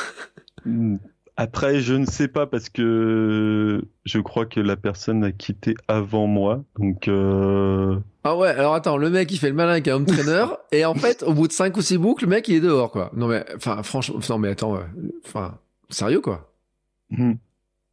Après, 1.37 1.81
je 1.81 1.95
ne 1.95 2.07
sais 2.07 2.29
pas 2.29 2.47
parce 2.47 2.69
que 2.69 3.83
je 4.05 4.19
crois 4.21 4.47
que 4.47 4.61
la 4.61 4.77
personne 4.77 5.25
a 5.25 5.33
quitté 5.33 5.75
avant 5.89 6.29
moi. 6.29 6.63
Donc, 6.79 7.09
euh, 7.09 7.99
Ah 8.23 8.37
ouais, 8.37 8.51
alors 8.51 8.75
attends, 8.75 8.97
le 8.97 9.11
mec 9.11 9.33
il 9.33 9.39
fait 9.39 9.49
le 9.49 9.55
malin 9.55 9.73
avec 9.73 9.89
un 9.89 9.97
home 9.97 10.07
trainer 10.07 10.45
et 10.73 10.85
en 10.85 10.95
fait 10.95 11.25
au 11.25 11.33
bout 11.35 11.49
de 11.49 11.53
5 11.53 11.77
ou 11.77 11.83
6 11.83 11.99
boucles, 11.99 12.25
le 12.25 12.31
mec 12.31 12.47
il 12.47 12.55
est 12.57 12.61
dehors 12.61 12.91
quoi. 12.93 13.11
Non 13.17 13.27
mais 13.27 13.45
enfin 13.57 13.83
franchement, 13.83 14.21
non 14.31 14.39
mais 14.39 14.51
attends, 14.51 14.79
enfin 15.27 15.59
sérieux 15.91 16.21
quoi. 16.21 16.53
hmm. 17.11 17.33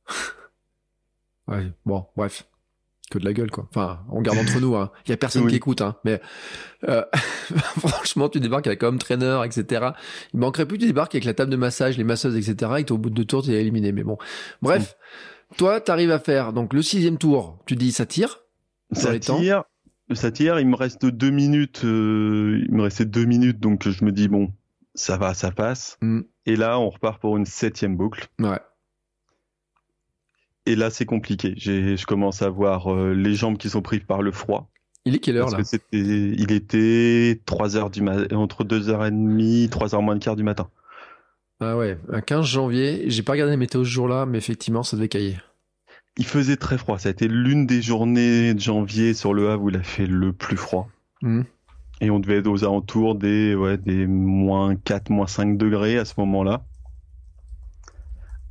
Ouais, 1.47 1.65
bon, 1.85 2.05
bref. 2.15 2.45
Que 3.11 3.19
de 3.19 3.25
la 3.25 3.33
gueule 3.33 3.51
quoi. 3.51 3.67
Enfin, 3.69 3.99
on 4.09 4.21
garde 4.21 4.39
entre 4.39 4.59
nous 4.61 4.75
hein. 4.75 4.89
Il 5.05 5.09
y 5.09 5.13
a 5.13 5.17
personne 5.17 5.43
Oui. 5.45 5.49
qui 5.51 5.57
écoute 5.57 5.81
hein, 5.81 5.97
mais 6.05 6.21
euh, 6.87 7.03
franchement, 7.79 8.29
tu 8.29 8.39
débarques 8.39 8.65
avec 8.67 8.81
un 8.83 8.87
home 8.87 8.97
trainer, 8.99 9.41
etc. 9.45 9.89
Il 10.33 10.39
manquerait 10.39 10.65
plus 10.65 10.77
tu 10.77 10.85
débarques 10.87 11.13
avec 11.13 11.25
la 11.25 11.33
table 11.33 11.51
de 11.51 11.57
massage, 11.57 11.97
les 11.97 12.03
masseuses, 12.03 12.35
etc. 12.37 12.71
et 12.79 12.91
au 12.91 12.97
bout 12.97 13.09
de 13.09 13.15
deux 13.15 13.25
tours, 13.25 13.43
t'es 13.43 13.51
éliminé. 13.53 13.91
Mais 13.91 14.03
bon, 14.03 14.17
bref. 14.61 14.95
Toi, 15.57 15.81
t'arrives 15.81 16.11
à 16.11 16.19
faire 16.19 16.53
donc 16.53 16.73
le 16.73 16.81
sixième 16.81 17.17
tour. 17.17 17.59
Tu 17.65 17.75
dis 17.75 17.91
ça 17.91 18.05
tire. 18.05 18.39
Ça 18.93 19.19
tire. 19.19 19.63
Ça 20.13 20.31
tire. 20.31 20.59
Il 20.59 20.67
me 20.67 20.75
reste 20.77 21.05
deux 21.05 21.29
minutes. 21.31 21.81
euh, 21.83 22.63
il 22.65 22.73
me 22.73 22.83
restait 22.83 23.05
deux 23.05 23.25
minutes, 23.25 23.59
donc 23.59 23.87
je 23.87 24.05
me 24.05 24.11
dis 24.13 24.29
bon, 24.29 24.53
ça 24.95 25.17
va, 25.17 25.33
ça 25.33 25.51
passe. 25.51 25.97
Hmm. 26.01 26.21
Et 26.45 26.55
là, 26.55 26.79
on 26.79 26.89
repart 26.89 27.19
pour 27.19 27.35
une 27.37 27.45
septième 27.45 27.97
boucle. 27.97 28.27
Ouais. 28.39 28.59
Et 30.65 30.75
là, 30.75 30.89
c'est 30.89 31.05
compliqué. 31.05 31.55
Je 31.57 32.05
commence 32.05 32.41
à 32.41 32.49
voir 32.49 32.93
euh, 32.93 33.13
les 33.13 33.33
jambes 33.33 33.57
qui 33.57 33.69
sont 33.69 33.81
prises 33.81 34.03
par 34.07 34.21
le 34.21 34.31
froid. 34.31 34.69
Il 35.05 35.15
est 35.15 35.19
quelle 35.19 35.37
heure 35.37 35.49
Parce 35.49 35.73
là 35.73 35.79
que 35.79 35.97
il 35.97 36.51
était 36.51 37.41
3 37.45 37.75
heures 37.75 37.89
du 37.89 38.03
matin, 38.03 38.35
entre 38.35 38.63
2h30, 38.63 39.69
3h 39.69 40.03
moins 40.03 40.15
de 40.15 40.23
quart 40.23 40.35
du 40.35 40.43
matin. 40.43 40.69
Ah 41.59 41.75
ouais, 41.77 41.97
un 42.11 42.21
15 42.21 42.45
janvier. 42.45 43.03
J'ai 43.07 43.23
pas 43.23 43.33
regardé 43.33 43.51
la 43.51 43.57
météo 43.57 43.83
ce 43.83 43.89
jour-là, 43.89 44.25
mais 44.25 44.37
effectivement, 44.37 44.83
ça 44.83 44.97
devait 44.97 45.07
cailler. 45.07 45.37
Il 46.17 46.25
faisait 46.25 46.57
très 46.57 46.77
froid. 46.77 46.99
Ça 46.99 47.09
a 47.09 47.11
été 47.11 47.27
l'une 47.27 47.65
des 47.65 47.81
journées 47.81 48.53
de 48.53 48.59
janvier 48.59 49.13
sur 49.13 49.33
le 49.33 49.49
Havre 49.49 49.63
où 49.63 49.69
il 49.69 49.77
a 49.77 49.83
fait 49.83 50.05
le 50.05 50.33
plus 50.33 50.57
froid. 50.57 50.89
Mhm. 51.23 51.45
Et 52.01 52.09
on 52.09 52.19
devait 52.19 52.37
être 52.37 52.47
aux 52.47 52.63
alentours 52.63 53.15
des, 53.15 53.55
ouais, 53.55 53.77
des 53.77 54.07
moins 54.07 54.75
4, 54.75 55.09
moins 55.11 55.27
5 55.27 55.57
degrés 55.57 55.97
à 55.97 56.05
ce 56.05 56.13
moment-là. 56.17 56.65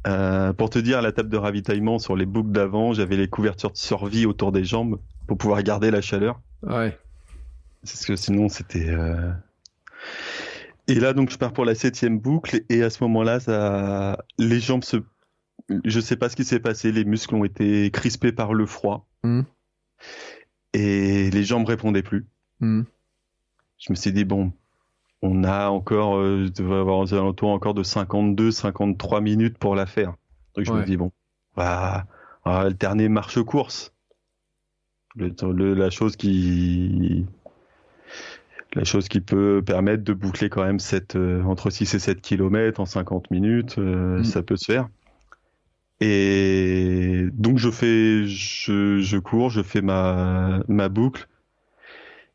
Euh, 0.07 0.53
pour 0.53 0.71
te 0.71 0.79
dire, 0.79 1.03
la 1.03 1.13
table 1.13 1.29
de 1.29 1.37
ravitaillement 1.37 1.99
sur 1.99 2.17
les 2.17 2.27
boucles 2.27 2.53
d'avant, 2.53 2.93
j'avais 2.93 3.17
les 3.17 3.29
couvertures 3.29 3.71
de 3.71 3.77
survie 3.77 4.27
autour 4.27 4.51
des 4.53 4.65
jambes 4.65 4.99
pour 5.27 5.37
pouvoir 5.37 5.63
garder 5.63 5.91
la 5.91 6.01
chaleur. 6.01 6.41
Ouais. 6.63 6.99
Parce 7.83 8.05
que 8.07 8.17
sinon, 8.17 8.49
c'était. 8.49 8.89
euh, 8.89 9.31
Et 10.89 10.95
là, 10.95 11.13
donc, 11.13 11.31
je 11.31 11.39
pars 11.39 11.53
pour 11.53 11.65
la 11.65 11.75
septième 11.75 12.19
boucle, 12.19 12.63
et 12.69 12.83
à 12.83 12.91
ce 12.91 13.03
moment-là, 13.05 13.41
ça... 13.41 14.25
les 14.39 14.61
jambes 14.61 14.85
se. 14.85 14.97
Je 15.85 16.01
sais 16.01 16.17
pas 16.17 16.29
ce 16.29 16.37
qui 16.37 16.45
s'est 16.45 16.61
passé, 16.61 16.91
les 16.93 17.05
muscles 17.05 17.35
ont 17.35 17.45
été 17.45 17.91
crispés 17.91 18.33
par 18.33 18.55
le 18.55 18.67
froid. 18.67 19.07
Mhm. 19.23 19.45
Et 20.73 21.31
les 21.31 21.45
jambes 21.45 21.67
répondaient 21.67 22.03
plus. 22.03 22.27
Mhm. 22.61 22.87
Je 23.79 23.93
me 23.93 23.95
suis 23.97 24.13
dit, 24.13 24.25
bon, 24.25 24.53
on 25.23 25.45
a 25.45 25.69
encore. 25.69 26.17
Euh, 26.17 26.45
je 26.47 26.51
devrais 26.63 26.79
avoir 26.79 26.99
aux 26.99 27.15
alentours 27.15 27.51
encore 27.51 27.75
de 27.75 27.83
52, 27.83 28.51
53 28.51 29.21
minutes 29.21 29.59
pour 29.59 29.75
la 29.77 29.87
faire. 29.87 30.15
Donc, 30.57 30.65
je 30.65 30.73
Ouais. 30.73 30.81
me 30.81 30.85
dis, 30.85 30.97
bon, 30.97 31.13
on 31.57 31.61
va, 31.61 32.07
on 32.45 32.51
va 32.51 32.59
alterner 32.61 33.09
marche-course. 33.09 33.93
Le, 35.17 35.33
le- 35.53 35.75
la 35.75 35.91
chose 35.91 36.17
qui 36.17 37.27
la 38.75 38.85
chose 38.85 39.09
qui 39.09 39.21
peut 39.21 39.63
permettre 39.67 40.05
de 40.05 40.13
boucler 40.13 40.49
quand 40.49 40.63
même 40.65 40.79
cette, 40.79 41.17
euh, 41.17 41.43
entre 41.43 41.71
6 41.71 41.93
et 41.95 41.99
7 41.99 42.21
km 42.21 42.79
en 42.81 42.87
50 42.87 43.29
minutes, 43.33 43.79
euh, 43.79 44.21
Mm. 44.21 44.25
ça 44.25 44.43
peut 44.45 44.57
se 44.57 44.67
faire. 44.73 44.89
Et 46.01 47.27
donc 47.33 47.59
je 47.59 47.71
fais, 47.71 48.25
je, 48.27 48.99
je 49.01 49.19
cours, 49.19 49.51
je 49.51 49.63
fais 49.63 49.83
ma, 49.83 50.61
ma 50.69 50.89
boucle. 50.89 51.29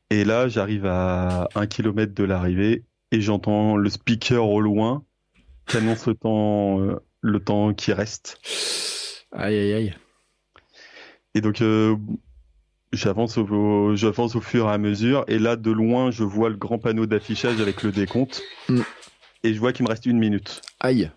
Et 0.10 0.24
là, 0.24 0.48
j'arrive 0.48 0.86
à 0.86 1.48
1 1.56 1.66
km 1.68 2.14
de 2.14 2.24
l'arrivée 2.24 2.84
et 3.12 3.22
j'entends 3.22 3.76
le 3.76 3.90
speaker 3.90 4.48
au 4.48 4.62
loin 4.62 5.04
qui 5.68 5.78
annonce 5.78 6.06
le 6.06 6.14
temps, 6.14 6.80
euh, 6.82 7.00
le 7.22 7.40
temps 7.40 7.74
qui 7.74 7.92
reste. 7.92 8.40
Aïe, 9.32 9.58
aïe, 9.58 9.74
aïe. 9.74 9.96
Et 11.34 11.42
donc, 11.42 11.62
euh, 11.62 11.96
j'avance 12.94 13.38
au, 13.38 13.46
au- 13.48 13.96
j'avance 13.96 14.36
au 14.36 14.42
fur 14.42 14.68
et 14.70 14.72
à 14.72 14.78
mesure. 14.78 15.26
Et 15.28 15.40
là, 15.40 15.56
de 15.56 15.72
loin, 15.72 16.12
je 16.12 16.24
vois 16.24 16.50
le 16.50 16.56
grand 16.56 16.78
panneau 16.78 17.06
d'affichage 17.08 17.60
avec 17.60 17.82
le 17.84 17.92
décompte. 17.92 18.44
Mm. 18.70 18.82
Et 19.44 19.54
je 19.54 19.60
vois 19.60 19.74
qu'il 19.74 19.86
me 19.86 19.90
reste 19.90 20.06
une 20.06 20.20
minute. 20.20 20.62
Aïe. 20.80 21.12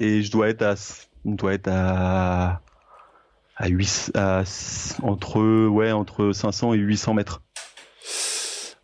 Et 0.00 0.22
je 0.22 0.30
dois 0.32 0.48
être 0.48 0.62
à, 0.62 0.74
je 0.74 1.30
dois 1.34 1.52
être 1.54 1.68
à, 1.70 2.62
à 3.56 3.68
8, 3.68 4.12
à, 4.14 4.42
entre, 5.02 5.66
ouais, 5.68 5.92
entre 5.92 6.32
500 6.32 6.72
et 6.74 6.78
800 6.78 7.14
mètres. 7.14 7.42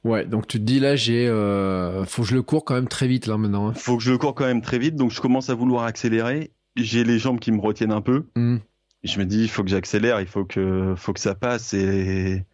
Ouais, 0.03 0.25
donc 0.25 0.47
tu 0.47 0.59
te 0.59 0.65
dis 0.65 0.81
là, 0.81 0.97
j'ai, 0.97 1.29
euh, 1.29 2.05
faut 2.07 2.23
que 2.23 2.29
je 2.29 2.35
le 2.35 2.43
cours 2.43 2.65
quand 2.65 2.75
même 2.75 2.89
très 2.89 3.07
vite 3.07 3.27
là 3.27 3.37
maintenant. 3.37 3.69
Hein. 3.69 3.75
Faut 3.75 3.97
que 3.99 4.03
je 4.03 4.11
le 4.11 4.19
cours 4.19 4.35
quand 4.35 4.47
même 4.47 4.63
très 4.63 4.79
vite, 4.79 4.97
donc 4.97 5.11
je 5.11 5.21
commence 5.21 5.51
à 5.51 5.55
vouloir 5.55 5.85
accélérer. 5.85 6.53
J'ai 6.77 7.05
les 7.05 7.19
jambes 7.19 7.39
qui 7.39 7.53
me 7.53 7.61
retiennent 7.61 7.93
un 7.93 8.01
peu. 8.01 8.25
Hmm. 8.35 8.59
Je 9.03 9.19
me 9.19 9.25
dis, 9.25 9.43
il 9.43 9.49
faut 9.49 9.63
que 9.63 9.71
j'accélère, 9.71 10.21
il 10.21 10.27
faut 10.27 10.45
que, 10.45 10.95
faut 10.97 11.13
que 11.13 11.21
ça 11.21 11.35
passe 11.35 11.75
et 11.75 12.45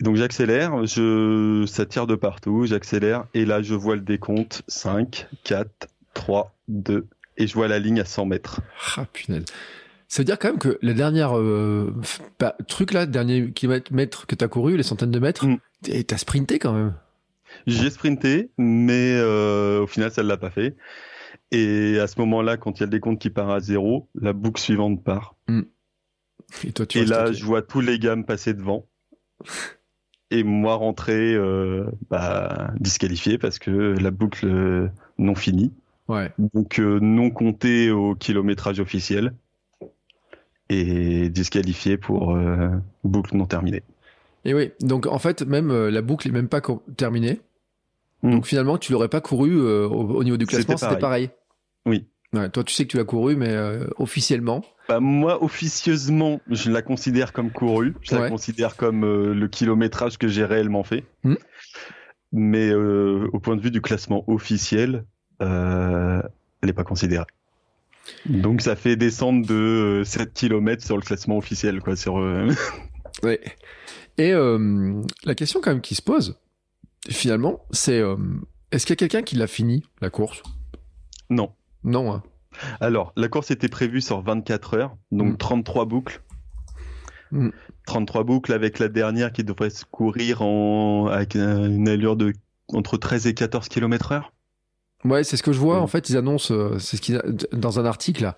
donc 0.00 0.16
j'accélère, 0.16 0.86
je, 0.86 1.64
ça 1.66 1.84
tire 1.84 2.06
de 2.06 2.14
partout, 2.14 2.64
j'accélère 2.66 3.26
et 3.34 3.44
là 3.44 3.60
je 3.60 3.74
vois 3.74 3.96
le 3.96 4.00
décompte 4.00 4.62
5, 4.66 5.28
4, 5.44 5.88
3, 6.14 6.54
2 6.68 7.06
et 7.36 7.46
je 7.46 7.54
vois 7.54 7.68
la 7.68 7.78
ligne 7.78 8.00
à 8.00 8.04
100 8.04 8.26
mètres. 8.26 8.60
Ah 8.96 9.04
punaise. 9.12 9.44
Ça 10.08 10.22
veut 10.22 10.24
dire 10.24 10.38
quand 10.38 10.48
même 10.48 10.58
que 10.58 10.78
la 10.82 10.94
dernière 10.94 11.38
euh, 11.38 11.94
bah, 12.38 12.56
truc 12.66 12.92
là, 12.92 13.06
dernier 13.06 13.52
kilomètre 13.52 14.26
que 14.26 14.34
t'as 14.34 14.48
couru, 14.48 14.76
les 14.76 14.82
centaines 14.82 15.10
de 15.10 15.18
mètres, 15.18 15.46
Mm. 15.46 15.58
Et 15.86 16.04
t'as 16.04 16.18
sprinté 16.18 16.58
quand 16.58 16.72
même. 16.72 16.94
J'ai 17.66 17.90
sprinté, 17.90 18.50
mais 18.58 19.14
euh, 19.16 19.82
au 19.82 19.86
final 19.86 20.10
ça 20.10 20.22
ne 20.22 20.28
l'a 20.28 20.36
pas 20.36 20.50
fait. 20.50 20.76
Et 21.52 21.98
à 21.98 22.06
ce 22.06 22.18
moment-là, 22.20 22.56
quand 22.56 22.78
il 22.78 22.80
y 22.80 22.82
a 22.84 22.86
le 22.86 22.90
décompte 22.90 23.20
qui 23.20 23.30
part 23.30 23.50
à 23.50 23.60
zéro, 23.60 24.08
la 24.14 24.32
boucle 24.32 24.60
suivante 24.60 25.02
part. 25.02 25.34
Et 26.64 26.72
toi, 26.72 26.86
tu 26.86 26.98
et 26.98 27.04
là, 27.04 27.32
je 27.32 27.44
vois 27.44 27.62
tous 27.62 27.80
les 27.80 27.98
gars 27.98 28.16
me 28.16 28.24
passer 28.24 28.54
devant. 28.54 28.86
Et 30.32 30.44
moi 30.44 30.76
rentrer 30.76 31.34
euh, 31.34 31.86
bah, 32.08 32.70
disqualifié 32.78 33.36
parce 33.36 33.58
que 33.58 33.70
la 33.70 34.12
boucle 34.12 34.46
euh, 34.46 34.88
non 35.18 35.34
finie. 35.34 35.72
Ouais. 36.06 36.30
Donc 36.38 36.78
euh, 36.78 37.00
non 37.00 37.30
compté 37.30 37.90
au 37.90 38.14
kilométrage 38.14 38.78
officiel. 38.78 39.34
Et 40.68 41.30
disqualifié 41.30 41.96
pour 41.96 42.38
boucle 43.02 43.36
non 43.36 43.46
terminée. 43.46 43.82
Et 44.44 44.54
oui, 44.54 44.72
donc 44.80 45.06
en 45.06 45.18
fait, 45.18 45.42
même 45.42 45.70
euh, 45.70 45.90
la 45.90 46.02
boucle 46.02 46.28
est 46.28 46.32
même 46.32 46.48
pas 46.48 46.60
terminée. 46.96 47.40
Mm. 48.22 48.30
Donc 48.32 48.46
finalement, 48.46 48.78
tu 48.78 48.92
l'aurais 48.92 49.08
pas 49.08 49.20
couru 49.20 49.50
euh, 49.60 49.86
au, 49.86 50.08
au 50.16 50.24
niveau 50.24 50.36
du 50.36 50.46
classement, 50.46 50.76
C'était 50.76 50.98
pareil. 50.98 51.30
Oui. 51.86 52.06
Ouais, 52.32 52.48
toi, 52.48 52.62
tu 52.62 52.72
sais 52.72 52.84
que 52.84 52.90
tu 52.90 52.96
l'as 52.96 53.04
couru, 53.04 53.34
mais 53.36 53.48
euh, 53.50 53.86
officiellement. 53.96 54.64
Bah, 54.88 55.00
moi, 55.00 55.42
officieusement, 55.42 56.40
je 56.48 56.70
la 56.70 56.80
considère 56.82 57.32
comme 57.32 57.50
courue. 57.50 57.94
Je 58.02 58.14
Ouais. 58.14 58.20
la 58.22 58.28
considère 58.28 58.76
comme 58.76 59.02
le 59.32 59.48
kilométrage 59.48 60.16
que 60.16 60.28
j'ai 60.28 60.44
réellement 60.44 60.84
fait. 60.84 61.04
Hmm. 61.24 61.34
Mais 62.32 62.72
au 62.72 63.40
point 63.40 63.56
de 63.56 63.60
vue 63.60 63.72
du 63.72 63.80
classement 63.80 64.22
officiel, 64.28 65.04
elle 65.40 66.22
n'est 66.62 66.72
pas 66.72 66.84
considérée. 66.84 67.24
Donc 68.26 68.60
ça 68.60 68.76
fait 68.76 68.96
descendre 68.96 69.46
de 69.46 69.54
euh, 70.00 70.04
7 70.04 70.32
km 70.32 70.84
sur 70.84 70.96
le 70.96 71.02
classement 71.02 71.36
officiel. 71.38 71.80
quoi. 71.80 71.96
Sur, 71.96 72.14
Ouais. 73.22 73.40
Et 74.20 74.34
euh, 74.34 75.02
la 75.24 75.34
question 75.34 75.62
quand 75.62 75.70
même 75.70 75.80
qui 75.80 75.94
se 75.94 76.02
pose, 76.02 76.38
finalement, 77.08 77.64
c'est 77.70 77.98
euh, 77.98 78.16
est-ce 78.70 78.84
qu'il 78.84 78.92
y 78.92 78.98
a 78.98 79.08
quelqu'un 79.08 79.22
qui 79.22 79.34
l'a 79.34 79.46
fini 79.46 79.82
la 80.02 80.10
course? 80.10 80.42
Non. 81.30 81.52
Non. 81.84 82.12
Hein. 82.12 82.22
Alors, 82.80 83.14
la 83.16 83.28
course 83.28 83.50
était 83.50 83.70
prévue 83.70 84.02
sur 84.02 84.20
24 84.20 84.74
heures, 84.74 84.96
donc 85.10 85.32
Hmm. 85.32 85.36
33 85.38 85.86
boucles. 85.86 86.22
Hmm. 87.30 87.48
33 87.86 88.24
boucles 88.24 88.52
avec 88.52 88.78
la 88.78 88.88
dernière 88.88 89.32
qui 89.32 89.42
devrait 89.42 89.70
se 89.70 89.86
courir 89.86 90.42
en... 90.42 91.06
avec 91.06 91.34
une 91.34 91.88
allure 91.88 92.16
de 92.16 92.34
entre 92.68 92.98
13 92.98 93.26
et 93.26 93.32
14 93.32 93.70
km 93.70 94.12
heure. 94.12 94.34
Ouais, 95.06 95.24
c'est 95.24 95.38
ce 95.38 95.42
que 95.42 95.52
je 95.52 95.58
vois. 95.58 95.78
Mm. 95.78 95.82
En 95.82 95.86
fait, 95.86 96.10
ils 96.10 96.18
annoncent, 96.18 96.52
euh, 96.52 96.78
c'est 96.78 96.98
ce 96.98 97.00
qu'ils 97.02 97.22
dans 97.52 97.80
un 97.80 97.86
article 97.86 98.22
là. 98.22 98.36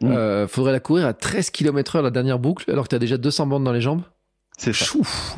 Mm. 0.00 0.06
Euh, 0.06 0.48
faudrait 0.48 0.72
la 0.72 0.80
courir 0.80 1.06
à 1.06 1.12
13 1.12 1.50
km 1.50 1.96
heure 1.96 2.02
la 2.02 2.10
dernière 2.10 2.38
boucle, 2.38 2.70
alors 2.70 2.84
que 2.84 2.88
t'as 2.88 2.98
déjà 2.98 3.18
200 3.18 3.46
bandes 3.46 3.64
dans 3.64 3.72
les 3.72 3.82
jambes. 3.82 4.02
C'est 4.60 4.74
ça. 4.74 4.84
Chouf. 4.84 5.36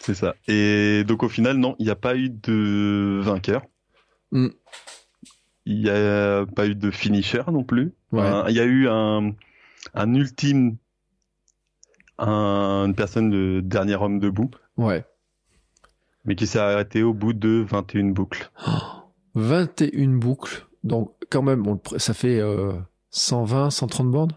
C'est 0.00 0.14
ça. 0.14 0.34
Et 0.48 1.04
donc 1.06 1.22
au 1.22 1.28
final, 1.28 1.56
non, 1.56 1.76
il 1.78 1.84
n'y 1.84 1.90
a 1.90 1.94
pas 1.96 2.16
eu 2.16 2.28
de 2.30 3.20
vainqueur. 3.22 3.62
Mm. 4.32 4.48
Il 5.66 5.80
n'y 5.82 5.88
a 5.88 6.44
pas 6.46 6.66
eu 6.66 6.74
de 6.74 6.90
finisher 6.90 7.42
non 7.50 7.62
plus. 7.62 7.94
Ouais. 8.12 8.28
Il 8.48 8.54
y 8.56 8.60
a 8.60 8.64
eu 8.64 8.88
un, 8.88 9.30
un 9.94 10.14
ultime, 10.14 10.76
un- 12.18 12.86
une 12.86 12.94
personne, 12.96 13.30
le 13.30 13.62
dernier 13.62 13.94
homme 13.94 14.18
debout, 14.18 14.50
Ouais. 14.76 15.04
mais 16.24 16.34
qui 16.34 16.46
s'est 16.48 16.58
arrêté 16.58 17.02
au 17.04 17.14
bout 17.14 17.32
de 17.32 17.64
21 17.66 18.10
boucles. 18.10 18.50
21 19.36 20.18
boucles. 20.18 20.66
Donc, 20.82 21.14
quand 21.30 21.42
même, 21.42 21.66
on 21.66 21.80
ça 21.98 22.12
fait 22.14 22.40
euh, 22.40 22.74
120, 23.10 23.70
130 23.70 24.10
bandes. 24.10 24.32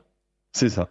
C'est 0.53 0.69
ça. 0.69 0.87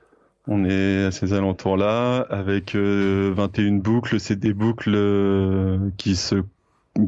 On 0.49 0.64
est 0.64 1.05
à 1.05 1.11
ces 1.11 1.32
alentours-là, 1.32 2.20
avec 2.30 2.74
euh, 2.76 3.32
21 3.34 3.72
boucles. 3.78 4.20
C'est 4.20 4.36
des 4.36 4.53
boucles 4.55 4.94
euh, 4.94 5.90
qui 5.97 6.14
se, 6.14 6.36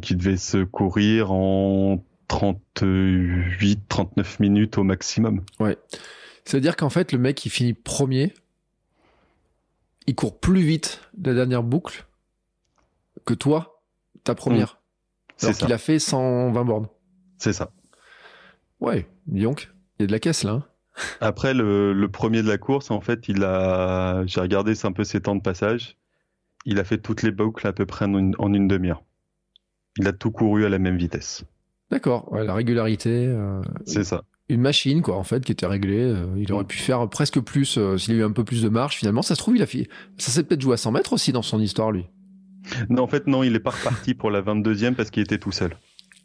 qui 0.03 0.17
devaient 0.17 0.37
se 0.37 0.65
courir 0.65 1.31
en 1.31 2.03
38, 2.27 3.81
39 3.89 4.41
minutes 4.41 4.79
au 4.79 4.83
maximum. 4.83 5.43
C'est-à-dire 6.45 6.77
qu'en 6.77 6.91
fait, 6.91 7.13
le 7.13 7.19
mec, 7.19 7.45
il 7.47 7.51
finit 7.51 7.75
premier. 7.75 8.33
Il 10.07 10.15
court 10.15 10.39
plus 10.41 10.63
vite 10.63 11.03
la 11.23 11.35
dernière 11.35 11.63
boucle 11.63 12.07
que 13.25 13.35
toi, 13.35 13.83
ta 14.25 14.35
première. 14.35 14.81
C'est 15.37 15.47
Alors 15.49 15.59
qu'il 15.59 15.73
a 15.73 15.79
fait 15.79 15.99
120 15.99 16.65
bornes. 16.65 16.89
C'est 17.37 17.53
ça. 17.53 17.71
Ouais, 18.81 19.07
donc. 19.27 19.71
Il 19.99 20.03
y 20.03 20.05
a 20.05 20.07
de 20.07 20.13
la 20.13 20.19
caisse 20.19 20.43
là. 20.45 20.53
hein. 20.53 20.65
Après, 21.21 21.55
le, 21.55 21.93
le 21.93 22.09
premier 22.09 22.43
de 22.43 22.49
la 22.49 22.59
course, 22.59 22.91
en 22.91 23.01
fait, 23.01 23.29
il 23.29 23.45
a, 23.45 24.25
j'ai 24.27 24.41
regardé 24.41 24.75
un 24.85 24.93
peu 24.93 25.05
ses 25.05 25.21
temps 25.21 25.37
de 25.37 25.43
passage. 25.43 25.97
Il 26.65 26.79
a 26.79 26.85
fait 26.85 26.99
toutes 26.99 27.23
les 27.23 27.31
boucles 27.31 27.67
à 27.67 27.73
peu 27.73 27.87
près 27.87 28.05
en 28.07 28.19
une, 28.19 28.35
en 28.39 28.53
une 28.53 28.69
demi-heure. 28.69 29.03
Il 29.99 30.07
a 30.07 30.13
tout 30.13 30.31
couru 30.31 30.65
à 30.65 30.69
la 30.69 30.79
même 30.79 30.97
vitesse. 30.97 31.45
D'accord, 31.91 32.31
ouais, 32.33 32.45
la 32.45 32.55
régularité. 32.55 33.11
euh, 33.11 33.63
C'est 33.87 34.05
ça. 34.05 34.23
une 34.49 34.61
machine, 34.61 35.01
quoi, 35.03 35.17
en 35.17 35.25
fait, 35.25 35.45
qui 35.45 35.53
était 35.53 35.67
réglée. 35.67 36.03
euh, 36.03 36.27
il 36.37 36.53
aurait 36.53 36.65
pu 36.65 36.77
faire 36.79 37.09
presque 37.09 37.41
plus 37.41 37.79
euh, 37.79 37.97
s'il 37.97 38.15
a 38.15 38.19
eu 38.19 38.25
un 38.25 38.33
peu 38.33 38.45
plus 38.45 38.63
de 38.63 38.69
marge. 38.69 38.97
Finalement, 38.97 39.23
ça 39.23 39.35
se 39.35 39.41
trouve, 39.41 39.57
il 39.57 39.63
a 39.63 39.67
fait. 39.67 39.89
Ça 40.19 40.31
s'est 40.31 40.43
peut-être 40.43 40.61
joué 40.61 40.75
à 40.75 40.77
100 40.77 40.93
mètres 40.93 41.13
aussi 41.15 41.33
dans 41.33 41.43
son 41.43 41.61
histoire, 41.61 41.91
lui. 41.93 42.05
Non, 42.91 43.05
en 43.05 43.07
fait, 43.07 43.27
non, 43.27 43.43
il 43.43 43.55
est 43.55 43.61
pas 43.61 43.71
reparti 43.71 44.13
pour 44.15 44.31
la 44.31 44.43
22e 44.43 44.95
parce 44.95 45.11
qu'il 45.11 45.23
était 45.23 45.39
tout 45.39 45.53
seul. 45.53 45.71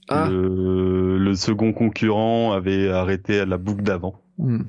Ah, 0.09 0.27
Le, 0.29 1.17
le 1.17 1.35
second 1.35 1.71
concurrent 1.71 2.51
avait 2.51 2.89
arrêté 2.89 3.39
à 3.39 3.45
la 3.45 3.57
boucle 3.57 3.83
d'avant. 3.83 4.19
Hmm. 4.37 4.63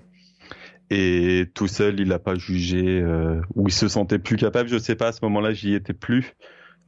Et 0.91 1.47
tout 1.55 1.67
seul, 1.67 1.99
il 1.99 2.09
n'a 2.09 2.19
pas 2.19 2.35
jugé, 2.35 3.01
euh, 3.01 3.41
ou 3.55 3.69
il 3.69 3.73
se 3.73 3.89
sentait 3.89 4.19
plus 4.19 4.37
capable. 4.37 4.69
Je 4.69 4.79
sais 4.79 4.95
pas, 4.95 5.09
à 5.09 5.13
ce 5.13 5.21
moment-là, 5.23 5.53
j'y 5.53 5.75
étais 5.75 5.95
plus. 5.95 6.35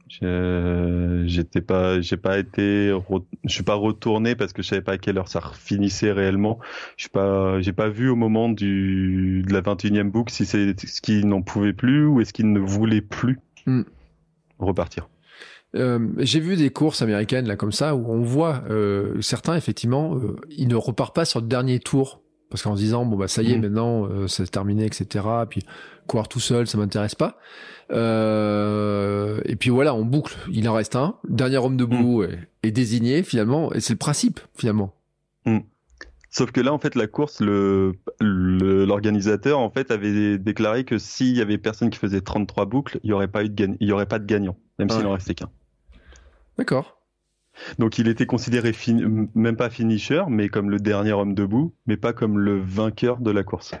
Je- 0.07 1.23
J'étais 1.25 1.59
pas, 1.61 1.99
j'ai 1.99 2.15
pas 2.15 2.37
été, 2.37 2.95
je 3.43 3.53
suis 3.53 3.63
pas 3.63 3.73
retourné 3.75 4.35
parce 4.35 4.53
que 4.53 4.61
je 4.61 4.67
savais 4.69 4.81
pas 4.81 4.93
à 4.93 4.97
quelle 4.97 5.17
heure 5.17 5.27
ça 5.27 5.41
finissait 5.53 6.11
réellement. 6.13 6.59
Je 6.95 7.03
suis 7.03 7.09
pas, 7.09 7.59
j'ai 7.59 7.73
pas 7.73 7.89
vu 7.89 8.07
au 8.09 8.15
moment 8.15 8.47
du, 8.49 9.43
de 9.45 9.51
la 9.53 9.61
21e 9.61 10.09
boucle 10.09 10.31
si 10.31 10.45
c'est 10.45 10.79
ce 10.79 11.01
qu'il 11.01 11.27
n'en 11.27 11.41
pouvait 11.41 11.73
plus 11.73 12.05
ou 12.05 12.21
est-ce 12.21 12.31
qu'il 12.31 12.51
ne 12.51 12.59
voulait 12.59 13.01
plus 13.01 13.39
Hmm. 13.65 13.81
repartir. 14.59 15.09
Euh, 15.75 16.07
J'ai 16.19 16.39
vu 16.39 16.55
des 16.55 16.69
courses 16.69 17.01
américaines 17.01 17.45
là 17.47 17.57
comme 17.57 17.73
ça 17.73 17.93
où 17.95 18.09
on 18.09 18.21
voit 18.21 18.63
euh, 18.69 19.19
certains 19.19 19.57
effectivement, 19.57 20.15
euh, 20.15 20.37
ils 20.49 20.69
ne 20.69 20.75
repartent 20.75 21.13
pas 21.15 21.25
sur 21.25 21.41
le 21.41 21.47
dernier 21.47 21.79
tour 21.81 22.21
parce 22.49 22.61
qu'en 22.63 22.75
se 22.75 22.81
disant 22.81 23.05
bon 23.05 23.17
bah 23.17 23.27
ça 23.27 23.41
y 23.41 23.51
est 23.51 23.55
Mhm. 23.55 23.61
maintenant 23.61 24.05
euh, 24.07 24.27
c'est 24.27 24.49
terminé 24.49 24.85
etc. 24.85 25.25
Puis 25.49 25.63
courir 26.07 26.27
tout 26.27 26.39
seul 26.39 26.67
ça 26.67 26.77
m'intéresse 26.77 27.15
pas. 27.15 27.37
Euh, 27.91 29.39
et 29.45 29.55
puis 29.55 29.69
voilà 29.69 29.93
on 29.93 30.05
boucle, 30.05 30.35
il 30.51 30.67
en 30.69 30.73
reste 30.73 30.95
un, 30.95 31.15
le 31.23 31.35
dernier 31.35 31.57
homme 31.57 31.77
debout 31.77 32.23
est, 32.23 32.39
est 32.63 32.71
désigné 32.71 33.23
finalement 33.23 33.71
et 33.73 33.79
c'est 33.79 33.93
le 33.93 33.97
principe 33.99 34.39
finalement. 34.55 34.93
Sauf 36.29 36.51
que 36.51 36.59
là, 36.59 36.73
en 36.73 36.77
fait, 36.77 36.93
la 36.95 37.07
course, 37.07 37.39
le 37.39 37.93
le- 38.19 38.85
l'organisateur, 38.85 39.57
en 39.59 39.69
fait, 39.71 39.89
avait 39.91 40.37
déclaré 40.37 40.83
que 40.83 40.97
s'il 40.99 41.35
y 41.37 41.41
avait 41.41 41.57
personne 41.57 41.89
qui 41.89 41.97
faisait 41.97 42.19
33 42.21 42.65
boucles, 42.65 42.99
il 43.03 43.09
y 43.09 43.13
aurait 43.13 43.29
pas 43.29 43.43
eu 43.45 43.49
de 43.49 43.69
il 43.79 43.87
y 43.87 43.91
aurait 43.93 44.05
pas 44.05 44.19
de 44.19 44.25
gagnant, 44.25 44.57
même 44.77 44.89
s'il 44.89 44.99
Ouais. 44.99 45.05
en 45.07 45.13
restait 45.13 45.33
qu'un. 45.35 45.49
D'accord. 46.57 46.96
Donc, 47.79 47.97
il 47.97 48.07
était 48.07 48.25
considéré 48.25 48.73
fin- 48.73 49.27
même 49.35 49.55
pas 49.55 49.69
finisher, 49.69 50.23
mais 50.29 50.49
comme 50.49 50.69
le 50.69 50.79
dernier 50.79 51.13
homme 51.13 51.33
debout, 51.33 51.73
mais 51.85 51.97
pas 51.97 52.13
comme 52.13 52.37
le 52.39 52.59
vainqueur 52.59 53.17
de 53.19 53.31
la 53.31 53.43
course. 53.43 53.73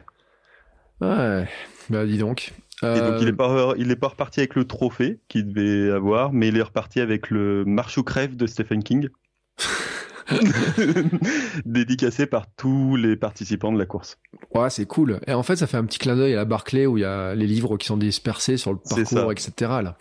Ouais, 1.01 1.47
bah 1.89 2.05
dis 2.05 2.17
donc. 2.17 2.53
Et 2.83 2.85
donc, 2.85 3.15
Euh, 3.15 3.19
il 3.21 3.27
est 3.27 3.33
pas 3.33 3.73
il 3.77 3.91
est 3.91 3.95
pas 3.95 4.07
reparti 4.09 4.39
avec 4.39 4.55
le 4.55 4.65
trophée 4.65 5.19
qu'il 5.27 5.51
devait 5.51 5.91
avoir, 5.91 6.31
mais 6.33 6.47
il 6.49 6.57
est 6.57 6.61
reparti 6.61 6.99
avec 6.99 7.29
le 7.29 7.65
marche 7.65 7.97
ou 7.97 8.03
crève 8.03 8.35
de 8.35 8.45
Stephen 8.47 8.83
King. 8.83 9.09
dédicacé 11.65 12.25
par 12.25 12.47
tous 12.55 12.95
les 12.95 13.15
participants 13.15 13.71
de 13.71 13.79
la 13.79 13.85
course. 13.85 14.19
Ouais, 14.53 14.69
c'est 14.69 14.85
cool. 14.85 15.19
Et 15.27 15.33
en 15.33 15.43
fait, 15.43 15.55
ça 15.55 15.67
fait 15.67 15.77
un 15.77 15.85
petit 15.85 15.99
clin 15.99 16.15
d'œil 16.15 16.33
à 16.33 16.37
la 16.37 16.45
Barclay 16.45 16.85
où 16.85 16.97
il 16.97 17.01
y 17.01 17.05
a 17.05 17.35
les 17.35 17.47
livres 17.47 17.77
qui 17.77 17.87
sont 17.87 17.97
dispersés 17.97 18.57
sur 18.57 18.73
le 18.73 18.79
parcours, 18.79 19.31
etc. 19.31 19.51
Là. 19.59 19.97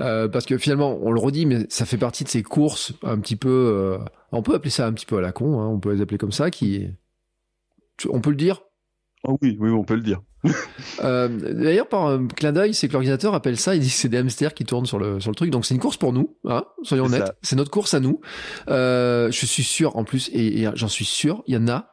Euh, 0.00 0.28
parce 0.28 0.46
que 0.46 0.58
finalement, 0.58 0.98
on 1.02 1.12
le 1.12 1.20
redit, 1.20 1.46
mais 1.46 1.66
ça 1.68 1.84
fait 1.86 1.98
partie 1.98 2.24
de 2.24 2.28
ces 2.28 2.42
courses 2.42 2.92
un 3.02 3.18
petit 3.18 3.36
peu. 3.36 3.48
euh, 3.48 3.98
on 4.32 4.42
peut 4.42 4.54
appeler 4.54 4.70
ça 4.70 4.86
un 4.86 4.92
petit 4.92 5.06
peu 5.06 5.18
à 5.18 5.20
la 5.20 5.32
con, 5.32 5.60
hein, 5.60 5.66
on 5.66 5.78
peut 5.78 5.92
les 5.92 6.00
appeler 6.00 6.18
comme 6.18 6.32
ça, 6.32 6.50
qui. 6.50 6.88
On 8.08 8.20
peut 8.20 8.30
le 8.30 8.36
dire? 8.36 8.62
Oh 9.24 9.38
oui, 9.42 9.56
oui, 9.60 9.70
on 9.70 9.84
peut 9.84 9.94
le 9.94 10.02
dire. 10.02 10.20
Euh, 11.02 11.28
D'ailleurs, 11.28 11.88
par 11.88 12.06
un 12.06 12.26
clin 12.26 12.52
d'œil, 12.52 12.74
c'est 12.74 12.88
que 12.88 12.92
l'organisateur 12.92 13.34
appelle 13.34 13.58
ça, 13.58 13.74
il 13.74 13.80
dit 13.80 13.88
que 13.88 13.94
c'est 13.94 14.08
des 14.08 14.18
hamsters 14.18 14.54
qui 14.54 14.64
tournent 14.64 14.86
sur 14.86 14.98
le, 14.98 15.20
sur 15.20 15.30
le 15.30 15.34
truc. 15.34 15.50
Donc 15.50 15.64
c'est 15.66 15.74
une 15.74 15.80
course 15.80 15.96
pour 15.96 16.12
nous, 16.12 16.36
hein, 16.44 16.64
soyons 16.82 17.06
honnêtes. 17.06 17.32
C'est 17.42 17.56
notre 17.56 17.70
course 17.70 17.94
à 17.94 18.00
nous. 18.00 18.20
Euh, 18.68 19.30
je 19.30 19.46
suis 19.46 19.64
sûr, 19.64 19.96
en 19.96 20.04
plus, 20.04 20.28
et, 20.32 20.62
et 20.62 20.70
j'en 20.74 20.88
suis 20.88 21.04
sûr, 21.04 21.42
il 21.46 21.54
y 21.54 21.56
en 21.56 21.68
a 21.68 21.90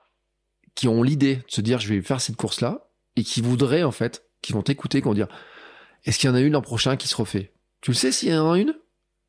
qui 0.75 0.87
ont 0.87 1.03
l'idée 1.03 1.35
de 1.35 1.43
se 1.47 1.61
dire, 1.61 1.79
je 1.79 1.93
vais 1.93 2.01
faire 2.01 2.21
cette 2.21 2.35
course-là, 2.35 2.87
et 3.15 3.23
qui 3.23 3.41
voudraient, 3.41 3.83
en 3.83 3.91
fait, 3.91 4.23
qui 4.41 4.53
vont 4.53 4.61
t'écouter, 4.61 5.01
qui 5.01 5.05
vont 5.05 5.13
dire, 5.13 5.27
est-ce 6.05 6.17
qu'il 6.17 6.29
y 6.29 6.31
en 6.31 6.35
a 6.35 6.39
une 6.41 6.53
l'an 6.53 6.61
prochain 6.61 6.95
qui 6.95 7.07
se 7.07 7.15
refait? 7.15 7.53
Tu 7.81 7.91
le 7.91 7.95
sais 7.95 8.11
s'il 8.11 8.29
y 8.29 8.35
en 8.35 8.51
a 8.51 8.57
une? 8.57 8.73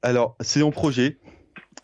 Alors, 0.02 0.36
c'est 0.40 0.62
en 0.62 0.70
projet. 0.70 1.18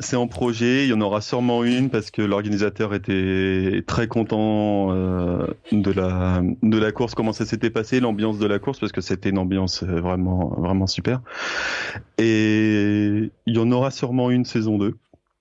C'est 0.01 0.17
en 0.17 0.29
projet. 0.29 0.85
Il 0.85 0.91
y 0.91 0.93
en 0.93 1.01
aura 1.01 1.21
sûrement 1.21 1.65
une 1.65 1.91
parce 1.91 2.11
que 2.11 2.23
l'organisateur 2.23 2.95
était 2.95 3.83
très 3.87 4.07
content 4.07 4.93
euh, 4.93 5.47
de 5.73 5.91
la 5.91 6.43
de 6.63 6.79
la 6.79 6.93
course, 6.93 7.15
comment 7.15 7.33
ça 7.33 7.45
s'était 7.45 7.71
passé, 7.71 7.99
l'ambiance 7.99 8.39
de 8.39 8.47
la 8.47 8.59
course 8.59 8.79
parce 8.79 8.93
que 8.93 9.01
c'était 9.01 9.31
une 9.31 9.39
ambiance 9.39 9.83
euh, 9.83 10.01
vraiment 10.01 10.55
vraiment 10.59 10.87
super. 10.87 11.21
Et 12.17 13.31
il 13.47 13.57
y 13.57 13.59
en 13.59 13.71
aura 13.73 13.91
sûrement 13.91 14.31
une 14.31 14.45
saison 14.45 14.79
2 14.79 14.95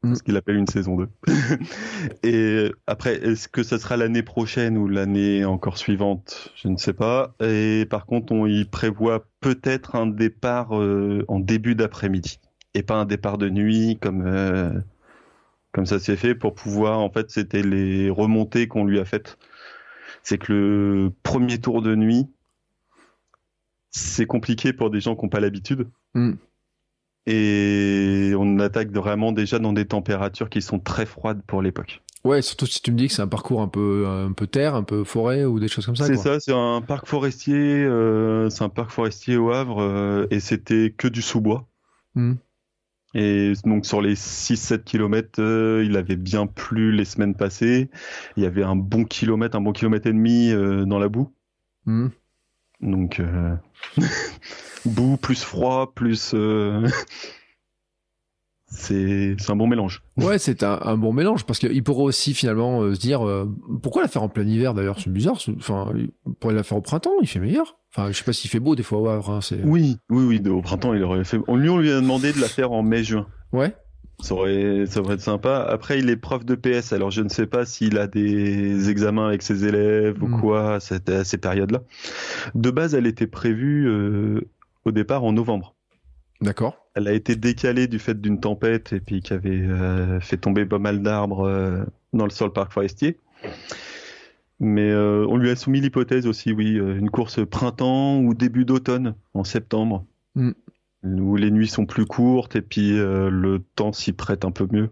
Mm. 0.04 0.16
ce 0.16 0.24
qu'il 0.24 0.38
appelle 0.38 0.58
une 0.58 0.68
saison 0.68 0.96
2. 0.96 1.10
Et 2.24 2.72
après, 2.86 3.16
est-ce 3.16 3.48
que 3.48 3.64
ça 3.64 3.80
sera 3.80 3.98
l'année 3.98 4.24
prochaine 4.24 4.78
ou 4.78 4.88
l'année 4.88 5.44
encore 5.44 5.78
suivante? 5.78 6.52
Je 6.56 6.68
ne 6.68 6.78
sais 6.78 6.94
pas. 6.94 7.36
Et 7.42 7.86
par 7.90 8.06
contre, 8.06 8.32
on 8.34 8.46
y 8.46 8.66
prévoit 8.66 9.26
peut-être 9.40 9.96
un 9.96 10.08
départ 10.08 10.78
euh, 10.78 11.26
en 11.28 11.40
début 11.40 11.76
d'après-midi 11.76 12.40
et 12.78 12.84
pas 12.84 12.96
un 12.96 13.06
départ 13.06 13.38
de 13.38 13.50
nuit 13.50 13.98
comme 14.00 14.24
euh, 14.26 14.72
comme 15.72 15.86
ça 15.86 16.00
s'est 16.00 16.16
fait 16.16 16.36
pour 16.36 16.54
pouvoir. 16.54 17.00
En 17.00 17.10
fait, 17.10 17.32
c'était 17.32 17.64
les 17.64 18.10
remontées 18.10 18.68
qu'on 18.68 18.86
lui 18.86 19.00
a 19.00 19.06
faites. 19.06 19.38
C'est 20.24 20.38
que 20.38 20.54
le 20.54 21.14
premier 21.24 21.60
tour 21.60 21.82
de 21.82 21.96
nuit, 21.96 22.28
c'est 23.90 24.26
compliqué 24.26 24.74
pour 24.74 24.90
des 24.90 25.00
gens 25.00 25.16
qui 25.16 25.26
n'ont 25.26 25.30
pas 25.30 25.40
l'habitude. 25.40 25.88
Mm. 26.14 26.34
Et 27.26 28.34
on 28.38 28.60
attaque 28.60 28.92
vraiment 28.92 29.32
déjà 29.32 29.60
dans 29.60 29.74
des 29.74 29.86
températures 29.86 30.50
qui 30.50 30.62
sont 30.62 30.80
très 30.80 31.06
froides 31.06 31.42
pour 31.46 31.62
l'époque. 31.62 32.02
Ouais, 32.24 32.42
surtout 32.42 32.66
si 32.66 32.82
tu 32.82 32.92
me 32.92 32.98
dis 32.98 33.08
que 33.08 33.14
c'est 33.14 33.22
un 33.22 33.28
parcours 33.28 33.62
un 33.62 33.68
peu, 33.68 34.06
un 34.08 34.32
peu 34.32 34.48
terre, 34.48 34.76
un 34.76 34.84
peu 34.84 35.04
forêt 35.04 35.46
ou 35.46 35.60
des 35.60 35.68
choses 35.68 35.86
comme 35.86 35.96
ça. 35.96 36.06
C'est 36.06 36.16
ça, 36.16 36.40
c'est 36.40 36.54
un 36.54 36.82
parc 36.82 37.08
forestier, 37.08 37.56
euh, 37.56 38.50
c'est 38.50 38.64
un 38.64 38.70
parc 38.70 38.92
forestier 38.92 39.38
au 39.38 39.52
Havre, 39.52 39.82
euh, 39.82 40.28
et 40.30 40.40
c'était 40.40 40.94
que 40.96 41.08
du 41.08 41.22
sous-bois. 41.22 41.68
Mm. 42.16 42.34
Et 43.20 43.54
donc 43.66 43.88
sur 43.88 44.00
les 44.00 44.14
6-7 44.14 44.84
kilomètres, 44.84 45.42
euh, 45.42 45.84
il 45.84 45.98
avait 45.98 46.16
bien 46.16 46.46
plu 46.46 46.92
les 46.92 47.04
semaines 47.04 47.34
passées. 47.34 47.90
Il 48.36 48.44
y 48.44 48.46
avait 48.46 48.62
un 48.62 48.76
bon 48.76 49.06
kilomètre, 49.06 49.58
un 49.58 49.62
bon 49.62 49.72
kilomètre 49.72 50.06
et 50.06 50.14
demi 50.14 50.52
euh, 50.52 50.86
dans 50.86 51.00
la 51.00 51.10
boue. 51.10 51.34
Mm. 51.88 52.10
Donc 52.82 53.20
euh, 53.20 53.56
boue 54.86 55.18
plus 55.18 55.44
froid 55.44 55.94
plus 55.96 56.36
c'est 58.70 59.36
un 59.50 59.56
bon 59.56 59.66
mélange. 59.68 60.04
Ouais, 60.18 60.38
c'est 60.40 60.62
un, 60.64 60.80
un 60.84 60.98
bon 60.98 61.14
mélange 61.14 61.46
parce 61.46 61.58
qu'il 61.60 61.84
pourrait 61.84 62.04
aussi 62.04 62.34
finalement 62.34 62.82
euh, 62.82 62.94
se 62.96 63.00
dire 63.00 63.26
euh, 63.26 63.46
pourquoi 63.82 64.02
la 64.02 64.08
faire 64.08 64.24
en 64.24 64.30
plein 64.30 64.46
hiver 64.46 64.74
d'ailleurs, 64.74 65.00
c'est 65.00 65.12
bizarre. 65.12 65.38
Enfin, 65.58 65.92
pourrait 66.40 66.54
la 66.54 66.64
faire 66.64 66.78
au 66.78 66.82
printemps, 66.82 67.12
il 67.22 67.28
fait 67.28 67.40
meilleur. 67.40 67.78
Enfin, 67.96 68.12
je 68.12 68.18
sais 68.18 68.24
pas 68.26 68.34
s'il 68.34 68.50
fait 68.50 68.60
beau 68.60 68.76
des 68.76 68.84
fois 68.84 69.00
au 69.00 69.08
Havre. 69.08 69.30
Hein, 69.32 69.40
Oui, 69.64 69.98
oui, 70.10 70.26
oui. 70.26 70.40
de- 70.42 70.50
Au 70.52 70.62
printemps, 70.62 70.94
il 70.94 71.04
aurait 71.04 71.24
fait. 71.24 71.40
On 71.48 71.56
lui 71.56 71.70
on 71.70 71.78
lui 71.78 71.92
a 71.92 72.02
demandé 72.02 72.34
de 72.34 72.40
la 72.42 72.48
faire 72.48 72.72
en 72.72 72.84
mai-juin. 72.84 73.28
ouais. 73.54 73.76
Ça 74.20 74.34
aurait, 74.34 74.88
ça 74.88 75.00
aurait 75.02 75.14
être 75.14 75.22
sympa. 75.22 75.64
Après, 75.70 76.00
il 76.00 76.10
est 76.10 76.16
prof 76.18 76.44
de 76.44 76.56
PS, 76.56 76.92
alors 76.92 77.12
je 77.12 77.22
ne 77.22 77.30
sais 77.30 77.46
pas 77.46 77.66
s'il 77.68 78.00
a 78.00 78.08
des 78.08 78.90
examens 78.90 79.28
avec 79.28 79.44
ses 79.44 79.64
élèves 79.66 80.24
ou 80.24 80.28
quoi 80.40 80.74
à, 80.74 80.80
cette- 80.80 81.08
à 81.10 81.24
ces 81.24 81.38
périodes-là. 81.38 81.84
De 82.56 82.72
base, 82.72 82.96
elle 82.96 83.06
était 83.06 83.28
prévue 83.28 83.88
euh, 83.88 84.42
au 84.86 84.92
départ 84.92 85.24
en 85.24 85.34
novembre. 85.34 85.76
D'accord. 86.42 86.87
Elle 86.98 87.08
a 87.08 87.14
été 87.14 87.36
décalée 87.36 87.88
du 87.88 88.00
fait 88.00 88.20
d'une 88.20 88.40
tempête 88.40 88.92
et 88.92 89.00
puis 89.00 89.22
qui 89.22 89.32
avait 89.32 89.62
euh, 89.62 90.20
fait 90.20 90.38
tomber 90.38 90.66
pas 90.66 90.80
mal 90.80 91.04
d'arbres 91.04 91.48
euh, 91.48 91.84
dans 92.12 92.24
le 92.26 92.32
sol 92.32 92.52
parc 92.52 92.72
forestier. 92.74 93.20
Mais 94.60 94.90
euh, 94.90 95.24
on 95.30 95.38
lui 95.38 95.52
a 95.52 95.56
soumis 95.56 95.80
l'hypothèse 95.80 96.26
aussi, 96.26 96.52
oui, 96.54 96.72
une 96.74 97.12
course 97.12 97.46
printemps 97.46 98.18
ou 98.22 98.34
début 98.34 98.66
d'automne, 98.66 99.14
en 99.36 99.44
septembre, 99.44 100.06
Mm. 100.34 100.54
où 101.04 101.36
les 101.36 101.52
nuits 101.52 101.68
sont 101.68 101.86
plus 101.86 102.06
courtes 102.08 102.56
et 102.56 102.62
puis 102.64 102.98
euh, 102.98 103.30
le 103.30 103.60
temps 103.76 103.94
s'y 103.94 104.12
prête 104.14 104.44
un 104.44 104.52
peu 104.52 104.68
mieux. 104.72 104.90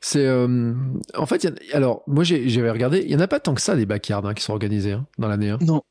C'est 0.00 0.26
euh, 0.26 0.72
en 1.14 1.26
fait, 1.26 1.44
il 1.44 1.50
y 1.50 1.72
a- 1.72 1.76
alors 1.76 2.02
moi 2.06 2.24
j'ai- 2.24 2.48
j'avais 2.48 2.70
regardé, 2.70 3.00
il 3.04 3.10
y 3.10 3.16
en 3.16 3.20
a 3.20 3.28
pas 3.28 3.40
tant 3.40 3.52
que 3.52 3.60
ça 3.60 3.76
des 3.76 3.84
backyards 3.84 4.24
hein, 4.24 4.32
qui 4.32 4.42
sont 4.42 4.54
organisés 4.54 4.92
hein, 4.92 5.06
dans 5.18 5.28
l'année. 5.28 5.50
hein. 5.50 5.58
Non. 5.60 5.82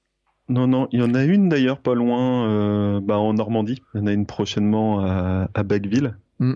Non, 0.50 0.68
non, 0.68 0.88
il 0.92 1.00
y 1.00 1.04
en 1.04 1.14
a 1.14 1.24
une 1.24 1.48
d'ailleurs 1.48 1.80
pas 1.80 1.94
loin, 1.94 2.50
euh, 2.50 3.00
bah, 3.02 3.18
en 3.20 3.34
Normandie. 3.34 3.82
Il 3.94 4.00
y 4.02 4.04
en 4.04 4.08
a 4.08 4.12
une 4.14 4.26
prochainement 4.26 5.00
à, 5.06 5.48
à 5.54 5.64
Bacqueville. 5.64 6.18
Mm. 6.40 6.54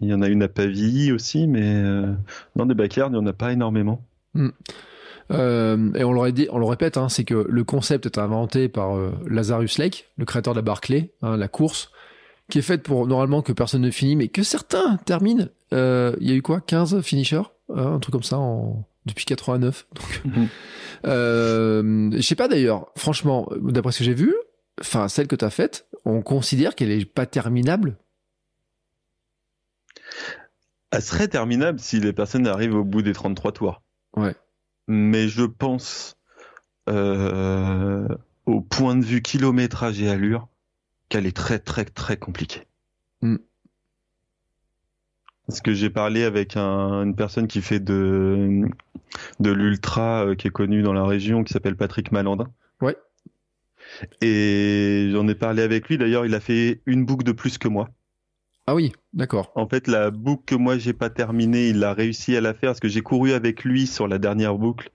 Il 0.00 0.08
y 0.08 0.14
en 0.14 0.22
a 0.22 0.28
une 0.28 0.42
à 0.42 0.48
Pavie 0.48 1.12
aussi, 1.12 1.46
mais 1.46 1.62
euh, 1.74 2.12
non, 2.54 2.66
des 2.66 2.74
backyards, 2.74 3.08
il 3.08 3.12
n'y 3.12 3.18
en 3.18 3.26
a 3.26 3.32
pas 3.32 3.52
énormément. 3.52 4.02
Euh, 5.30 5.92
et 5.94 6.04
on 6.04 6.12
le, 6.12 6.20
ré- 6.20 6.48
on 6.50 6.58
le 6.58 6.66
répète, 6.66 6.96
hein, 6.96 7.08
c'est 7.08 7.24
que 7.24 7.46
le 7.48 7.64
concept 7.64 8.06
est 8.06 8.18
inventé 8.18 8.68
par 8.68 8.96
euh, 8.96 9.12
Lazarus 9.28 9.78
Lake, 9.78 10.10
le 10.18 10.24
créateur 10.24 10.54
de 10.54 10.58
la 10.58 10.62
Barclay, 10.62 11.12
hein, 11.22 11.36
la 11.36 11.48
course, 11.48 11.90
qui 12.48 12.58
est 12.58 12.62
faite 12.62 12.82
pour 12.82 13.06
normalement 13.06 13.42
que 13.42 13.52
personne 13.52 13.82
ne 13.82 13.90
finit, 13.90 14.16
mais 14.16 14.28
que 14.28 14.42
certains 14.42 14.98
terminent. 14.98 15.46
Euh, 15.72 16.14
Il 16.20 16.28
y 16.28 16.32
a 16.32 16.36
eu 16.36 16.42
quoi? 16.42 16.60
15 16.60 17.00
finishers? 17.00 17.42
Hein, 17.74 17.94
Un 17.94 17.98
truc 17.98 18.12
comme 18.12 18.22
ça 18.22 18.38
en... 18.38 18.84
depuis 19.06 19.24
89. 19.24 19.86
Donc, 19.94 20.22
Mhm. 20.24 20.48
euh, 21.06 22.10
je 22.12 22.20
sais 22.20 22.34
pas 22.34 22.48
d'ailleurs, 22.48 22.90
franchement, 22.96 23.48
d'après 23.60 23.92
ce 23.92 23.98
que 23.98 24.04
j'ai 24.04 24.14
vu, 24.14 24.34
enfin 24.80 25.08
celle 25.08 25.26
que 25.28 25.36
tu 25.36 25.44
as 25.44 25.50
faite, 25.50 25.86
on 26.04 26.20
considère 26.22 26.74
qu'elle 26.74 26.90
est 26.90 27.04
pas 27.04 27.26
terminable. 27.26 27.96
Elle 30.90 31.02
serait 31.02 31.28
terminable 31.28 31.80
si 31.80 32.00
les 32.00 32.12
personnes 32.12 32.46
arrivent 32.46 32.74
au 32.74 32.84
bout 32.84 33.02
des 33.02 33.12
33 33.12 33.52
tours. 33.52 33.82
Ouais. 34.16 34.34
Mais 34.88 35.28
je 35.28 35.42
pense, 35.44 36.16
euh, 36.88 38.06
au 38.46 38.60
point 38.60 38.94
de 38.96 39.04
vue 39.04 39.20
kilométrage 39.20 40.00
et 40.00 40.08
allure, 40.08 40.48
qu'elle 41.08 41.26
est 41.26 41.36
très 41.36 41.58
très 41.58 41.84
très 41.84 42.16
compliquée. 42.16 42.66
Mm. 43.22 43.36
Parce 45.46 45.60
que 45.60 45.72
j'ai 45.74 45.90
parlé 45.90 46.24
avec 46.24 46.56
un- 46.56 47.02
une 47.04 47.14
personne 47.14 47.46
qui 47.46 47.62
fait 47.62 47.78
de, 47.80 48.62
de 49.40 49.50
l'ultra, 49.52 50.24
euh, 50.26 50.34
qui 50.34 50.48
est 50.48 50.50
connue 50.50 50.82
dans 50.82 50.92
la 50.92 51.04
région, 51.04 51.44
qui 51.44 51.52
s'appelle 51.52 51.76
Patrick 51.76 52.10
Malandin. 52.12 52.48
Ouais. 52.80 52.96
Et 54.20 55.08
j'en 55.12 55.26
ai 55.28 55.34
parlé 55.34 55.62
avec 55.62 55.88
lui. 55.88 55.98
D'ailleurs, 55.98 56.26
il 56.26 56.34
a 56.34 56.40
fait 56.40 56.80
une 56.86 57.04
boucle 57.04 57.24
de 57.24 57.32
plus 57.32 57.58
que 57.58 57.68
moi. 57.68 57.88
Ah 58.66 58.74
oui, 58.74 58.92
d'accord. 59.12 59.52
En 59.54 59.68
fait, 59.68 59.86
la 59.86 60.10
boucle 60.10 60.42
que 60.44 60.54
moi 60.56 60.76
j'ai 60.76 60.92
pas 60.92 61.08
terminée, 61.08 61.68
il 61.68 61.84
a 61.84 61.94
réussi 61.94 62.36
à 62.36 62.40
la 62.40 62.52
faire 62.52 62.70
parce 62.70 62.80
que 62.80 62.88
j'ai 62.88 63.00
couru 63.00 63.32
avec 63.32 63.62
lui 63.62 63.86
sur 63.86 64.08
la 64.08 64.18
dernière 64.18 64.56
boucle. 64.56 64.90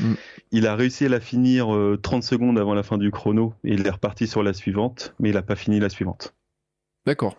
Mm. 0.00 0.12
Il 0.52 0.66
a 0.68 0.76
réussi 0.76 1.06
à 1.06 1.08
la 1.08 1.18
finir 1.18 1.74
euh, 1.74 1.98
30 2.00 2.22
secondes 2.22 2.56
avant 2.56 2.74
la 2.74 2.84
fin 2.84 2.96
du 2.96 3.10
chrono 3.10 3.52
et 3.64 3.72
il 3.74 3.84
est 3.84 3.90
reparti 3.90 4.28
sur 4.28 4.44
la 4.44 4.52
suivante, 4.52 5.12
mais 5.18 5.30
il 5.30 5.36
a 5.36 5.42
pas 5.42 5.56
fini 5.56 5.80
la 5.80 5.88
suivante. 5.88 6.34
D'accord. 7.04 7.36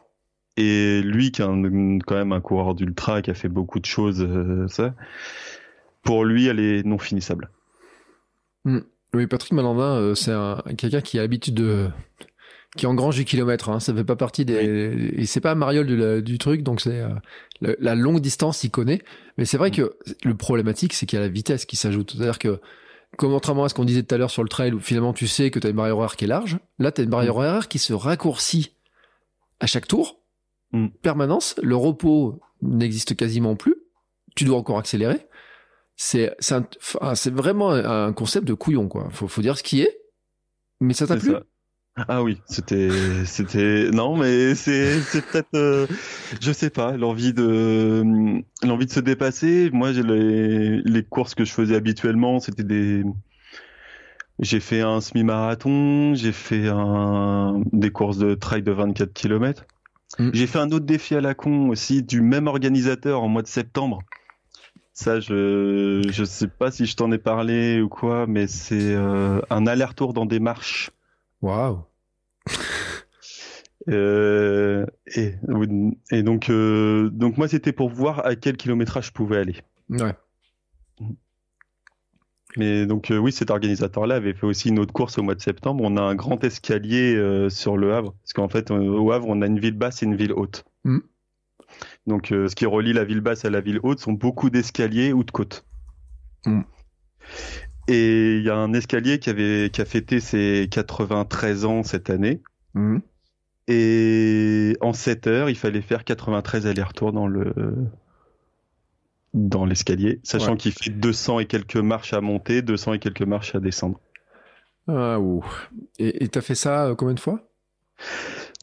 Et 0.58 1.02
lui, 1.02 1.32
qui 1.32 1.42
est 1.42 1.46
un- 1.46 2.00
quand 2.00 2.16
même 2.16 2.32
un 2.32 2.40
coureur 2.42 2.76
d'ultra, 2.76 3.22
qui 3.22 3.30
a 3.30 3.34
fait 3.34 3.50
beaucoup 3.50 3.80
de 3.80 3.86
choses, 3.86 4.22
euh, 4.22 4.68
ça, 4.70 4.94
pour 6.04 6.24
lui, 6.26 6.48
elle 6.48 6.60
est 6.60 6.84
non 6.86 6.98
finissable. 6.98 7.50
Oui, 9.14 9.28
Patrick 9.28 9.54
Malandin, 9.54 9.96
euh, 9.96 10.16
c'est 10.16 10.32
un, 10.32 10.62
quelqu'un 10.78 11.02
qui 11.02 11.18
a 11.20 11.22
l'habitude 11.22 11.54
de. 11.56 11.90
qui 12.76 12.86
engrange 12.88 13.16
du 13.16 13.24
kilomètre. 13.24 13.70
Hein. 13.70 13.80
Ça 13.80 13.94
fait 13.94 14.04
pas 14.04 14.18
partie 14.18 14.44
des. 14.44 15.12
Et 15.16 15.26
c'est 15.26 15.40
pas 15.40 15.56
Mariole 15.56 15.88
de 15.88 15.96
la- 15.96 16.22
du 16.22 16.38
truc, 16.38 16.64
donc 16.64 16.82
c'est. 16.82 17.00
euh, 17.00 17.10
la, 17.62 17.74
la 17.80 17.96
longue 17.96 18.20
distance, 18.20 18.64
il 18.66 18.72
connaît. 18.72 19.02
Mais 19.38 19.46
c'est 19.46 19.58
vrai 19.58 19.72
que 19.72 19.96
le 20.26 20.36
problématique, 20.36 20.92
c'est 20.94 21.06
qu'il 21.06 21.18
y 21.18 21.22
a 21.22 21.26
la 21.26 21.32
vitesse 21.32 21.66
qui 21.66 21.78
s'ajoute. 21.78 22.12
C'est-à-dire 22.12 22.40
que, 22.40 22.60
contrairement 23.18 23.64
à 23.64 23.70
ce 23.70 23.74
qu'on 23.74 23.86
disait 23.86 24.04
tout 24.04 24.14
à 24.14 24.18
l'heure 24.18 24.32
sur 24.32 24.44
le 24.44 24.50
trail, 24.50 24.74
où 24.74 24.80
finalement 24.82 25.14
tu 25.14 25.28
sais 25.28 25.52
que 25.52 25.60
tu 25.60 25.68
as 25.68 25.70
une 25.70 25.76
barrière 25.78 25.98
horaire 25.98 26.18
qui 26.18 26.26
est 26.26 26.28
large, 26.28 26.58
là 26.80 26.92
tu 26.92 27.00
as 27.00 27.04
une 27.06 27.10
barrière 27.10 27.38
horaire 27.38 27.68
qui 27.70 27.80
se 27.80 27.94
raccourcit 27.94 28.74
à 29.62 29.68
chaque 29.68 29.88
tour. 29.88 30.20
Mm. 30.76 30.90
Permanence. 31.02 31.56
Le 31.64 31.76
repos 31.76 32.40
n'existe 32.62 33.16
quasiment 33.16 33.56
plus. 33.56 33.76
Tu 34.36 34.44
dois 34.44 34.58
encore 34.58 34.78
accélérer. 34.78 35.28
C'est 35.96 36.36
vraiment 37.32 37.72
un 37.72 38.12
concept 38.12 38.46
de 38.46 38.54
couillon, 38.54 38.90
quoi. 38.90 39.10
Faut, 39.12 39.28
faut 39.30 39.42
dire 39.42 39.58
ce 39.58 39.64
qui 39.64 39.82
est. 39.82 39.98
Mais 40.82 40.94
ça 40.94 41.08
t'a 41.08 41.16
plu? 41.16 41.32
ça. 41.32 41.44
Ah 42.10 42.24
oui, 42.24 42.42
c'était, 42.46 42.90
c'était, 43.24 43.90
non, 43.90 44.18
mais 44.18 44.54
c'est, 44.54 45.00
c'est 45.00 45.26
peut-être, 45.26 45.56
euh, 45.56 45.88
je 46.42 46.52
sais 46.52 46.70
pas, 46.70 46.98
l'envie 46.98 47.32
de, 47.32 48.04
l'envie 48.64 48.86
de 48.86 48.92
se 48.92 49.00
dépasser. 49.00 49.70
Moi, 49.72 49.94
j'ai 49.94 50.04
les, 50.04 50.82
les 50.82 51.04
courses 51.04 51.36
que 51.36 51.46
je 51.46 51.54
faisais 51.54 51.74
habituellement, 51.74 52.42
c'était 52.42 52.66
des, 52.66 53.06
j'ai 54.40 54.60
fait 54.60 54.82
un 54.82 55.00
semi-marathon, 55.00 56.14
j'ai 56.16 56.34
fait 56.34 56.68
un, 56.68 57.62
des 57.72 57.92
courses 57.92 58.18
de 58.18 58.34
trail 58.36 58.64
de 58.64 58.72
24 58.72 59.14
km. 59.14 59.66
Mm. 60.20 60.30
J'ai 60.34 60.48
fait 60.48 60.60
un 60.60 60.72
autre 60.72 60.86
défi 60.86 61.16
à 61.16 61.22
la 61.22 61.34
con 61.34 61.70
aussi 61.70 62.04
du 62.04 62.22
même 62.22 62.48
organisateur 62.48 63.22
en 63.22 63.28
mois 63.28 63.42
de 63.42 63.48
septembre. 63.48 64.00
Ça, 64.94 65.20
je 65.20 66.02
je 66.10 66.24
sais 66.24 66.48
pas 66.48 66.72
si 66.72 66.86
je 66.86 66.96
t'en 66.96 67.12
ai 67.12 67.18
parlé 67.18 67.82
ou 67.82 67.90
quoi, 67.90 68.28
mais 68.28 68.48
c'est 68.48 68.94
euh, 68.94 69.42
un 69.50 69.68
aller-retour 69.68 70.14
dans 70.14 70.26
des 70.26 70.40
marches. 70.40 70.92
Waouh. 71.42 71.84
Euh, 73.88 74.88
et, 75.06 75.36
et 76.10 76.24
donc, 76.24 76.50
euh, 76.50 77.12
donc 77.12 77.38
moi, 77.38 77.48
c'était 77.48 77.72
pour 77.72 77.90
voir 77.90 78.26
à 78.26 78.36
quel 78.36 78.58
kilométrage 78.58 79.08
je 79.08 79.12
pouvais 79.12 79.38
aller. 79.38 79.58
Ouais. 79.90 80.16
Mais 82.58 82.86
donc, 82.86 83.12
euh, 83.12 83.18
oui, 83.18 83.32
cet 83.32 83.52
organisateur-là 83.52 84.16
avait 84.16 84.34
fait 84.34 84.46
aussi 84.46 84.70
une 84.70 84.80
autre 84.80 84.94
course 84.94 85.18
au 85.18 85.24
mois 85.24 85.36
de 85.36 85.42
septembre. 85.42 85.84
On 85.84 85.98
a 85.98 86.02
un 86.02 86.16
grand 86.16 86.44
escalier 86.44 87.16
euh, 87.16 87.50
sur 87.50 87.78
le 87.78 87.94
Havre. 87.94 88.14
Parce 88.24 88.34
qu'en 88.34 88.48
fait, 88.48 88.72
euh, 88.72 88.78
au 88.78 89.12
Havre, 89.12 89.28
on 89.28 89.42
a 89.42 89.48
une 89.48 89.60
ville 89.60 89.78
basse 89.78 90.04
et 90.04 90.06
une 90.06 90.16
ville 90.16 90.34
haute. 90.34 90.64
Mm. 90.84 91.00
Donc, 92.08 92.32
euh, 92.32 92.48
ce 92.48 92.56
qui 92.56 92.66
relie 92.66 92.94
la 92.94 93.04
ville 93.04 93.22
basse 93.22 93.46
à 93.46 93.50
la 93.50 93.62
ville 93.62 93.80
haute 93.84 94.00
sont 94.00 94.14
beaucoup 94.14 94.50
d'escaliers 94.50 95.12
ou 95.12 95.24
de 95.24 95.32
côtes. 95.32 95.66
Mm. 96.46 96.62
Et 97.88 98.38
il 98.38 98.44
y 98.44 98.50
a 98.50 98.56
un 98.56 98.74
escalier 98.74 99.20
qui, 99.20 99.30
avait, 99.30 99.70
qui 99.72 99.82
a 99.82 99.86
fêté 99.86 100.20
ses 100.20 100.68
93 100.72 101.66
ans 101.66 101.84
cette 101.84 102.10
année. 102.10 102.42
Mhm. 102.74 103.02
Et 103.68 104.76
en 104.82 104.94
7 104.94 105.28
heures, 105.28 105.50
il 105.50 105.56
fallait 105.56 105.82
faire 105.82 106.04
93 106.04 106.68
allers-retours 106.68 107.14
dans 107.14 107.28
le 107.28 107.54
dans 109.36 109.66
l'escalier, 109.66 110.20
sachant 110.24 110.52
Ouais. 110.52 110.58
qu'il 110.58 110.72
fait 110.72 110.90
200 110.90 111.40
et 111.40 111.46
quelques 111.46 111.76
marches 111.76 112.14
à 112.14 112.22
monter, 112.22 112.62
200 112.62 112.94
et 112.94 113.00
quelques 113.00 113.22
marches 113.22 113.54
à 113.54 113.60
descendre. 113.60 114.00
Ah, 114.88 115.20
ouh. 115.20 115.44
Et 116.00 116.28
t'as 116.30 116.42
fait 116.42 116.56
ça 116.56 116.86
euh, 116.86 116.96
combien 116.96 117.14
de 117.16 117.20
fois? 117.20 117.42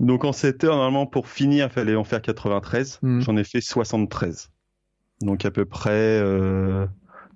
Donc 0.01 0.25
en 0.25 0.33
7 0.33 0.65
heures, 0.65 0.77
normalement, 0.77 1.07
pour 1.07 1.29
finir, 1.29 1.67
il 1.67 1.73
fallait 1.73 1.95
en 1.95 2.05
faire 2.05 2.23
93. 2.23 3.01
Mhm. 3.03 3.21
J'en 3.21 3.37
ai 3.37 3.45
fait 3.45 3.61
73. 3.61 4.51
Donc 5.21 5.45
à 5.45 5.51
peu 5.51 5.65
près 5.67 5.91
euh, 6.21 6.87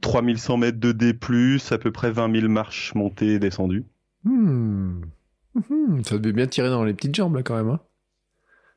3100 0.01 0.57
mètres 0.57 0.81
de 0.81 0.93
D+, 0.93 1.15
à 1.71 1.79
peu 1.79 1.93
près 1.93 2.11
20 2.11 2.41
000 2.41 2.49
marches 2.51 2.95
montées 2.95 3.35
et 3.35 3.39
descendues. 3.39 3.85
Hmm. 4.25 5.03
Mhm. 5.55 6.05
Ça 6.05 6.19
devait 6.19 6.33
bien 6.33 6.47
tirer 6.47 6.71
dans 6.71 6.85
les 6.85 6.95
petites 6.95 7.15
jambes 7.15 7.37
là 7.37 7.43
quand 7.43 7.57
même. 7.57 7.69
Hein 7.71 7.81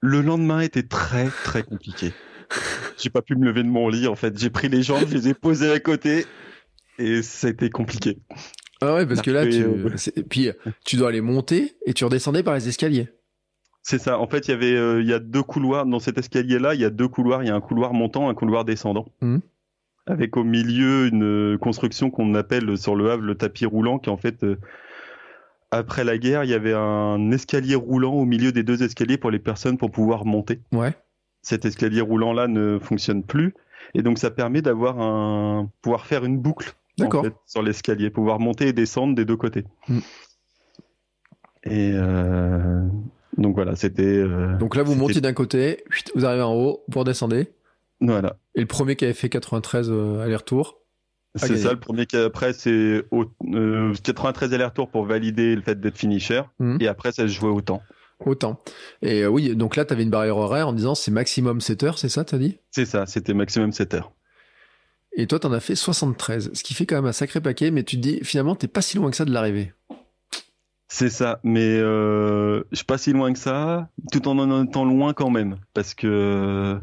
Le 0.01 0.21
lendemain 0.21 0.59
était 0.59 0.83
très 0.83 1.27
très 1.43 1.63
compliqué. 1.63 2.13
J'ai 2.97 3.09
pas 3.09 3.21
pu 3.21 3.35
me 3.35 3.45
lever 3.45 3.63
de 3.63 3.69
mon 3.69 3.89
lit 3.89 4.07
en 4.07 4.15
fait. 4.15 4.37
J'ai 4.37 4.49
pris 4.49 4.69
les 4.69 4.81
jambes, 4.83 5.05
je 5.07 5.13
les 5.15 5.27
ai 5.29 5.33
posées 5.33 5.71
à 5.71 5.79
côté 5.79 6.25
et 6.97 7.21
c'était 7.21 7.69
compliqué. 7.69 8.17
ah 8.81 8.95
ouais, 8.95 9.05
parce 9.05 9.21
que 9.21 9.31
là, 9.31 9.45
Et, 9.45 9.49
tu... 9.49 9.63
euh, 9.63 9.89
c'est- 9.97 10.21
puis 10.27 10.49
tu 10.85 10.95
dois 10.97 11.09
aller 11.09 11.21
monter 11.21 11.75
et 11.85 11.93
tu 11.93 12.03
redescendais 12.05 12.43
par 12.43 12.55
les 12.55 12.67
escaliers. 12.67 13.09
C'est 13.81 13.99
ça. 13.99 14.19
En 14.19 14.27
fait, 14.27 14.47
il 14.47 14.51
y 14.51 14.53
avait, 14.53 14.75
euh, 14.75 15.01
il 15.01 15.07
y 15.07 15.13
a 15.13 15.19
deux 15.19 15.41
couloirs 15.41 15.85
dans 15.85 15.99
cet 15.99 16.17
escalier-là. 16.17 16.75
Il 16.75 16.81
y 16.81 16.85
a 16.85 16.89
deux 16.89 17.07
couloirs. 17.07 17.43
Il 17.43 17.47
y 17.47 17.49
a 17.49 17.55
un 17.55 17.61
couloir 17.61 17.93
montant, 17.93 18.27
un 18.29 18.33
couloir 18.35 18.65
descendant, 18.65 19.05
Mhm. 19.21 19.41
avec 20.05 20.35
au 20.35 20.43
milieu 20.43 21.07
une 21.07 21.23
euh, 21.23 21.57
construction 21.57 22.11
qu'on 22.11 22.35
appelle 22.35 22.77
sur 22.77 22.95
le 22.95 23.09
Havre 23.09 23.23
le 23.23 23.35
tapis 23.35 23.65
roulant, 23.65 23.97
qui 23.97 24.09
en 24.09 24.17
fait, 24.17 24.43
euh, 24.43 24.57
après 25.71 26.03
la 26.03 26.17
guerre, 26.17 26.43
il 26.43 26.49
y 26.49 26.53
avait 26.53 26.73
un 26.73 27.31
escalier 27.31 27.75
roulant 27.75 28.13
au 28.13 28.25
milieu 28.25 28.51
des 28.51 28.63
deux 28.63 28.83
escaliers 28.83 29.17
pour 29.17 29.31
les 29.31 29.39
personnes 29.39 29.77
pour 29.77 29.91
pouvoir 29.91 30.25
monter. 30.25 30.59
Ouais. 30.73 30.93
Cet 31.49 31.65
escalier 31.65 32.01
roulant-là 32.01 32.47
ne 32.47 32.77
fonctionne 32.77 33.23
plus, 33.23 33.55
et 33.95 34.03
donc 34.03 34.19
ça 34.19 34.29
permet 34.29 34.61
d'avoir 34.61 34.99
un, 35.01 35.67
pouvoir 35.81 36.05
faire 36.05 36.23
une 36.23 36.37
boucle. 36.37 36.75
en 36.99 37.03
D'accord. 37.05 37.23
fait, 37.23 37.33
sur 37.47 37.63
l'escalier, 37.63 38.11
pouvoir 38.11 38.39
monter 38.39 38.67
et 38.67 38.73
descendre 38.73 39.15
des 39.15 39.25
deux 39.25 39.35
côtés. 39.35 39.65
Mhm. 39.87 40.01
Et 41.63 41.91
euh, 41.95 42.85
donc 43.37 43.55
voilà, 43.55 43.75
c'était. 43.75 44.03
euh, 44.03 44.57
Donc 44.57 44.75
là, 44.75 44.83
vous 44.83 44.93
montez 44.95 45.21
d'un 45.21 45.33
côté, 45.33 45.83
vous 46.15 46.23
arrivez 46.25 46.43
en 46.43 46.53
haut, 46.53 46.83
vous 46.87 46.99
redescendez. 46.99 47.47
Voilà. 47.99 48.37
Et 48.55 48.61
le 48.61 48.67
premier 48.67 48.95
qui 48.95 49.05
avait 49.05 49.13
fait 49.15 49.29
93 49.29 49.89
euh, 49.89 50.21
aller-retour. 50.23 50.77
C'est 51.35 51.57
ça, 51.57 51.71
le 51.73 51.79
premier 51.79 52.05
qui 52.05 52.15
après, 52.17 52.53
c'est 52.53 53.03
au- 53.11 53.25
euh, 53.53 53.93
93 54.03 54.53
allers-retours 54.53 54.89
pour 54.89 55.05
valider 55.05 55.55
le 55.55 55.61
fait 55.61 55.79
d'être 55.79 55.97
finisher. 55.97 56.41
Mhm. 56.59 56.77
Et 56.79 56.87
après, 56.87 57.11
ça 57.11 57.23
se 57.23 57.33
jouait 57.33 57.49
au 57.49 57.61
temps. 57.61 57.81
Autant. 58.25 58.61
Et 59.01 59.21
euh, 59.23 59.27
oui, 59.27 59.55
donc 59.55 59.75
là, 59.75 59.85
tu 59.85 59.93
avais 59.93 60.03
une 60.03 60.09
barrière 60.09 60.37
horaire 60.37 60.67
en 60.67 60.73
disant 60.73 60.95
c'est 60.95 61.11
maximum 61.11 61.61
7 61.61 61.83
heures, 61.83 61.97
c'est 61.97 62.09
ça, 62.09 62.25
t'as 62.25 62.37
dit? 62.37 62.57
C'est 62.71 62.85
ça, 62.85 63.05
c'était 63.05 63.33
maximum 63.33 63.71
7 63.71 63.93
heures. 63.93 64.11
Et 65.13 65.25
toi, 65.27 65.39
t'en 65.39 65.51
as 65.53 65.59
fait 65.59 65.75
73, 65.75 66.51
ce 66.53 66.63
qui 66.63 66.73
fait 66.73 66.85
quand 66.85 66.95
même 66.95 67.05
un 67.05 67.13
sacré 67.13 67.41
paquet, 67.41 67.71
mais 67.71 67.83
tu 67.83 67.95
te 67.95 68.01
dis 68.01 68.19
finalement, 68.23 68.55
t'es 68.55 68.67
pas 68.67 68.81
si 68.81 68.97
loin 68.97 69.09
que 69.09 69.15
ça 69.15 69.25
de 69.25 69.31
l'arrivée. 69.31 69.73
C'est 70.87 71.09
ça, 71.09 71.39
mais 71.43 71.77
euh, 71.77 72.63
je 72.71 72.77
suis 72.77 72.85
pas 72.85 72.97
si 72.97 73.13
loin 73.13 73.31
que 73.31 73.39
ça, 73.39 73.89
tout 74.11 74.27
en 74.27 74.37
en 74.39 74.65
étant 74.65 74.85
loin 74.85 75.13
quand 75.13 75.29
même. 75.29 75.57
Parce 75.73 75.93
que 75.93 76.79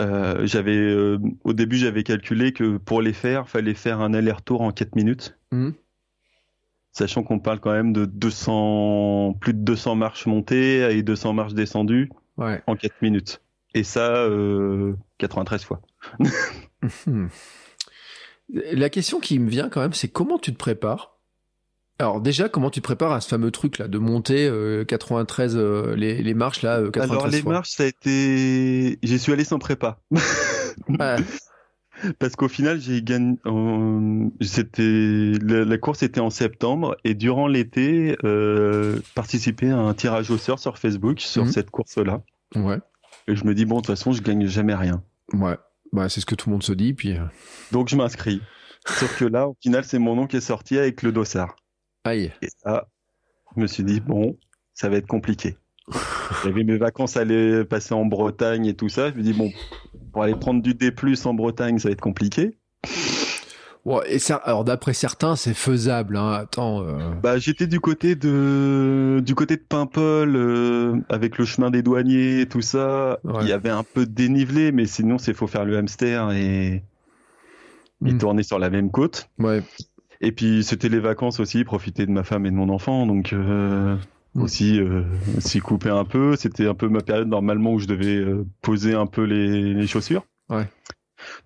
euh, 0.00 0.46
j'avais, 0.46 0.76
euh, 0.76 1.18
au 1.44 1.52
début, 1.52 1.76
j'avais 1.76 2.02
calculé 2.02 2.52
que 2.52 2.78
pour 2.78 3.02
les 3.02 3.12
faire, 3.12 3.48
fallait 3.48 3.74
faire 3.74 4.00
un 4.00 4.14
aller-retour 4.14 4.62
en 4.62 4.72
4 4.72 4.96
minutes. 4.96 5.36
Mhm. 5.52 5.74
Sachant 6.92 7.22
qu'on 7.22 7.38
parle 7.38 7.58
quand 7.60 7.72
même 7.72 7.92
de 7.92 8.04
200, 8.04 9.36
plus 9.40 9.54
de 9.54 9.60
200 9.60 9.94
marches 9.94 10.26
montées 10.26 10.80
et 10.96 11.02
200 11.02 11.32
marches 11.32 11.54
descendues 11.54 12.10
Ouais. 12.36 12.62
en 12.66 12.76
4 12.76 12.94
minutes. 13.02 13.40
Et 13.74 13.82
ça, 13.84 14.14
euh, 14.16 14.94
93 15.18 15.64
fois. 15.64 15.80
Hmm. 17.06 17.26
La 18.52 18.90
question 18.90 19.20
qui 19.20 19.38
me 19.38 19.48
vient 19.48 19.68
quand 19.70 19.80
même, 19.80 19.94
c'est 19.94 20.08
comment 20.08 20.38
tu 20.38 20.52
te 20.52 20.58
prépares? 20.58 21.18
Alors 21.98 22.20
déjà, 22.20 22.48
comment 22.48 22.68
tu 22.70 22.80
te 22.80 22.84
prépares 22.84 23.12
à 23.12 23.20
ce 23.20 23.28
fameux 23.28 23.50
truc 23.50 23.78
là 23.78 23.86
de 23.88 23.98
monter 23.98 24.46
euh, 24.46 24.84
93 24.84 25.56
euh, 25.56 25.94
les, 25.94 26.22
les 26.22 26.34
marches 26.34 26.62
là 26.62 26.78
euh, 26.80 26.90
93 26.90 27.10
Alors 27.12 27.28
les 27.28 27.40
fois? 27.40 27.52
marches, 27.52 27.70
ça 27.70 27.84
a 27.84 27.86
été, 27.86 28.98
j'y 29.02 29.18
suis 29.18 29.32
allé 29.32 29.44
sans 29.44 29.58
prépa. 29.58 29.98
Ouais. 30.10 31.16
Parce 32.18 32.36
qu'au 32.36 32.48
final, 32.48 32.80
j'ai 32.80 33.02
gagné. 33.02 33.36
euh, 33.46 34.28
C'était 34.40 35.32
la, 35.42 35.64
la 35.64 35.78
course 35.78 36.02
était 36.02 36.20
en 36.20 36.30
septembre 36.30 36.96
et 37.04 37.14
durant 37.14 37.46
l'été, 37.46 38.16
euh, 38.24 38.98
participé 39.14 39.70
à 39.70 39.78
un 39.78 39.94
tirage 39.94 40.30
au 40.30 40.38
sort 40.38 40.58
sur 40.58 40.78
Facebook 40.78 41.20
sur 41.20 41.44
Mhm. 41.44 41.52
cette 41.52 41.70
course-là. 41.70 42.22
ouais, 42.56 42.78
Et 43.28 43.36
je 43.36 43.44
me 43.44 43.54
dis 43.54 43.64
bon, 43.64 43.76
de 43.76 43.80
toute 43.82 43.86
façon, 43.96 44.12
je 44.12 44.22
gagne 44.22 44.46
jamais 44.46 44.74
rien. 44.74 45.02
ouais, 45.32 45.56
bah 45.92 46.08
c'est 46.08 46.20
ce 46.20 46.26
que 46.26 46.34
tout 46.34 46.48
le 46.48 46.52
monde 46.54 46.62
se 46.62 46.72
dit. 46.72 46.94
Puis 46.94 47.16
euh, 47.16 47.24
Donc 47.70 47.88
je 47.88 47.96
m'inscris. 47.96 48.40
Sauf 48.86 49.16
que 49.18 49.24
là, 49.24 49.46
au 49.48 49.56
final, 49.60 49.84
c'est 49.84 49.98
mon 49.98 50.16
nom 50.16 50.26
qui 50.26 50.36
est 50.36 50.40
sorti 50.40 50.76
avec 50.78 51.02
le 51.02 51.12
dossard. 51.12 51.54
aïe, 52.04 52.32
Et 52.42 52.48
ça, 52.64 52.88
je 53.54 53.60
me 53.60 53.66
suis 53.66 53.84
dit 53.84 54.00
bon, 54.00 54.36
ça 54.74 54.88
va 54.88 54.96
être 54.96 55.06
compliqué. 55.06 55.56
J'avais 56.44 56.64
mes 56.64 56.76
vacances 56.78 57.16
à 57.16 57.20
aller 57.20 57.64
passer 57.64 57.92
en 57.94 58.04
Bretagne 58.06 58.66
et 58.66 58.74
tout 58.74 58.88
ça. 58.88 59.10
Je 59.10 59.16
me 59.16 59.22
dis 59.22 59.32
bon, 59.32 59.52
pour 60.12 60.22
aller 60.22 60.34
prendre 60.34 60.62
du 60.62 60.74
D+ 60.74 60.92
en 61.24 61.34
Bretagne, 61.34 61.78
ça 61.78 61.88
va 61.88 61.92
être 61.92 62.00
compliqué. 62.00 62.56
Bon, 63.84 64.00
et 64.06 64.20
ça, 64.20 64.36
alors 64.36 64.62
d'après 64.64 64.92
certains, 64.94 65.34
c'est 65.34 65.54
faisable. 65.54 66.16
Hein. 66.16 66.30
Attends, 66.42 66.82
euh, 66.82 66.98
Bah, 67.20 67.38
j'étais 67.38 67.66
du 67.66 67.80
côté 67.80 68.14
de 68.14 69.20
du 69.24 69.34
côté 69.34 69.56
de 69.56 69.62
Paimpol 69.68 70.36
euh, 70.36 71.00
avec 71.08 71.36
le 71.36 71.44
chemin 71.44 71.70
des 71.70 71.82
douaniers 71.82 72.42
et 72.42 72.46
tout 72.46 72.60
ça. 72.60 73.18
Ouais. 73.24 73.40
Il 73.42 73.48
y 73.48 73.52
avait 73.52 73.70
un 73.70 73.82
peu 73.82 74.06
de 74.06 74.12
dénivelé, 74.12 74.70
mais 74.70 74.86
sinon 74.86 75.18
c'est 75.18 75.34
faut 75.34 75.48
faire 75.48 75.64
le 75.64 75.76
hamster 75.76 76.30
et, 76.30 76.84
et 78.06 78.12
Mm. 78.12 78.18
tourner 78.18 78.42
sur 78.44 78.58
la 78.60 78.70
même 78.70 78.90
côte. 78.92 79.28
ouais, 79.40 79.62
Et 80.20 80.30
puis 80.32 80.62
c'était 80.62 80.88
les 80.88 81.00
vacances 81.00 81.40
aussi, 81.40 81.64
profiter 81.64 82.06
de 82.06 82.10
ma 82.12 82.22
femme 82.22 82.46
et 82.46 82.50
de 82.50 82.56
mon 82.56 82.68
enfant, 82.68 83.06
donc 83.06 83.32
euh. 83.32 83.96
Aussi 84.34 84.80
euh, 84.80 85.02
s'y 85.38 85.60
couper 85.60 85.90
un 85.90 86.04
peu. 86.04 86.36
C'était 86.36 86.66
un 86.66 86.74
peu 86.74 86.88
ma 86.88 87.00
période 87.00 87.28
normalement 87.28 87.72
où 87.74 87.78
je 87.78 87.86
devais 87.86 88.16
euh, 88.16 88.46
poser 88.62 88.94
un 88.94 89.06
peu 89.06 89.22
les, 89.24 89.74
les 89.74 89.86
chaussures. 89.86 90.24
Ouais. 90.48 90.68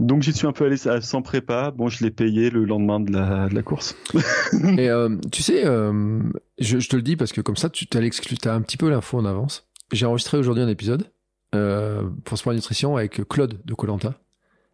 Donc 0.00 0.22
j'y 0.22 0.32
suis 0.32 0.46
un 0.46 0.52
peu 0.52 0.64
allé 0.66 0.76
sa- 0.76 1.00
sans 1.02 1.20
prépa. 1.22 1.70
Bon, 1.70 1.88
je 1.88 2.02
l'ai 2.04 2.10
payé 2.10 2.48
le 2.50 2.64
lendemain 2.64 2.98
de 3.00 3.12
la, 3.12 3.48
de 3.48 3.54
la 3.54 3.62
course. 3.62 3.94
Et 4.78 4.88
euh, 4.88 5.16
tu 5.32 5.42
sais, 5.42 5.66
euh, 5.66 6.20
je, 6.58 6.78
je 6.78 6.88
te 6.88 6.96
le 6.96 7.02
dis 7.02 7.16
parce 7.16 7.32
que 7.32 7.40
comme 7.42 7.56
ça, 7.56 7.68
tu 7.68 7.86
as 7.94 8.52
un 8.54 8.62
petit 8.62 8.76
peu 8.76 8.88
l'info 8.88 9.18
en 9.18 9.24
avance. 9.26 9.68
J'ai 9.92 10.06
enregistré 10.06 10.38
aujourd'hui 10.38 10.62
un 10.62 10.68
épisode 10.68 11.10
pour 12.24 12.36
Sport 12.36 12.52
Nutrition 12.52 12.96
avec 12.96 13.26
Claude 13.28 13.60
de 13.64 13.74
Colanta. 13.74 14.14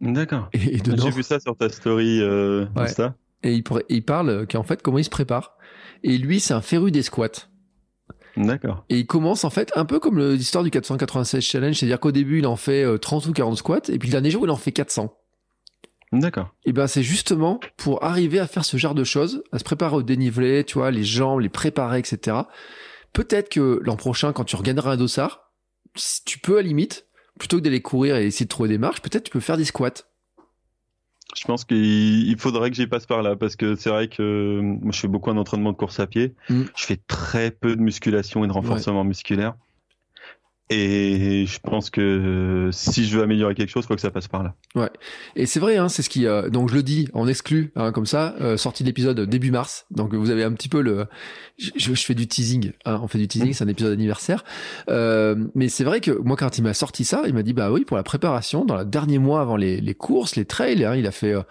D'accord. 0.01 0.49
Et, 0.53 0.75
et 0.75 0.81
J'ai 0.97 1.11
vu 1.11 1.23
ça 1.23 1.39
sur 1.39 1.55
ta 1.55 1.69
story 1.69 2.21
Ouais. 2.21 2.65
Insta. 2.75 3.15
et 3.43 3.53
il, 3.53 3.63
il 3.89 4.03
parle 4.03 4.45
qu'en 4.47 4.63
fait 4.63 4.81
comment 4.81 4.97
il 4.97 5.03
se 5.05 5.09
prépare. 5.09 5.55
Et 6.03 6.17
lui, 6.17 6.39
c'est 6.41 6.53
un 6.53 6.61
féru 6.61 6.91
des 6.91 7.01
squats. 7.03 7.47
D'accord. 8.35 8.83
Et 8.89 8.99
il 8.99 9.05
commence 9.05 9.43
en 9.43 9.49
fait 9.49 9.71
un 9.75 9.85
peu 9.85 9.99
comme 9.99 10.19
l'histoire 10.19 10.63
du 10.63 10.71
496 10.71 11.41
challenge, 11.41 11.75
c'est-à-dire 11.75 11.99
qu'au 11.99 12.11
début 12.11 12.39
il 12.39 12.47
en 12.47 12.55
fait 12.55 12.83
euh, 12.83 12.97
30 12.97 13.27
ou 13.27 13.33
40 13.33 13.57
squats, 13.57 13.79
et 13.89 13.99
puis 13.99 14.07
le 14.07 14.13
dernier 14.13 14.31
jour 14.31 14.43
il 14.45 14.49
en 14.49 14.55
fait 14.55 14.71
400. 14.71 15.15
D'accord. 16.13 16.53
Et 16.65 16.73
ben 16.73 16.87
c'est 16.87 17.03
justement 17.03 17.59
pour 17.77 18.03
arriver 18.03 18.39
à 18.39 18.47
faire 18.47 18.65
ce 18.65 18.77
genre 18.77 18.93
de 18.93 19.03
choses, 19.03 19.43
à 19.51 19.59
se 19.59 19.63
préparer 19.63 19.95
au 19.95 20.03
dénivelé, 20.03 20.63
tu 20.63 20.77
vois, 20.77 20.91
les 20.91 21.03
jambes, 21.03 21.39
les 21.39 21.49
préparer, 21.49 21.99
etc. 21.99 22.37
Peut-être 23.13 23.49
que 23.49 23.79
l'an 23.83 23.95
prochain, 23.95 24.31
quand 24.31 24.43
tu 24.43 24.55
regagneras 24.55 24.93
un 24.93 24.97
dossard, 24.97 25.51
si 25.95 26.23
tu 26.23 26.39
peux 26.39 26.57
à 26.57 26.61
la 26.61 26.67
limite, 26.67 27.07
plutôt 27.39 27.57
que 27.57 27.63
d'aller 27.63 27.81
courir 27.81 28.15
et 28.15 28.25
essayer 28.25 28.45
de 28.45 28.49
trouver 28.49 28.69
des 28.69 28.77
marches, 28.77 29.01
peut-être 29.01 29.23
tu 29.23 29.31
peux 29.31 29.39
faire 29.39 29.57
des 29.57 29.65
squats. 29.65 30.05
Je 31.35 31.45
pense 31.45 31.65
qu'il 31.65 32.27
il 32.27 32.37
faudrait 32.37 32.69
que 32.69 32.75
j'y 32.75 32.87
passe 32.87 33.05
par 33.05 33.23
là 33.23 33.35
parce 33.35 33.55
que 33.55 33.75
c'est 33.75 33.89
vrai 33.89 34.07
que 34.07 34.21
euh, 34.21 34.61
moi 34.61 34.91
je 34.91 34.99
fais 34.99 35.07
beaucoup 35.07 35.31
un 35.31 35.37
entraînement 35.37 35.71
de 35.71 35.77
course 35.77 35.99
à 35.99 36.07
pied. 36.07 36.33
Mm. 36.49 36.63
Je 36.75 36.85
fais 36.85 36.99
très 37.07 37.51
peu 37.51 37.75
de 37.75 37.81
musculation 37.81 38.43
et 38.43 38.47
de 38.47 38.53
renforcement 38.53 39.03
musculaire. 39.03 39.55
Et 40.69 41.45
je 41.45 41.59
pense 41.59 41.89
que 41.89 42.69
si 42.71 43.05
je 43.05 43.17
veux 43.17 43.23
améliorer 43.23 43.53
quelque 43.53 43.69
chose, 43.69 43.85
faut 43.85 43.95
que 43.95 44.01
ça 44.01 44.11
passe 44.11 44.27
par 44.27 44.43
là. 44.43 44.55
Ouais. 44.75 44.89
Et 45.35 45.45
c'est 45.45 45.59
vrai, 45.59 45.77
hein, 45.77 45.89
c'est 45.89 46.01
ce 46.01 46.09
qui. 46.09 46.25
Euh, 46.25 46.49
donc 46.49 46.69
je 46.69 46.75
le 46.75 46.83
dis 46.83 47.09
en 47.13 47.27
exclu, 47.27 47.71
hein, 47.75 47.91
comme 47.91 48.05
ça, 48.05 48.35
euh, 48.39 48.55
sortie 48.55 48.83
de 48.83 48.87
l'épisode 48.87 49.19
début 49.19 49.51
mars. 49.51 49.85
Donc 49.91 50.13
vous 50.13 50.29
avez 50.29 50.43
un 50.43 50.53
petit 50.53 50.69
peu 50.69 50.81
le. 50.81 51.05
Je, 51.57 51.93
fais 51.93 52.15
du 52.15 52.27
teasing. 52.27 52.71
Hein, 52.85 52.99
on 53.03 53.07
fait 53.07 53.19
du 53.19 53.27
teasing, 53.27 53.53
c'est 53.53 53.65
un 53.65 53.67
épisode 53.67 53.91
anniversaire. 53.91 54.45
Euh, 54.89 55.35
mais 55.53 55.67
c'est 55.67 55.83
vrai 55.83 55.99
que 55.99 56.11
moi, 56.11 56.37
quand 56.37 56.57
il 56.57 56.63
m'a 56.63 56.73
sorti 56.73 57.03
ça, 57.03 57.23
il 57.27 57.33
m'a 57.33 57.43
dit 57.43 57.53
bah 57.53 57.69
oui 57.69 57.83
pour 57.83 57.97
la 57.97 58.03
préparation 58.03 58.63
dans 58.63 58.77
le 58.77 58.85
dernier 58.85 59.19
mois 59.19 59.41
avant 59.41 59.57
les, 59.57 59.95
courses, 59.95 60.37
les 60.37 60.45
trails. 60.45 60.85
Hein, 60.85 60.95
il 60.95 61.07
a 61.07 61.11
fait. 61.11 61.33
Euh, 61.33 61.43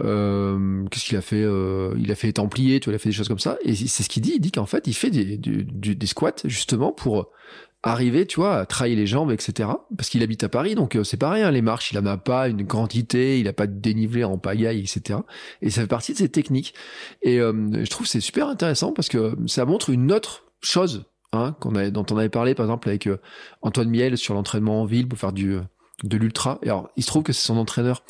euh, 0.00 0.84
qu'est-ce 0.90 1.04
qu'il 1.04 1.16
a 1.16 1.20
fait 1.20 1.42
euh, 1.42 1.94
Il 1.98 2.10
a 2.10 2.14
fait 2.14 2.26
les 2.28 2.32
Templiers, 2.32 2.80
tu 2.80 2.86
vois, 2.86 2.94
il 2.94 2.96
a 2.96 2.98
fait 2.98 3.10
des 3.10 3.14
choses 3.14 3.28
comme 3.28 3.38
ça. 3.38 3.58
Et 3.62 3.74
c'est 3.74 4.02
ce 4.02 4.08
qu'il 4.08 4.22
dit. 4.22 4.32
Il 4.36 4.40
dit 4.40 4.50
qu'en 4.50 4.66
fait, 4.66 4.86
il 4.86 4.94
fait 4.94 5.10
des 5.10 6.06
squats 6.06 6.32
justement 6.44 6.92
pour 6.92 7.30
arriver, 7.84 8.26
tu 8.26 8.40
vois, 8.40 8.56
à 8.56 8.66
trahir 8.66 8.96
les 8.96 9.06
jambes, 9.06 9.30
etc. 9.30 9.68
Parce 9.96 10.08
qu'il 10.08 10.22
habite 10.22 10.42
à 10.42 10.48
Paris, 10.48 10.74
donc 10.74 10.96
euh, 10.96 11.04
c'est 11.04 11.18
pas 11.18 11.30
rien. 11.30 11.50
Les 11.50 11.62
marches, 11.62 11.92
il 11.92 11.98
en 11.98 12.06
a 12.06 12.16
pas 12.16 12.48
une 12.48 12.66
quantité, 12.66 13.38
il 13.38 13.46
a 13.46 13.52
pas 13.52 13.66
de 13.66 13.78
dénivelé 13.78 14.24
en 14.24 14.38
pagaille, 14.38 14.80
etc. 14.80 15.20
Et 15.60 15.70
ça 15.70 15.82
fait 15.82 15.86
partie 15.86 16.12
de 16.12 16.18
ses 16.18 16.30
techniques. 16.30 16.74
Et 17.22 17.38
euh, 17.40 17.52
je 17.84 17.90
trouve 17.90 18.06
c'est 18.06 18.20
super 18.20 18.48
intéressant 18.48 18.92
parce 18.92 19.08
que 19.08 19.36
ça 19.46 19.66
montre 19.66 19.90
une 19.90 20.12
autre 20.12 20.44
chose 20.62 21.04
hein, 21.32 21.54
qu'on 21.60 21.74
a, 21.74 21.90
dont 21.90 22.06
on 22.10 22.16
avait 22.16 22.30
parlé, 22.30 22.54
par 22.54 22.64
exemple, 22.64 22.88
avec 22.88 23.06
euh, 23.06 23.20
Antoine 23.60 23.90
Miel 23.90 24.16
sur 24.16 24.32
l'entraînement 24.32 24.80
en 24.80 24.86
ville 24.86 25.06
pour 25.06 25.18
faire 25.18 25.32
du 25.32 25.58
de 26.02 26.16
l'ultra. 26.16 26.58
Et 26.62 26.70
alors, 26.70 26.90
il 26.96 27.02
se 27.02 27.06
trouve 27.06 27.22
que 27.22 27.32
c'est 27.32 27.46
son 27.46 27.56
entraîneur, 27.56 28.02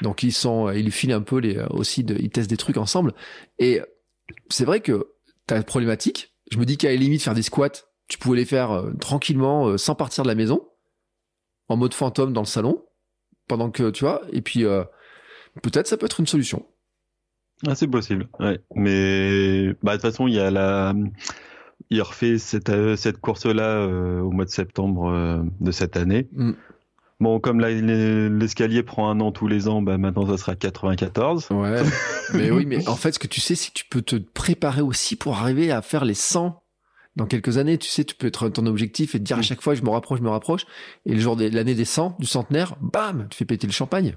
donc 0.00 0.22
ils 0.22 0.32
sont, 0.32 0.70
il 0.70 0.90
file 0.92 1.12
un 1.12 1.22
peu 1.22 1.38
les 1.38 1.58
aussi, 1.70 2.04
de, 2.04 2.16
ils 2.18 2.30
testent 2.30 2.48
des 2.48 2.56
trucs 2.56 2.76
ensemble. 2.76 3.14
Et 3.58 3.80
c'est 4.48 4.64
vrai 4.64 4.80
que 4.80 5.08
une 5.50 5.64
problématique. 5.64 6.34
Je 6.50 6.58
me 6.58 6.64
dis 6.64 6.76
qu'à 6.76 6.88
la 6.88 6.96
limite 6.96 7.22
faire 7.22 7.34
des 7.34 7.42
squats 7.42 7.91
tu 8.12 8.18
pouvais 8.18 8.36
les 8.36 8.44
faire 8.44 8.72
euh, 8.72 8.92
tranquillement 9.00 9.68
euh, 9.68 9.78
sans 9.78 9.94
partir 9.94 10.22
de 10.22 10.28
la 10.28 10.34
maison, 10.34 10.68
en 11.70 11.78
mode 11.78 11.94
fantôme 11.94 12.34
dans 12.34 12.42
le 12.42 12.46
salon, 12.46 12.84
pendant 13.48 13.70
que 13.70 13.88
tu 13.88 14.04
vois, 14.04 14.20
et 14.32 14.42
puis 14.42 14.66
euh, 14.66 14.84
peut-être 15.62 15.86
ça 15.86 15.96
peut 15.96 16.04
être 16.04 16.20
une 16.20 16.26
solution. 16.26 16.66
Ah, 17.66 17.74
c'est 17.74 17.86
possible, 17.86 18.28
ouais. 18.38 18.60
Mais 18.74 19.72
bah, 19.82 19.92
de 19.92 19.96
toute 19.96 20.10
façon, 20.10 20.26
il 20.26 20.34
y 20.34 20.40
a 20.40 20.50
la. 20.50 20.92
Il 21.88 22.02
refait 22.02 22.36
cette, 22.36 22.70
cette 22.96 23.18
course-là 23.18 23.86
au 23.86 24.30
mois 24.30 24.44
de 24.44 24.50
septembre 24.50 25.44
de 25.60 25.70
cette 25.72 25.96
année. 25.96 26.28
Mm. 26.32 26.52
Bon, 27.20 27.38
comme 27.40 27.60
l'escalier 27.60 28.82
prend 28.82 29.10
un 29.10 29.20
an 29.20 29.32
tous 29.32 29.46
les 29.46 29.68
ans, 29.68 29.82
bah 29.82 29.98
maintenant 29.98 30.26
ça 30.26 30.36
sera 30.36 30.56
94. 30.56 31.48
Ouais. 31.50 31.82
mais 32.34 32.50
oui, 32.50 32.66
mais 32.66 32.88
en 32.88 32.96
fait, 32.96 33.12
ce 33.12 33.18
que 33.18 33.26
tu 33.26 33.40
sais, 33.40 33.54
c'est 33.54 33.68
que 33.68 33.78
tu 33.78 33.84
peux 33.84 34.02
te 34.02 34.16
préparer 34.16 34.80
aussi 34.80 35.16
pour 35.16 35.36
arriver 35.36 35.70
à 35.70 35.82
faire 35.82 36.04
les 36.04 36.14
100 36.14 36.61
dans 37.16 37.26
quelques 37.26 37.58
années, 37.58 37.78
tu 37.78 37.88
sais, 37.88 38.04
tu 38.04 38.14
peux 38.14 38.28
être 38.28 38.48
ton 38.48 38.66
objectif 38.66 39.14
et 39.14 39.18
te 39.18 39.24
dire 39.24 39.36
à 39.36 39.40
mm. 39.40 39.44
chaque 39.44 39.60
fois, 39.60 39.74
je 39.74 39.82
me 39.82 39.90
rapproche, 39.90 40.18
je 40.18 40.24
me 40.24 40.30
rapproche. 40.30 40.66
Et 41.06 41.14
le 41.14 41.20
jour 41.20 41.36
de 41.36 41.48
l'année 41.48 41.74
des 41.74 41.84
100, 41.84 42.16
du 42.18 42.26
centenaire, 42.26 42.76
bam, 42.80 43.26
tu 43.30 43.36
fais 43.36 43.44
péter 43.44 43.66
le 43.66 43.72
champagne. 43.72 44.16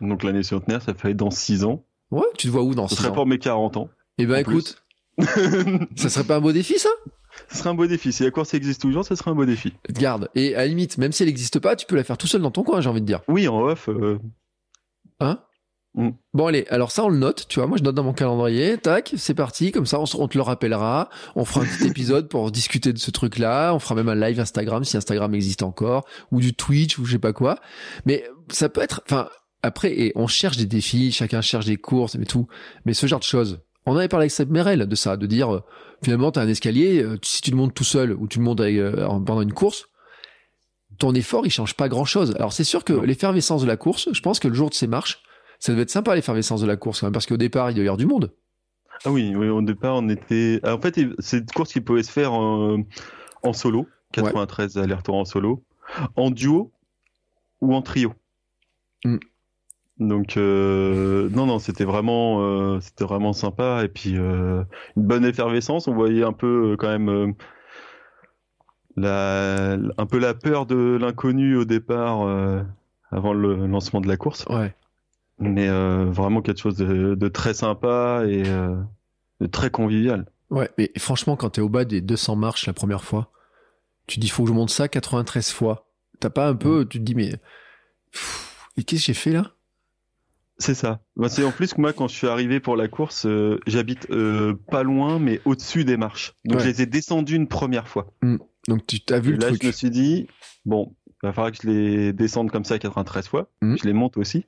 Donc 0.00 0.22
l'année 0.22 0.42
centenaire, 0.42 0.82
ça 0.82 0.94
fait 0.94 1.14
dans 1.14 1.30
6 1.30 1.64
ans. 1.64 1.84
Ouais, 2.10 2.26
tu 2.36 2.48
te 2.48 2.52
vois 2.52 2.62
où 2.62 2.74
dans 2.74 2.88
6 2.88 2.94
ans 2.94 2.96
Ce 2.96 3.02
serait 3.02 3.12
pour 3.12 3.26
mes 3.26 3.38
40 3.38 3.76
ans. 3.76 3.88
Eh 4.18 4.26
ben 4.26 4.36
écoute, 4.36 4.82
ça 5.96 6.08
serait 6.08 6.24
pas 6.24 6.36
un 6.36 6.40
beau 6.40 6.52
défi 6.52 6.78
ça? 6.78 6.90
Ce 7.48 7.58
serait 7.58 7.70
un 7.70 7.74
beau 7.74 7.86
défi. 7.86 8.12
Si 8.12 8.22
la 8.22 8.30
course 8.30 8.54
existe 8.54 8.82
toujours, 8.82 9.04
ça 9.04 9.16
serait 9.16 9.30
un 9.30 9.34
beau 9.34 9.44
défi. 9.44 9.72
Garde. 9.90 10.28
Et 10.34 10.54
à 10.54 10.58
la 10.58 10.66
limite, 10.66 10.98
même 10.98 11.12
si 11.12 11.22
elle 11.22 11.28
n'existe 11.28 11.58
pas, 11.60 11.76
tu 11.76 11.86
peux 11.86 11.96
la 11.96 12.04
faire 12.04 12.18
tout 12.18 12.26
seul 12.26 12.42
dans 12.42 12.50
ton 12.50 12.64
coin, 12.64 12.80
j'ai 12.80 12.88
envie 12.88 13.00
de 13.00 13.06
dire. 13.06 13.22
Oui, 13.28 13.48
en 13.48 13.60
off. 13.60 13.88
Euh... 13.88 14.18
Hein? 15.20 15.40
Mm. 15.94 16.10
Bon 16.34 16.46
allez, 16.46 16.66
alors 16.70 16.92
ça 16.92 17.04
on 17.04 17.08
le 17.08 17.18
note, 17.18 17.46
tu 17.48 17.58
vois, 17.58 17.66
moi 17.66 17.76
je 17.76 17.82
note 17.82 17.96
dans 17.96 18.04
mon 18.04 18.12
calendrier, 18.12 18.78
tac, 18.78 19.12
c'est 19.16 19.34
parti, 19.34 19.72
comme 19.72 19.86
ça 19.86 19.98
on, 19.98 20.04
on, 20.18 20.28
te 20.28 20.38
le 20.38 20.42
rappellera, 20.42 21.10
on 21.34 21.44
fera 21.44 21.62
un 21.62 21.64
petit 21.64 21.86
épisode 21.88 22.28
pour 22.28 22.52
discuter 22.52 22.92
de 22.92 22.98
ce 22.98 23.10
truc-là, 23.10 23.74
on 23.74 23.80
fera 23.80 23.96
même 23.96 24.08
un 24.08 24.14
live 24.14 24.38
Instagram 24.38 24.84
si 24.84 24.96
Instagram 24.96 25.34
existe 25.34 25.64
encore, 25.64 26.06
ou 26.30 26.40
du 26.40 26.54
Twitch 26.54 26.96
ou 26.98 27.04
je 27.06 27.12
sais 27.12 27.18
pas 27.18 27.32
quoi, 27.32 27.58
mais 28.06 28.24
ça 28.50 28.68
peut 28.68 28.82
être, 28.82 29.02
enfin 29.04 29.28
après, 29.64 29.92
et 29.92 30.12
on 30.14 30.28
cherche 30.28 30.56
des 30.58 30.66
défis, 30.66 31.10
chacun 31.10 31.40
cherche 31.40 31.66
des 31.66 31.76
courses 31.76 32.14
et 32.14 32.24
tout, 32.24 32.46
mais 32.84 32.94
ce 32.94 33.08
genre 33.08 33.18
de 33.18 33.24
choses, 33.24 33.58
on 33.84 33.96
avait 33.96 34.06
parlé 34.06 34.24
avec 34.24 34.30
Seb 34.30 34.50
Merel 34.50 34.86
de 34.86 34.94
ça, 34.94 35.16
de 35.16 35.26
dire 35.26 35.52
euh, 35.52 35.62
finalement 36.04 36.30
t'as 36.30 36.42
un 36.42 36.48
escalier, 36.48 37.02
euh, 37.02 37.18
si 37.22 37.42
tu 37.42 37.50
le 37.50 37.56
montes 37.56 37.74
tout 37.74 37.82
seul 37.82 38.12
ou 38.12 38.28
tu 38.28 38.38
le 38.38 38.44
montes 38.44 38.60
euh, 38.60 39.06
pendant 39.26 39.42
une 39.42 39.52
course, 39.52 39.88
ton 40.98 41.14
effort 41.14 41.46
il 41.46 41.50
change 41.50 41.74
pas 41.74 41.88
grand-chose. 41.88 42.34
Alors 42.36 42.52
c'est 42.52 42.62
sûr 42.62 42.84
que 42.84 42.92
l'effervescence 42.92 43.62
de 43.62 43.66
la 43.66 43.76
course, 43.76 44.08
je 44.12 44.20
pense 44.20 44.38
que 44.38 44.46
le 44.46 44.54
jour 44.54 44.70
de 44.70 44.74
ces 44.74 44.86
marches, 44.86 45.22
ça 45.60 45.72
devait 45.72 45.82
être 45.82 45.90
sympa 45.90 46.14
l'effervescence 46.14 46.62
de 46.62 46.66
la 46.66 46.76
course 46.76 47.00
quand 47.00 47.06
même, 47.06 47.12
parce 47.12 47.26
qu'au 47.26 47.36
départ, 47.36 47.70
il 47.70 47.74
devait 47.74 47.84
y 47.84 47.88
avoir 47.88 47.98
du 47.98 48.06
monde. 48.06 48.32
Ah 49.04 49.10
oui, 49.10 49.34
oui, 49.36 49.48
au 49.48 49.62
départ, 49.62 49.96
on 49.96 50.08
était. 50.08 50.58
Ah, 50.62 50.74
en 50.74 50.80
fait, 50.80 50.98
c'est 51.18 51.38
une 51.38 51.46
course 51.46 51.72
qui 51.72 51.80
pouvait 51.80 52.02
se 52.02 52.10
faire 52.10 52.32
en, 52.32 52.82
solo, 53.52 53.86
93 54.12 54.78
aller-retour 54.78 55.14
en 55.14 55.24
solo, 55.24 55.62
en 56.16 56.30
duo 56.30 56.72
ou 57.60 57.74
en 57.74 57.82
trio. 57.82 58.14
Mm. 59.04 59.18
Donc 59.98 60.38
euh, 60.38 61.28
non, 61.30 61.44
non, 61.44 61.58
c'était 61.58 61.84
vraiment, 61.84 62.40
euh, 62.40 62.80
c'était 62.80 63.04
vraiment 63.04 63.34
sympa 63.34 63.82
et 63.84 63.88
puis 63.88 64.16
euh, 64.16 64.64
une 64.96 65.04
bonne 65.04 65.26
effervescence. 65.26 65.88
On 65.88 65.94
voyait 65.94 66.24
un 66.24 66.32
peu 66.32 66.74
quand 66.78 66.88
même 66.88 67.34
la, 68.96 69.72
un 69.72 70.06
peu 70.06 70.18
la 70.18 70.32
peur 70.32 70.64
de 70.64 70.96
l'inconnu 70.98 71.54
au 71.56 71.66
départ 71.66 72.26
avant 73.10 73.34
le 73.34 73.66
lancement 73.66 74.00
de 74.00 74.08
la 74.08 74.16
course. 74.16 74.46
Ouais 74.48 74.74
mais 75.40 75.68
euh, 75.68 76.04
vraiment 76.04 76.42
quelque 76.42 76.60
chose 76.60 76.76
de, 76.76 77.28
très 77.28 77.54
sympa 77.54 78.24
et 78.28 78.42
euh, 78.46 78.76
de 79.40 79.46
très 79.46 79.70
convivial. 79.70 80.30
Ouais, 80.50 80.68
mais 80.78 80.90
franchement, 80.98 81.36
quand 81.36 81.50
t'es 81.50 81.60
au 81.60 81.68
bas 81.68 81.84
des 81.84 82.00
200 82.00 82.36
marches 82.36 82.66
la 82.66 82.72
première 82.72 83.04
fois, 83.04 83.32
tu 84.06 84.20
dis 84.20 84.28
faut 84.28 84.44
que 84.44 84.48
je 84.50 84.54
monte 84.54 84.70
ça 84.70 84.88
93 84.88 85.50
fois. 85.50 85.88
T'as 86.18 86.30
pas 86.30 86.48
un 86.48 86.54
peu, 86.54 86.86
tu 86.88 86.98
te 86.98 87.04
dis 87.04 87.14
mais 87.14 87.32
et 88.76 88.84
qu'est-ce 88.84 89.02
que 89.02 89.06
j'ai 89.06 89.14
fait 89.14 89.32
là? 89.32 89.52
C'est 90.58 90.74
ça. 90.74 91.00
Bah, 91.16 91.30
c'est 91.30 91.44
en 91.44 91.52
plus 91.52 91.72
que 91.72 91.80
moi 91.80 91.94
quand 91.94 92.06
je 92.06 92.14
suis 92.14 92.26
arrivé 92.26 92.60
pour 92.60 92.76
la 92.76 92.88
course, 92.88 93.24
euh, 93.24 93.58
j'habite 93.66 94.08
pas 94.70 94.82
loin 94.82 95.18
mais 95.18 95.40
au-dessus 95.46 95.84
des 95.84 95.96
marches. 95.96 96.34
Donc 96.44 96.60
je 96.60 96.66
les 96.66 96.82
ai 96.82 96.86
descendues 96.86 97.36
une 97.36 97.48
première 97.48 97.88
fois. 97.88 98.12
Mmh. 98.20 98.36
Donc 98.68 98.86
tu 98.86 99.00
t'as 99.00 99.20
vu 99.20 99.32
le 99.32 99.38
là, 99.38 99.46
truc. 99.46 99.62
je 99.62 99.68
me 99.68 99.72
suis 99.72 99.90
dit 99.90 100.26
bon, 100.66 100.94
il 101.06 101.26
va 101.26 101.32
falloir 101.32 101.52
que 101.52 101.58
je 101.62 101.68
les 101.68 102.12
descende 102.12 102.50
comme 102.50 102.64
ça 102.64 102.78
93 102.78 103.28
fois. 103.28 103.50
Mmh. 103.62 103.76
Je 103.80 103.84
les 103.86 103.94
monte 103.94 104.18
aussi. 104.18 104.44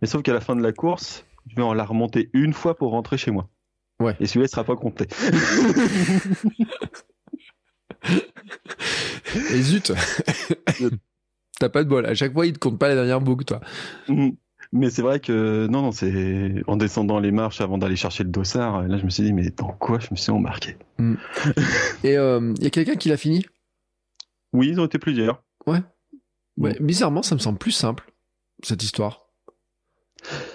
Mais 0.00 0.08
sauf 0.08 0.22
qu'à 0.22 0.32
la 0.32 0.40
fin 0.40 0.56
de 0.56 0.62
la 0.62 0.72
course, 0.72 1.24
je 1.48 1.56
vais 1.56 1.62
en 1.62 1.74
la 1.74 1.84
remonter 1.84 2.30
une 2.32 2.52
fois 2.52 2.76
pour 2.76 2.90
rentrer 2.92 3.16
chez 3.18 3.30
moi. 3.30 3.48
Ouais. 4.00 4.16
Et 4.20 4.26
celui-là, 4.26 4.46
il 4.46 4.48
sera 4.48 4.64
pas 4.64 4.76
compté. 4.76 5.06
Et 9.34 9.62
zut 9.62 9.92
T'as 11.60 11.68
pas 11.68 11.84
de 11.84 11.88
bol. 11.88 12.04
À 12.06 12.14
chaque 12.14 12.32
fois, 12.32 12.46
il 12.46 12.52
te 12.52 12.58
compte 12.58 12.78
pas 12.78 12.88
la 12.88 12.94
dernière 12.96 13.20
boucle, 13.20 13.44
toi. 13.44 13.60
Mm. 14.08 14.30
Mais 14.72 14.90
c'est 14.90 15.02
vrai 15.02 15.20
que 15.20 15.68
non, 15.68 15.82
non, 15.82 15.92
c'est 15.92 16.62
en 16.66 16.76
descendant 16.76 17.20
les 17.20 17.30
marches 17.30 17.60
avant 17.60 17.78
d'aller 17.78 17.94
chercher 17.94 18.24
le 18.24 18.30
dossard. 18.30 18.82
Là, 18.88 18.98
je 18.98 19.04
me 19.04 19.10
suis 19.10 19.22
dit, 19.22 19.32
mais 19.32 19.50
dans 19.50 19.72
quoi 19.72 20.00
je 20.00 20.08
me 20.10 20.16
suis 20.16 20.32
embarqué? 20.32 20.76
Mm. 20.98 21.14
Et 22.04 22.12
il 22.12 22.16
euh, 22.16 22.54
y 22.58 22.66
a 22.66 22.70
quelqu'un 22.70 22.96
qui 22.96 23.08
l'a 23.08 23.16
fini? 23.16 23.46
Oui, 24.52 24.68
ils 24.70 24.80
ont 24.80 24.86
été 24.86 24.98
plusieurs. 24.98 25.42
Ouais. 25.66 25.80
Ouais. 26.56 26.76
Mm. 26.80 26.86
Bizarrement, 26.86 27.22
ça 27.22 27.36
me 27.36 27.40
semble 27.40 27.58
plus 27.58 27.72
simple 27.72 28.12
cette 28.62 28.82
histoire 28.82 29.23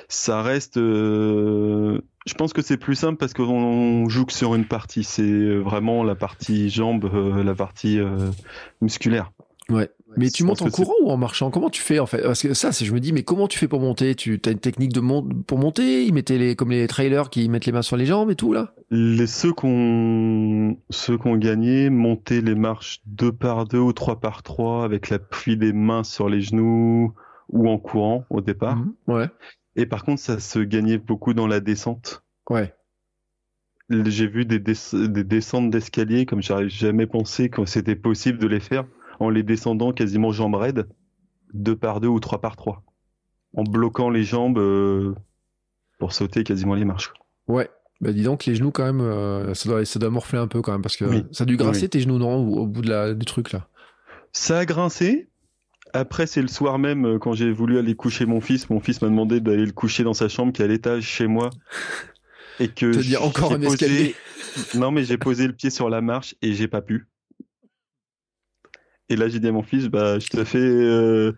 ça 0.10 0.42
reste. 0.42 0.78
Euh, 0.78 2.02
je 2.26 2.34
pense 2.34 2.52
que 2.52 2.62
c'est 2.62 2.78
plus 2.78 2.96
simple 2.96 3.18
parce 3.18 3.34
qu'on 3.34 4.10
joue 4.10 4.26
que 4.26 4.34
sur 4.34 4.56
une 4.56 4.66
partie. 4.66 5.04
C'est 5.04 5.56
vraiment 5.56 6.04
la 6.04 6.16
partie 6.16 6.70
jambe, 6.70 7.10
euh, 7.14 7.44
la 7.44 7.56
partie 7.56 8.00
euh, 8.00 8.30
musculaire. 8.82 9.32
Ouais. 9.70 9.90
Mais 10.18 10.32
tu 10.32 10.44
montes 10.44 10.64
en 10.64 10.70
courant 10.70 10.96
ou 11.04 11.12
en 11.12 11.18
marchant? 11.18 11.52
Comment 11.52 11.70
tu 11.70 11.84
fais 11.84 12.00
en 12.00 12.08
fait? 12.08 12.24
Parce 12.24 12.42
que 12.42 12.56
ça, 12.56 12.72
c'est 12.72 12.84
je 12.84 12.94
me 12.94 13.00
dis, 13.00 13.14
mais 13.14 13.22
comment 13.22 13.48
tu 13.48 13.60
fais 13.60 13.68
pour 13.68 13.80
monter? 13.80 14.16
Tu 14.16 14.42
as 14.44 14.50
une 14.50 14.60
technique 14.60 14.92
de 14.92 15.00
pour 15.44 15.60
monter? 15.60 16.04
Ils 16.04 16.14
mettaient 16.14 16.40
les 16.40 16.56
comme 16.56 16.72
les 16.72 16.88
trailers 16.88 17.30
qui 17.30 17.48
mettent 17.48 17.68
les 17.68 17.72
mains 17.72 17.84
sur 17.84 17.96
les 17.96 18.08
jambes 18.08 18.32
et 18.32 18.36
tout 18.36 18.52
là? 18.52 18.74
Les 18.90 19.28
ceux 19.28 19.54
qu'on 19.54 20.76
ceux 20.90 21.20
qu'on 21.20 21.38
gagné 21.38 21.92
montaient 21.92 22.42
les 22.42 22.56
marches 22.56 23.02
deux 23.06 23.32
par 23.32 23.66
deux 23.66 23.78
ou 23.78 23.94
trois 23.94 24.20
par 24.20 24.42
trois 24.42 24.84
avec 24.84 25.12
l'appui 25.12 25.58
des 25.58 25.74
mains 25.74 26.04
sur 26.04 26.28
les 26.28 26.42
genoux 26.42 27.14
ou 27.50 27.70
en 27.70 27.78
courant 27.78 28.26
au 28.32 28.42
départ. 28.42 28.78
Mhm. 28.78 28.94
ouais. 29.08 29.28
Et 29.80 29.86
par 29.86 30.04
contre, 30.04 30.22
ça 30.22 30.42
se 30.42 30.60
gagnait 30.60 30.98
beaucoup 30.98 31.34
dans 31.34 31.48
la 31.48 31.62
descente. 31.62 32.26
Ouais. 32.50 32.76
J'ai 33.90 34.28
vu 34.28 34.44
des, 34.44 34.60
des 34.60 35.24
descentes 35.24 35.70
d'escalier 35.70 36.26
comme 36.26 36.44
j'aurais 36.44 36.68
jamais 36.68 37.08
pensé 37.08 37.50
que 37.50 37.64
c'était 37.64 37.96
possible 37.96 38.40
de 38.40 38.48
les 38.48 38.60
faire 38.60 38.84
en 39.22 39.30
les 39.30 39.42
descendant 39.42 39.94
quasiment 39.94 40.34
jambes 40.34 40.56
raides, 40.56 40.90
deux 41.54 41.78
par 41.78 42.02
deux 42.02 42.10
ou 42.10 42.20
trois 42.20 42.42
par 42.42 42.58
trois, 42.58 42.84
en 43.56 43.64
bloquant 43.64 44.10
les 44.10 44.24
jambes 44.24 44.60
euh, 44.60 45.16
pour 45.98 46.12
sauter 46.12 46.44
quasiment 46.44 46.76
les 46.76 46.84
marches. 46.84 47.14
Ouais. 47.48 47.70
Bah 48.02 48.12
dis 48.12 48.24
donc 48.24 48.46
les 48.46 48.56
genoux 48.56 48.72
quand 48.72 48.84
même, 48.86 49.02
euh, 49.02 49.54
ça, 49.54 49.70
doit, 49.70 49.86
ça 49.86 49.98
doit 49.98 50.10
morfler 50.10 50.40
un 50.40 50.48
peu 50.48 50.62
quand 50.62 50.74
même 50.74 50.82
parce 50.82 50.98
que 50.98 51.06
ça 51.32 51.46
a 51.46 51.46
dû 51.46 51.56
grincer 51.56 51.88
tes 51.88 52.02
genoux 52.02 52.18
non 52.18 52.36
au, 52.36 52.68
bout 52.68 52.82
de 52.82 52.90
la, 52.90 53.14
du 53.14 53.26
truc 53.26 53.54
là? 53.54 53.68
Ça 54.34 54.60
a 54.60 54.66
grincé, 54.66 55.30
après, 55.94 56.28
c'est 56.28 56.42
le 56.42 56.48
soir 56.48 56.80
même, 56.80 57.06
euh, 57.06 57.20
quand 57.20 57.34
j'ai 57.34 57.52
voulu 57.52 57.78
aller 57.78 57.96
coucher 57.96 58.26
mon 58.26 58.42
fils, 58.42 58.70
mon 58.70 58.80
fils 58.80 59.02
m'a 59.02 59.10
demandé 59.10 59.40
d'aller 59.40 59.66
le 59.66 59.72
coucher 59.72 60.04
dans 60.04 60.14
sa 60.14 60.30
chambre 60.30 60.54
qui 60.54 60.62
est 60.62 60.66
à 60.66 60.68
l'étage 60.68 61.04
chez 61.04 61.28
moi. 61.28 61.50
Et 62.60 62.68
que. 62.68 62.92
Te 62.92 63.00
dire 63.00 63.24
encore 63.24 63.54
un 63.54 63.62
escalier. 63.62 64.16
non, 64.76 64.92
mais 64.92 65.04
j'ai 65.04 65.18
posé 65.18 65.48
le 65.48 65.54
pied 65.54 65.70
sur 65.70 65.90
la 65.90 66.02
marche 66.02 66.36
et 66.42 66.54
j'ai 66.54 66.68
pas 66.68 66.82
pu. 66.82 67.08
Et 69.10 69.16
là, 69.16 69.28
j'ai 69.28 69.40
dit 69.40 69.48
à 69.48 69.52
mon 69.52 69.64
fils, 69.64 69.88
bah, 69.88 70.20
je 70.20 70.28
te 70.28 70.44
fais, 70.44 70.60
euh, 70.60 71.34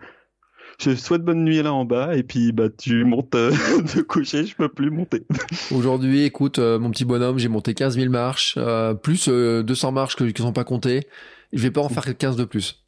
je 0.83 0.95
souhaite 0.95 1.21
bonne 1.23 1.43
nuit 1.43 1.61
là 1.61 1.73
en 1.73 1.85
bas, 1.85 2.15
et 2.15 2.23
puis 2.23 2.51
bah, 2.51 2.69
tu 2.75 3.03
montes 3.03 3.35
euh, 3.35 3.51
de 3.95 4.01
coucher, 4.01 4.45
je 4.45 4.55
peux 4.55 4.69
plus 4.69 4.89
monter. 4.89 5.23
Aujourd'hui, 5.71 6.23
écoute, 6.23 6.59
euh, 6.59 6.79
mon 6.79 6.89
petit 6.89 7.05
bonhomme, 7.05 7.37
j'ai 7.37 7.49
monté 7.49 7.73
15 7.73 7.95
000 7.95 8.09
marches, 8.09 8.55
euh, 8.57 8.93
plus 8.93 9.27
200 9.29 9.91
marches 9.91 10.15
que, 10.15 10.23
qui 10.23 10.41
sont 10.41 10.53
pas 10.53 10.63
comptées. 10.63 11.07
Je 11.53 11.61
vais 11.61 11.71
pas 11.71 11.81
en 11.81 11.89
faire 11.89 12.17
15 12.17 12.35
de 12.35 12.45
plus. 12.45 12.83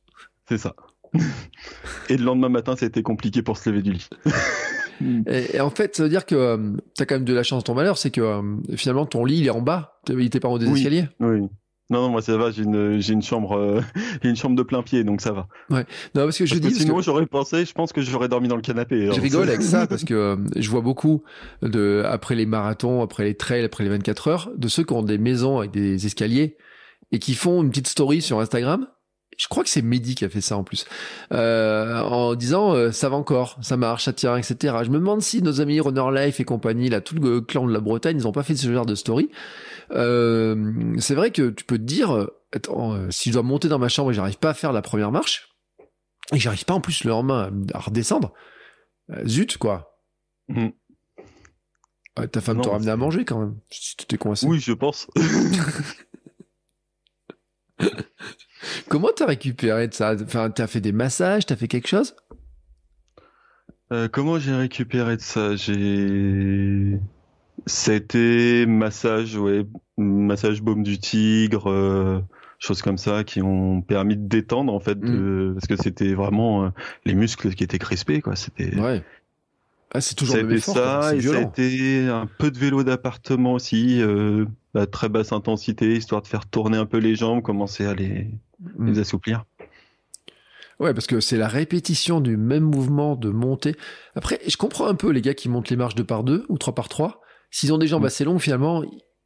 C'est 0.49 0.57
ça. 0.57 0.75
Et 2.09 2.17
le 2.17 2.23
lendemain 2.23 2.49
matin, 2.49 2.75
ça 2.75 2.85
a 2.85 2.87
été 2.87 3.03
compliqué 3.03 3.41
pour 3.41 3.57
se 3.57 3.69
lever 3.69 3.81
du 3.81 3.93
lit. 3.93 4.09
et, 5.27 5.59
en 5.59 5.69
fait, 5.69 5.95
ça 5.95 6.03
veut 6.03 6.09
dire 6.09 6.25
que 6.25 6.75
tu 6.95 7.03
as 7.03 7.05
quand 7.05 7.15
même 7.15 7.25
de 7.25 7.33
la 7.33 7.43
chance, 7.43 7.63
ton 7.63 7.73
malheur, 7.73 7.97
c'est 7.97 8.11
que 8.11 8.41
finalement 8.75 9.05
ton 9.05 9.25
lit 9.25 9.39
il 9.39 9.47
est 9.47 9.51
en 9.51 9.61
bas, 9.61 9.99
il 10.09 10.21
était 10.21 10.39
pas 10.39 10.47
en 10.47 10.53
haut 10.53 10.59
des 10.59 10.69
escaliers. 10.69 11.07
Oui. 11.19 11.47
Non, 11.89 12.01
non, 12.01 12.09
moi 12.09 12.21
ça 12.21 12.37
va, 12.37 12.49
j'ai 12.49 12.63
une, 12.63 12.99
j'ai 12.99 13.13
une 13.13 13.21
chambre, 13.21 13.57
euh, 13.57 13.81
une 14.23 14.35
chambre 14.35 14.55
de 14.55 14.63
plein 14.63 14.81
pied, 14.83 15.03
donc 15.03 15.21
ça 15.21 15.31
va. 15.31 15.47
Ouais. 15.69 15.85
Non, 16.15 16.23
parce 16.23 16.37
que 16.37 16.45
je 16.45 16.55
dis. 16.55 16.73
sinon, 16.73 17.01
j'aurais 17.01 17.25
pensé, 17.25 17.65
je 17.65 17.73
pense 17.73 17.91
que 17.91 18.01
j'aurais 18.01 18.29
dormi 18.29 18.47
dans 18.47 18.55
le 18.55 18.61
canapé. 18.61 19.09
Je 19.11 19.19
rigole 19.19 19.49
avec 19.49 19.61
ça 19.61 19.85
parce 19.89 20.03
que 20.03 20.13
euh, 20.13 20.35
je 20.55 20.69
vois 20.69 20.81
beaucoup 20.81 21.23
de, 21.61 22.03
après 22.05 22.35
les 22.35 22.45
marathons, 22.45 23.01
après 23.03 23.25
les 23.25 23.35
trails, 23.35 23.65
après 23.65 23.83
les 23.83 23.89
24 23.89 24.27
heures, 24.27 24.51
de 24.55 24.67
ceux 24.67 24.83
qui 24.83 24.93
ont 24.93 25.03
des 25.03 25.17
maisons 25.17 25.59
avec 25.59 25.71
des 25.71 26.05
escaliers 26.05 26.57
et 27.11 27.19
qui 27.19 27.35
font 27.35 27.61
une 27.61 27.69
petite 27.69 27.87
story 27.87 28.21
sur 28.21 28.39
Instagram. 28.39 28.87
Je 29.37 29.47
crois 29.47 29.63
que 29.63 29.69
c'est 29.69 29.81
Mehdi 29.81 30.15
qui 30.15 30.25
a 30.25 30.29
fait 30.29 30.41
ça 30.41 30.57
en 30.57 30.63
plus, 30.63 30.85
euh, 31.31 31.99
en 32.01 32.35
disant 32.35 32.91
ça 32.91 33.09
va 33.09 33.15
encore, 33.15 33.57
ça 33.61 33.77
marche, 33.77 34.05
ça 34.05 34.13
tient, 34.13 34.37
etc. 34.37 34.75
Je 34.83 34.89
me 34.89 34.99
demande 34.99 35.21
si 35.21 35.41
nos 35.41 35.61
amis 35.61 35.79
Runner 35.79 36.05
Life 36.13 36.39
et 36.39 36.43
compagnie, 36.43 36.89
là, 36.89 37.01
tout 37.01 37.15
le 37.15 37.41
clan 37.41 37.65
de 37.67 37.73
la 37.73 37.79
Bretagne, 37.79 38.17
ils 38.17 38.27
ont 38.27 38.31
pas 38.31 38.43
fait 38.43 38.55
ce 38.55 38.71
genre 38.71 38.85
de 38.85 38.95
story. 38.95 39.29
Euh, 39.91 40.95
c'est 40.99 41.15
vrai 41.15 41.31
que 41.31 41.49
tu 41.49 41.63
peux 41.65 41.77
te 41.77 41.83
dire, 41.83 42.15
euh, 42.15 42.27
attends, 42.51 42.93
euh, 42.93 43.09
si 43.11 43.29
je 43.29 43.33
dois 43.33 43.43
monter 43.43 43.67
dans 43.67 43.79
ma 43.79 43.89
chambre 43.89 44.11
et 44.11 44.13
j'arrive 44.13 44.37
pas 44.37 44.51
à 44.51 44.53
faire 44.53 44.73
la 44.73 44.81
première 44.81 45.11
marche, 45.11 45.55
et 46.31 46.39
j'arrive 46.39 46.65
pas 46.65 46.73
en 46.73 46.81
plus 46.81 47.03
le 47.03 47.09
lendemain 47.09 47.51
à 47.73 47.79
redescendre, 47.79 48.33
zut 49.25 49.57
quoi. 49.57 49.99
Mmh. 50.47 50.69
ta 52.31 52.41
femme 52.41 52.61
t'a 52.61 52.69
ramené 52.69 52.91
à 52.91 52.97
manger 52.97 53.25
quand 53.25 53.39
même, 53.39 53.57
si 53.69 53.95
tu 53.95 54.05
t'es 54.05 54.17
coincé. 54.17 54.45
Oui, 54.47 54.59
je 54.59 54.73
pense. 54.73 55.07
Comment 58.87 59.09
t'as 59.15 59.25
récupéré 59.25 59.87
de 59.87 59.93
ça? 59.93 60.15
Enfin, 60.21 60.49
t'as 60.49 60.67
fait 60.67 60.81
des 60.81 60.91
massages, 60.91 61.45
t'as 61.45 61.55
fait 61.55 61.67
quelque 61.67 61.87
chose? 61.87 62.15
Comment 64.11 64.39
j'ai 64.39 64.55
récupéré 64.55 65.17
de 65.17 65.21
ça? 65.21 65.55
J'ai 65.55 66.99
c'était 67.65 68.65
massage, 68.67 69.37
ouais, 69.37 69.65
massage 69.97 70.61
baume 70.61 70.83
du 70.83 70.97
tigre, 70.97 71.69
euh, 71.69 72.19
choses 72.59 72.81
comme 72.81 72.97
ça 72.97 73.23
qui 73.23 73.41
ont 73.41 73.81
permis 73.81 74.17
de 74.17 74.27
détendre 74.27 74.73
en 74.73 74.79
fait, 74.79 74.95
mm. 74.95 75.53
parce 75.53 75.67
que 75.67 75.75
c'était 75.75 76.13
vraiment 76.13 76.65
euh, 76.65 76.69
les 77.05 77.13
muscles 77.13 77.53
qui 77.53 77.63
étaient 77.63 77.79
crispés, 77.79 78.21
quoi. 78.21 78.35
C'était. 78.35 78.75
Ouais. 78.75 79.03
Ah, 79.95 80.01
c'est 80.01 80.15
toujours 80.15 80.35
ça 80.35 80.41
été 80.41 80.59
ça, 80.59 80.73
ça 80.73 81.07
a 81.09 81.13
été 81.13 82.07
un 82.07 82.27
peu 82.39 82.49
de 82.49 82.57
vélo 82.57 82.83
d'appartement 82.83 83.53
aussi, 83.53 84.01
euh, 84.01 84.45
à 84.73 84.87
très 84.87 85.07
basse 85.07 85.31
intensité, 85.31 85.95
histoire 85.95 86.23
de 86.23 86.27
faire 86.27 86.47
tourner 86.47 86.77
un 86.77 86.87
peu 86.87 86.97
les 86.97 87.15
jambes, 87.15 87.43
commencer 87.43 87.85
à 87.85 87.93
les, 87.93 88.27
mm. 88.77 88.87
les 88.87 88.99
assouplir. 88.99 89.45
Ouais, 90.79 90.93
parce 90.93 91.07
que 91.07 91.19
c'est 91.19 91.37
la 91.37 91.47
répétition 91.47 92.19
du 92.19 92.35
même 92.35 92.63
mouvement 92.63 93.15
de 93.15 93.29
monter. 93.29 93.75
Après, 94.15 94.39
je 94.47 94.57
comprends 94.57 94.87
un 94.87 94.95
peu 94.95 95.11
les 95.11 95.21
gars 95.21 95.33
qui 95.33 95.49
montent 95.49 95.69
les 95.69 95.75
marches 95.75 95.95
deux 95.95 96.03
par 96.03 96.23
deux 96.23 96.45
ou 96.49 96.57
trois 96.57 96.75
par 96.75 96.89
trois. 96.89 97.21
S'ils 97.51 97.71
ont 97.71 97.77
des 97.77 97.87
jambes 97.87 98.03
mm. 98.03 98.07
assez 98.07 98.23
longues, 98.23 98.39
finalement, 98.39 98.83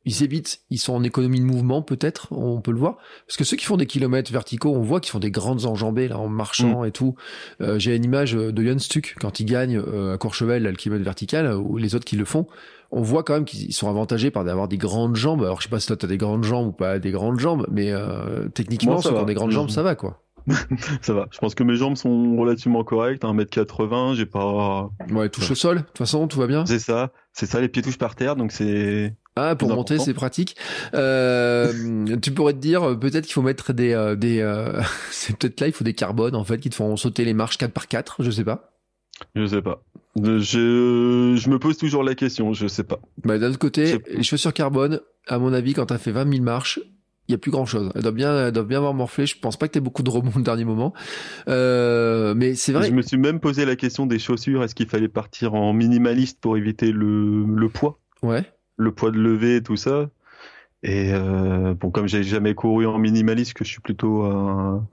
ils 0.07 0.23
évitent, 0.23 0.61
ils 0.69 0.77
sont 0.77 0.93
en 0.93 1.03
économie 1.03 1.39
de 1.39 1.45
mouvement 1.45 1.81
peut-être, 1.81 2.31
on 2.31 2.61
peut 2.61 2.71
le 2.71 2.77
voir. 2.77 2.97
Parce 3.25 3.37
que 3.37 3.43
ceux 3.43 3.57
qui 3.57 3.65
font 3.65 3.77
des 3.77 3.85
kilomètres 3.85 4.31
verticaux, 4.31 4.73
on 4.73 4.81
voit 4.81 5.01
qu'ils 5.01 5.11
font 5.11 5.19
des 5.19 5.31
grandes 5.31 5.65
enjambées 5.65 6.07
là 6.07 6.17
en 6.17 6.29
marchant 6.29 6.83
mm. 6.83 6.85
et 6.87 6.91
tout. 6.91 7.15
Euh, 7.61 7.79
j'ai 7.79 7.95
une 7.95 8.05
image 8.05 8.33
de 8.33 8.63
Yann 8.63 8.79
Stuck 8.79 9.15
quand 9.19 9.39
il 9.39 9.45
gagne 9.45 9.77
euh, 9.77 10.13
à 10.13 10.17
Courchevel 10.17 10.63
le 10.63 10.71
kilomètre 10.73 11.05
vertical, 11.05 11.53
ou 11.53 11.77
les 11.77 11.95
autres 11.95 12.05
qui 12.05 12.15
le 12.15 12.25
font. 12.25 12.47
On 12.91 13.01
voit 13.01 13.23
quand 13.23 13.33
même 13.33 13.45
qu'ils 13.45 13.73
sont 13.73 13.89
avantagés 13.89 14.31
par 14.31 14.43
d'avoir 14.43 14.67
des 14.67 14.77
grandes 14.77 15.15
jambes. 15.15 15.43
Alors 15.43 15.59
je 15.59 15.65
sais 15.65 15.69
pas 15.69 15.79
si 15.79 15.87
toi 15.87 15.97
t'as 15.97 16.07
des 16.07 16.17
grandes 16.17 16.43
jambes 16.43 16.67
ou 16.67 16.71
pas 16.71 16.99
des 16.99 17.11
grandes 17.11 17.39
jambes, 17.39 17.67
mais 17.71 17.91
euh, 17.91 18.47
techniquement, 18.49 18.99
qui 18.99 19.07
ont 19.07 19.23
des 19.25 19.33
grandes 19.33 19.51
jambes, 19.51 19.69
ça 19.69 19.83
va 19.83 19.95
quoi. 19.95 20.21
ça 21.01 21.13
va. 21.13 21.27
Je 21.31 21.39
pense 21.39 21.55
que 21.55 21.63
mes 21.63 21.75
jambes 21.75 21.95
sont 21.95 22.37
relativement 22.37 22.83
correctes. 22.83 23.23
1m80, 23.23 24.15
j'ai 24.15 24.25
pas. 24.25 24.89
Ouais, 25.11 25.29
touche 25.29 25.51
au 25.51 25.55
sol. 25.55 25.77
De 25.77 25.81
toute 25.81 25.97
façon, 25.97 26.27
tout 26.27 26.39
va 26.39 26.47
bien. 26.47 26.65
C'est 26.65 26.79
ça. 26.79 27.11
C'est 27.33 27.45
ça, 27.45 27.59
les 27.59 27.67
pieds 27.67 27.81
touchent 27.81 27.97
par 27.97 28.15
terre, 28.15 28.35
donc 28.35 28.51
c'est. 28.51 29.13
Ah, 29.35 29.55
pour 29.55 29.69
monter, 29.69 29.99
c'est 29.99 30.13
pratique. 30.13 30.55
Euh, 30.93 32.17
tu 32.21 32.31
pourrais 32.31 32.53
te 32.53 32.57
dire, 32.57 32.97
peut-être 32.99 33.25
qu'il 33.25 33.33
faut 33.33 33.43
mettre 33.43 33.71
des, 33.71 33.93
euh, 33.93 34.15
des, 34.15 34.39
euh, 34.39 34.81
c'est 35.11 35.37
peut-être 35.37 35.61
là, 35.61 35.67
il 35.67 35.73
faut 35.73 35.83
des 35.83 35.93
carbones 35.93 36.35
en 36.35 36.43
fait 36.43 36.57
qui 36.57 36.69
te 36.69 36.75
font 36.75 36.95
sauter 36.97 37.23
les 37.23 37.33
marches 37.33 37.57
4 37.57 37.71
par 37.71 37.87
4 37.87 38.23
Je 38.23 38.31
sais 38.31 38.43
pas. 38.43 38.71
Je 39.35 39.45
sais 39.45 39.61
pas. 39.61 39.83
Je, 40.23 41.35
je 41.37 41.49
me 41.49 41.59
pose 41.59 41.77
toujours 41.77 42.03
la 42.03 42.15
question. 42.15 42.53
Je 42.53 42.67
sais 42.67 42.83
pas. 42.83 42.99
Bah, 43.23 43.37
d'un 43.37 43.49
autre 43.49 43.59
côté, 43.59 43.99
les 44.09 44.23
chaussures 44.23 44.53
carbone, 44.53 44.99
à 45.27 45.39
mon 45.39 45.53
avis, 45.53 45.73
quand 45.73 45.87
t'as 45.87 45.97
fait 45.97 46.11
20 46.11 46.31
000 46.31 46.43
marches, 46.43 46.79
il 47.27 47.33
y 47.33 47.35
a 47.35 47.37
plus 47.37 47.51
grand 47.51 47.65
chose. 47.65 47.91
Elle 47.93 48.03
doit 48.03 48.11
bien, 48.11 48.47
elle 48.47 48.51
doit 48.51 48.63
bien 48.63 48.77
avoir 48.77 48.93
morflé. 48.93 49.25
Je 49.25 49.37
pense 49.37 49.57
pas 49.57 49.67
que 49.67 49.73
tu 49.73 49.77
aies 49.79 49.81
beaucoup 49.81 50.03
de 50.03 50.09
rebonds 50.09 50.31
au 50.35 50.41
dernier 50.41 50.65
moment. 50.65 50.93
Euh, 51.49 52.33
mais 52.35 52.55
c'est 52.55 52.71
vrai. 52.71 52.87
Je 52.87 52.93
me 52.93 53.01
suis 53.01 53.17
même 53.17 53.39
posé 53.39 53.65
la 53.65 53.75
question 53.75 54.05
des 54.05 54.19
chaussures. 54.19 54.63
Est-ce 54.63 54.75
qu'il 54.75 54.87
fallait 54.87 55.09
partir 55.09 55.53
en 55.53 55.73
minimaliste 55.73 56.39
pour 56.39 56.57
éviter 56.57 56.91
le, 56.91 57.43
le 57.45 57.69
poids? 57.69 57.99
Ouais. 58.23 58.43
Le 58.77 58.91
poids 58.93 59.11
de 59.11 59.17
lever 59.17 59.57
et 59.57 59.63
tout 59.63 59.75
ça. 59.75 60.09
Et 60.83 61.11
euh, 61.11 61.73
bon, 61.73 61.89
comme 61.89 62.07
j'ai 62.07 62.23
jamais 62.23 62.53
couru 62.53 62.85
en 62.85 62.97
minimaliste, 62.97 63.53
que 63.55 63.65
je 63.65 63.71
suis 63.71 63.81
plutôt 63.81 64.23
un 64.23 64.87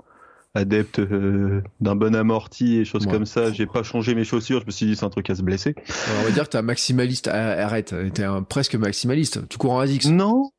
adepte 0.54 1.00
euh, 1.00 1.62
d'un 1.80 1.96
bon 1.96 2.14
amorti 2.14 2.78
et 2.78 2.84
choses 2.84 3.06
comme 3.06 3.26
ça, 3.26 3.52
j'ai 3.52 3.66
pas 3.66 3.82
changé 3.82 4.14
mes 4.14 4.24
chaussures. 4.24 4.60
Je 4.60 4.66
me 4.66 4.70
suis 4.70 4.86
dit 4.86 4.96
c'est 4.96 5.04
un 5.04 5.10
truc 5.10 5.28
à 5.30 5.34
se 5.34 5.42
blesser. 5.42 5.74
on 6.20 6.24
va 6.24 6.30
dire 6.30 6.44
que 6.44 6.50
t'es 6.50 6.58
un 6.58 6.62
maximaliste. 6.62 7.28
Arrête, 7.28 7.94
t'es 8.14 8.24
un 8.24 8.42
presque 8.42 8.76
maximaliste. 8.76 9.48
Tu 9.48 9.58
cours 9.58 9.72
en 9.72 9.80
ASICS. 9.80 10.10
Non, 10.10 10.50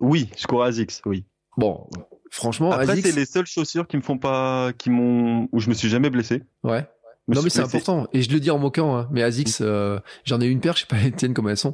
oui, 0.00 0.28
je 0.36 0.46
cours 0.46 0.64
ASICS, 0.64 1.02
oui. 1.06 1.24
Bon, 1.56 1.86
franchement, 2.30 2.72
Après, 2.72 3.00
c'est 3.00 3.14
les 3.14 3.24
seules 3.24 3.46
chaussures 3.46 3.86
qui 3.86 3.96
me 3.96 4.02
font 4.02 4.18
pas, 4.18 4.72
qui 4.72 4.90
m'ont, 4.90 5.48
où 5.52 5.60
je 5.60 5.68
me 5.68 5.74
suis 5.74 5.88
jamais 5.88 6.10
blessé. 6.10 6.42
Ouais. 6.64 6.86
non 7.28 7.40
mais 7.42 7.50
c'est 7.50 7.60
important 7.60 8.08
et 8.12 8.20
je 8.20 8.32
le 8.32 8.40
dis 8.40 8.50
en 8.50 8.58
moquant 8.58 8.96
hein, 8.96 9.08
mais 9.12 9.22
ASICS 9.22 9.60
euh, 9.60 10.00
j'en 10.24 10.40
ai 10.40 10.46
une 10.46 10.60
paire 10.60 10.74
je 10.74 10.80
sais 10.80 10.86
pas 10.86 10.98
les 10.98 11.12
tiennes 11.12 11.34
comme 11.34 11.48
elles 11.48 11.56
sont 11.56 11.72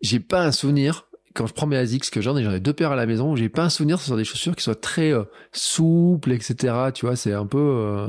j'ai 0.00 0.18
pas 0.18 0.42
un 0.42 0.50
souvenir 0.50 1.06
quand 1.34 1.46
je 1.46 1.54
prends 1.54 1.66
mes 1.66 1.76
ASICS 1.76 2.10
que 2.10 2.20
j'en 2.20 2.36
ai 2.36 2.44
j'en 2.44 2.52
ai 2.52 2.60
deux 2.60 2.72
paires 2.72 2.92
à 2.92 2.96
la 2.96 3.06
maison 3.06 3.36
j'ai 3.36 3.48
pas 3.48 3.64
un 3.64 3.70
souvenir 3.70 4.00
sur 4.00 4.16
des 4.16 4.24
chaussures 4.24 4.56
qui 4.56 4.64
soient 4.64 4.74
très 4.74 5.12
euh, 5.12 5.24
souples 5.52 6.32
etc 6.32 6.90
tu 6.94 7.06
vois 7.06 7.16
c'est 7.16 7.32
un 7.32 7.46
peu 7.46 7.58
euh, 7.58 8.08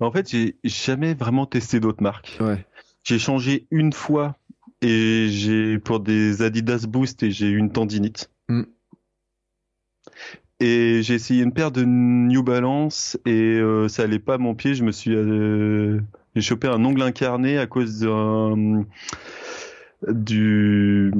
en 0.00 0.10
fait 0.12 0.30
j'ai 0.30 0.56
jamais 0.64 1.14
vraiment 1.14 1.46
testé 1.46 1.80
d'autres 1.80 2.02
marques 2.02 2.38
ouais 2.40 2.64
j'ai 3.04 3.18
changé 3.18 3.66
une 3.70 3.92
fois 3.92 4.38
et 4.80 5.28
j'ai 5.30 5.78
pour 5.78 6.00
des 6.00 6.42
Adidas 6.42 6.86
Boost 6.88 7.22
et 7.22 7.30
j'ai 7.30 7.48
eu 7.48 7.56
une 7.56 7.70
tendinite 7.70 8.30
Mm. 8.48 8.62
Et 10.60 11.02
j'ai 11.02 11.14
essayé 11.14 11.42
une 11.42 11.52
paire 11.52 11.72
de 11.72 11.84
New 11.84 12.42
Balance 12.42 13.18
et 13.26 13.58
euh, 13.58 13.88
ça 13.88 14.04
allait 14.04 14.20
pas 14.20 14.34
à 14.34 14.38
mon 14.38 14.54
pied. 14.54 14.74
Je 14.74 14.84
me 14.84 14.92
suis 14.92 15.12
j'ai 16.34 16.40
chopé 16.40 16.68
un 16.68 16.84
ongle 16.84 17.02
incarné 17.02 17.58
à 17.58 17.66
cause 17.66 18.00
d'un 18.00 18.84
du 20.08 21.12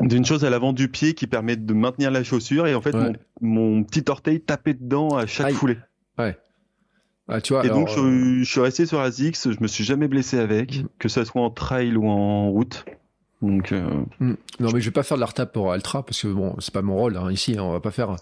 d'une 0.00 0.24
chose 0.24 0.44
à 0.44 0.50
l'avant 0.50 0.72
du 0.72 0.88
pied 0.88 1.14
qui 1.14 1.26
permet 1.26 1.56
de 1.56 1.74
maintenir 1.74 2.10
la 2.10 2.24
chaussure 2.24 2.66
et 2.66 2.74
en 2.74 2.80
fait 2.80 2.94
mon, 3.40 3.84
petit 3.84 4.04
orteil 4.08 4.40
tapait 4.40 4.74
dedans 4.74 5.16
à 5.16 5.26
chaque 5.26 5.52
foulée. 5.52 5.78
Ouais. 6.18 6.36
Ah, 7.28 7.40
tu 7.40 7.52
vois, 7.52 7.64
et 7.64 7.68
donc 7.68 7.88
je, 7.88 8.40
je, 8.40 8.50
suis 8.50 8.60
resté 8.60 8.84
sur 8.84 9.00
ASICS, 9.00 9.52
je 9.52 9.60
me 9.60 9.68
suis 9.68 9.84
jamais 9.84 10.08
blessé 10.08 10.38
avec, 10.38 10.82
mm. 10.82 10.88
que 10.98 11.08
ce 11.08 11.24
soit 11.24 11.40
en 11.40 11.50
trail 11.50 11.96
ou 11.96 12.08
en 12.08 12.50
route. 12.50 12.84
Donc, 13.42 13.72
euh... 13.72 13.90
Hmm. 14.20 14.34
Non, 14.60 14.70
mais 14.72 14.80
je 14.80 14.86
vais 14.86 14.92
pas 14.92 15.02
faire 15.02 15.16
de 15.16 15.20
la 15.20 15.26
retape 15.26 15.52
pour 15.52 15.72
Altra 15.72 16.06
parce 16.06 16.22
que 16.22 16.28
bon, 16.28 16.54
c'est 16.60 16.72
pas 16.72 16.80
mon 16.80 16.94
rôle 16.94 17.16
hein, 17.16 17.30
ici. 17.30 17.56
Hein, 17.58 17.64
on 17.64 17.72
va 17.72 17.80
pas 17.80 17.90
faire. 17.90 18.14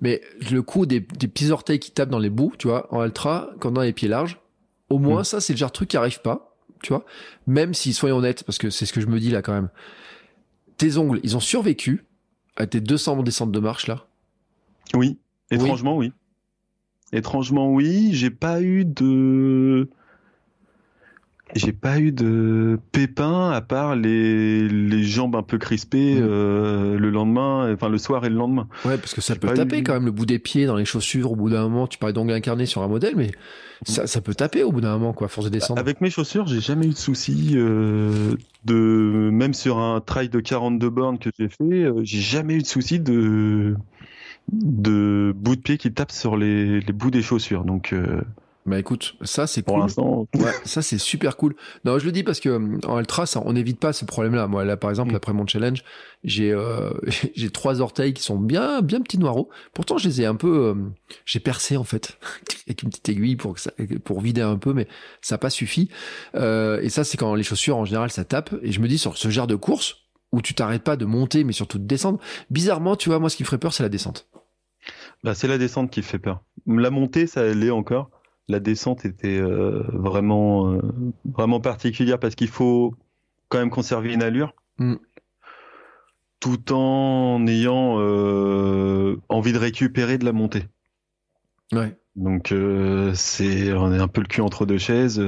Mais 0.00 0.22
le 0.50 0.62
coup 0.62 0.86
des, 0.86 1.00
des, 1.00 1.26
petits 1.26 1.50
orteils 1.50 1.80
qui 1.80 1.90
tapent 1.90 2.10
dans 2.10 2.20
les 2.20 2.30
bouts, 2.30 2.52
tu 2.56 2.68
vois, 2.68 2.86
en 2.94 3.00
Altra, 3.00 3.50
quand 3.58 3.76
on 3.76 3.80
a 3.80 3.84
les 3.84 3.92
pieds 3.92 4.08
larges, 4.08 4.38
au 4.88 4.98
moins 4.98 5.22
hmm. 5.22 5.24
ça, 5.24 5.40
c'est 5.40 5.52
le 5.52 5.58
genre 5.58 5.70
de 5.70 5.74
truc 5.74 5.88
qui 5.88 5.96
arrive 5.96 6.20
pas, 6.20 6.56
tu 6.80 6.92
vois. 6.92 7.04
Même 7.48 7.74
si, 7.74 7.92
soyons 7.92 8.18
honnêtes, 8.18 8.44
parce 8.44 8.58
que 8.58 8.70
c'est 8.70 8.86
ce 8.86 8.92
que 8.92 9.00
je 9.00 9.08
me 9.08 9.18
dis 9.18 9.30
là 9.30 9.42
quand 9.42 9.52
même. 9.52 9.68
Tes 10.78 10.96
ongles, 10.96 11.20
ils 11.24 11.36
ont 11.36 11.40
survécu 11.40 12.04
à 12.56 12.66
tes 12.66 12.80
200 12.80 13.22
descentes 13.22 13.52
de 13.52 13.60
marche 13.60 13.86
là? 13.86 14.06
Oui, 14.94 15.18
étrangement 15.50 15.96
oui. 15.96 16.12
oui. 17.12 17.18
Étrangement 17.18 17.72
oui, 17.72 18.10
j'ai 18.12 18.30
pas 18.30 18.62
eu 18.62 18.84
de 18.84 19.90
j'ai 21.54 21.72
pas 21.72 21.98
eu 21.98 22.12
de 22.12 22.78
pépins 22.92 23.50
à 23.50 23.60
part 23.60 23.96
les, 23.96 24.68
les 24.68 25.02
jambes 25.02 25.36
un 25.36 25.42
peu 25.42 25.58
crispées 25.58 26.20
mm. 26.20 26.22
euh, 26.22 26.98
le 26.98 27.10
lendemain, 27.10 27.72
enfin 27.72 27.88
le 27.88 27.98
soir 27.98 28.24
et 28.24 28.28
le 28.28 28.36
lendemain. 28.36 28.68
Ouais, 28.84 28.98
parce 28.98 29.14
que 29.14 29.20
ça 29.20 29.36
peut 29.36 29.52
taper 29.54 29.82
quand 29.82 29.94
même 29.94 30.04
le 30.04 30.10
bout 30.10 30.26
des 30.26 30.38
pieds 30.38 30.66
dans 30.66 30.76
les 30.76 30.84
chaussures 30.84 31.32
au 31.32 31.36
bout 31.36 31.50
d'un 31.50 31.62
moment. 31.62 31.86
Tu 31.86 31.98
parlais 31.98 32.12
d'ongles 32.12 32.32
incarné 32.32 32.66
sur 32.66 32.82
un 32.82 32.88
modèle, 32.88 33.14
mais 33.16 33.30
ça, 33.84 34.06
ça 34.06 34.20
peut 34.20 34.34
taper 34.34 34.62
au 34.62 34.72
bout 34.72 34.80
d'un 34.80 34.98
moment, 34.98 35.12
quoi, 35.12 35.28
force 35.28 35.46
de 35.46 35.52
descendre. 35.52 35.80
Avec 35.80 36.00
mes 36.00 36.10
chaussures, 36.10 36.46
j'ai 36.46 36.60
jamais 36.60 36.86
eu 36.86 36.90
de 36.90 36.96
soucis 36.96 37.52
euh, 37.54 38.34
de, 38.64 39.30
même 39.32 39.54
sur 39.54 39.78
un 39.78 40.00
trail 40.00 40.28
de 40.28 40.40
42 40.40 40.90
bornes 40.90 41.18
que 41.18 41.30
j'ai 41.38 41.48
fait, 41.48 41.84
euh, 41.84 42.00
j'ai 42.02 42.20
jamais 42.20 42.54
eu 42.54 42.62
de 42.62 42.66
soucis 42.66 43.00
de 43.00 43.76
de 44.50 45.34
bout 45.36 45.56
de 45.56 45.60
pied 45.60 45.76
qui 45.76 45.92
tape 45.92 46.10
sur 46.10 46.38
les, 46.38 46.80
les 46.80 46.92
bouts 46.94 47.10
des 47.10 47.20
chaussures. 47.20 47.64
Donc, 47.64 47.94
Bah 48.68 48.78
écoute, 48.78 49.16
ça 49.22 49.46
c'est 49.46 49.62
pour 49.62 49.74
cool. 49.74 49.82
l'instant, 49.84 50.28
Ouais, 50.36 50.52
ça 50.64 50.82
c'est 50.82 50.98
super 50.98 51.36
cool. 51.36 51.56
Non, 51.84 51.98
je 51.98 52.04
le 52.04 52.12
dis 52.12 52.22
parce 52.22 52.38
que 52.40 52.78
en 52.86 52.98
ultra, 53.00 53.24
ça, 53.26 53.40
on 53.44 53.52
n'évite 53.54 53.80
pas 53.80 53.92
ce 53.92 54.04
problème-là. 54.04 54.46
Moi, 54.46 54.64
là, 54.64 54.76
par 54.76 54.90
exemple, 54.90 55.12
Mm. 55.12 55.16
après 55.16 55.32
mon 55.32 55.46
challenge, 55.46 55.82
j'ai 56.24 56.52
euh, 56.52 56.90
j'ai 57.34 57.50
trois 57.50 57.80
orteils 57.80 58.12
qui 58.14 58.22
sont 58.22 58.38
bien 58.38 58.82
bien 58.82 59.00
petits 59.00 59.18
noireaux. 59.18 59.48
Pourtant, 59.72 59.96
je 59.98 60.08
les 60.08 60.20
ai 60.22 60.26
un 60.26 60.34
peu, 60.34 60.66
euh, 60.66 60.74
j'ai 61.24 61.40
percé 61.40 61.76
en 61.76 61.84
fait 61.84 62.18
avec 62.66 62.82
une 62.82 62.90
petite 62.90 63.08
aiguille 63.08 63.36
pour 63.36 63.54
que 63.54 63.60
ça, 63.60 63.72
pour 64.04 64.20
vider 64.20 64.42
un 64.42 64.56
peu, 64.58 64.72
mais 64.74 64.86
ça 65.22 65.34
n'a 65.36 65.38
pas 65.38 65.50
suffi. 65.50 65.88
Euh, 66.34 66.80
et 66.82 66.90
ça, 66.90 67.04
c'est 67.04 67.16
quand 67.16 67.34
les 67.34 67.42
chaussures 67.42 67.76
en 67.78 67.84
général 67.84 68.10
ça 68.10 68.24
tape. 68.24 68.54
Et 68.62 68.72
je 68.72 68.80
me 68.80 68.88
dis 68.88 68.98
sur 68.98 69.16
ce 69.16 69.28
genre 69.30 69.46
de 69.46 69.56
course 69.56 69.96
où 70.32 70.42
tu 70.42 70.52
t'arrêtes 70.52 70.82
pas 70.82 70.96
de 70.96 71.06
monter, 71.06 71.42
mais 71.44 71.52
surtout 71.54 71.78
de 71.78 71.86
descendre. 71.86 72.18
Bizarrement, 72.50 72.96
tu 72.96 73.08
vois, 73.08 73.18
moi, 73.18 73.30
ce 73.30 73.36
qui 73.36 73.44
me 73.44 73.46
ferait 73.46 73.56
peur, 73.58 73.72
c'est 73.72 73.82
la 73.82 73.88
descente. 73.88 74.28
bah, 75.24 75.34
c'est 75.34 75.48
la 75.48 75.56
descente 75.56 75.90
qui 75.90 76.02
fait 76.02 76.18
peur. 76.18 76.42
La 76.66 76.90
montée, 76.90 77.26
ça 77.26 77.40
allait 77.40 77.70
encore. 77.70 78.10
La 78.48 78.60
descente 78.60 79.04
était 79.04 79.38
euh, 79.38 79.82
vraiment, 79.92 80.72
euh, 80.72 80.80
vraiment 81.24 81.60
particulière 81.60 82.18
parce 82.18 82.34
qu'il 82.34 82.48
faut 82.48 82.94
quand 83.48 83.58
même 83.58 83.70
conserver 83.70 84.12
une 84.14 84.22
allure. 84.22 84.54
Mm. 84.78 84.94
Tout 86.40 86.72
en 86.72 87.46
ayant 87.46 87.96
euh, 87.98 89.16
envie 89.28 89.52
de 89.52 89.58
récupérer 89.58 90.18
de 90.18 90.24
la 90.24 90.32
montée. 90.32 90.64
Ouais. 91.72 91.96
Donc 92.16 92.52
c'est 93.14 93.72
on 93.72 93.92
est 93.92 93.98
un 93.98 94.08
peu 94.08 94.20
le 94.20 94.26
cul 94.26 94.40
entre 94.40 94.66
deux 94.66 94.78
chaises. 94.78 95.22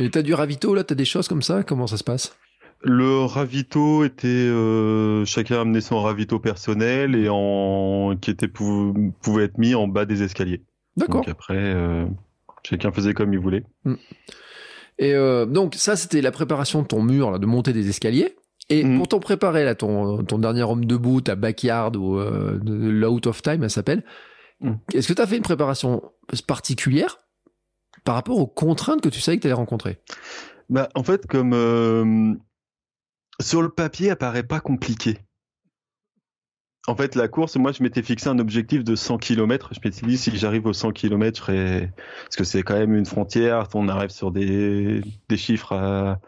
Et 0.00 0.10
t'as 0.10 0.22
du 0.22 0.34
ravito 0.34 0.74
là, 0.74 0.82
t'as 0.82 0.94
des 0.96 1.04
choses 1.04 1.28
comme 1.28 1.42
ça? 1.42 1.62
Comment 1.62 1.86
ça 1.86 1.96
se 1.96 2.04
passe? 2.04 2.36
Le 2.82 3.24
ravito 3.24 4.02
était 4.04 4.26
euh, 4.26 5.24
chacun 5.24 5.60
amenait 5.60 5.80
son 5.80 6.00
ravito 6.00 6.40
personnel 6.40 7.14
et 7.14 7.28
en 7.30 8.16
qui 8.20 8.30
était 8.32 8.48
pou- 8.48 9.12
pouvait 9.22 9.44
être 9.44 9.58
mis 9.58 9.76
en 9.76 9.86
bas 9.86 10.04
des 10.04 10.24
escaliers. 10.24 10.62
D'accord. 10.96 11.20
Donc 11.20 11.28
après 11.28 11.54
euh, 11.58 12.06
chacun 12.66 12.92
faisait 12.92 13.14
comme 13.14 13.32
il 13.32 13.38
voulait. 13.40 13.64
Et 14.98 15.14
euh, 15.14 15.46
donc 15.46 15.74
ça, 15.74 15.96
c'était 15.96 16.20
la 16.20 16.30
préparation 16.30 16.82
de 16.82 16.86
ton 16.86 17.02
mur, 17.02 17.30
là, 17.30 17.38
de 17.38 17.46
monter 17.46 17.72
des 17.72 17.88
escaliers. 17.88 18.36
Et 18.68 18.84
Mhm. 18.84 18.98
pour 18.98 19.08
t'en 19.08 19.18
préparer, 19.20 19.64
là, 19.64 19.74
ton, 19.74 20.22
ton 20.24 20.38
dernier 20.38 20.62
homme 20.62 20.84
debout, 20.84 21.20
ta 21.20 21.34
backyard 21.34 21.96
ou 21.96 22.18
euh, 22.18 22.58
l'out 22.62 23.26
of 23.26 23.42
time, 23.42 23.62
elle 23.64 23.70
s'appelle. 23.70 24.04
Mhm. 24.60 24.78
Est-ce 24.94 25.08
que 25.08 25.12
tu 25.14 25.20
as 25.22 25.26
fait 25.26 25.36
une 25.36 25.42
préparation 25.42 26.02
particulière 26.46 27.18
par 28.04 28.14
rapport 28.14 28.38
aux 28.38 28.46
contraintes 28.46 29.00
que 29.00 29.08
tu 29.08 29.20
savais 29.20 29.36
que 29.38 29.42
tu 29.42 29.46
allais 29.48 29.54
rencontrer? 29.54 29.98
Bah 30.70 30.88
en 30.94 31.02
fait 31.02 31.26
comme 31.26 31.52
euh, 31.54 32.34
sur 33.40 33.62
le 33.62 33.68
papier, 33.68 34.08
elle 34.08 34.16
paraît 34.16 34.44
pas 34.44 34.60
compliqué. 34.60 35.18
En 36.88 36.96
fait, 36.96 37.14
la 37.14 37.28
course, 37.28 37.54
moi, 37.56 37.70
je 37.72 37.82
m'étais 37.82 38.02
fixé 38.02 38.28
un 38.28 38.38
objectif 38.40 38.82
de 38.82 38.96
100 38.96 39.18
km. 39.18 39.70
Je 39.72 39.78
m'étais 39.84 40.04
dit, 40.04 40.18
si 40.18 40.36
j'arrive 40.36 40.66
aux 40.66 40.72
100 40.72 40.90
km, 40.92 41.36
je 41.38 41.42
serais... 41.42 41.92
parce 42.24 42.36
que 42.36 42.44
c'est 42.44 42.62
quand 42.64 42.74
même 42.74 42.94
une 42.96 43.06
frontière, 43.06 43.68
on 43.74 43.88
arrive 43.88 44.10
sur 44.10 44.32
des, 44.32 45.00
des 45.28 45.36
chiffres 45.36 45.72
à... 45.74 46.18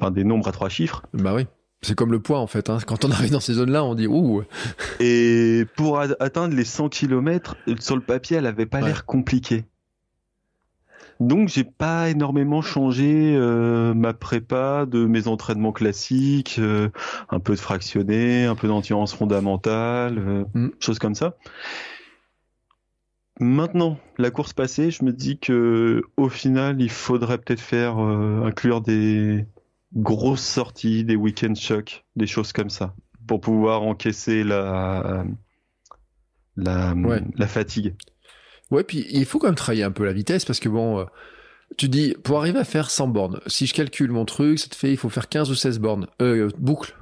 enfin, 0.00 0.10
des 0.10 0.24
nombres 0.24 0.48
à 0.48 0.52
trois 0.52 0.70
chiffres. 0.70 1.02
Bah 1.12 1.34
oui. 1.34 1.46
C'est 1.82 1.94
comme 1.94 2.12
le 2.12 2.18
poids, 2.20 2.38
en 2.38 2.46
fait. 2.46 2.70
hein. 2.70 2.78
Quand 2.86 3.04
on 3.04 3.10
arrive 3.10 3.30
dans 3.30 3.40
ces 3.40 3.52
zones-là, 3.52 3.84
on 3.84 3.94
dit 3.94 4.06
Ouh, 4.06 4.42
Et 5.00 5.66
pour 5.76 6.00
atteindre 6.00 6.54
les 6.56 6.64
100 6.64 6.88
km, 6.88 7.56
sur 7.78 7.94
le 7.96 8.00
papier, 8.02 8.38
elle 8.38 8.46
avait 8.46 8.64
pas 8.64 8.78
Ouais. 8.80 8.86
l'air 8.86 9.04
compliquée. 9.04 9.66
Donc 11.20 11.48
j'ai 11.48 11.64
pas 11.64 12.10
énormément 12.10 12.60
changé 12.60 13.34
euh, 13.36 13.94
ma 13.94 14.12
prépa 14.12 14.84
de 14.86 15.06
mes 15.06 15.28
entraînements 15.28 15.72
classiques, 15.72 16.56
euh, 16.58 16.90
un 17.30 17.40
peu 17.40 17.54
de 17.54 17.60
fractionné, 17.60 18.44
un 18.46 18.54
peu 18.56 18.68
d'endurance 18.68 19.14
fondamentale, 19.14 20.18
euh, 20.18 20.44
Mm. 20.54 20.68
choses 20.80 20.98
comme 20.98 21.14
ça. 21.14 21.36
Maintenant, 23.40 23.98
la 24.18 24.30
course 24.30 24.52
passée, 24.52 24.90
je 24.90 25.04
me 25.04 25.12
dis 25.12 25.38
que 25.38 26.02
au 26.16 26.28
final, 26.28 26.80
il 26.80 26.90
faudrait 26.90 27.38
peut-être 27.38 27.60
faire 27.60 27.98
inclure 27.98 28.80
des 28.80 29.46
grosses 29.94 30.44
sorties, 30.44 31.04
des 31.04 31.16
week-end 31.16 31.54
shocks, 31.54 32.04
des 32.14 32.26
choses 32.28 32.52
comme 32.52 32.70
ça, 32.70 32.94
pour 33.26 33.40
pouvoir 33.40 33.82
encaisser 33.82 34.44
la 34.44 35.24
la, 36.56 36.94
Ouais. 36.94 37.22
la 37.36 37.46
fatigue. 37.48 37.94
Ouais, 38.70 38.84
puis 38.84 39.06
il 39.10 39.24
faut 39.24 39.38
quand 39.38 39.48
même 39.48 39.54
travailler 39.54 39.82
un 39.84 39.90
peu 39.90 40.04
la 40.04 40.12
vitesse 40.12 40.44
parce 40.44 40.60
que 40.60 40.68
bon, 40.68 41.00
euh, 41.00 41.04
tu 41.76 41.88
dis, 41.88 42.14
pour 42.24 42.38
arriver 42.38 42.58
à 42.58 42.64
faire 42.64 42.90
100 42.90 43.08
bornes, 43.08 43.40
si 43.46 43.66
je 43.66 43.74
calcule 43.74 44.10
mon 44.10 44.24
truc, 44.24 44.58
ça 44.58 44.68
te 44.68 44.74
fait, 44.74 44.90
il 44.90 44.96
faut 44.96 45.08
faire 45.10 45.28
15 45.28 45.50
ou 45.50 45.54
16 45.54 45.78
bornes. 45.80 46.06
Euh, 46.22 46.48
boucles. 46.58 46.96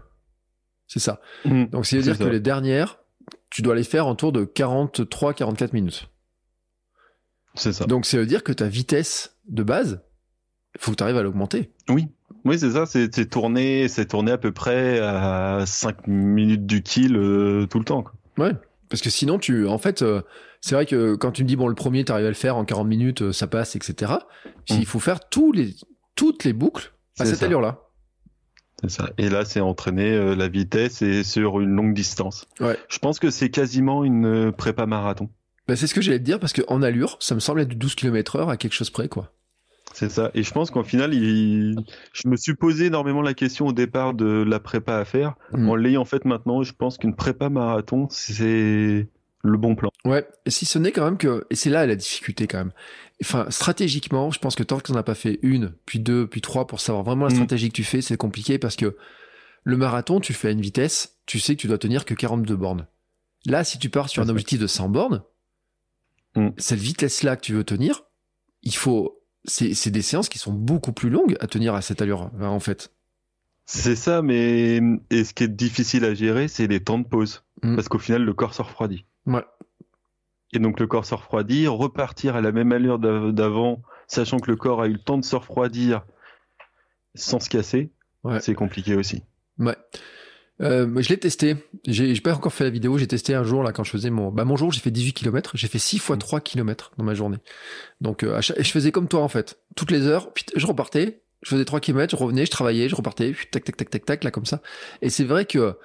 C'est 0.87 0.99
ça. 1.01 1.21
Donc, 1.45 1.87
ça 1.87 1.97
veut 1.97 2.03
C'est 2.03 2.09
dire 2.11 2.17
ça. 2.17 2.25
que 2.25 2.29
les 2.29 2.41
dernières, 2.41 2.99
tu 3.51 3.63
dois 3.63 3.75
les 3.75 3.85
faire 3.85 4.07
en 4.07 4.15
tour 4.15 4.33
de 4.33 4.45
43-44 4.45 5.71
minutes. 5.73 6.09
C'est 7.55 7.73
ça. 7.73 7.85
Donc, 7.87 8.07
ça 8.07 8.17
veut 8.19 8.27
dire 8.27 8.43
que 8.43 8.53
ta 8.53 8.67
vitesse 8.69 9.37
de 9.49 9.63
base, 9.63 10.03
il 10.75 10.81
faut 10.81 10.91
que 10.93 10.97
tu 10.97 11.03
arrives 11.03 11.17
à 11.19 11.23
l'augmenter. 11.23 11.71
Oui, 11.89 12.09
oui, 12.45 12.59
c'est 12.59 12.73
ça. 12.73 12.87
C'est 12.87 13.15
c'est 13.15 13.27
tourné, 13.27 13.89
c'est 13.89 14.07
tourné 14.07 14.33
à 14.33 14.39
peu 14.39 14.53
près 14.53 14.99
à 15.01 15.65
5 15.67 16.07
minutes 16.07 16.67
du 16.67 16.83
kill 16.83 17.17
euh, 17.17 17.67
tout 17.67 17.79
le 17.79 17.85
temps. 17.85 18.03
quoi. 18.03 18.13
Ouais. 18.39 18.53
Parce 18.89 19.03
que 19.03 19.11
sinon, 19.11 19.39
tu, 19.39 19.67
en 19.67 19.79
fait, 19.79 20.03
euh, 20.03 20.23
c'est 20.63 20.77
vrai 20.77 20.87
que 20.87 21.17
quand 21.17 21.33
tu 21.33 21.43
me 21.43 21.49
dis, 21.49 21.57
bon, 21.57 21.67
le 21.67 21.75
premier, 21.75 22.05
tu 22.05 22.13
arrives 22.13 22.27
à 22.27 22.29
le 22.29 22.35
faire 22.35 22.57
en 22.57 22.65
40 22.65 22.87
minutes, 22.87 23.23
euh, 23.23 23.33
ça 23.33 23.49
passe, 23.49 23.75
etc. 23.75 24.13
Mm. 24.71 24.75
Il 24.79 24.87
faut 24.87 25.01
faire 25.01 25.29
tous 25.29 25.51
les, 25.51 25.75
toutes 26.15 26.45
les 26.45 26.53
boucles 26.53 26.93
à 27.19 27.27
cette 27.27 27.43
allure-là. 27.43 27.81
C'est 28.81 28.91
ça. 28.91 29.11
Et 29.19 29.29
là, 29.29 29.45
c'est 29.45 29.61
entraîner 29.61 30.13
euh, 30.13 30.37
la 30.37 30.49
vitesse 30.49 31.03
et 31.03 31.25
sur 31.25 31.61
une 31.61 31.71
longue 31.71 31.95
distance. 31.95 32.47
Ouais. 32.61 32.79
Je 32.89 32.99
pense 33.01 33.19
que 33.19 33.31
c'est 33.31 33.51
quasiment 33.51 34.05
une 34.05 34.27
euh, 34.27 34.53
prépa 34.53 34.87
marathon. 34.87 35.29
Bah, 35.67 35.75
c'est 35.75 35.89
ce 35.89 35.95
que 35.95 36.01
j'allais 36.01 36.21
te 36.21 36.25
dire 36.25 36.39
parce 36.39 36.53
qu'en 36.53 36.81
allure, 36.81 37.17
ça 37.19 37.35
me 37.35 37.41
semble 37.41 37.61
être 37.61 37.69
du 37.69 37.77
12 37.77 37.97
km 37.97 38.37
heure 38.37 38.49
à 38.49 38.57
quelque 38.57 38.75
chose 38.75 38.91
près, 38.91 39.09
quoi. 39.09 39.33
C'est 39.95 40.11
ça. 40.11 40.31
Et 40.35 40.45
je 40.45 40.53
pense 40.53 40.71
qu'en 40.71 40.85
final, 40.85 41.13
il... 41.13 41.77
je 42.13 42.29
me 42.29 42.37
suis 42.37 42.55
posé 42.55 42.87
énormément 42.87 43.21
la 43.21 43.35
question 43.35 43.67
au 43.67 43.73
départ 43.73 44.15
de 44.15 44.45
la 44.47 44.61
prépa 44.61 44.97
à 44.97 45.05
faire. 45.05 45.35
Mm. 45.53 45.69
En 45.69 45.75
l'ayant 45.75 46.05
fait 46.05 46.25
maintenant, 46.25 46.63
je 46.63 46.73
pense 46.73 46.99
qu'une 46.99 47.17
prépa 47.17 47.49
marathon, 47.49 48.07
c'est 48.11 49.09
le 49.43 49.59
bon 49.59 49.75
plan. 49.75 49.91
Ouais, 50.05 50.27
si 50.47 50.67
ce 50.67 50.79
n'est 50.79 50.93
quand 50.93 51.05
même 51.05 51.19
que, 51.19 51.47
et 51.51 51.57
c'est 51.57 51.71
là 51.71 51.85
la 51.87 51.97
difficulté 51.97 52.47
quand 52.47 52.59
même. 52.59 52.73
Enfin, 53.23 53.47
stratégiquement, 53.51 54.31
je 54.31 54.39
pense 54.39 54.55
que 54.55 54.63
tant 54.63 54.79
que 54.79 54.85
tu 54.85 54.93
n'en 54.93 54.99
as 54.99 55.03
pas 55.03 55.15
fait 55.15 55.39
une, 55.43 55.75
puis 55.87 55.99
deux, 55.99 56.27
puis 56.27 56.41
trois 56.41 56.67
pour 56.67 56.81
savoir 56.81 57.05
vraiment 57.05 57.27
la 57.27 57.33
Mm. 57.33 57.37
stratégie 57.37 57.69
que 57.69 57.75
tu 57.75 57.85
fais, 57.85 58.01
c'est 58.03 58.17
compliqué 58.17 58.59
parce 58.59 58.77
que 58.77 58.97
le 59.65 59.77
marathon, 59.77 60.21
tu 60.21 60.33
le 60.33 60.39
fais 60.39 60.49
à 60.49 60.51
une 60.53 60.61
vitesse, 60.61 61.19
tu 61.27 61.39
sais 61.41 61.55
que 61.57 61.61
tu 61.61 61.67
dois 61.69 61.79
tenir 61.79 62.05
que 62.05 62.15
42 62.15 62.57
bornes. 62.57 62.87
Là, 63.47 63.65
si 63.65 63.79
tu 63.79 63.91
pars 63.91 64.09
sur 64.09 64.23
un 64.23 64.29
objectif 64.29 64.59
de 64.61 64.67
100 64.67 64.89
bornes, 64.89 65.23
Mm. 66.35 66.49
cette 66.57 66.79
vitesse-là 66.81 67.37
que 67.37 67.43
tu 67.43 67.53
veux 67.53 67.65
tenir, 67.65 68.05
il 68.63 68.75
faut, 68.75 69.21
c'est, 69.45 69.91
des 69.91 70.03
séances 70.03 70.29
qui 70.31 70.39
sont 70.39 70.53
beaucoup 70.53 70.93
plus 70.93 71.11
longues 71.11 71.37
à 71.41 71.47
tenir 71.47 71.75
à 71.75 71.83
cette 71.83 72.01
allure, 72.01 72.31
hein, 72.41 72.47
en 72.49 72.61
fait. 72.61 72.93
C'est 73.67 73.97
ça, 73.97 74.23
mais 74.23 74.81
et 75.11 75.25
ce 75.25 75.35
qui 75.35 75.45
est 75.45 75.49
difficile 75.49 76.05
à 76.05 76.15
gérer, 76.15 76.49
c'est 76.49 76.67
les 76.67 76.81
temps 76.81 76.99
de 76.99 77.07
pause. 77.07 77.43
Mm. 77.63 77.75
Parce 77.77 77.89
qu'au 77.89 77.99
final, 77.99 78.23
le 78.25 78.33
corps 78.35 78.55
se 78.55 78.63
refroidit. 78.63 79.05
Ouais. 79.27 79.45
Et 80.53 80.59
donc 80.59 80.79
le 80.81 80.87
corps 80.87 81.05
se 81.07 81.15
refroidit, 81.15 81.67
repartir 81.67 82.37
à 82.37 82.41
la 82.41 82.53
même 82.53 82.73
allure 82.73 82.99
d'av- 82.99 83.33
d'avant, 83.33 83.83
sachant 84.07 84.39
que 84.39 84.51
le 84.51 84.57
corps 84.57 84.83
a 84.83 84.87
eu 84.87 84.93
le 84.93 84.99
temps 84.99 85.17
de 85.19 85.25
se 85.25 85.37
refroidir 85.37 86.05
sans 87.15 87.41
se 87.41 87.49
casser, 87.49 87.91
Ouais. 88.25 88.41
c'est 88.41 88.55
compliqué 88.55 88.95
aussi. 88.95 89.23
Ouais. 89.59 89.77
Euh, 90.61 91.01
je 91.03 91.09
l'ai 91.09 91.19
testé. 91.19 91.57
J'ai 91.87 92.15
pas 92.21 92.35
encore 92.35 92.53
fait 92.53 92.65
la 92.65 92.71
vidéo. 92.71 92.97
J'ai 92.99 93.07
testé 93.09 93.35
un 93.35 93.43
jour 93.43 93.63
là 93.65 93.73
quand 93.73 93.83
je 93.85 93.91
faisais 93.91 94.11
mon. 94.11 94.31
Bah 94.31 94.45
mon 94.45 94.57
jour, 94.57 94.71
j'ai 94.71 94.81
fait 94.81 94.91
18 94.91 95.13
km. 95.15 95.53
J'ai 95.57 95.67
fait 95.67 95.79
6 95.79 95.99
fois 95.99 96.17
3 96.17 96.41
km 96.41 96.93
dans 96.99 97.05
ma 97.05 97.15
journée. 97.15 97.39
Donc 98.01 98.23
euh, 98.23 98.41
chaque- 98.41 98.59
et 98.59 98.63
je 98.63 98.71
faisais 98.71 98.93
comme 98.93 99.09
toi 99.09 99.21
en 99.23 99.29
fait. 99.29 99.59
Toutes 99.75 99.91
les 99.91 100.07
heures, 100.07 100.33
puis 100.33 100.45
je 100.55 100.67
repartais. 100.67 101.23
Je 101.43 101.49
faisais 101.51 101.65
3 101.65 101.81
km, 101.81 102.11
je 102.17 102.23
revenais, 102.23 102.47
je 102.47 102.51
travaillais, 102.53 102.89
je 102.89 102.95
repartais. 102.95 103.35
tac 103.51 103.65
tac 103.65 103.77
tac 103.77 103.91
tac 103.91 104.05
tac 104.05 104.25
là 104.25 104.31
comme 104.31 104.45
ça. 104.47 104.63
Et 105.01 105.11
c'est 105.11 105.25
vrai 105.25 105.47
que 105.47 105.77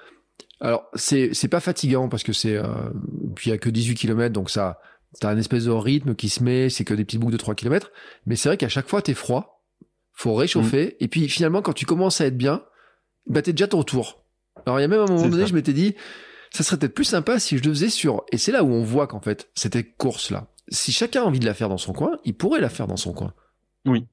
alors 0.60 0.88
c'est 0.94 1.34
c'est 1.34 1.48
pas 1.48 1.60
fatigant 1.60 2.08
parce 2.08 2.22
que 2.22 2.32
c'est 2.32 2.56
euh, 2.56 2.66
puis 3.34 3.50
il 3.50 3.52
y 3.52 3.54
a 3.54 3.58
que 3.58 3.70
18 3.70 3.94
km 3.94 4.32
donc 4.32 4.50
ça 4.50 4.80
t'as 5.20 5.30
un 5.30 5.38
espèce 5.38 5.64
de 5.64 5.70
rythme 5.70 6.14
qui 6.14 6.28
se 6.28 6.42
met. 6.42 6.68
C'est 6.68 6.84
que 6.84 6.94
des 6.94 7.04
petites 7.04 7.20
boucles 7.20 7.32
de 7.32 7.38
3 7.38 7.54
km. 7.54 7.90
Mais 8.26 8.36
c'est 8.36 8.48
vrai 8.48 8.56
qu'à 8.56 8.68
chaque 8.68 8.88
fois 8.88 9.02
t'es 9.02 9.14
froid. 9.14 9.64
Faut 10.12 10.34
réchauffer. 10.34 10.96
Et 11.02 11.08
puis 11.08 11.28
finalement 11.28 11.62
quand 11.62 11.72
tu 11.72 11.86
commences 11.86 12.20
à 12.20 12.26
être 12.26 12.36
bien, 12.36 12.64
bah 13.26 13.42
t'es 13.42 13.52
déjà 13.52 13.68
ton 13.68 13.82
tour. 13.82 14.24
Alors 14.66 14.78
il 14.78 14.82
y 14.82 14.84
a 14.84 14.88
même 14.88 15.00
un 15.00 15.06
moment 15.06 15.18
C'est 15.18 15.30
donné, 15.30 15.42
ça. 15.44 15.48
je 15.48 15.54
m'étais 15.54 15.72
dit, 15.72 15.94
ça 16.50 16.62
serait 16.64 16.76
peut-être 16.78 16.94
plus 16.94 17.04
sympa 17.04 17.38
si 17.38 17.58
je 17.58 17.62
le 17.62 17.70
faisais 17.70 17.88
sur. 17.88 18.24
Et 18.32 18.38
c'est 18.38 18.52
là 18.52 18.64
où 18.64 18.72
on 18.72 18.82
voit 18.82 19.06
qu'en 19.06 19.20
fait, 19.20 19.48
cette 19.54 19.96
course-là, 19.96 20.48
si 20.68 20.92
chacun 20.92 21.22
a 21.22 21.24
envie 21.24 21.38
de 21.38 21.46
la 21.46 21.54
faire 21.54 21.68
dans 21.68 21.78
son 21.78 21.92
coin, 21.92 22.18
il 22.24 22.36
pourrait 22.36 22.60
la 22.60 22.68
faire 22.68 22.86
dans 22.86 22.96
son 22.96 23.12
coin. 23.12 23.32
Oui. 23.86 24.06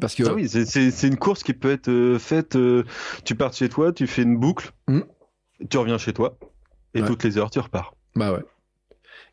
Parce 0.00 0.14
que. 0.14 0.24
Ah 0.26 0.34
oui, 0.34 0.48
c'est- 0.48 1.02
une 1.06 1.16
course 1.16 1.42
qui 1.42 1.52
peut 1.54 1.70
être 1.70 1.88
euh, 1.88 2.18
faite. 2.18 2.56
euh, 2.56 2.84
tu 3.24 3.34
pars 3.34 3.50
de 3.50 3.54
chez 3.54 3.68
toi, 3.68 3.92
tu 3.92 4.06
fais 4.06 4.22
une 4.22 4.36
boucle, 4.38 4.72
Mm. 4.88 5.00
tu 5.70 5.78
reviens 5.78 5.98
chez 5.98 6.12
toi, 6.12 6.38
et 6.94 7.00
Ouais. 7.02 7.06
toutes 7.06 7.22
les 7.24 7.38
heures 7.38 7.50
tu 7.50 7.60
repars. 7.60 7.94
Bah 8.16 8.32
ouais. 8.32 8.42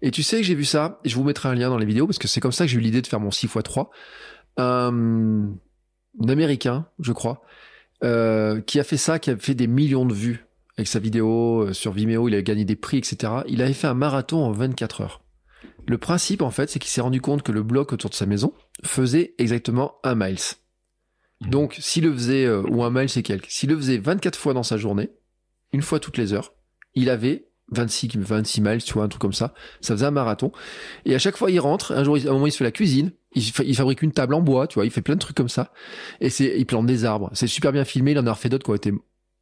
Et 0.03 0.11
tu 0.11 0.23
sais 0.23 0.37
que 0.37 0.43
j'ai 0.43 0.55
vu 0.55 0.65
ça, 0.65 0.97
et 1.03 1.09
je 1.09 1.15
vous 1.15 1.23
mettrai 1.23 1.49
un 1.49 1.55
lien 1.55 1.69
dans 1.69 1.77
les 1.77 1.85
vidéos, 1.85 2.05
parce 2.07 2.17
que 2.19 2.27
c'est 2.27 2.39
comme 2.41 2.51
ça 2.51 2.65
que 2.65 2.71
j'ai 2.71 2.77
eu 2.77 2.81
l'idée 2.81 3.01
de 3.01 3.07
faire 3.07 3.19
mon 3.19 3.29
6x3. 3.31 3.89
Un, 4.57 5.49
un 6.19 6.27
Américain, 6.29 6.87
je 6.99 7.11
crois, 7.11 7.41
euh, 8.03 8.61
qui 8.61 8.79
a 8.79 8.83
fait 8.83 8.97
ça, 8.97 9.19
qui 9.19 9.29
a 9.29 9.37
fait 9.37 9.55
des 9.55 9.67
millions 9.67 10.05
de 10.05 10.13
vues. 10.13 10.45
avec 10.77 10.87
sa 10.87 10.99
vidéo 10.99 11.61
euh, 11.67 11.73
sur 11.73 11.91
Vimeo, 11.91 12.27
il 12.29 12.33
avait 12.33 12.43
gagné 12.43 12.65
des 12.65 12.75
prix, 12.77 12.97
etc. 12.97 13.33
Il 13.47 13.61
avait 13.61 13.73
fait 13.73 13.87
un 13.87 13.93
marathon 13.93 14.43
en 14.43 14.51
24 14.51 15.01
heures. 15.01 15.21
Le 15.85 15.97
principe, 15.97 16.41
en 16.41 16.49
fait, 16.49 16.69
c'est 16.69 16.79
qu'il 16.79 16.89
s'est 16.89 17.01
rendu 17.01 17.21
compte 17.21 17.43
que 17.43 17.51
le 17.51 17.61
bloc 17.61 17.93
autour 17.93 18.09
de 18.09 18.15
sa 18.15 18.25
maison 18.25 18.53
faisait 18.83 19.33
exactement 19.37 19.95
un 20.03 20.15
miles. 20.15 20.37
Donc, 21.41 21.75
s'il 21.79 22.03
le 22.03 22.13
faisait, 22.13 22.45
euh, 22.45 22.61
ou 22.69 22.83
un 22.83 22.91
mile 22.91 23.09
c'est 23.09 23.23
quelque, 23.23 23.47
s'il 23.49 23.69
le 23.69 23.75
faisait 23.77 23.97
24 23.97 24.37
fois 24.37 24.53
dans 24.53 24.63
sa 24.63 24.77
journée, 24.77 25.09
une 25.73 25.81
fois 25.81 25.99
toutes 25.99 26.17
les 26.17 26.33
heures, 26.33 26.53
il 26.93 27.09
avait 27.09 27.47
26, 27.71 28.09
26 28.17 28.61
miles, 28.61 28.83
tu 28.83 28.93
vois, 28.93 29.03
un 29.05 29.07
truc 29.07 29.21
comme 29.21 29.31
ça. 29.33 29.53
Ça 29.79 29.95
faisait 29.95 30.05
un 30.05 30.11
marathon. 30.11 30.51
Et 31.05 31.15
à 31.15 31.19
chaque 31.19 31.37
fois, 31.37 31.49
il 31.49 31.59
rentre. 31.59 31.93
Un 31.93 32.03
jour, 32.03 32.17
il- 32.17 32.27
à 32.27 32.31
un 32.31 32.33
moment, 32.33 32.47
il 32.47 32.51
se 32.51 32.57
fait 32.57 32.65
la 32.65 32.71
cuisine. 32.71 33.11
Il, 33.33 33.43
fa- 33.43 33.63
il 33.63 33.73
fabrique 33.75 34.01
une 34.01 34.11
table 34.11 34.33
en 34.33 34.41
bois, 34.41 34.67
tu 34.67 34.75
vois. 34.75 34.83
Il 34.85 34.91
fait 34.91 35.01
plein 35.01 35.15
de 35.15 35.19
trucs 35.21 35.37
comme 35.37 35.47
ça. 35.49 35.71
Et 36.19 36.29
c'est, 36.29 36.53
il 36.59 36.65
plante 36.65 36.85
des 36.85 37.05
arbres. 37.05 37.29
C'est 37.33 37.47
super 37.47 37.71
bien 37.71 37.85
filmé. 37.85 38.11
Il 38.11 38.19
en 38.19 38.27
a 38.27 38.33
refait 38.33 38.49
d'autres 38.49 38.65
qui 38.65 38.71
ont 38.71 38.75
été 38.75 38.91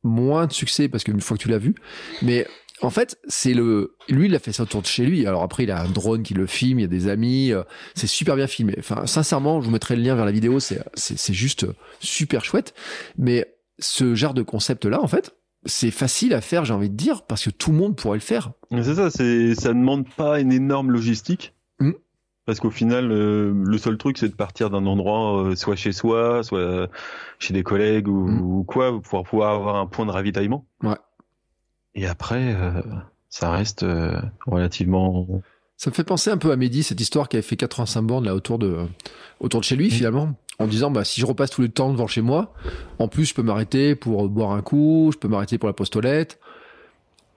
moins 0.04 0.46
de 0.46 0.54
succès 0.54 0.88
parce 0.90 1.04
qu'une 1.04 1.20
fois 1.22 1.38
que 1.38 1.42
tu 1.42 1.50
l'as 1.50 1.58
vu. 1.58 1.74
Mais 2.22 2.46
en 2.82 2.90
fait, 2.90 3.18
c'est 3.28 3.54
le, 3.54 3.96
lui, 4.08 4.28
il 4.28 4.36
a 4.36 4.40
fait 4.40 4.52
ça 4.52 4.64
autour 4.64 4.82
de 4.82 4.88
chez 4.88 5.06
lui. 5.06 5.26
Alors 5.28 5.44
après, 5.44 5.64
il 5.64 5.72
a 5.72 5.82
un 5.82 5.90
drone 5.90 6.24
qui 6.24 6.34
le 6.34 6.46
filme. 6.46 6.80
Il 6.80 6.84
y 6.84 6.86
a 6.86 6.88
des 6.88 7.08
amis. 7.08 7.52
euh, 7.52 7.64
C'est 7.96 8.08
super 8.08 8.36
bien 8.36 8.48
filmé. 8.48 8.76
Enfin, 8.80 9.06
sincèrement, 9.06 9.60
je 9.62 9.66
vous 9.66 9.72
mettrai 9.72 9.96
le 9.96 10.02
lien 10.02 10.16
vers 10.16 10.26
la 10.26 10.32
vidéo. 10.32 10.60
C'est, 10.60 10.82
c'est, 10.94 11.18
c'est 11.18 11.34
juste 11.34 11.66
super 12.00 12.44
chouette. 12.46 12.74
Mais 13.18 13.54
ce 13.80 14.16
genre 14.16 14.34
de 14.34 14.42
concept-là, 14.44 15.02
en 15.02 15.08
fait, 15.08 15.36
c'est 15.66 15.92
facile 15.92 16.34
à 16.34 16.42
faire, 16.42 16.64
j'ai 16.64 16.74
envie 16.74 16.90
de 16.90 16.96
dire, 16.96 17.24
parce 17.24 17.44
que 17.44 17.50
tout 17.50 17.72
le 17.72 17.78
monde 17.78 17.96
pourrait 17.98 18.18
le 18.18 18.22
faire. 18.24 18.52
C'est 18.72 18.96
ça, 18.96 19.10
c'est 19.10 19.56
ça 19.56 19.70
demande 19.70 20.08
pas 20.16 20.40
une 20.40 20.54
énorme 20.54 20.92
logistique. 20.92 21.54
Mm. 21.80 21.92
Parce 22.46 22.60
qu'au 22.62 22.72
final, 22.72 23.12
euh, 23.12 23.54
le 23.64 23.78
seul 23.78 23.98
truc, 23.98 24.18
c'est 24.18 24.30
de 24.30 24.34
partir 24.34 24.70
d'un 24.70 24.86
endroit, 24.86 25.44
euh, 25.50 25.56
soit 25.56 25.76
chez 25.76 25.92
soi, 25.92 26.42
soit 26.44 26.90
chez 27.40 27.54
des 27.54 27.62
collègues 27.64 28.08
ou, 28.08 28.28
Mm. 28.28 28.42
ou 28.42 28.64
quoi, 28.64 29.00
pour 29.02 29.24
pouvoir 29.24 29.54
avoir 29.56 29.76
un 29.76 29.86
point 29.86 30.06
de 30.06 30.12
ravitaillement. 30.12 30.66
Ouais. 30.82 30.96
Et 31.96 32.06
après, 32.06 32.56
euh, 32.56 32.82
ça 33.30 33.52
reste 33.52 33.84
euh, 33.84 34.20
relativement. 34.46 35.28
Ça 35.78 35.90
me 35.90 35.96
fait 35.96 36.04
penser 36.04 36.30
un 36.30 36.38
peu 36.38 36.52
à 36.52 36.56
Mehdi, 36.56 36.84
cette 36.84 37.00
histoire 37.00 37.30
qui 37.30 37.38
avait 37.38 37.44
fait 37.44 37.56
85 37.56 38.02
bornes 38.02 38.26
là 38.26 38.36
autour 38.36 38.60
de, 38.60 38.86
autour 39.40 39.62
de 39.62 39.66
chez 39.66 39.76
lui, 39.76 39.90
finalement, 39.90 40.34
en 40.60 40.68
disant, 40.68 40.92
bah, 40.92 41.06
si 41.06 41.22
je 41.22 41.26
repasse 41.26 41.52
tout 41.52 41.62
le 41.62 41.70
temps 41.70 41.92
devant 41.92 42.08
chez 42.08 42.22
moi, 42.22 42.54
en 43.00 43.08
plus, 43.08 43.26
je 43.26 43.34
peux 43.34 43.44
m'arrêter 43.44 43.96
pour 43.96 44.28
boire 44.28 44.52
un 44.52 44.62
coup, 44.62 45.12
je 45.14 45.18
peux 45.18 45.28
m'arrêter 45.28 45.58
pour 45.58 45.68
la 45.68 45.74
postolette. 45.74 46.40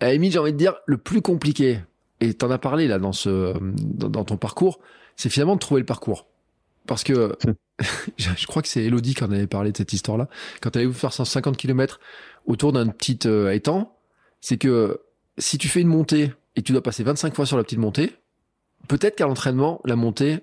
À 0.01 0.07
la 0.07 0.13
limite, 0.15 0.33
j'ai 0.33 0.39
envie 0.41 0.53
de 0.53 0.59
dire, 0.59 0.75
le 0.87 0.99
plus 0.99 1.23
compliqué, 1.23 1.79
et 2.21 2.35
t'en 2.35 2.51
as 2.51 2.59
parlé 2.59 2.89
là 2.89 2.99
dans 2.99 3.13
ce, 3.13 3.55
dans, 3.61 4.09
dans 4.09 4.25
ton 4.25 4.37
parcours, 4.37 4.81
c'est 5.17 5.29
finalement 5.29 5.55
de 5.55 5.61
trouver 5.61 5.81
le 5.81 5.87
parcours. 5.87 6.27
Parce 6.87 7.05
que, 7.05 7.37
je 8.17 8.29
je 8.37 8.47
crois 8.47 8.63
que 8.63 8.69
c'est 8.69 8.83
Elodie 8.83 9.15
qui 9.15 9.23
en 9.23 9.31
avait 9.31 9.47
parlé 9.47 9.73
de 9.73 9.77
cette 9.77 9.93
histoire-là, 9.93 10.29
quand 10.61 10.75
elle 10.75 10.81
allait 10.81 10.91
vous 10.91 10.99
faire 10.99 11.13
150 11.13 11.57
km 11.57 12.01
autour 12.47 12.73
d'un 12.73 12.89
petit 12.89 13.21
euh, 13.27 13.53
étang, 13.53 13.97
c'est 14.43 14.59
que 14.59 15.01
si 15.39 15.57
tu 15.57 15.69
fais 15.69 15.81
une 15.81 15.89
montée 15.89 16.31
et 16.57 16.63
tu 16.63 16.73
dois 16.73 16.83
passer 16.83 17.03
25 17.03 17.35
fois 17.35 17.47
sur 17.47 17.57
la 17.57 17.63
petite 17.65 17.79
montée, 17.79 18.13
peut-être 18.89 19.17
qu'à 19.17 19.27
l'entraînement, 19.27 19.81
la 19.87 19.97
montée, 19.97 20.41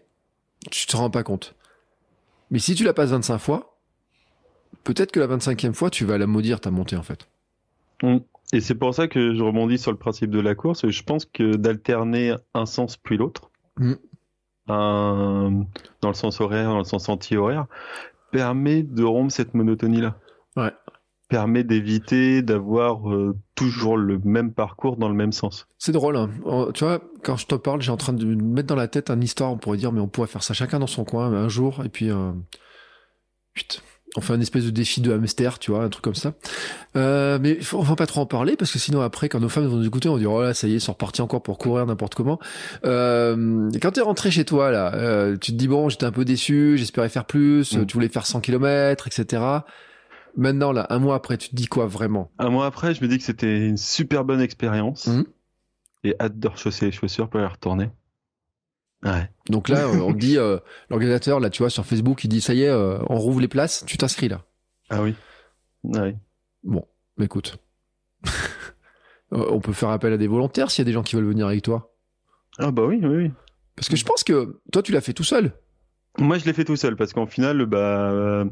tu 0.72 0.88
te 0.88 0.98
rends 0.98 1.12
pas 1.12 1.22
compte. 1.22 1.54
Mais 2.50 2.58
si 2.58 2.74
tu 2.74 2.84
la 2.84 2.94
passes 2.94 3.12
25 3.12 3.38
fois, 3.38 3.78
peut-être 4.84 5.12
que 5.12 5.20
la 5.20 5.28
25e 5.28 5.74
fois, 5.74 5.92
tu 5.92 6.06
vas 6.06 6.18
la 6.18 6.26
maudire 6.26 6.60
ta 6.60 6.72
montée 6.72 6.96
en 6.96 7.04
fait. 7.04 7.28
Et 8.52 8.62
c'est 8.62 8.74
pour 8.76 8.96
ça 8.96 9.08
que 9.08 9.36
je 9.36 9.44
rebondis 9.44 9.78
sur 9.78 9.92
le 9.92 9.98
principe 9.98 10.32
de 10.32 10.40
la 10.40 10.56
course. 10.56 10.88
Je 10.90 11.04
pense 11.04 11.26
que 11.26 11.56
d'alterner 11.56 12.34
un 12.56 12.66
sens 12.66 12.98
puis 12.98 13.18
l'autre, 13.18 13.52
Mm. 13.78 13.94
un- 14.70 15.66
dans 16.02 16.08
le 16.10 16.14
sens 16.14 16.42
horaire, 16.42 16.70
dans 16.70 16.78
le 16.80 16.84
sens 16.84 17.10
anti-horaire, 17.10 17.66
permet 18.32 18.84
de 18.84 19.04
rompre 19.04 19.32
cette 19.32 19.54
monotonie-là. 19.54 20.18
Ouais. 20.56 20.72
Permet 21.30 21.64
d'éviter 21.64 22.42
d'avoir 22.42 23.10
euh, 23.14 23.36
toujours 23.56 23.98
le 23.98 24.20
même 24.24 24.52
parcours 24.52 24.98
dans 24.98 25.08
le 25.10 25.14
même 25.16 25.32
sens. 25.32 25.68
C'est 25.78 25.92
drôle, 25.92 26.18
hein. 26.18 26.30
Tu 26.74 26.84
vois, 26.84 27.02
quand 27.24 27.38
je 27.38 27.46
te 27.46 27.54
parle, 27.56 27.82
j'ai 27.82 27.92
en 27.92 27.98
train 27.98 28.14
de 28.14 28.26
me 28.26 28.36
mettre 28.36 28.68
dans 28.68 28.76
la 28.76 28.88
tête 28.88 29.12
une 29.12 29.22
histoire, 29.24 29.52
on 29.52 29.58
pourrait 29.58 29.78
dire, 29.78 29.92
mais 29.92 30.02
on 30.02 30.08
pourrait 30.08 30.28
faire 30.28 30.42
ça 30.44 30.56
chacun 30.56 30.80
dans 30.80 30.88
son 30.88 31.04
coin, 31.06 31.32
un 31.32 31.48
jour, 31.48 31.82
et 31.86 31.90
puis, 31.90 32.10
euh, 32.10 32.32
putain, 33.54 33.78
on 34.18 34.22
fait 34.22 34.34
un 34.34 34.42
espèce 34.42 34.66
de 34.66 34.72
défi 34.72 35.02
de 35.02 35.14
hamster, 35.14 35.60
tu 35.60 35.70
vois, 35.70 35.84
un 35.84 35.90
truc 35.90 36.04
comme 36.04 36.16
ça. 36.16 36.34
Euh, 36.96 37.38
mais 37.40 37.60
on 37.74 37.82
va 37.82 37.96
pas 37.96 38.08
trop 38.08 38.22
en 38.22 38.26
parler, 38.26 38.56
parce 38.56 38.72
que 38.72 38.80
sinon, 38.80 39.02
après, 39.02 39.30
quand 39.30 39.40
nos 39.40 39.50
femmes 39.50 39.68
vont 39.68 39.78
nous 39.78 39.86
écouter, 39.86 40.10
on 40.10 40.14
va 40.14 40.20
dire, 40.20 40.32
oh 40.32 40.42
là, 40.42 40.56
ça 40.56 40.68
y 40.68 40.74
est, 40.74 40.80
sont 40.80 40.94
repartis 40.94 41.22
encore 41.22 41.44
pour 41.44 41.60
courir 41.60 41.86
n'importe 41.86 42.16
comment. 42.16 42.40
Euh, 42.86 43.70
quand 43.80 43.92
t'es 43.92 44.02
rentré 44.02 44.32
chez 44.32 44.46
toi, 44.46 44.72
là, 44.72 44.96
euh, 44.96 45.38
tu 45.38 45.52
te 45.52 45.58
dis, 45.58 45.68
bon, 45.68 45.90
j'étais 45.90 46.06
un 46.06 46.12
peu 46.12 46.26
déçu, 46.26 46.76
j'espérais 46.76 47.10
faire 47.10 47.26
plus, 47.26 47.78
Mm. 47.78 47.86
tu 47.86 47.94
voulais 47.94 48.10
faire 48.10 48.26
100 48.26 48.42
km, 48.42 49.06
etc. 49.06 49.44
Maintenant, 50.36 50.72
là, 50.72 50.88
un 50.90 51.00
mois 51.00 51.16
après, 51.16 51.38
tu 51.38 51.50
te 51.50 51.56
dis 51.56 51.68
quoi 51.68 51.86
vraiment? 51.88 52.32
Un 52.40 52.50
mois 52.50 52.66
après, 52.66 52.94
je 52.94 53.04
me 53.04 53.08
dis 53.08 53.18
que 53.18 53.24
c'était 53.24 53.68
une 53.68 53.78
super 53.78 54.24
bonne 54.24 54.42
expérience. 54.42 55.08
Mhm. 55.08 55.26
Et 56.04 56.16
hâte 56.20 56.40
de 56.40 56.48
rechausser 56.48 56.86
les 56.86 56.92
chaussures 56.92 57.30
pour 57.30 57.42
y 57.42 57.46
retourner. 57.46 57.90
Ouais. 59.04 59.30
Donc 59.50 59.70
là, 59.70 59.88
euh, 59.88 60.00
on 60.00 60.14
dit, 60.14 60.38
euh, 60.38 60.58
l'organisateur, 60.90 61.40
là, 61.40 61.50
tu 61.50 61.62
vois, 61.64 61.70
sur 61.70 61.86
Facebook, 61.86 62.24
il 62.24 62.28
dit, 62.28 62.42
ça 62.42 62.54
y 62.54 62.64
est, 62.64 62.70
euh, 62.70 63.00
on 63.10 63.18
rouvre 63.18 63.40
les 63.40 63.48
places, 63.48 63.84
tu 63.86 63.98
t'inscris 63.98 64.28
là. 64.28 64.44
Ah 64.90 65.02
oui. 65.02 65.16
Ah 65.94 66.04
oui. 66.04 66.16
Bon, 66.64 66.86
bah, 67.18 67.26
écoute. 67.26 67.58
On 69.32 69.60
peut 69.60 69.74
faire 69.74 69.90
appel 69.90 70.12
à 70.12 70.18
des 70.18 70.28
volontaires 70.28 70.72
s'il 70.72 70.82
y 70.82 70.88
a 70.88 70.90
des 70.90 70.92
gens 70.92 71.04
qui 71.04 71.16
veulent 71.16 71.28
venir 71.28 71.46
avec 71.46 71.62
toi. 71.62 71.94
Ah 72.58 72.72
bah 72.72 72.82
oui, 72.84 73.00
oui, 73.04 73.16
oui. 73.16 73.32
Parce 73.76 73.88
que 73.88 73.96
je 73.96 74.04
pense 74.04 74.24
que 74.24 74.60
toi, 74.72 74.82
tu 74.82 74.92
l'as 74.92 75.02
fait 75.02 75.14
tout 75.14 75.24
seul. 75.24 75.54
Moi, 76.18 76.40
je 76.40 76.46
l'ai 76.46 76.54
fait 76.54 76.66
tout 76.66 76.76
seul 76.76 76.96
parce 76.96 77.14
qu'en 77.14 77.28
final, 77.28 77.68
bah, 77.68 78.46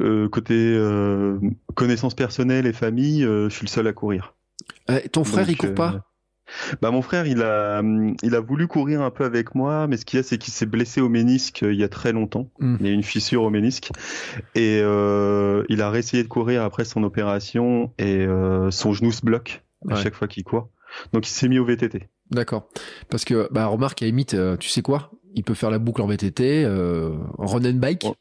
euh, 0.00 0.28
côté 0.28 0.54
euh, 0.56 1.38
connaissances 1.74 2.14
personnelles 2.14 2.66
et 2.66 2.72
famille, 2.72 3.24
euh, 3.24 3.48
je 3.48 3.54
suis 3.54 3.66
le 3.66 3.70
seul 3.70 3.86
à 3.86 3.92
courir. 3.92 4.34
Euh, 4.90 5.00
ton 5.12 5.24
frère, 5.24 5.44
Donc, 5.46 5.52
il 5.52 5.56
court 5.58 5.70
euh, 5.70 5.74
pas? 5.74 6.06
Bah, 6.82 6.90
mon 6.90 7.02
frère, 7.02 7.26
il 7.26 7.40
a, 7.42 7.82
il 8.22 8.34
a 8.34 8.40
voulu 8.40 8.66
courir 8.66 9.00
un 9.02 9.10
peu 9.10 9.24
avec 9.24 9.54
moi, 9.54 9.86
mais 9.86 9.96
ce 9.96 10.04
qu'il 10.04 10.18
y 10.18 10.20
a, 10.20 10.22
c'est 10.22 10.38
qu'il 10.38 10.52
s'est 10.52 10.66
blessé 10.66 11.00
au 11.00 11.08
ménisque 11.08 11.62
euh, 11.62 11.72
il 11.72 11.78
y 11.80 11.84
a 11.84 11.88
très 11.88 12.12
longtemps. 12.12 12.48
Hmm. 12.58 12.76
Il 12.80 12.86
y 12.86 12.90
a 12.90 12.92
une 12.92 13.02
fissure 13.02 13.42
au 13.42 13.50
ménisque. 13.50 13.90
Et 14.54 14.80
euh, 14.82 15.64
il 15.68 15.80
a 15.82 15.90
réessayé 15.90 16.22
de 16.22 16.28
courir 16.28 16.62
après 16.62 16.84
son 16.84 17.02
opération 17.04 17.92
et 17.98 18.18
euh, 18.26 18.70
son 18.70 18.92
genou 18.92 19.12
se 19.12 19.24
bloque 19.24 19.62
à 19.88 19.94
Ouais. 19.94 20.02
chaque 20.02 20.14
fois 20.14 20.28
qu'il 20.28 20.44
court. 20.44 20.68
Donc, 21.12 21.26
il 21.26 21.30
s'est 21.30 21.48
mis 21.48 21.58
au 21.58 21.64
VTT. 21.64 22.08
D'accord. 22.30 22.68
Parce 23.08 23.24
que, 23.24 23.48
bah, 23.50 23.66
remarque, 23.66 24.02
à 24.02 24.04
la 24.04 24.10
limite, 24.10 24.36
tu 24.58 24.68
sais 24.68 24.82
quoi? 24.82 25.10
Il 25.34 25.44
peut 25.44 25.54
faire 25.54 25.70
la 25.70 25.78
boucle 25.78 26.02
en 26.02 26.06
VTT, 26.06 26.64
euh, 26.64 27.16
en 27.38 27.46
run 27.46 27.64
and 27.64 27.74
bike? 27.78 28.02
Oh. 28.06 28.14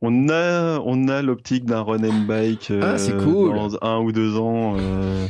On 0.00 0.28
a, 0.28 0.78
on 0.84 1.08
a 1.08 1.22
l'optique 1.22 1.64
d'un 1.64 1.80
run 1.82 2.04
and 2.04 2.24
bike 2.26 2.70
euh, 2.70 2.96
Ah, 2.96 3.12
cool. 3.24 3.54
dans 3.54 3.76
un 3.82 3.98
ou 3.98 4.12
deux 4.12 4.36
ans. 4.36 4.76
euh, 4.78 5.26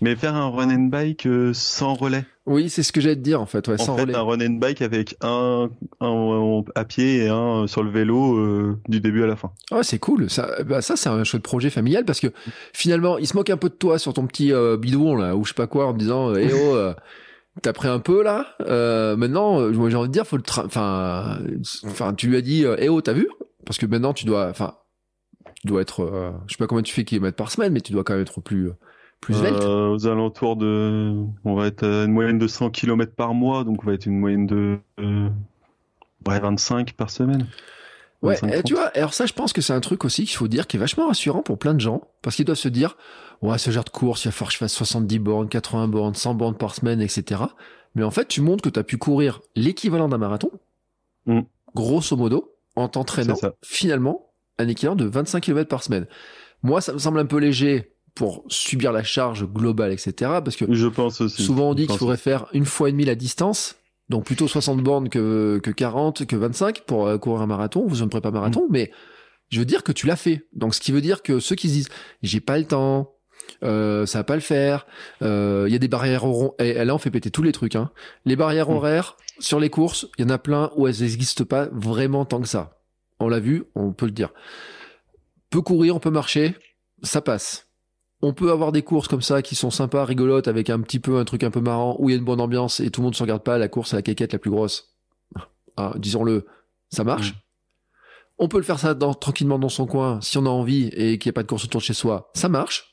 Mais 0.00 0.14
faire 0.16 0.34
un 0.36 0.48
run 0.50 0.70
and 0.70 0.84
bike 0.88 1.26
euh, 1.26 1.52
sans 1.52 1.94
relais. 1.94 2.24
Oui, 2.46 2.68
c'est 2.70 2.82
ce 2.82 2.92
que 2.92 3.00
j'allais 3.00 3.14
te 3.16 3.20
dire, 3.20 3.40
en 3.40 3.46
fait, 3.46 3.66
ouais, 3.68 3.80
En 3.80 3.84
sans 3.84 3.94
fait, 3.96 4.02
relais. 4.02 4.14
un 4.16 4.22
run 4.22 4.40
and 4.40 4.58
bike 4.58 4.82
avec 4.82 5.16
un, 5.20 5.68
un 6.00 6.62
à 6.74 6.84
pied 6.84 7.24
et 7.24 7.28
un 7.28 7.66
sur 7.68 7.82
le 7.84 7.90
vélo 7.90 8.36
euh, 8.36 8.78
du 8.88 9.00
début 9.00 9.22
à 9.24 9.26
la 9.26 9.36
fin. 9.36 9.50
Ah, 9.72 9.82
c'est 9.82 9.98
cool. 9.98 10.28
Ça, 10.30 10.48
bah, 10.64 10.80
ça 10.82 10.96
c'est 10.96 11.08
un 11.08 11.22
chouette 11.24 11.42
projet 11.42 11.70
familial 11.70 12.04
parce 12.04 12.18
que 12.20 12.28
finalement, 12.72 13.18
il 13.18 13.26
se 13.26 13.36
moque 13.36 13.50
un 13.50 13.56
peu 13.56 13.68
de 13.68 13.74
toi 13.74 13.98
sur 13.98 14.12
ton 14.12 14.26
petit 14.26 14.52
euh, 14.52 14.76
bidon 14.76 15.16
là, 15.16 15.36
ou 15.36 15.44
je 15.44 15.50
sais 15.50 15.54
pas 15.54 15.66
quoi, 15.68 15.86
en 15.86 15.92
disant, 15.92 16.30
euh, 16.30 16.36
eh 16.40 16.52
oh, 16.52 16.74
euh, 16.74 16.94
t'as 17.62 17.72
pris 17.72 17.88
un 17.88 17.98
peu 18.00 18.22
là. 18.24 18.46
Euh, 18.60 19.16
maintenant, 19.16 19.60
euh, 19.60 19.70
moi 19.72 19.88
j'ai 19.90 19.96
envie 19.96 20.08
de 20.08 20.12
dire, 20.12 20.26
faut 20.26 20.36
le, 20.36 20.42
tra- 20.42 20.66
enfin, 20.66 21.38
euh, 21.42 21.58
enfin, 21.86 22.12
tu 22.14 22.28
lui 22.28 22.36
as 22.36 22.42
dit, 22.42 22.64
euh, 22.64 22.76
eh 22.78 22.88
oh, 22.88 23.00
t'as 23.00 23.12
vu? 23.12 23.28
Parce 23.66 23.78
que 23.78 23.86
maintenant, 23.86 24.12
tu 24.12 24.24
dois, 24.24 24.48
enfin, 24.48 24.76
tu 25.54 25.66
dois 25.66 25.80
être, 25.82 26.00
euh, 26.00 26.30
je 26.46 26.52
sais 26.54 26.58
pas 26.58 26.66
combien 26.66 26.82
tu 26.82 26.92
fais 26.94 27.04
kilomètres 27.04 27.36
par 27.36 27.50
semaine, 27.50 27.72
mais 27.72 27.80
tu 27.80 27.92
dois 27.92 28.04
quand 28.04 28.14
même 28.14 28.22
être 28.22 28.40
plus, 28.40 28.70
plus 29.20 29.34
svelte. 29.34 29.62
Euh, 29.62 29.88
aux 29.90 30.06
alentours 30.06 30.56
de, 30.56 31.14
on 31.44 31.54
va 31.54 31.66
être 31.66 31.84
à 31.84 32.04
une 32.04 32.12
moyenne 32.12 32.38
de 32.38 32.46
100 32.46 32.70
km 32.70 33.12
par 33.14 33.34
mois, 33.34 33.64
donc 33.64 33.82
on 33.82 33.86
va 33.86 33.94
être 33.94 34.06
une 34.06 34.18
moyenne 34.18 34.46
de 34.46 34.78
euh, 34.98 35.28
ouais, 36.26 36.40
25 36.40 36.92
par 36.94 37.10
semaine. 37.10 37.46
Ouais, 38.22 38.34
25, 38.34 38.48
et 38.54 38.62
tu 38.62 38.74
30. 38.74 38.84
vois, 38.84 38.86
alors 38.94 39.14
ça, 39.14 39.26
je 39.26 39.32
pense 39.32 39.52
que 39.52 39.60
c'est 39.60 39.72
un 39.72 39.80
truc 39.80 40.04
aussi 40.04 40.24
qu'il 40.24 40.36
faut 40.36 40.48
dire 40.48 40.66
qui 40.66 40.76
est 40.76 40.80
vachement 40.80 41.06
rassurant 41.08 41.42
pour 41.42 41.58
plein 41.58 41.74
de 41.74 41.80
gens, 41.80 42.02
parce 42.22 42.36
qu'ils 42.36 42.44
doivent 42.44 42.56
se 42.58 42.68
dire, 42.68 42.96
ouais, 43.42 43.58
ce 43.58 43.70
genre 43.70 43.84
de 43.84 43.90
course, 43.90 44.24
il 44.24 44.28
va 44.28 44.32
falloir 44.32 44.48
que 44.48 44.54
je 44.54 44.58
fasse 44.58 44.72
70 44.74 45.18
bornes, 45.18 45.48
80 45.48 45.88
bornes, 45.88 46.14
100 46.14 46.34
bornes 46.34 46.56
par 46.56 46.74
semaine, 46.74 47.00
etc. 47.00 47.42
Mais 47.94 48.04
en 48.04 48.10
fait, 48.12 48.26
tu 48.28 48.40
montres 48.40 48.62
que 48.62 48.68
tu 48.70 48.78
as 48.78 48.84
pu 48.84 48.96
courir 48.96 49.40
l'équivalent 49.56 50.08
d'un 50.08 50.18
marathon, 50.18 50.50
Mm. 51.26 51.40
grosso 51.74 52.16
modo, 52.16 52.51
en 52.76 52.88
t'entraînant, 52.88 53.36
finalement, 53.62 54.32
un 54.58 54.68
équivalent 54.68 54.96
de 54.96 55.04
25 55.04 55.40
km 55.40 55.68
par 55.68 55.82
semaine. 55.82 56.06
Moi, 56.62 56.80
ça 56.80 56.92
me 56.92 56.98
semble 56.98 57.18
un 57.18 57.26
peu 57.26 57.38
léger 57.38 57.94
pour 58.14 58.44
subir 58.48 58.92
la 58.92 59.02
charge 59.02 59.46
globale, 59.46 59.92
etc. 59.92 60.12
Parce 60.44 60.56
que 60.56 60.72
Je 60.72 60.86
pense 60.86 61.20
aussi. 61.20 61.42
Souvent, 61.42 61.70
on 61.70 61.74
dit 61.74 61.86
qu'il 61.86 61.98
faudrait 61.98 62.16
faire 62.16 62.46
une 62.52 62.66
fois 62.66 62.88
et 62.88 62.92
demie 62.92 63.04
la 63.04 63.14
distance. 63.14 63.76
Donc 64.08 64.24
plutôt 64.24 64.46
60 64.48 64.82
bornes 64.82 65.08
que, 65.08 65.58
que 65.62 65.70
40, 65.70 66.26
que 66.26 66.36
25 66.36 66.82
pour 66.82 67.06
euh, 67.06 67.18
courir 67.18 67.40
un 67.40 67.46
marathon. 67.46 67.86
Vous 67.86 68.04
ne 68.04 68.06
Mm. 68.06 68.30
marathon, 68.32 68.66
mais 68.68 68.90
je 69.48 69.58
veux 69.58 69.64
dire 69.64 69.82
que 69.82 69.92
tu 69.92 70.06
l'as 70.06 70.16
fait. 70.16 70.46
Donc 70.52 70.74
ce 70.74 70.80
qui 70.80 70.92
veut 70.92 71.00
dire 71.00 71.22
que 71.22 71.40
ceux 71.40 71.54
qui 71.54 71.68
se 71.68 71.72
disent 71.74 71.88
j'ai 72.22 72.40
pas 72.40 72.58
le 72.58 72.66
temps, 72.66 73.14
euh, 73.62 74.06
ça 74.06 74.18
va 74.18 74.24
pas 74.24 74.34
le 74.34 74.40
faire, 74.40 74.86
euh, 75.22 75.64
il 75.68 75.72
y 75.72 75.76
a 75.76 75.78
des 75.78 75.88
barrières 75.88 76.24
horaires. 76.24 76.50
Et 76.58 76.84
là, 76.84 76.94
on 76.94 76.98
fait 76.98 77.10
péter 77.10 77.30
tous 77.30 77.42
les 77.42 77.52
trucs. 77.52 77.76
Hein. 77.76 77.90
Les 78.24 78.36
barrières 78.36 78.68
Mm. 78.70 78.74
horaires 78.76 79.16
sur 79.38 79.60
les 79.60 79.70
courses, 79.70 80.06
il 80.18 80.22
y 80.22 80.24
en 80.26 80.30
a 80.30 80.38
plein 80.38 80.70
où 80.76 80.86
elles 80.86 81.00
n'existent 81.00 81.44
pas 81.44 81.68
vraiment 81.72 82.24
tant 82.24 82.40
que 82.40 82.48
ça. 82.48 82.78
On 83.20 83.28
l'a 83.28 83.40
vu, 83.40 83.64
on 83.74 83.92
peut 83.92 84.06
le 84.06 84.12
dire. 84.12 84.30
Peut 85.50 85.62
courir, 85.62 85.94
on 85.96 86.00
peut 86.00 86.10
marcher, 86.10 86.54
ça 87.02 87.20
passe. 87.20 87.68
on 88.24 88.32
peut 88.32 88.52
avoir 88.52 88.70
des 88.70 88.82
courses 88.82 89.08
comme 89.08 89.20
ça 89.22 89.42
qui 89.42 89.56
sont 89.56 89.72
sympas, 89.72 90.04
rigolotes, 90.04 90.46
avec 90.46 90.70
un 90.70 90.80
petit 90.80 91.00
peu 91.00 91.18
un 91.18 91.24
truc 91.24 91.42
un 91.42 91.50
peu 91.50 91.60
marrant, 91.60 91.96
où 91.98 92.08
il 92.08 92.12
y 92.12 92.14
a 92.14 92.18
une 92.18 92.24
bonne 92.24 92.40
ambiance 92.40 92.78
et 92.78 92.88
tout 92.90 93.00
le 93.00 93.06
monde 93.06 93.16
se 93.16 93.22
regarde 93.24 93.42
pas 93.42 93.58
la 93.58 93.66
course 93.66 93.94
à 93.94 93.96
la 93.96 94.02
caquette 94.02 94.32
la 94.32 94.38
plus 94.38 94.50
grosse. 94.52 94.94
Ah, 95.76 95.92
disons-le, 95.96 96.46
ça 96.90 97.02
marche. 97.02 97.32
Mm. 97.32 97.36
On 98.38 98.48
peut 98.48 98.58
le 98.58 98.62
faire 98.62 98.78
ça 98.78 98.94
dans- 98.94 99.14
tranquillement 99.14 99.58
dans 99.58 99.68
son 99.68 99.86
coin, 99.86 100.20
si 100.20 100.38
on 100.38 100.46
a 100.46 100.50
envie 100.50 100.86
et 100.94 101.18
qu'il 101.18 101.30
n'y 101.30 101.32
a 101.32 101.34
pas 101.34 101.42
de 101.42 101.48
course 101.48 101.64
autour 101.64 101.80
de 101.80 101.84
chez 101.84 101.94
soi, 101.94 102.30
ça 102.34 102.48
marche. 102.48 102.91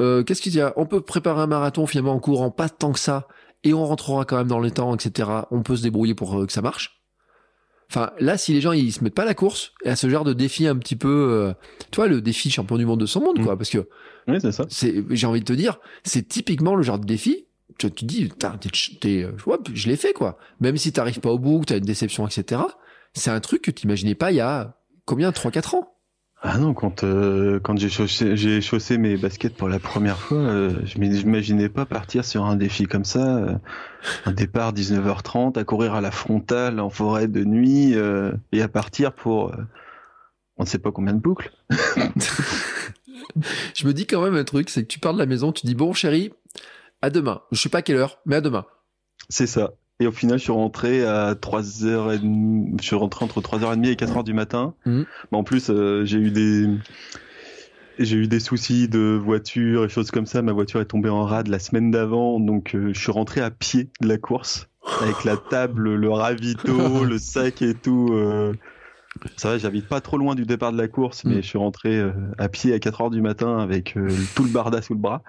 Euh, 0.00 0.22
Qu'est-ce 0.24 0.42
qu'il 0.42 0.54
y 0.54 0.60
a? 0.60 0.72
On 0.76 0.86
peut 0.86 1.00
préparer 1.00 1.40
un 1.40 1.46
marathon 1.46 1.86
finalement 1.86 2.12
en 2.14 2.20
courant 2.20 2.50
pas 2.50 2.68
tant 2.68 2.92
que 2.92 2.98
ça, 2.98 3.26
et 3.64 3.72
on 3.74 3.84
rentrera 3.84 4.24
quand 4.24 4.36
même 4.36 4.48
dans 4.48 4.60
les 4.60 4.70
temps, 4.70 4.94
etc. 4.94 5.28
On 5.50 5.62
peut 5.62 5.76
se 5.76 5.82
débrouiller 5.82 6.14
pour 6.14 6.38
euh, 6.38 6.46
que 6.46 6.52
ça 6.52 6.62
marche. 6.62 7.00
Enfin, 7.90 8.10
là, 8.18 8.36
si 8.36 8.52
les 8.52 8.60
gens 8.60 8.72
ils 8.72 8.92
se 8.92 9.02
mettent 9.04 9.14
pas 9.14 9.22
à 9.22 9.26
la 9.26 9.34
course 9.34 9.72
et 9.84 9.90
à 9.90 9.96
ce 9.96 10.08
genre 10.10 10.24
de 10.24 10.32
défi 10.32 10.66
un 10.66 10.76
petit 10.76 10.96
peu, 10.96 11.08
euh, 11.08 11.52
tu 11.92 11.96
vois, 11.96 12.08
le 12.08 12.20
défi 12.20 12.50
champion 12.50 12.76
du 12.78 12.84
monde 12.84 12.98
de 13.00 13.06
son 13.06 13.20
monde, 13.20 13.42
quoi, 13.44 13.56
parce 13.56 13.70
que 13.70 13.88
Oui, 14.26 14.40
c'est 14.40 14.50
ça. 14.52 14.66
c'est, 14.68 15.04
j'ai 15.10 15.26
envie 15.26 15.38
de 15.40 15.44
te 15.44 15.52
dire, 15.52 15.78
c'est 16.02 16.26
typiquement 16.26 16.74
le 16.74 16.82
genre 16.82 16.98
de 16.98 17.06
défi. 17.06 17.46
Tu 17.78 17.90
tu 17.90 18.00
te 18.00 18.04
dis, 18.06 18.28
t'es, 18.30 18.48
t'es, 19.00 19.22
euh, 19.24 19.32
ouais, 19.46 19.58
je 19.72 19.88
l'ai 19.88 19.96
fait, 19.96 20.12
quoi. 20.14 20.38
Même 20.60 20.76
si 20.78 20.92
t'arrives 20.92 21.20
pas 21.20 21.30
au 21.30 21.38
bout, 21.38 21.60
que 21.60 21.66
t'as 21.66 21.76
une 21.78 21.84
déception, 21.84 22.26
etc. 22.26 22.62
C'est 23.12 23.30
un 23.30 23.40
truc 23.40 23.62
que 23.62 23.70
t'imaginais 23.70 24.14
pas 24.14 24.32
il 24.32 24.36
y 24.36 24.40
a 24.40 24.76
combien, 25.04 25.30
3-4 25.30 25.76
ans. 25.76 25.95
Ah 26.48 26.58
non, 26.58 26.74
quand 26.74 27.02
euh, 27.02 27.58
quand 27.58 27.76
j'ai 27.76 27.88
chaussé, 27.88 28.36
j'ai 28.36 28.60
chaussé 28.60 28.98
mes 28.98 29.16
baskets 29.16 29.56
pour 29.56 29.68
la 29.68 29.80
première 29.80 30.16
fois, 30.16 30.38
euh, 30.38 30.70
je 30.84 30.96
m'imaginais 30.98 31.68
pas 31.68 31.86
partir 31.86 32.24
sur 32.24 32.44
un 32.44 32.54
défi 32.54 32.84
comme 32.84 33.04
ça, 33.04 33.38
euh, 33.38 33.54
un 34.26 34.32
départ 34.32 34.72
19h30, 34.72 35.58
à 35.58 35.64
courir 35.64 35.94
à 35.94 36.00
la 36.00 36.12
frontale 36.12 36.78
en 36.78 36.88
forêt 36.88 37.26
de 37.26 37.42
nuit 37.42 37.96
euh, 37.96 38.30
et 38.52 38.62
à 38.62 38.68
partir 38.68 39.12
pour 39.12 39.48
euh, 39.48 39.56
on 40.56 40.62
ne 40.62 40.68
sait 40.68 40.78
pas 40.78 40.92
combien 40.92 41.14
de 41.14 41.18
boucles. 41.18 41.50
Je 43.74 43.84
me 43.84 43.92
dis 43.92 44.06
quand 44.06 44.22
même 44.22 44.36
un 44.36 44.44
truc, 44.44 44.70
c'est 44.70 44.82
que 44.82 44.88
tu 44.88 45.00
pars 45.00 45.14
de 45.14 45.18
la 45.18 45.26
maison, 45.26 45.50
tu 45.50 45.66
dis, 45.66 45.74
bon, 45.74 45.92
chérie, 45.94 46.32
à 47.02 47.10
demain. 47.10 47.42
Je 47.50 47.60
sais 47.60 47.68
pas 47.68 47.78
à 47.78 47.82
quelle 47.82 47.96
heure, 47.96 48.20
mais 48.24 48.36
à 48.36 48.40
demain. 48.40 48.64
C'est 49.28 49.48
ça. 49.48 49.72
Et 50.00 50.06
au 50.06 50.12
final, 50.12 50.38
je 50.38 50.42
suis 50.44 50.52
rentré 50.52 51.06
à 51.06 51.34
3h30, 51.34 52.80
je 52.80 52.84
suis 52.86 52.96
rentré 52.96 53.24
entre 53.24 53.40
3h30 53.40 53.86
et 53.86 53.94
4h 53.94 54.24
du 54.24 54.34
matin. 54.34 54.74
Mais 55.32 55.38
en 55.38 55.42
plus, 55.44 55.70
euh, 55.70 56.04
j'ai 56.04 56.18
eu 56.18 56.30
des 56.30 56.66
j'ai 57.98 58.16
eu 58.16 58.28
des 58.28 58.40
soucis 58.40 58.88
de 58.88 59.18
voiture 59.22 59.84
et 59.86 59.88
choses 59.88 60.10
comme 60.10 60.26
ça. 60.26 60.42
Ma 60.42 60.52
voiture 60.52 60.80
est 60.82 60.86
tombée 60.86 61.08
en 61.08 61.24
rade 61.24 61.48
la 61.48 61.58
semaine 61.58 61.90
d'avant, 61.90 62.38
donc 62.40 62.74
euh, 62.74 62.90
je 62.92 62.98
suis 63.00 63.10
rentré 63.12 63.40
à 63.40 63.50
pied 63.50 63.88
de 64.02 64.08
la 64.08 64.18
course 64.18 64.68
avec 65.00 65.24
la 65.24 65.36
table, 65.38 65.94
le 65.94 66.10
ravito, 66.10 67.04
le 67.04 67.16
sac 67.18 67.62
et 67.62 67.72
tout. 67.74 68.10
euh. 68.12 68.52
Ça 69.36 69.50
va, 69.50 69.58
j'habite 69.58 69.86
pas 69.88 70.00
trop 70.00 70.18
loin 70.18 70.34
du 70.34 70.44
départ 70.46 70.72
de 70.72 70.78
la 70.78 70.88
course, 70.88 71.24
mais 71.24 71.36
Mhm. 71.36 71.42
je 71.42 71.46
suis 71.46 71.58
rentré 71.58 71.96
euh, 71.96 72.12
à 72.38 72.48
pied 72.48 72.72
à 72.72 72.78
4h 72.78 73.10
du 73.10 73.20
matin 73.22 73.58
avec 73.58 73.96
euh, 73.96 74.08
tout 74.34 74.42
le 74.44 74.50
barda 74.50 74.82
sous 74.82 74.94
le 74.94 75.00
bras. 75.00 75.22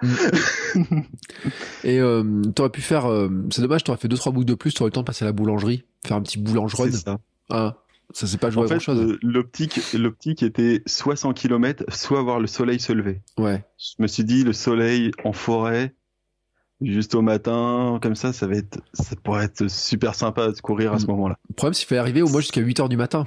Et 1.84 2.00
euh, 2.00 2.42
t'aurais 2.54 2.70
pu 2.70 2.80
faire, 2.80 3.06
euh, 3.10 3.28
c'est 3.50 3.62
dommage, 3.62 3.84
t'aurais 3.84 3.98
fait 3.98 4.08
deux 4.08 4.16
trois 4.16 4.32
boucles 4.32 4.46
de 4.46 4.54
plus, 4.54 4.74
t'aurais 4.74 4.88
eu 4.88 4.90
le 4.90 4.94
temps 4.94 5.00
de 5.00 5.06
passer 5.06 5.24
à 5.24 5.26
la 5.26 5.32
boulangerie, 5.32 5.84
faire 6.06 6.16
un 6.16 6.22
petit 6.22 6.38
boulangeron. 6.38 6.84
C'est 6.84 6.92
ça. 6.92 7.18
Hein, 7.50 7.74
ça 8.12 8.26
s'est 8.26 8.38
pas 8.38 8.50
joué 8.50 8.62
En 8.62 8.64
à 8.64 8.68
fait, 8.68 8.74
grand 8.74 8.80
chose. 8.80 9.18
l'optique, 9.22 9.80
l'optique 9.94 10.42
était 10.42 10.82
soit 10.86 11.16
100 11.16 11.32
km, 11.34 11.84
soit 11.88 12.22
voir 12.22 12.40
le 12.40 12.46
soleil 12.46 12.80
se 12.80 12.92
lever. 12.92 13.20
Ouais. 13.38 13.64
Je 13.78 14.02
me 14.02 14.06
suis 14.06 14.24
dit, 14.24 14.44
le 14.44 14.52
soleil 14.52 15.10
en 15.24 15.32
forêt, 15.32 15.94
juste 16.80 17.14
au 17.14 17.22
matin, 17.22 17.98
comme 18.02 18.14
ça, 18.14 18.32
ça 18.32 18.46
va 18.46 18.54
être, 18.54 18.80
ça 18.94 19.14
pourrait 19.22 19.44
être 19.44 19.68
super 19.68 20.14
sympa 20.14 20.48
de 20.50 20.60
courir 20.60 20.92
à 20.92 20.98
ce 20.98 21.04
Mm. 21.06 21.10
moment-là. 21.10 21.36
Le 21.48 21.54
problème, 21.54 21.74
c'est 21.74 21.80
qu'il 21.80 21.88
fallait 21.88 22.00
arriver 22.00 22.22
au 22.22 22.28
moins 22.28 22.40
jusqu'à 22.40 22.60
8 22.60 22.80
heures 22.80 22.88
du 22.88 22.96
matin. 22.96 23.26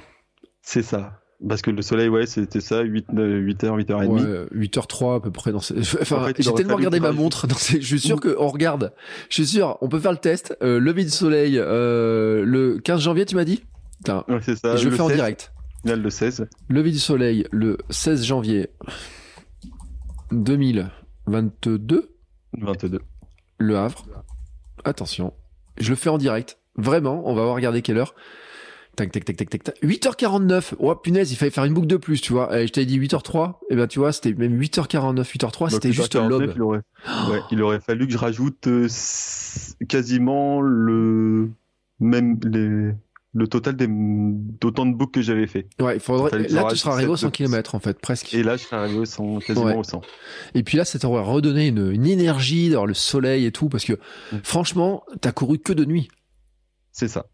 C'est 0.62 0.82
ça. 0.82 1.18
Parce 1.48 1.60
que 1.60 1.72
le 1.72 1.82
soleil, 1.82 2.08
ouais, 2.08 2.24
c'était 2.26 2.60
ça, 2.60 2.82
8, 2.82 3.06
8h, 3.12 3.76
8h30. 3.84 4.06
Ouais, 4.06 4.46
8h03 4.68 5.16
à 5.16 5.20
peu 5.20 5.32
près. 5.32 5.50
Dans 5.50 5.58
ces... 5.58 5.74
Enfin, 6.00 6.22
En 6.22 6.26
fait, 6.26 6.36
il 6.38 6.44
j'ai 6.44 6.54
tellement 6.54 6.76
regardé 6.76 7.00
ma 7.00 7.10
montre. 7.10 7.46
dans 7.48 7.56
ces- 7.56 7.80
Je 7.80 7.86
suis 7.86 7.98
sûr 8.00 8.20
qu'on 8.20 8.46
regarde. 8.48 8.92
Je 9.28 9.34
suis 9.34 9.46
sûr, 9.46 9.76
on 9.80 9.88
peut 9.88 9.98
faire 9.98 10.12
le 10.12 10.18
test. 10.18 10.56
Euh, 10.62 10.78
lever 10.78 11.02
du 11.02 11.10
soleil 11.10 11.58
euh, 11.58 12.44
le 12.44 12.78
15 12.78 13.00
janvier, 13.00 13.26
tu 13.26 13.34
m'as 13.34 13.44
dit? 13.44 13.64
Putain, 13.98 14.24
Ouais, 14.28 14.38
c'est 14.40 14.54
ça. 14.56 14.76
je 14.76 14.88
le, 14.88 14.94
fais 14.94 15.02
en 15.02 15.08
16, 15.08 15.16
direct. 15.16 15.52
Final, 15.82 16.00
le 16.00 16.10
16. 16.10 16.46
Lever 16.68 16.90
du 16.92 16.98
soleil 17.00 17.44
le 17.50 17.76
16 17.90 18.24
janvier 18.24 18.68
2022, 20.30 22.14
22. 22.60 23.00
Le 23.58 23.76
Havre. 23.78 24.06
Attention, 24.84 25.32
je 25.78 25.90
le 25.90 25.96
fais 25.96 26.08
en 26.10 26.18
direct. 26.18 26.58
Vraiment, 26.76 27.22
on 27.28 27.34
va 27.34 27.42
voir 27.42 27.54
regarder 27.54 27.82
quelle 27.82 27.98
heure. 27.98 28.14
Tac, 28.94 29.10
tac, 29.10 29.24
tac, 29.24 29.36
tac, 29.36 29.48
tac, 29.48 29.64
tac. 29.64 29.82
8h49. 29.82 30.74
Oh, 30.78 30.94
punaise, 30.94 31.32
il 31.32 31.36
fallait 31.36 31.50
faire 31.50 31.64
une 31.64 31.72
boucle 31.72 31.86
de 31.86 31.96
plus, 31.96 32.20
tu 32.20 32.34
vois. 32.34 32.50
Je 32.66 32.70
t'avais 32.70 32.84
dit 32.84 32.98
8h03. 32.98 33.54
Eh 33.70 33.76
ben, 33.76 33.86
tu 33.86 33.98
vois, 33.98 34.12
c'était 34.12 34.34
même 34.34 34.58
8h49, 34.60 35.24
8h03, 35.24 35.70
c'était 35.70 35.88
Donc, 35.88 35.94
juste 35.96 36.14
8h49, 36.14 36.28
l'aube. 36.28 36.52
Il 36.54 36.62
aurait, 36.62 36.78
ouais, 37.30 37.40
il 37.50 37.62
aurait 37.62 37.80
fallu 37.80 38.06
que 38.06 38.12
je 38.12 38.18
rajoute 38.18 38.66
euh, 38.66 38.88
quasiment 39.88 40.60
le 40.60 41.50
même 42.00 42.38
les, 42.44 42.92
le 43.34 43.48
total 43.48 43.76
des 43.76 43.86
d'autant 43.88 44.84
de 44.84 44.94
boucles 44.94 45.12
que 45.20 45.22
j'avais 45.22 45.46
fait. 45.46 45.66
Ouais, 45.80 45.96
il 45.96 46.00
faudrait, 46.00 46.48
je 46.48 46.54
là, 46.54 46.66
tu 46.68 46.76
seras 46.76 46.92
arrivé 46.92 47.08
aux 47.10 47.16
100 47.16 47.28
sept 47.28 47.30
de- 47.30 47.36
km, 47.36 47.74
en 47.74 47.78
fait, 47.80 47.98
presque. 47.98 48.34
Et 48.34 48.42
là, 48.42 48.56
je 48.58 48.64
serais 48.64 48.76
arrivé 48.76 48.98
au 48.98 49.04
100, 49.06 49.38
quasiment 49.38 49.66
Ouais. 49.66 49.76
au 49.76 49.84
100. 49.84 50.02
Et 50.54 50.62
puis 50.62 50.76
là, 50.76 50.84
ça 50.84 50.98
t'aurait 50.98 51.22
redonné 51.22 51.68
une, 51.68 51.90
une 51.92 52.06
énergie 52.06 52.68
d'avoir 52.68 52.86
le 52.86 52.94
soleil 52.94 53.46
et 53.46 53.52
tout, 53.52 53.68
parce 53.70 53.84
que, 53.84 53.94
Mm. 54.32 54.36
franchement, 54.42 55.04
t'as 55.22 55.32
couru 55.32 55.58
que 55.58 55.72
de 55.72 55.84
nuit. 55.86 56.08
C'est 56.92 57.08
ça. 57.08 57.24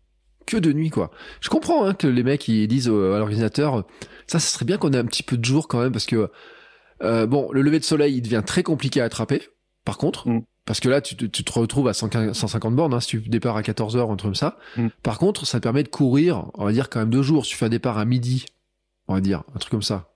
Que 0.48 0.56
de 0.56 0.72
nuit, 0.72 0.88
quoi. 0.88 1.10
Je 1.42 1.50
comprends, 1.50 1.84
hein, 1.84 1.92
que 1.92 2.06
les 2.06 2.22
mecs, 2.22 2.48
ils 2.48 2.66
disent 2.66 2.88
à 2.88 3.18
l'organisateur, 3.18 3.84
ça, 4.26 4.38
ça 4.38 4.48
serait 4.50 4.64
bien 4.64 4.78
qu'on 4.78 4.92
ait 4.94 4.98
un 4.98 5.04
petit 5.04 5.22
peu 5.22 5.36
de 5.36 5.44
jour 5.44 5.68
quand 5.68 5.78
même, 5.82 5.92
parce 5.92 6.06
que, 6.06 6.30
euh, 7.02 7.26
bon, 7.26 7.50
le 7.52 7.60
lever 7.60 7.78
de 7.78 7.84
soleil, 7.84 8.16
il 8.16 8.22
devient 8.22 8.42
très 8.46 8.62
compliqué 8.62 9.02
à 9.02 9.04
attraper, 9.04 9.42
par 9.84 9.98
contre. 9.98 10.26
Mm. 10.26 10.40
Parce 10.64 10.80
que 10.80 10.88
là, 10.88 11.02
tu, 11.02 11.16
te- 11.16 11.26
tu 11.26 11.44
te 11.44 11.52
retrouves 11.52 11.86
à 11.88 11.92
115 11.92 12.32
150 12.32 12.74
bornes, 12.74 12.94
hein, 12.94 13.00
si 13.00 13.08
tu 13.08 13.20
départ 13.28 13.58
à 13.58 13.62
14h, 13.62 14.00
un 14.10 14.16
truc 14.16 14.20
comme 14.22 14.34
ça. 14.34 14.56
Mm. 14.78 14.88
Par 15.02 15.18
contre, 15.18 15.46
ça 15.46 15.58
te 15.58 15.64
permet 15.64 15.82
de 15.82 15.88
courir, 15.88 16.46
on 16.54 16.64
va 16.64 16.72
dire 16.72 16.88
quand 16.88 17.00
même 17.00 17.10
deux 17.10 17.22
jours. 17.22 17.44
Si 17.44 17.50
tu 17.50 17.58
fais 17.58 17.66
un 17.66 17.70
départ 17.70 17.98
à 17.98 18.06
midi, 18.06 18.46
on 19.06 19.14
va 19.14 19.20
dire, 19.20 19.42
un 19.54 19.58
truc 19.58 19.70
comme 19.70 19.82
ça. 19.82 20.08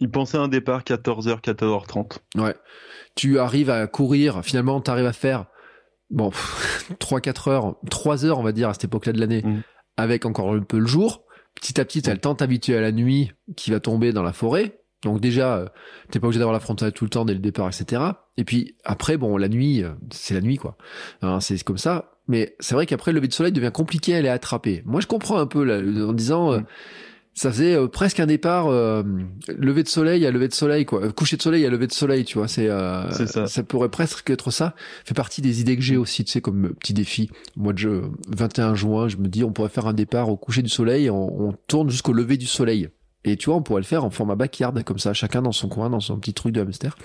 Il 0.00 0.10
pensait 0.10 0.36
à 0.36 0.42
un 0.42 0.48
départ 0.48 0.82
14h, 0.82 1.40
14h30. 1.40 2.18
Ouais. 2.36 2.54
Tu 3.14 3.38
arrives 3.38 3.70
à 3.70 3.86
courir, 3.86 4.42
finalement, 4.44 4.82
tu 4.82 4.90
arrives 4.90 5.06
à 5.06 5.14
faire, 5.14 5.46
bon, 6.10 6.30
3-4 7.00 7.50
heures, 7.50 7.74
3 7.90 8.24
heures, 8.24 8.38
on 8.38 8.42
va 8.42 8.52
dire, 8.52 8.68
à 8.68 8.72
cette 8.74 8.84
époque-là 8.84 9.12
de 9.12 9.20
l'année, 9.20 9.42
Mm. 9.44 9.60
avec 9.96 10.24
encore 10.26 10.52
un 10.52 10.60
peu 10.60 10.78
le 10.78 10.86
jour. 10.86 11.24
Petit 11.54 11.80
à 11.80 11.84
petit, 11.84 12.02
tu 12.02 12.10
as 12.10 12.14
le 12.14 12.20
temps 12.20 12.34
t'habituer 12.34 12.76
à 12.76 12.80
la 12.80 12.92
nuit 12.92 13.32
qui 13.56 13.70
va 13.70 13.80
tomber 13.80 14.12
dans 14.12 14.22
la 14.22 14.32
forêt. 14.32 14.80
Donc 15.02 15.20
déjà, 15.20 15.56
euh, 15.56 15.66
t'es 16.10 16.20
pas 16.20 16.26
obligé 16.26 16.38
d'avoir 16.38 16.52
la 16.54 16.60
frontale 16.60 16.92
tout 16.92 17.04
le 17.04 17.10
temps 17.10 17.24
dès 17.24 17.32
le 17.34 17.38
départ, 17.38 17.68
etc. 17.68 18.02
Et 18.36 18.44
puis 18.44 18.76
après, 18.84 19.16
bon, 19.16 19.36
la 19.36 19.48
nuit, 19.48 19.82
euh, 19.82 19.90
c'est 20.10 20.34
la 20.34 20.40
nuit, 20.40 20.56
quoi. 20.56 20.76
Hein, 21.22 21.40
c'est 21.40 21.62
comme 21.64 21.78
ça. 21.78 22.12
Mais 22.28 22.56
c'est 22.60 22.74
vrai 22.74 22.86
qu'après, 22.86 23.12
le 23.12 23.16
lever 23.16 23.28
de 23.28 23.32
soleil 23.32 23.52
devient 23.52 23.70
compliqué 23.72 24.14
à 24.14 24.18
aller 24.18 24.28
attraper. 24.28 24.82
Moi, 24.84 25.00
je 25.00 25.06
comprends 25.06 25.38
un 25.38 25.46
peu 25.46 25.62
là, 25.64 25.76
en 26.08 26.12
disant, 26.12 26.52
euh, 26.52 26.58
Mm. 26.58 26.64
Ça 27.36 27.52
faisait 27.52 27.74
euh, 27.74 27.86
presque 27.86 28.18
un 28.18 28.24
départ 28.26 28.68
euh, 28.68 29.02
lever 29.58 29.82
de 29.82 29.88
soleil 29.88 30.24
à 30.24 30.30
lever 30.30 30.48
de 30.48 30.54
soleil, 30.54 30.86
quoi. 30.86 31.04
Euh, 31.04 31.12
Coucher 31.12 31.36
de 31.36 31.42
soleil 31.42 31.66
à 31.66 31.70
lever 31.70 31.86
de 31.86 31.92
soleil, 31.92 32.24
tu 32.24 32.38
vois. 32.38 32.48
C'est 32.48 32.70
euh, 32.70 33.10
C'est 33.10 33.46
ça. 33.46 33.62
pourrait 33.62 33.90
presque 33.90 34.30
être 34.30 34.50
ça. 34.50 34.74
Fait 35.04 35.12
partie 35.12 35.42
des 35.42 35.60
idées 35.60 35.76
que 35.76 35.82
j'ai 35.82 35.98
aussi, 35.98 36.24
tu 36.24 36.32
sais, 36.32 36.40
comme 36.40 36.72
petit 36.80 36.94
défi. 36.94 37.28
Mois 37.54 37.74
de 37.74 37.78
jeu, 37.78 38.04
21 38.28 38.74
juin, 38.74 39.08
je 39.08 39.18
me 39.18 39.28
dis, 39.28 39.44
on 39.44 39.52
pourrait 39.52 39.68
faire 39.68 39.86
un 39.86 39.92
départ 39.92 40.30
au 40.30 40.38
coucher 40.38 40.62
du 40.62 40.70
soleil, 40.70 41.10
on, 41.10 41.48
on 41.48 41.52
tourne 41.68 41.90
jusqu'au 41.90 42.14
lever 42.14 42.38
du 42.38 42.46
soleil. 42.46 42.88
Et 43.24 43.36
tu 43.36 43.46
vois, 43.46 43.56
on 43.56 43.62
pourrait 43.62 43.82
le 43.82 43.86
faire 43.86 44.04
en 44.04 44.10
format 44.10 44.34
backyard, 44.36 44.82
comme 44.84 44.98
ça, 44.98 45.12
chacun 45.12 45.42
dans 45.42 45.52
son 45.52 45.68
coin, 45.68 45.90
dans 45.90 46.00
son 46.00 46.18
petit 46.18 46.32
truc 46.32 46.54
de 46.54 46.62
hamster. 46.62 46.96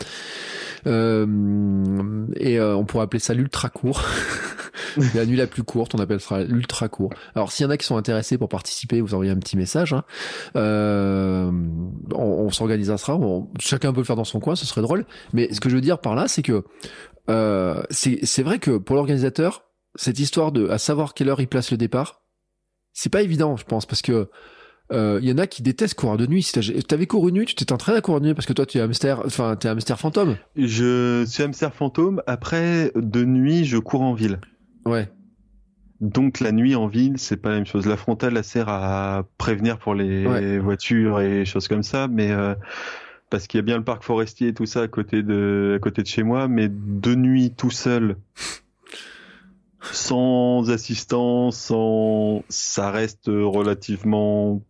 Euh, 0.88 2.26
et 2.36 2.60
euh, 2.60 2.76
on 2.76 2.86
pourrait 2.86 3.04
appeler 3.04 3.20
ça 3.20 3.34
l'ultra 3.34 3.70
court. 3.70 4.04
la 5.16 5.26
nuit 5.26 5.38
la 5.38 5.48
plus 5.48 5.64
courte, 5.64 5.96
on 5.96 6.00
appelle 6.00 6.20
ça 6.20 6.44
l'ultra 6.44 6.90
court. 6.90 7.12
Alors, 7.36 7.52
s'il 7.52 7.66
y 7.66 7.68
en 7.68 7.70
a 7.70 7.78
qui 7.78 7.86
sont 7.86 7.98
intéressés 7.98 8.38
pour 8.38 8.50
participer, 8.50 9.02
vous 9.02 9.14
envoyez 9.14 9.32
un 9.32 9.38
petit 9.38 9.58
message. 9.58 9.94
hein. 9.94 10.04
Euh, 10.56 11.52
on, 12.14 12.24
on 12.24 12.50
s'organisera. 12.50 12.98
chacun 13.60 13.94
peut 13.94 14.02
le 14.02 14.06
faire 14.06 14.16
dans 14.16 14.24
son 14.24 14.40
coin, 14.40 14.56
ce 14.56 14.66
serait 14.66 14.82
drôle. 14.82 15.06
Mais 15.34 15.54
ce 15.54 15.60
que 15.60 15.70
je 15.70 15.76
veux 15.76 15.82
dire 15.82 16.00
par 16.00 16.16
là, 16.16 16.28
c'est 16.28 16.42
que 16.44 16.64
euh, 17.30 17.82
c'est 17.92 18.44
vrai 18.44 18.60
que 18.60 18.78
pour 18.78 18.96
l'organisateur, 18.96 19.64
cette 19.96 20.20
histoire 20.20 20.52
de 20.52 20.68
à 20.70 20.78
savoir 20.78 21.14
quelle 21.14 21.30
heure 21.30 21.42
il 21.42 21.48
place 21.48 21.72
le 21.72 21.78
départ, 21.78 22.22
c'est 22.94 23.12
pas 23.12 23.22
évident, 23.22 23.56
je 23.56 23.64
pense, 23.64 23.86
parce 23.86 24.02
que 24.02 24.30
euh, 24.92 25.20
il 25.22 25.30
y 25.30 25.32
en 25.32 25.38
a 25.38 25.48
qui 25.48 25.62
détestent 25.64 25.96
courir 25.96 26.18
de 26.18 26.26
nuit. 26.28 26.44
Si 26.44 26.54
t'avais 26.84 27.08
couru 27.08 27.32
nuit, 27.32 27.46
tu 27.46 27.56
t'es 27.56 27.72
entraîné 27.72 27.98
à 27.98 28.02
courir 28.02 28.22
de 28.22 28.28
nuit 28.28 28.34
parce 28.34 28.46
que 28.46 28.54
toi 28.54 28.66
tu 28.66 28.78
es 28.78 28.82
hamster, 28.82 29.22
enfin 29.26 29.56
t'es 29.56 29.68
hamster 29.70 30.00
fantôme. 30.00 30.38
Je 30.56 31.24
suis 31.26 31.44
hamster 31.44 31.74
fantôme. 31.74 32.22
Après, 32.28 32.92
de 32.96 33.24
nuit, 33.24 33.66
je 33.66 33.78
cours 33.78 34.02
en 34.02 34.14
ville. 34.14 34.40
Ouais. 34.86 35.10
Donc 36.02 36.40
la 36.40 36.52
nuit 36.52 36.76
en 36.76 36.88
ville, 36.88 37.14
c'est 37.18 37.38
pas 37.38 37.50
la 37.50 37.56
même 37.56 37.66
chose. 37.68 37.86
La 37.86 37.96
frontale, 37.98 38.36
elle 38.36 38.44
sert 38.44 38.70
à 38.70 39.24
prévenir 39.38 39.78
pour 39.78 39.94
les 39.94 40.26
Ouais. 40.26 40.58
voitures 40.58 41.22
et 41.22 41.46
choses 41.46 41.68
comme 41.68 41.84
ça, 41.84 42.08
mais 42.08 42.32
euh, 42.32 42.56
parce 43.30 43.46
qu'il 43.48 43.60
y 43.60 43.62
a 43.62 43.64
bien 43.64 43.78
le 43.78 43.84
parc 43.84 44.04
forestier 44.04 44.48
et 44.50 44.54
tout 44.54 44.66
ça 44.66 44.82
à 44.82 44.88
côté 44.88 45.22
de 45.24 45.74
à 45.78 45.80
côté 45.80 46.02
de 46.02 46.08
chez 46.08 46.24
moi, 46.24 46.48
mais 46.48 46.70
de 46.70 47.14
nuit 47.14 47.54
tout 47.56 47.70
seul, 47.70 48.18
sans 49.92 50.70
assistance, 50.72 51.58
sans, 51.58 52.44
ça 52.50 52.92
reste 52.92 53.28
relativement 53.28 54.62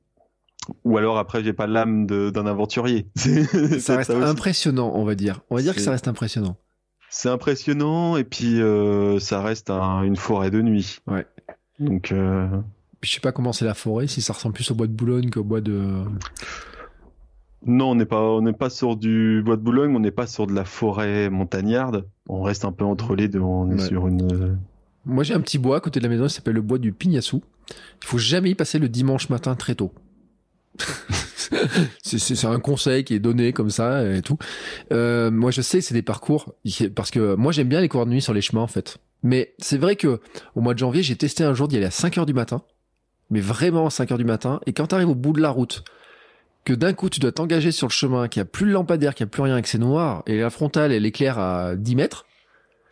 Ou 0.83 0.97
alors 0.97 1.17
après, 1.17 1.43
j'ai 1.43 1.53
pas 1.53 1.67
l'âme 1.67 2.05
d'un 2.05 2.45
aventurier. 2.45 3.07
ça 3.15 3.97
reste 3.97 4.11
impressionnant, 4.11 4.91
on 4.95 5.03
va 5.03 5.15
dire. 5.15 5.41
On 5.49 5.55
va 5.55 5.61
dire 5.61 5.75
que 5.75 5.81
ça 5.81 5.91
reste 5.91 6.07
impressionnant. 6.07 6.55
C'est 7.09 7.29
impressionnant 7.29 8.15
et 8.15 8.23
puis 8.23 8.61
euh, 8.61 9.19
ça 9.19 9.41
reste 9.41 9.69
une 9.69 10.15
forêt 10.15 10.49
de 10.51 10.61
nuit. 10.61 10.99
Ouais. 11.07 11.25
Donc. 11.79 12.11
Euh... 12.11 12.47
Je 13.01 13.11
sais 13.11 13.19
pas 13.19 13.31
comment 13.31 13.51
c'est 13.51 13.65
la 13.65 13.73
forêt, 13.73 14.07
si 14.07 14.21
ça 14.21 14.33
ressemble 14.33 14.53
plus 14.53 14.69
au 14.71 14.75
bois 14.75 14.88
de 14.88 14.93
Boulogne 14.93 15.29
qu'au 15.29 15.43
bois 15.43 15.59
de. 15.61 16.03
Non, 17.65 17.91
on 17.91 17.95
n'est 17.95 18.05
pas, 18.05 18.21
on 18.21 18.41
n'est 18.41 18.53
pas 18.53 18.69
sur 18.69 18.95
du 18.95 19.41
bois 19.43 19.55
de 19.55 19.61
Boulogne, 19.61 19.95
on 19.95 19.99
n'est 19.99 20.11
pas 20.11 20.27
sur 20.27 20.47
de 20.47 20.53
la 20.53 20.65
forêt 20.65 21.29
montagnarde. 21.29 22.07
On 22.27 22.41
reste 22.43 22.63
un 22.65 22.71
peu 22.71 22.85
entre 22.85 23.15
les 23.15 23.27
deux. 23.27 23.39
On 23.39 23.71
est 23.71 23.79
sur 23.79 24.07
une. 24.07 24.31
Euh, 24.31 24.55
Moi, 25.05 25.23
j'ai 25.23 25.33
un 25.33 25.41
petit 25.41 25.57
bois 25.57 25.77
à 25.77 25.79
côté 25.79 25.99
de 25.99 26.05
la 26.05 26.09
maison, 26.09 26.27
qui 26.27 26.33
s'appelle 26.33 26.55
le 26.55 26.61
bois 26.61 26.77
du 26.77 26.91
Pignassou. 26.91 27.41
Il 28.01 28.07
faut 28.07 28.17
jamais 28.17 28.51
y 28.51 28.55
passer 28.55 28.79
le 28.79 28.89
dimanche 28.89 29.29
matin 29.29 29.55
très 29.55 29.75
tôt. 29.75 29.91
c'est 32.02 32.45
un 32.45 32.60
conseil 32.60 33.03
qui 33.03 33.14
est 33.14 33.19
donné 33.19 33.53
comme 33.53 33.69
ça 33.69 34.03
et 34.03 34.22
tout. 34.22 34.38
Euh, 34.91 35.31
moi, 35.31 35.52
je 35.52 35.61
sais 35.61 35.80
que 35.80 35.85
c'est 35.85 35.93
des 35.93 36.02
parcours 36.02 36.53
parce 36.95 37.11
que 37.11 37.35
moi, 37.35 37.52
j'aime 37.52 37.68
bien 37.68 37.81
les 37.81 37.89
cours 37.89 38.06
de 38.06 38.11
nuit 38.11 38.22
sur 38.22 38.34
les 38.34 38.41
chemins 38.41 38.61
en 38.61 38.68
fait. 38.68 38.98
Mais 39.23 39.53
c'est 39.60 39.77
vrai 39.77 39.95
que 39.95 40.19
au 40.56 40.61
mois 40.61 40.73
de 40.73 40.80
janvier, 40.80 41.03
j'ai 41.03 41.15
testé 41.15 41.43
un 41.43 41.53
jour 41.53 41.68
d'y 41.68 41.77
aller 41.77 41.85
à 41.85 41.91
5 41.91 42.18
heures 42.18 42.26
du 42.26 42.34
matin, 42.34 42.64
mais 43.30 43.39
vraiment 43.39 43.85
à 43.85 43.89
5 43.89 44.11
heures 44.11 44.18
du 44.18 44.26
matin. 44.26 44.60
Et 44.65 44.73
quand 44.73 44.88
tu 44.88 44.95
arrives 44.95 45.10
au 45.10 45.15
bout 45.15 45.34
de 45.34 45.41
la 45.41 45.49
route, 45.49 45.84
que 46.65 46.73
d'un 46.73 46.93
coup 46.93 47.10
tu 47.10 47.19
dois 47.19 47.31
t'engager 47.31 47.72
sur 47.72 47.88
le 47.88 47.91
chemin, 47.91 48.27
qu'il 48.27 48.39
n'y 48.39 48.48
a 48.48 48.49
plus 48.49 48.65
le 48.65 48.72
lampadaire, 48.72 49.15
qu'il 49.15 49.26
n'y 49.26 49.30
a 49.30 49.31
plus 49.31 49.43
rien, 49.43 49.61
que 49.61 49.68
c'est 49.68 49.77
noir, 49.77 50.23
et 50.26 50.39
la 50.39 50.49
frontale 50.49 50.91
elle 50.91 51.06
éclaire 51.06 51.39
à 51.39 51.76
10 51.76 51.95
mètres, 51.95 52.26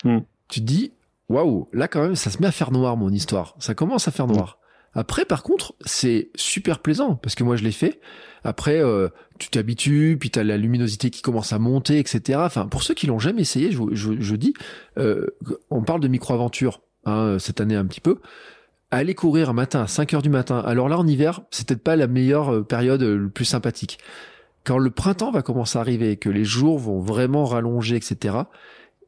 mm. 0.03 0.19
tu 0.47 0.60
te 0.60 0.65
dis, 0.65 0.91
waouh, 1.30 1.68
là 1.73 1.88
quand 1.88 2.01
même 2.01 2.15
ça 2.15 2.30
se 2.30 2.39
met 2.39 2.47
à 2.47 2.51
faire 2.51 2.72
noir 2.72 2.97
mon 2.97 3.10
histoire. 3.10 3.56
Ça 3.60 3.73
commence 3.73 4.07
à 4.07 4.11
faire 4.11 4.27
noir. 4.27 4.59
Après, 4.93 5.25
par 5.25 5.43
contre, 5.43 5.75
c'est 5.85 6.29
super 6.35 6.79
plaisant 6.79 7.15
parce 7.15 7.35
que 7.35 7.43
moi 7.43 7.55
je 7.55 7.63
l'ai 7.63 7.71
fait. 7.71 7.99
Après, 8.43 8.81
euh, 8.81 9.09
tu 9.37 9.49
t'habitues, 9.49 10.17
puis 10.19 10.29
t'as 10.31 10.43
la 10.43 10.57
luminosité 10.57 11.09
qui 11.09 11.21
commence 11.21 11.53
à 11.53 11.59
monter, 11.59 11.99
etc. 11.99 12.39
Enfin, 12.41 12.67
pour 12.67 12.83
ceux 12.83 12.93
qui 12.93 13.07
l'ont 13.07 13.19
jamais 13.19 13.41
essayé, 13.41 13.71
je, 13.71 13.81
je, 13.93 14.35
dis, 14.35 14.53
euh, 14.97 15.27
on 15.69 15.83
parle 15.83 15.99
de 15.99 16.07
micro-aventure 16.07 16.81
hein, 17.05 17.37
cette 17.39 17.61
année 17.61 17.75
un 17.75 17.85
petit 17.85 18.01
peu. 18.01 18.19
Aller 18.91 19.13
courir 19.13 19.49
un 19.49 19.53
matin 19.53 19.81
à 19.81 19.87
5 19.87 20.13
heures 20.15 20.21
du 20.21 20.29
matin. 20.29 20.59
Alors 20.59 20.89
là, 20.89 20.97
en 20.97 21.05
hiver, 21.05 21.41
c'est 21.51 21.67
peut-être 21.67 21.83
pas 21.83 21.95
la 21.95 22.07
meilleure 22.07 22.53
euh, 22.53 22.63
période 22.63 23.03
le 23.03 23.29
plus 23.29 23.45
sympathique. 23.45 23.99
Quand 24.63 24.77
le 24.77 24.89
printemps 24.89 25.31
va 25.31 25.41
commencer 25.41 25.77
à 25.77 25.81
arriver, 25.81 26.17
que 26.17 26.29
les 26.29 26.43
jours 26.43 26.79
vont 26.79 26.99
vraiment 26.99 27.45
rallonger, 27.45 27.95
etc. 27.95 28.35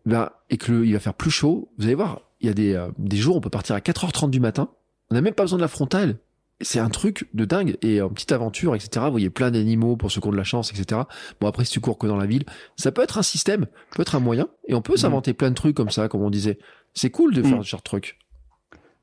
Ben, 0.05 0.29
et 0.49 0.57
que 0.57 0.83
il 0.83 0.93
va 0.93 0.99
faire 0.99 1.13
plus 1.13 1.31
chaud, 1.31 1.71
vous 1.77 1.85
allez 1.85 1.95
voir, 1.95 2.21
il 2.41 2.47
y 2.47 2.49
a 2.49 2.53
des, 2.53 2.87
des 2.97 3.17
jours, 3.17 3.35
on 3.35 3.41
peut 3.41 3.49
partir 3.49 3.75
à 3.75 3.79
4h30 3.79 4.29
du 4.29 4.39
matin 4.39 4.69
on 5.11 5.15
n'a 5.15 5.21
même 5.21 5.33
pas 5.33 5.43
besoin 5.43 5.57
de 5.57 5.61
la 5.61 5.67
frontale. 5.67 6.17
C'est 6.61 6.79
un 6.79 6.89
truc 6.89 7.27
de 7.33 7.43
dingue. 7.43 7.77
Et 7.81 8.01
en 8.01 8.09
petite 8.09 8.31
aventure, 8.31 8.75
etc., 8.75 9.05
vous 9.05 9.11
voyez 9.11 9.29
plein 9.29 9.51
d'animaux 9.51 9.97
pour 9.97 10.11
ceux 10.11 10.21
qui 10.21 10.27
ont 10.27 10.31
de 10.31 10.37
la 10.37 10.43
chance, 10.43 10.71
etc. 10.71 11.01
Bon, 11.39 11.47
après, 11.47 11.65
si 11.65 11.71
tu 11.71 11.79
cours 11.79 11.97
que 11.97 12.07
dans 12.07 12.17
la 12.17 12.25
ville, 12.25 12.45
ça 12.77 12.91
peut 12.91 13.01
être 13.01 13.17
un 13.17 13.23
système, 13.23 13.65
peut 13.95 14.03
être 14.03 14.15
un 14.15 14.19
moyen. 14.19 14.47
Et 14.67 14.73
on 14.73 14.81
peut 14.81 14.93
mm. 14.93 14.97
s'inventer 14.97 15.33
plein 15.33 15.49
de 15.49 15.55
trucs 15.55 15.75
comme 15.75 15.89
ça, 15.89 16.07
comme 16.07 16.21
on 16.21 16.29
disait. 16.29 16.59
C'est 16.93 17.09
cool 17.09 17.33
de 17.33 17.43
faire 17.43 17.59
mm. 17.59 17.63
ce 17.63 17.69
genre 17.69 17.79
de 17.81 17.83
trucs. 17.83 18.19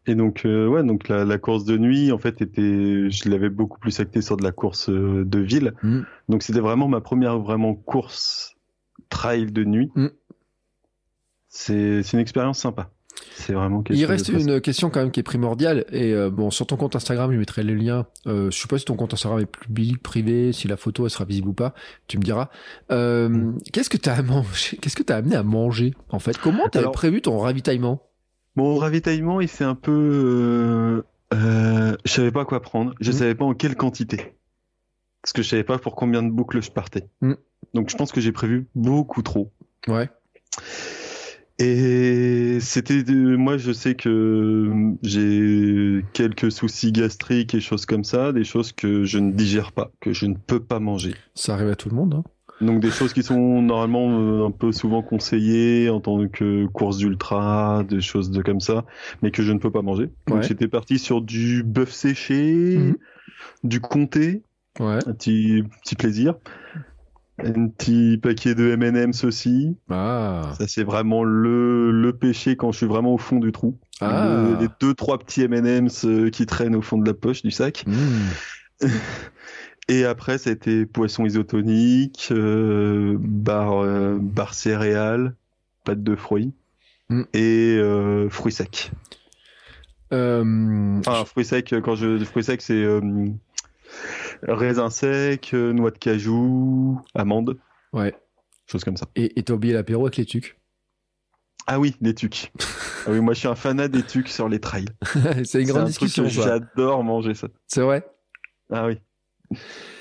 Et 0.06 0.14
donc, 0.14 0.46
euh, 0.46 0.66
ouais, 0.66 0.82
donc 0.82 1.08
la, 1.08 1.38
course 1.38 1.64
de 1.64 1.76
nuit, 1.76 2.10
en 2.12 2.18
fait, 2.18 2.40
était, 2.40 3.10
je 3.10 3.28
l'avais 3.28 3.50
beaucoup 3.50 3.78
plus 3.78 4.00
acté 4.00 4.22
sur 4.22 4.38
de 4.38 4.44
la 4.44 4.52
course 4.52 4.88
euh, 4.88 5.24
de 5.26 5.38
ville. 5.40 5.74
Mm. 5.82 6.02
Donc, 6.30 6.42
c'était 6.42 6.60
vraiment 6.60 6.88
ma 6.88 7.02
première 7.02 7.38
vraiment 7.38 7.74
course 7.74 8.56
trail 9.10 9.52
de 9.52 9.64
nuit. 9.64 9.90
C'est 11.48 12.00
une 12.12 12.18
expérience 12.20 12.58
sympa. 12.60 12.90
C'est 13.34 13.52
vraiment 13.52 13.82
Il 13.90 14.04
reste 14.04 14.28
une 14.28 14.60
question 14.60 14.90
quand 14.90 15.00
même 15.00 15.10
qui 15.10 15.20
est 15.20 15.24
primordiale 15.24 15.84
et 15.90 16.12
euh, 16.12 16.30
bon 16.30 16.50
sur 16.50 16.66
ton 16.66 16.76
compte 16.76 16.96
Instagram 16.96 17.32
je 17.32 17.38
mettrai 17.38 17.62
les 17.62 17.74
liens. 17.74 18.06
Euh, 18.26 18.50
je 18.50 18.58
sais 18.58 18.68
pas 18.68 18.78
si 18.78 18.84
ton 18.84 18.96
compte 18.96 19.14
Instagram 19.14 19.40
est 19.40 19.46
public, 19.46 20.02
privé, 20.02 20.52
si 20.52 20.68
la 20.68 20.76
photo 20.76 21.04
elle 21.04 21.10
sera 21.10 21.24
visible 21.24 21.48
ou 21.48 21.52
pas. 21.52 21.74
Tu 22.06 22.18
me 22.18 22.22
diras. 22.22 22.48
Euh, 22.90 23.28
mm. 23.28 23.58
Qu'est-ce 23.72 23.90
que 23.90 23.96
t'as 23.96 24.14
à 24.14 24.22
manger 24.22 24.76
Qu'est-ce 24.78 24.96
que 24.96 25.02
t'as 25.02 25.16
amené 25.16 25.36
à 25.36 25.42
manger 25.42 25.94
en 26.10 26.18
fait? 26.18 26.36
Comment 26.38 26.68
t'avais 26.68 26.90
prévu 26.90 27.22
ton 27.22 27.38
ravitaillement? 27.38 28.02
Mon 28.56 28.76
ravitaillement 28.76 29.40
il 29.40 29.48
fait 29.48 29.64
un 29.64 29.74
peu. 29.76 31.04
Euh, 31.34 31.96
je 32.04 32.12
savais 32.12 32.32
pas 32.32 32.44
quoi 32.44 32.60
prendre. 32.60 32.94
Je 33.00 33.10
mm. 33.10 33.14
savais 33.14 33.34
pas 33.34 33.44
en 33.44 33.54
quelle 33.54 33.76
quantité 33.76 34.34
parce 35.22 35.32
que 35.32 35.42
je 35.42 35.48
savais 35.48 35.64
pas 35.64 35.78
pour 35.78 35.94
combien 35.94 36.22
de 36.22 36.30
boucles 36.30 36.62
je 36.62 36.70
partais. 36.70 37.08
Mm. 37.20 37.34
Donc 37.74 37.90
je 37.90 37.96
pense 37.96 38.12
que 38.12 38.20
j'ai 38.20 38.32
prévu 38.32 38.68
beaucoup 38.74 39.22
trop. 39.22 39.52
Ouais. 39.86 40.08
Et 41.60 42.58
c'était 42.60 43.02
moi 43.12 43.56
je 43.56 43.72
sais 43.72 43.96
que 43.96 44.94
j'ai 45.02 46.04
quelques 46.12 46.52
soucis 46.52 46.92
gastriques 46.92 47.54
et 47.54 47.60
choses 47.60 47.84
comme 47.84 48.04
ça, 48.04 48.32
des 48.32 48.44
choses 48.44 48.72
que 48.72 49.04
je 49.04 49.18
ne 49.18 49.32
digère 49.32 49.72
pas, 49.72 49.90
que 50.00 50.12
je 50.12 50.26
ne 50.26 50.34
peux 50.34 50.60
pas 50.60 50.78
manger. 50.78 51.14
Ça 51.34 51.54
arrive 51.54 51.68
à 51.68 51.76
tout 51.76 51.88
le 51.88 51.96
monde. 51.96 52.14
Hein. 52.14 52.24
Donc 52.60 52.80
des 52.80 52.90
choses 52.90 53.12
qui 53.12 53.22
sont 53.22 53.62
normalement 53.62 54.20
euh, 54.20 54.46
un 54.46 54.50
peu 54.50 54.72
souvent 54.72 55.02
conseillées 55.02 55.90
en 55.90 56.00
tant 56.00 56.26
que 56.28 56.66
course 56.66 56.98
d'ultra, 56.98 57.84
des 57.88 58.00
choses 58.00 58.30
de 58.30 58.42
comme 58.42 58.60
ça, 58.60 58.84
mais 59.22 59.30
que 59.30 59.42
je 59.42 59.52
ne 59.52 59.58
peux 59.58 59.70
pas 59.70 59.82
manger. 59.82 60.10
Donc 60.26 60.42
j'étais 60.42 60.68
parti 60.68 60.98
sur 60.98 61.22
du 61.22 61.62
bœuf 61.62 61.92
séché, 61.92 62.78
mhm. 62.78 62.96
du 63.62 63.80
comté, 63.80 64.42
ouais. 64.80 64.98
un 65.06 65.12
petit 65.12 65.64
petit 65.82 65.94
plaisir. 65.94 66.34
Un 67.40 67.68
petit 67.68 68.18
paquet 68.18 68.54
de 68.54 68.70
M&M's 68.70 69.24
aussi. 69.24 69.76
Ah. 69.90 70.52
Ça 70.58 70.66
c'est 70.66 70.82
vraiment 70.82 71.22
le, 71.22 71.90
le 71.92 72.12
péché 72.12 72.56
quand 72.56 72.72
je 72.72 72.78
suis 72.78 72.86
vraiment 72.86 73.14
au 73.14 73.18
fond 73.18 73.38
du 73.38 73.52
trou. 73.52 73.76
Ah. 74.00 74.56
les 74.60 74.68
deux 74.80 74.94
trois 74.94 75.18
petits 75.18 75.42
M&M's 75.42 76.04
euh, 76.04 76.30
qui 76.30 76.46
traînent 76.46 76.76
au 76.76 76.82
fond 76.82 76.98
de 76.98 77.06
la 77.06 77.14
poche 77.14 77.42
du 77.42 77.50
sac. 77.50 77.84
Mmh. 77.86 78.86
Et 79.88 80.04
après 80.04 80.36
ça 80.36 80.50
a 80.50 80.52
été 80.52 80.84
poisson 80.84 81.24
isotonique, 81.24 82.28
euh, 82.30 83.16
bar 83.18 83.82
euh, 83.82 84.18
bar 84.20 84.52
céréales, 84.52 85.34
pâte 85.84 86.02
de 86.02 86.14
fruits 86.14 86.52
mmh. 87.08 87.22
et 87.32 87.76
euh, 87.78 88.28
fruits 88.28 88.52
secs. 88.52 88.92
Enfin 90.10 91.24
fruits 91.24 91.44
secs 91.46 91.74
quand 91.82 91.94
je 91.94 92.22
fruits 92.24 92.44
secs 92.44 92.60
c'est 92.60 92.84
raisin 94.46 94.90
sec, 94.90 95.50
euh, 95.54 95.72
noix 95.72 95.90
de 95.90 95.98
cajou, 95.98 97.00
amandes. 97.14 97.58
Ouais. 97.92 98.14
Choses 98.70 98.84
comme 98.84 98.96
ça. 98.96 99.06
Et 99.16 99.42
t'as 99.42 99.54
oublié 99.54 99.74
l'apéro 99.74 100.04
avec 100.04 100.16
les 100.16 100.26
tucs? 100.26 100.58
Ah 101.66 101.78
oui, 101.78 101.96
les 102.00 102.14
tucs. 102.14 102.52
ah 103.06 103.10
oui, 103.10 103.20
moi 103.20 103.34
je 103.34 103.40
suis 103.40 103.48
un 103.48 103.54
fanat 103.54 103.88
des 103.88 104.02
tucs 104.02 104.28
sur 104.28 104.48
les 104.48 104.58
trails. 104.58 104.88
c'est 105.44 105.62
une 105.62 105.68
grande 105.68 105.86
discussion. 105.86 106.26
J'adore 106.26 107.04
manger 107.04 107.34
ça. 107.34 107.48
C'est 107.66 107.82
vrai? 107.82 108.06
Ah 108.70 108.86
oui. 108.86 108.98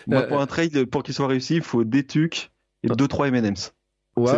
Moi, 0.07 0.23
pour 0.23 0.39
euh, 0.39 0.41
un 0.41 0.47
trail, 0.47 0.69
pour 0.85 1.03
qu'il 1.03 1.13
soit 1.13 1.27
réussi, 1.27 1.55
il 1.55 1.61
faut 1.61 1.83
des 1.83 2.05
tucs 2.05 2.51
et 2.83 2.87
2-3 2.87 3.27
M&M's. 3.27 3.73
Ouais. 4.17 4.33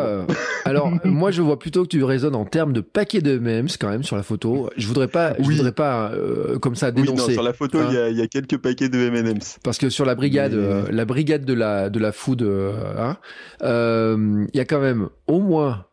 Alors 0.65 0.91
moi 1.05 1.31
je 1.31 1.41
vois 1.41 1.57
plutôt 1.57 1.83
que 1.83 1.87
tu 1.87 2.03
raisonnes 2.03 2.35
en 2.35 2.45
termes 2.45 2.73
de 2.73 2.81
paquets 2.81 3.21
de 3.21 3.39
memes 3.39 3.69
quand 3.79 3.89
même 3.89 4.03
sur 4.03 4.17
la 4.17 4.23
photo. 4.23 4.69
Je 4.75 4.85
voudrais 4.87 5.07
pas, 5.07 5.35
je 5.39 5.43
voudrais 5.43 5.71
pas 5.71 6.11
euh, 6.11 6.59
comme 6.59 6.75
ça 6.75 6.91
dénoncer. 6.91 7.13
Oui, 7.13 7.27
non, 7.27 7.33
sur 7.33 7.43
la 7.43 7.53
photo 7.53 7.79
il 7.87 7.93
y, 7.93 7.97
a, 7.97 8.09
y, 8.09 8.21
a, 8.21 8.27
quelques 8.27 8.57
paquets 8.57 8.89
de 8.89 8.99
M&M's. 8.99 9.57
Parce 9.63 9.77
que 9.77 9.89
sur 9.89 10.05
la 10.05 10.15
brigade, 10.15 10.53
euh, 10.53 10.85
la 10.91 11.05
brigade 11.05 11.45
de 11.45 11.53
la 11.53 11.89
de 11.89 11.99
la 11.99 12.11
food, 12.11 12.41
euh, 12.41 12.73
hein, 12.97 13.17
il 13.61 14.57
y 14.57 14.59
a 14.59 14.65
quand 14.65 14.81
même 14.81 15.09
au 15.27 15.39
moins 15.39 15.85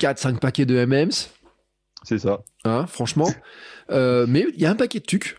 4-5 0.00 0.40
paquets 0.40 0.66
de 0.66 0.76
M&M's. 0.76 1.30
C'est 2.02 2.18
ça. 2.18 2.40
Hein, 2.64 2.86
franchement. 2.86 3.30
mais 3.88 4.46
il 4.52 4.60
y 4.60 4.66
a 4.66 4.70
un 4.70 4.76
paquet 4.76 4.98
de 4.98 5.06
tucs. 5.06 5.36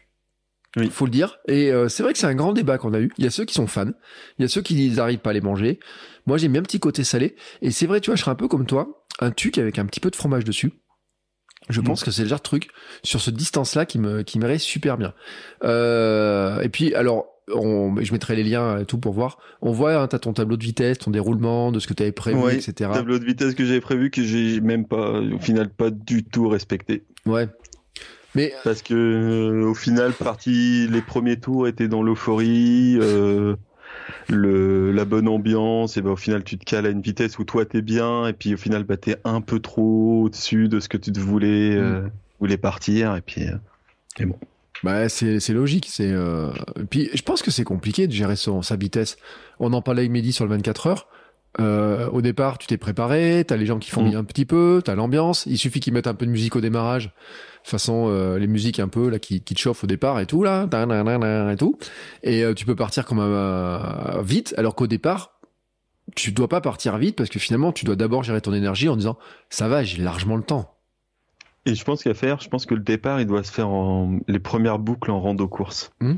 Il 0.78 0.92
faut 0.92 1.06
le 1.06 1.12
dire. 1.12 1.38
Et 1.48 1.72
c'est 1.90 2.04
vrai 2.04 2.14
que 2.14 2.20
c'est 2.20 2.28
un 2.28 2.36
grand 2.36 2.54
débat 2.54 2.78
qu'on 2.78 2.94
a 2.94 3.00
eu. 3.00 3.12
Il 3.18 3.26
y 3.26 3.28
a 3.28 3.32
ceux 3.32 3.46
qui 3.46 3.54
sont 3.54 3.68
fans, 3.68 3.92
il 4.40 4.42
y 4.42 4.46
a 4.46 4.48
ceux 4.48 4.62
qui 4.62 4.90
n'arrivent 4.92 5.20
pas 5.20 5.32
à 5.32 5.34
les 5.34 5.42
manger. 5.42 5.80
Moi, 6.26 6.38
j'aime 6.38 6.54
bien 6.54 6.62
un 6.62 6.64
petit 6.64 6.80
côté 6.80 7.04
salé. 7.04 7.36
Et 7.62 7.72
c'est 7.72 7.86
vrai, 7.86 8.02
tu 8.02 8.10
vois, 8.10 8.16
je 8.16 8.22
serais 8.22 8.32
un 8.32 8.36
peu 8.36 8.48
comme 8.48 8.66
toi, 8.66 9.06
un 9.20 9.32
tuc 9.32 9.58
avec 9.58 9.80
un 9.80 9.86
petit 9.86 10.00
peu 10.00 10.10
de 10.10 10.16
fromage 10.16 10.44
dessus. 10.44 10.74
Je 11.70 11.82
pense 11.82 12.04
que 12.04 12.12
c'est 12.12 12.22
le 12.22 12.28
genre 12.28 12.40
de 12.40 12.44
truc 12.44 12.70
sur 13.02 13.22
ce 13.22 13.32
distance-là 13.32 13.88
qui 13.88 13.98
me 13.98 14.22
qui 14.22 14.38
m'irait 14.38 14.60
super 14.60 14.98
bien. 14.98 15.14
Euh, 15.64 16.62
et 16.62 16.70
puis 16.70 16.94
alors, 16.94 17.26
on, 17.54 17.96
je 18.02 18.12
mettrai 18.12 18.36
les 18.36 18.44
liens 18.44 18.80
et 18.80 18.86
tout 18.86 19.00
pour 19.00 19.14
voir. 19.14 19.40
On 19.62 19.72
voit, 19.72 19.96
hein, 19.96 20.08
t'as 20.08 20.20
ton 20.20 20.34
tableau 20.34 20.58
de 20.58 20.64
vitesse, 20.64 21.00
ton 21.00 21.12
déroulement, 21.12 21.72
de 21.72 21.80
ce 21.80 21.88
que 21.88 21.94
tu 21.94 22.04
avais 22.04 22.12
prévu, 22.12 22.40
ouais, 22.40 22.56
etc. 22.56 22.92
Tableau 22.94 23.18
de 23.18 23.26
vitesse 23.26 23.56
que 23.56 23.66
j'avais 23.66 23.82
prévu 23.82 24.12
que 24.12 24.24
j'ai 24.24 24.62
même 24.62 24.86
pas, 24.86 25.20
au 25.20 25.40
final, 25.40 25.70
pas 25.70 25.90
du 25.90 26.24
tout 26.24 26.48
respecté. 26.48 27.04
Ouais. 27.26 27.48
Mais 28.36 28.54
parce 28.64 28.82
que 28.82 28.94
euh, 28.94 29.66
au 29.66 29.74
final, 29.74 30.12
parti 30.12 30.88
les 30.88 31.02
premiers 31.02 31.40
tours 31.40 31.68
étaient 31.68 31.88
dans 31.88 32.04
l'euphorie. 32.04 32.98
Euh, 33.00 33.56
le, 34.30 34.92
la 34.92 35.06
bonne 35.06 35.28
ambiance, 35.28 35.98
et 35.98 36.02
ben 36.02 36.12
au 36.12 36.16
final 36.16 36.44
tu 36.44 36.58
te 36.58 36.66
cales 36.66 36.86
à 36.86 36.90
une 36.90 37.02
vitesse 37.02 37.38
où 37.40 37.44
toi 37.44 37.66
t'es 37.66 37.82
bien, 37.82 38.28
et 38.28 38.34
puis 38.34 38.54
au 38.54 38.58
final 38.58 38.84
bah, 38.84 38.98
t'es 38.98 39.18
un 39.24 39.42
peu 39.42 39.60
trop 39.60 40.24
au-dessus 40.24 40.68
de 40.68 40.80
ce 40.80 40.90
que 40.90 40.98
tu 40.98 41.12
te 41.12 41.20
voulais, 41.20 41.76
euh, 41.76 42.02
mm. 42.02 42.12
voulais 42.40 42.58
partir, 42.58 43.16
et 43.16 43.22
puis 43.22 43.48
euh, 43.48 43.56
et 44.20 44.26
bon. 44.26 44.38
Bah 44.84 45.10
c'est 45.10 45.40
c'est 45.40 45.54
logique, 45.54 45.88
c'est 45.90 46.12
euh... 46.12 46.52
puis 46.90 47.10
je 47.14 47.22
pense 47.22 47.42
que 47.42 47.50
c'est 47.50 47.64
compliqué 47.64 48.08
de 48.08 48.12
gérer 48.12 48.36
son, 48.36 48.62
sa 48.62 48.76
vitesse. 48.76 49.18
On 49.60 49.74
en 49.74 49.82
parlait 49.82 50.02
avec 50.02 50.12
Mehdi 50.12 50.34
sur 50.34 50.46
le 50.46 50.52
24 50.52 50.88
heures. 50.88 51.08
Euh, 51.60 52.10
au 52.10 52.22
départ, 52.22 52.58
tu 52.58 52.68
t'es 52.68 52.78
préparé, 52.78 53.44
t'as 53.48 53.56
les 53.56 53.66
gens 53.66 53.80
qui 53.80 53.90
font 53.90 54.04
Mm. 54.04 54.16
un 54.16 54.24
petit 54.24 54.46
peu, 54.46 54.82
t'as 54.84 54.96
l'ambiance. 54.96 55.46
Il 55.46 55.58
suffit 55.58 55.80
qu'ils 55.80 55.94
mettent 55.94 56.08
un 56.08 56.14
peu 56.14 56.26
de 56.26 56.32
musique 56.32 56.56
au 56.56 56.62
démarrage, 56.62 57.14
façon 57.64 58.08
euh, 58.10 58.38
les 58.38 58.48
musiques 58.48 58.80
un 58.80 58.88
peu 58.88 59.10
là 59.10 59.20
qui, 59.20 59.42
qui 59.42 59.56
te 59.56 59.60
chauffent 59.60 59.84
au 59.84 59.88
départ 59.88 60.20
et 60.20 60.26
tout 60.26 60.44
là, 60.44 60.68
et 61.52 61.56
tout. 61.58 61.78
Et 62.24 62.44
euh, 62.44 62.54
tu 62.54 62.66
peux 62.66 62.76
partir 62.76 63.06
comme 63.06 63.20
un, 63.20 64.22
vite, 64.22 64.54
alors 64.58 64.76
qu'au 64.76 64.88
départ, 64.88 65.40
tu 66.16 66.32
dois 66.32 66.50
pas 66.50 66.62
partir 66.62 66.98
vite 66.98 67.16
parce 67.16 67.30
que 67.30 67.40
finalement, 67.40 67.72
tu 67.72 67.86
dois 67.86 67.96
d'abord 67.96 68.24
gérer 68.24 68.42
ton 68.42 68.54
énergie 68.54 68.90
en 68.90 68.96
disant 68.96 69.18
ça 69.50 69.68
va, 69.68 69.84
j'ai 69.84 70.02
largement 70.02 70.36
le 70.36 70.44
temps. 70.44 70.72
Et 71.66 71.74
je 71.74 71.84
pense 71.84 72.04
qu'à 72.04 72.14
faire, 72.14 72.40
je 72.42 72.50
pense 72.50 72.66
que 72.68 72.76
le 72.76 72.82
départ, 72.82 73.20
il 73.20 73.26
doit 73.26 73.44
se 73.44 73.52
faire 73.52 73.70
en 73.70 74.20
les 74.28 74.40
premières 74.40 74.78
boucles 74.78 75.10
en 75.10 75.20
rando 75.20 75.48
course. 75.48 75.92
Hmm. 76.00 76.16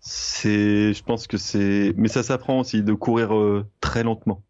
C'est, 0.00 0.92
je 0.92 1.02
pense 1.02 1.26
que 1.26 1.36
c'est, 1.36 1.92
mais 1.96 2.08
ça 2.08 2.22
s'apprend 2.22 2.60
aussi 2.60 2.82
de 2.82 2.92
courir 2.92 3.36
euh, 3.36 3.66
très 3.80 4.02
lentement. 4.02 4.42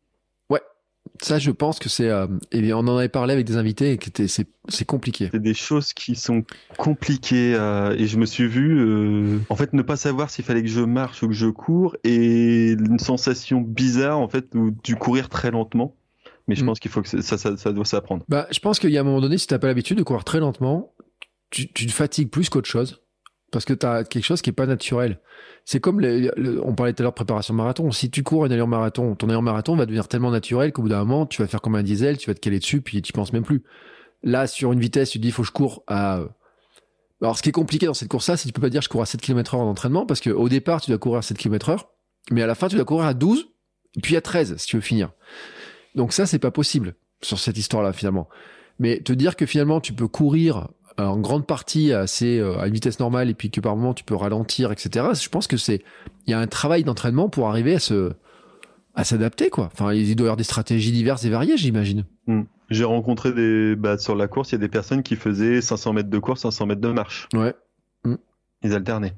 Ça, 1.22 1.38
je 1.40 1.50
pense 1.50 1.80
que 1.80 1.88
c'est. 1.88 2.10
euh, 2.10 2.28
et 2.52 2.72
on 2.74 2.80
en 2.80 2.96
avait 2.96 3.08
parlé 3.08 3.32
avec 3.32 3.44
des 3.44 3.56
invités 3.56 3.92
et 3.92 3.98
que 3.98 4.28
c'est 4.28 4.46
c'est 4.68 4.84
compliqué. 4.84 5.30
C'est 5.32 5.42
des 5.42 5.54
choses 5.54 5.92
qui 5.92 6.14
sont 6.14 6.44
compliquées 6.76 7.54
euh, 7.56 7.96
et 7.98 8.06
je 8.06 8.18
me 8.18 8.26
suis 8.26 8.46
vu, 8.46 8.78
euh, 8.78 9.40
en 9.48 9.56
fait, 9.56 9.72
ne 9.72 9.82
pas 9.82 9.96
savoir 9.96 10.30
s'il 10.30 10.44
fallait 10.44 10.62
que 10.62 10.68
je 10.68 10.80
marche 10.82 11.22
ou 11.24 11.28
que 11.28 11.34
je 11.34 11.48
cours 11.48 11.96
et 12.04 12.72
une 12.72 13.00
sensation 13.00 13.60
bizarre 13.62 14.18
en 14.20 14.28
fait 14.28 14.54
où 14.54 14.70
du 14.84 14.94
courir 14.94 15.28
très 15.28 15.50
lentement. 15.50 15.96
Mais 16.46 16.54
je 16.54 16.62
Hmm. 16.62 16.66
pense 16.66 16.78
qu'il 16.78 16.90
faut 16.90 17.02
que 17.02 17.08
ça, 17.08 17.36
ça, 17.38 17.56
ça 17.56 17.72
doit 17.72 17.84
s'apprendre. 17.86 18.24
Bah, 18.28 18.46
je 18.52 18.60
pense 18.60 18.78
qu'il 18.78 18.90
y 18.90 18.98
a 18.98 19.00
un 19.00 19.04
moment 19.04 19.20
donné, 19.22 19.38
si 19.38 19.48
t'as 19.48 19.58
pas 19.58 19.66
l'habitude 19.66 19.98
de 19.98 20.04
courir 20.04 20.22
très 20.22 20.38
lentement, 20.38 20.92
tu, 21.50 21.72
tu 21.72 21.86
te 21.86 21.92
fatigues 21.92 22.30
plus 22.30 22.48
qu'autre 22.48 22.68
chose. 22.68 23.02
Parce 23.50 23.64
que 23.64 23.72
t'as 23.72 24.04
quelque 24.04 24.24
chose 24.24 24.42
qui 24.42 24.50
est 24.50 24.52
pas 24.52 24.66
naturel. 24.66 25.20
C'est 25.64 25.80
comme, 25.80 26.02
on 26.62 26.74
parlait 26.74 26.92
tout 26.92 27.02
à 27.02 27.04
l'heure 27.04 27.12
de 27.12 27.16
préparation 27.16 27.54
marathon. 27.54 27.90
Si 27.90 28.10
tu 28.10 28.22
cours 28.22 28.44
une 28.44 28.52
allure 28.52 28.68
marathon, 28.68 29.14
ton 29.14 29.28
allure 29.28 29.42
marathon 29.42 29.76
va 29.76 29.86
devenir 29.86 30.08
tellement 30.08 30.30
naturel 30.30 30.72
qu'au 30.72 30.82
bout 30.82 30.88
d'un 30.88 31.04
moment, 31.04 31.26
tu 31.26 31.40
vas 31.40 31.48
faire 31.48 31.62
comme 31.62 31.74
un 31.74 31.82
diesel, 31.82 32.18
tu 32.18 32.28
vas 32.28 32.34
te 32.34 32.40
caler 32.40 32.58
dessus, 32.58 32.80
puis 32.80 33.00
tu 33.00 33.12
penses 33.12 33.32
même 33.32 33.44
plus. 33.44 33.62
Là, 34.22 34.46
sur 34.46 34.72
une 34.72 34.80
vitesse, 34.80 35.10
tu 35.10 35.18
te 35.18 35.22
dis, 35.22 35.30
faut 35.30 35.42
que 35.42 35.48
je 35.48 35.52
cours 35.52 35.82
à... 35.86 36.22
Alors, 37.20 37.36
ce 37.36 37.42
qui 37.42 37.48
est 37.48 37.52
compliqué 37.52 37.86
dans 37.86 37.94
cette 37.94 38.08
course-là, 38.08 38.36
c'est 38.36 38.44
que 38.44 38.48
tu 38.48 38.52
peux 38.52 38.60
pas 38.60 38.70
dire 38.70 38.82
je 38.82 38.88
cours 38.88 39.02
à 39.02 39.06
7 39.06 39.20
km 39.20 39.54
heure 39.54 39.60
en 39.60 39.70
entraînement, 39.70 40.06
parce 40.06 40.20
qu'au 40.20 40.48
départ, 40.48 40.80
tu 40.80 40.90
dois 40.90 40.98
courir 40.98 41.18
à 41.18 41.22
7 41.22 41.36
km 41.36 41.70
heure, 41.70 41.90
mais 42.30 42.42
à 42.42 42.46
la 42.46 42.54
fin, 42.54 42.68
tu 42.68 42.76
dois 42.76 42.84
courir 42.84 43.06
à 43.06 43.14
12, 43.14 43.48
puis 44.02 44.16
à 44.16 44.20
13, 44.20 44.56
si 44.56 44.66
tu 44.66 44.76
veux 44.76 44.82
finir. 44.82 45.12
Donc 45.94 46.12
ça, 46.12 46.26
c'est 46.26 46.38
pas 46.38 46.50
possible 46.50 46.94
sur 47.22 47.38
cette 47.38 47.58
histoire-là, 47.58 47.92
finalement. 47.92 48.28
Mais 48.78 49.00
te 49.00 49.12
dire 49.12 49.34
que 49.34 49.46
finalement, 49.46 49.80
tu 49.80 49.92
peux 49.92 50.06
courir 50.06 50.68
en 51.06 51.18
grande 51.18 51.46
partie 51.46 51.92
assez, 51.92 52.38
euh, 52.38 52.58
à 52.58 52.66
une 52.66 52.74
vitesse 52.74 52.98
normale 52.98 53.30
et 53.30 53.34
puis 53.34 53.50
que 53.50 53.60
par 53.60 53.76
moment 53.76 53.94
tu 53.94 54.04
peux 54.04 54.14
ralentir, 54.14 54.72
etc. 54.72 55.06
Je 55.20 55.28
pense 55.28 55.46
que 55.46 55.56
c'est, 55.56 55.82
il 56.26 56.30
y 56.30 56.34
a 56.34 56.40
un 56.40 56.46
travail 56.46 56.84
d'entraînement 56.84 57.28
pour 57.28 57.48
arriver 57.48 57.74
à 57.74 57.78
se, 57.78 58.12
à 58.94 59.04
s'adapter, 59.04 59.50
quoi. 59.50 59.70
Enfin, 59.72 59.92
il 59.92 60.16
doit 60.16 60.24
y 60.24 60.28
avoir 60.28 60.36
des 60.36 60.44
stratégies 60.44 60.92
diverses 60.92 61.24
et 61.24 61.30
variées, 61.30 61.56
j'imagine. 61.56 62.04
J'ai 62.68 62.84
rencontré 62.84 63.32
des, 63.32 63.76
bah, 63.76 63.96
sur 63.96 64.14
la 64.16 64.28
course, 64.28 64.50
il 64.50 64.56
y 64.56 64.56
a 64.56 64.58
des 64.58 64.68
personnes 64.68 65.02
qui 65.02 65.16
faisaient 65.16 65.60
500 65.60 65.92
mètres 65.92 66.10
de 66.10 66.18
course, 66.18 66.42
500 66.42 66.66
mètres 66.66 66.80
de 66.80 66.92
marche. 66.92 67.28
Ouais. 67.32 67.54
Ils 68.62 68.74
alternaient. 68.74 69.14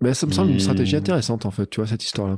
Mais 0.00 0.14
ça 0.14 0.26
me 0.26 0.32
semble 0.32 0.50
une 0.50 0.60
stratégie 0.60 0.96
intéressante, 0.96 1.46
en 1.46 1.50
fait, 1.50 1.68
tu 1.68 1.80
vois, 1.80 1.88
cette 1.88 2.04
histoire-là. 2.04 2.36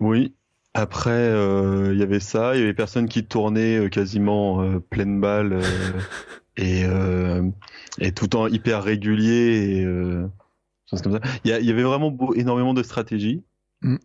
Oui. 0.00 0.34
Après, 0.74 1.10
euh, 1.10 1.92
il 1.92 1.98
y 1.98 2.02
avait 2.02 2.20
ça, 2.20 2.54
il 2.54 2.58
y 2.58 2.62
avait 2.62 2.70
des 2.70 2.76
personnes 2.76 3.08
qui 3.08 3.24
tournaient 3.24 3.78
euh, 3.78 3.88
quasiment 3.88 4.62
euh, 4.62 4.78
pleine 4.78 5.20
balle 5.20 5.54
euh, 5.54 5.62
et, 6.58 6.84
euh, 6.84 7.42
et 8.00 8.12
tout 8.12 8.24
le 8.24 8.30
temps 8.30 8.46
hyper 8.48 8.82
régulier 8.82 9.78
et 9.78 9.84
euh, 9.84 10.26
choses 10.90 11.00
comme 11.02 11.12
ça. 11.12 11.20
Il 11.44 11.50
y, 11.50 11.70
avait 11.70 11.82
vraiment 11.84 12.10
beau- 12.10 12.34
énormément 12.34 12.74
de 12.74 12.82
stratégies. 12.82 13.42
Mm. 13.82 13.96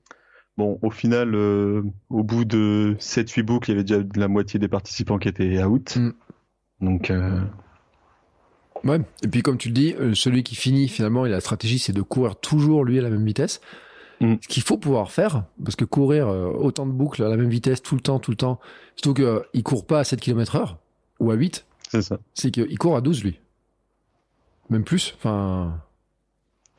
Bon, 0.56 0.78
au 0.84 0.92
final, 0.92 1.34
euh, 1.34 1.82
au 2.12 2.24
bout 2.24 2.46
de 2.46 2.96
7-8 3.00 3.42
boucles, 3.42 3.72
il 3.72 3.74
y 3.74 3.76
avait 3.76 3.84
déjà 3.84 4.04
la 4.16 4.28
moitié 4.28 4.60
des 4.60 4.68
participants 4.68 5.18
qui 5.18 5.28
étaient 5.28 5.64
out. 5.64 5.98
Mm. 5.98 6.12
Donc, 6.82 7.12
Ouais. 8.84 9.00
Et 9.24 9.28
puis, 9.30 9.42
comme 9.42 9.58
tu 9.58 9.70
le 9.70 9.74
dis, 9.74 9.96
celui 10.14 10.44
qui 10.44 10.56
finit, 10.56 10.90
finalement, 10.90 11.26
et 11.26 11.30
la 11.30 11.40
stratégie, 11.40 11.80
c'est 11.80 11.94
de 11.94 12.02
courir 12.02 12.36
toujours, 12.36 12.84
lui, 12.84 13.00
à 13.00 13.02
la 13.02 13.10
même 13.10 13.26
vitesse. 13.26 13.62
Mm. 14.20 14.36
Ce 14.42 14.48
qu'il 14.48 14.62
faut 14.62 14.78
pouvoir 14.78 15.12
faire, 15.12 15.46
parce 15.64 15.76
que 15.78 15.86
courir 15.86 16.28
autant 16.28 16.86
de 16.86 16.92
boucles 16.92 17.24
à 17.24 17.30
la 17.30 17.38
même 17.38 17.50
vitesse, 17.50 17.82
tout 17.82 17.96
le 17.96 18.02
temps, 18.02 18.20
tout 18.20 18.32
le 18.32 18.38
temps, 18.38 18.60
surtout 18.98 19.14
qu'il 19.54 19.64
court 19.64 19.88
pas 19.88 20.00
à 20.00 20.04
7 20.04 20.20
km 20.20 20.56
heure, 20.58 20.78
ou 21.20 21.32
à 21.32 21.36
8, 21.36 21.66
c'est 21.94 22.02
ça. 22.02 22.20
c'est 22.34 22.52
qu'il 22.52 22.78
court 22.78 22.96
à 22.96 23.02
12, 23.02 23.24
lui. 23.24 23.40
Même 24.70 24.84
plus. 24.84 25.14
Enfin, 25.18 25.80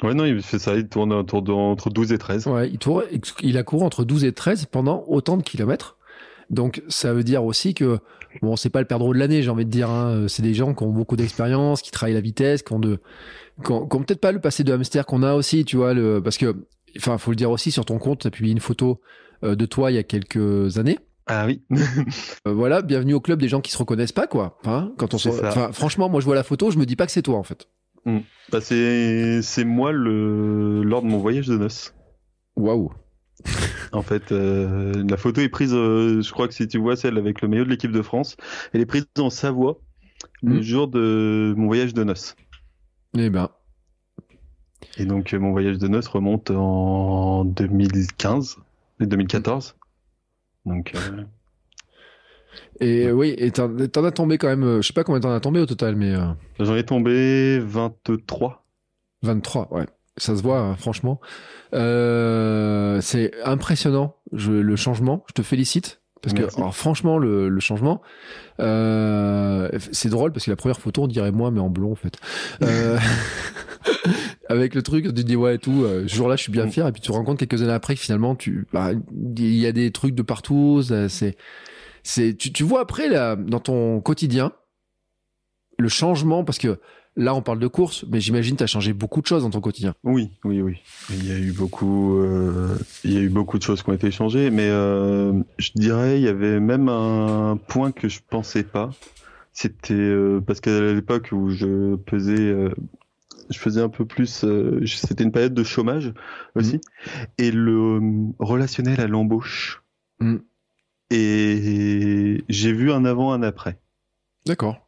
Ouais, 0.02 0.12
non, 0.12 0.24
il 0.24 0.42
fait 0.42 0.58
ça, 0.58 0.74
il 0.74 0.88
tourne 0.88 1.12
autour 1.12 1.42
de, 1.42 1.52
entre 1.52 1.88
12 1.88 2.12
et 2.12 2.18
13. 2.18 2.48
ouais, 2.48 2.68
il, 2.68 2.78
tourne, 2.78 3.04
il 3.42 3.56
a 3.56 3.62
couru 3.62 3.84
entre 3.84 4.04
12 4.04 4.24
et 4.24 4.32
13 4.32 4.66
pendant 4.66 5.04
autant 5.06 5.36
de 5.36 5.42
kilomètres. 5.42 5.96
Donc, 6.50 6.82
ça 6.88 7.12
veut 7.12 7.22
dire 7.22 7.44
aussi 7.44 7.74
que, 7.74 7.98
bon, 8.42 8.56
c'est 8.56 8.70
pas 8.70 8.80
le 8.80 8.86
perdreau 8.86 9.14
de 9.14 9.18
l'année, 9.18 9.42
j'ai 9.42 9.50
envie 9.50 9.64
de 9.64 9.70
dire. 9.70 9.88
Hein. 9.88 10.26
C'est 10.28 10.42
des 10.42 10.52
gens 10.52 10.74
qui 10.74 10.82
ont 10.82 10.90
beaucoup 10.90 11.16
d'expérience, 11.16 11.80
qui 11.80 11.92
travaillent 11.92 12.14
la 12.14 12.20
vitesse, 12.20 12.62
qui 12.62 12.72
ont 12.72 12.80
de, 12.80 12.98
qui 13.64 13.70
ont, 13.70 13.86
qui 13.86 13.96
ont 13.96 14.02
peut-être 14.02 14.20
pas 14.20 14.32
le 14.32 14.40
passé 14.40 14.64
de 14.64 14.72
hamster 14.72 15.06
qu'on 15.06 15.22
a 15.22 15.34
aussi, 15.34 15.64
tu 15.64 15.76
vois, 15.76 15.94
le, 15.94 16.20
parce 16.20 16.38
que, 16.38 16.56
enfin, 16.96 17.16
faut 17.16 17.30
le 17.30 17.36
dire 17.36 17.50
aussi, 17.50 17.70
sur 17.70 17.84
ton 17.84 17.98
compte, 17.98 18.20
tu 18.20 18.26
as 18.26 18.30
publié 18.30 18.52
une 18.52 18.60
photo 18.60 19.00
euh, 19.44 19.54
de 19.54 19.64
toi 19.64 19.92
il 19.92 19.94
y 19.94 19.98
a 19.98 20.02
quelques 20.02 20.76
années. 20.76 20.98
Ah 21.26 21.46
oui. 21.46 21.62
Euh, 22.46 22.52
voilà, 22.52 22.82
bienvenue 22.82 23.14
au 23.14 23.20
club 23.20 23.40
des 23.40 23.48
gens 23.48 23.60
qui 23.60 23.70
se 23.72 23.78
reconnaissent 23.78 24.12
pas, 24.12 24.26
quoi. 24.26 24.58
Hein, 24.64 24.92
quand 24.98 25.14
on 25.14 25.18
se... 25.18 25.28
Enfin, 25.30 25.72
franchement, 25.72 26.08
moi, 26.08 26.20
je 26.20 26.26
vois 26.26 26.34
la 26.34 26.42
photo, 26.42 26.70
je 26.70 26.78
me 26.78 26.84
dis 26.84 26.96
pas 26.96 27.06
que 27.06 27.12
c'est 27.12 27.22
toi, 27.22 27.36
en 27.38 27.42
fait. 27.42 27.68
Bah, 28.52 28.60
c'est, 28.60 29.64
moi 29.64 29.92
le, 29.92 30.82
lors 30.82 31.00
de 31.02 31.06
mon 31.06 31.18
voyage 31.18 31.46
de 31.46 31.56
noces. 31.56 31.94
Waouh. 32.56 32.92
En 33.92 34.02
fait, 34.02 34.32
euh, 34.32 35.02
la 35.08 35.16
photo 35.16 35.40
est 35.40 35.48
prise, 35.48 35.72
euh, 35.74 36.20
je 36.20 36.30
crois 36.32 36.46
que 36.48 36.54
si 36.54 36.68
tu 36.68 36.78
vois 36.78 36.96
celle 36.96 37.16
avec 37.16 37.40
le 37.40 37.48
maillot 37.48 37.64
de 37.64 37.70
l'équipe 37.70 37.92
de 37.92 38.02
France, 38.02 38.36
elle 38.72 38.80
est 38.82 38.86
prise 38.86 39.06
en 39.18 39.30
Savoie 39.30 39.80
le 40.42 40.56
Mhm. 40.56 40.62
jour 40.62 40.88
de 40.88 41.54
mon 41.56 41.66
voyage 41.66 41.94
de 41.94 42.04
noces. 42.04 42.36
Eh 43.16 43.30
ben, 43.30 43.48
Et 44.98 45.04
donc 45.06 45.32
mon 45.32 45.52
voyage 45.52 45.78
de 45.78 45.88
noces 45.88 46.08
remonte 46.08 46.50
en 46.50 47.44
2015 47.44 48.56
et 49.00 49.06
2014. 49.06 49.76
Donc 50.66 50.92
euh, 50.94 51.22
Et 52.80 53.12
oui, 53.12 53.34
et 53.36 53.50
t'en 53.50 54.04
as 54.04 54.12
tombé 54.12 54.38
quand 54.38 54.48
même, 54.48 54.64
euh, 54.64 54.82
je 54.82 54.86
sais 54.86 54.92
pas 54.92 55.04
combien 55.04 55.20
t'en 55.20 55.32
as 55.32 55.40
tombé 55.40 55.60
au 55.60 55.66
total, 55.66 55.96
mais 55.96 56.14
euh, 56.14 56.26
j'en 56.60 56.74
ai 56.76 56.84
tombé 56.84 57.58
23. 57.60 58.64
23, 59.22 59.68
ouais. 59.72 59.86
Ça 60.16 60.36
se 60.36 60.42
voit, 60.42 60.60
hein, 60.60 60.76
franchement. 60.76 61.20
Euh, 61.74 63.00
c'est 63.00 63.32
impressionnant, 63.44 64.16
je, 64.32 64.52
le 64.52 64.76
changement. 64.76 65.24
Je 65.28 65.32
te 65.32 65.42
félicite. 65.42 66.00
Parce 66.22 66.32
que, 66.34 66.56
alors, 66.56 66.74
franchement, 66.74 67.18
le, 67.18 67.50
le 67.50 67.60
changement, 67.60 68.00
euh, 68.58 69.68
c'est 69.92 70.08
drôle 70.08 70.32
parce 70.32 70.46
que 70.46 70.50
la 70.50 70.56
première 70.56 70.80
photo, 70.80 71.02
on 71.02 71.06
dirait 71.06 71.32
moi, 71.32 71.50
mais 71.50 71.60
en 71.60 71.68
blond, 71.68 71.92
en 71.92 71.96
fait. 71.96 72.16
Avec 74.48 74.74
le 74.74 74.82
truc, 74.82 75.04
tu 75.06 75.14
te 75.14 75.20
dis, 75.22 75.36
ouais, 75.36 75.54
et 75.54 75.58
tout, 75.58 75.84
euh, 75.84 76.04
ce 76.06 76.14
jour-là, 76.14 76.36
je 76.36 76.42
suis 76.42 76.52
bien 76.52 76.66
Mm. 76.66 76.70
fier. 76.70 76.86
Et 76.88 76.92
puis, 76.92 77.00
tu 77.00 77.08
te 77.08 77.12
rends 77.12 77.24
compte 77.24 77.38
quelques 77.38 77.62
années 77.62 77.72
après 77.72 77.94
que 77.94 78.00
finalement, 78.00 78.34
tu, 78.34 78.66
bah, 78.72 78.90
il 79.36 79.54
y 79.54 79.66
a 79.66 79.72
des 79.72 79.90
trucs 79.90 80.14
de 80.14 80.22
partout. 80.22 80.82
C'est, 81.08 81.36
c'est, 82.02 82.36
tu, 82.36 82.52
tu 82.52 82.62
vois 82.62 82.80
après, 82.80 83.08
là, 83.08 83.36
dans 83.36 83.60
ton 83.60 84.00
quotidien, 84.00 84.52
le 85.78 85.88
changement, 85.88 86.44
parce 86.44 86.58
que 86.58 86.78
là, 87.16 87.34
on 87.34 87.42
parle 87.42 87.58
de 87.58 87.66
course, 87.66 88.04
mais 88.10 88.20
j'imagine 88.20 88.56
tu 88.56 88.62
as 88.62 88.66
changé 88.66 88.92
beaucoup 88.92 89.20
de 89.22 89.26
choses 89.26 89.42
dans 89.42 89.50
ton 89.50 89.60
quotidien. 89.60 89.94
Oui, 90.04 90.30
oui, 90.44 90.60
oui. 90.60 90.76
Il 91.10 91.26
y 91.26 91.32
a 91.32 91.38
eu 91.38 91.52
beaucoup, 91.52 92.18
euh, 92.20 92.76
il 93.04 93.12
y 93.12 93.16
a 93.16 93.20
eu 93.20 93.28
beaucoup 93.30 93.56
de 93.58 93.62
choses 93.62 93.82
qui 93.82 93.90
ont 93.90 93.94
été 93.94 94.10
changées, 94.10 94.50
mais 94.50 94.68
euh, 94.68 95.32
je 95.58 95.70
dirais 95.74 96.18
il 96.18 96.24
y 96.24 96.28
avait 96.28 96.60
même 96.60 96.88
un 96.88 97.56
point 97.68 97.92
que 97.92 98.08
je 98.08 98.20
pensais 98.28 98.62
pas. 98.64 98.90
C'était 99.52 99.94
euh, 99.94 100.40
parce 100.44 100.60
qu'à 100.60 100.92
l'époque 100.92 101.28
où 101.32 101.50
je 101.50 101.94
pesais, 101.96 102.32
euh, 102.36 102.70
je 103.50 103.58
faisais 103.58 103.80
un 103.80 103.88
peu 103.88 104.04
plus. 104.04 104.44
euh, 104.44 104.84
C'était 104.86 105.24
une 105.24 105.32
période 105.32 105.54
de 105.54 105.64
chômage 105.64 106.12
aussi, 106.54 106.80
et 107.38 107.50
le 107.50 107.96
euh, 107.96 108.32
relationnel 108.38 109.00
à 109.00 109.06
l'embauche. 109.06 109.82
Mhm. 110.20 110.42
Et 111.10 112.44
j'ai 112.48 112.72
vu 112.72 112.90
un 112.92 113.04
avant, 113.04 113.32
un 113.32 113.42
après. 113.42 113.78
D'accord. 114.46 114.86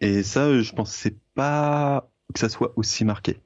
Et 0.00 0.22
ça, 0.22 0.60
je 0.60 0.72
pensais 0.72 1.16
pas 1.34 2.10
que 2.32 2.40
ça 2.40 2.48
soit 2.48 2.72
aussi 2.76 3.04
marqué. 3.04 3.38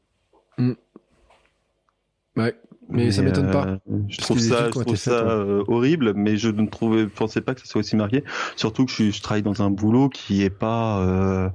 Ouais. 2.37 2.57
Mais 2.91 3.13
ça 3.13 3.21
m'étonne 3.21 3.51
pas. 3.51 3.67
euh, 3.67 3.79
Je 4.09 4.17
trouve 4.19 4.39
ça, 4.39 4.67
je 4.67 4.71
trouve 4.71 4.87
ouais. 4.87 5.09
euh, 5.09 5.63
horrible, 5.69 6.15
mais 6.15 6.39
je 6.39 6.49
ne 6.49 6.67
trouvais, 6.67 7.07
pensais 7.07 7.43
pas 7.43 7.55
que 7.55 7.61
ça 7.61 7.67
soit 7.67 7.81
aussi 7.81 7.97
marqué. 7.97 8.25
Surtout 8.57 8.87
que 8.87 8.93
je, 8.93 9.11
je 9.11 9.21
travaille 9.21 9.43
dans 9.43 9.63
un 9.63 9.69
boulot 9.71 10.09
qui 10.09 10.43
est 10.43 10.49
pas, 10.51 11.53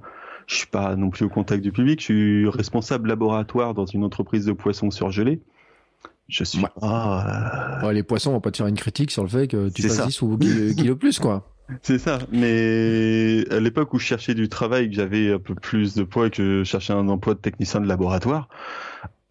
je 0.48 0.56
suis 0.56 0.68
pas 0.68 0.95
non 0.95 1.10
plus 1.10 1.26
au 1.26 1.30
contact 1.30 1.64
du 1.64 1.72
public. 1.72 1.99
Je 1.99 2.06
suis 2.06 2.49
responsable 2.49 3.10
laboratoire 3.10 3.74
dans 3.74 3.86
une 3.86 4.03
entreprise 4.03 4.45
de 4.45 4.52
poissons 4.53 4.91
surgelés. 4.91 5.41
Je 6.30 6.44
suis 6.44 6.60
Ouais. 6.60 6.70
euh, 6.84 7.86
Ouais, 7.88 7.94
les 7.94 8.03
poissons 8.03 8.32
vont 8.32 8.40
pas 8.41 8.52
te 8.52 8.57
faire 8.57 8.68
une 8.68 8.76
critique 8.78 9.11
sur 9.11 9.24
le 9.24 9.30
fait 9.30 9.48
que 9.48 9.70
tu 9.70 9.82
ça. 9.90 10.06
10 10.06 10.22
ou 10.22 10.38
kilos 10.38 10.76
kilos 10.76 10.98
plus, 10.98 11.20
quoi. 11.20 11.49
c'est 11.82 11.98
ça. 11.99 12.20
Mais 12.32 13.44
à 13.52 13.60
l'époque 13.60 13.94
où 13.94 13.99
je 13.99 14.06
cherchais 14.06 14.34
du 14.34 14.49
travail, 14.49 14.90
que 14.90 14.95
j'avais 14.95 15.34
un 15.34 15.40
peu 15.40 15.56
plus 15.56 15.95
de 15.95 16.03
poids 16.03 16.28
et 16.28 16.30
que 16.30 16.60
je 16.60 16.64
cherchais 16.64 16.94
un 16.94 17.07
emploi 17.10 17.34
de 17.34 17.40
technicien 17.40 17.82
de 17.82 17.88
laboratoire, 17.88 18.48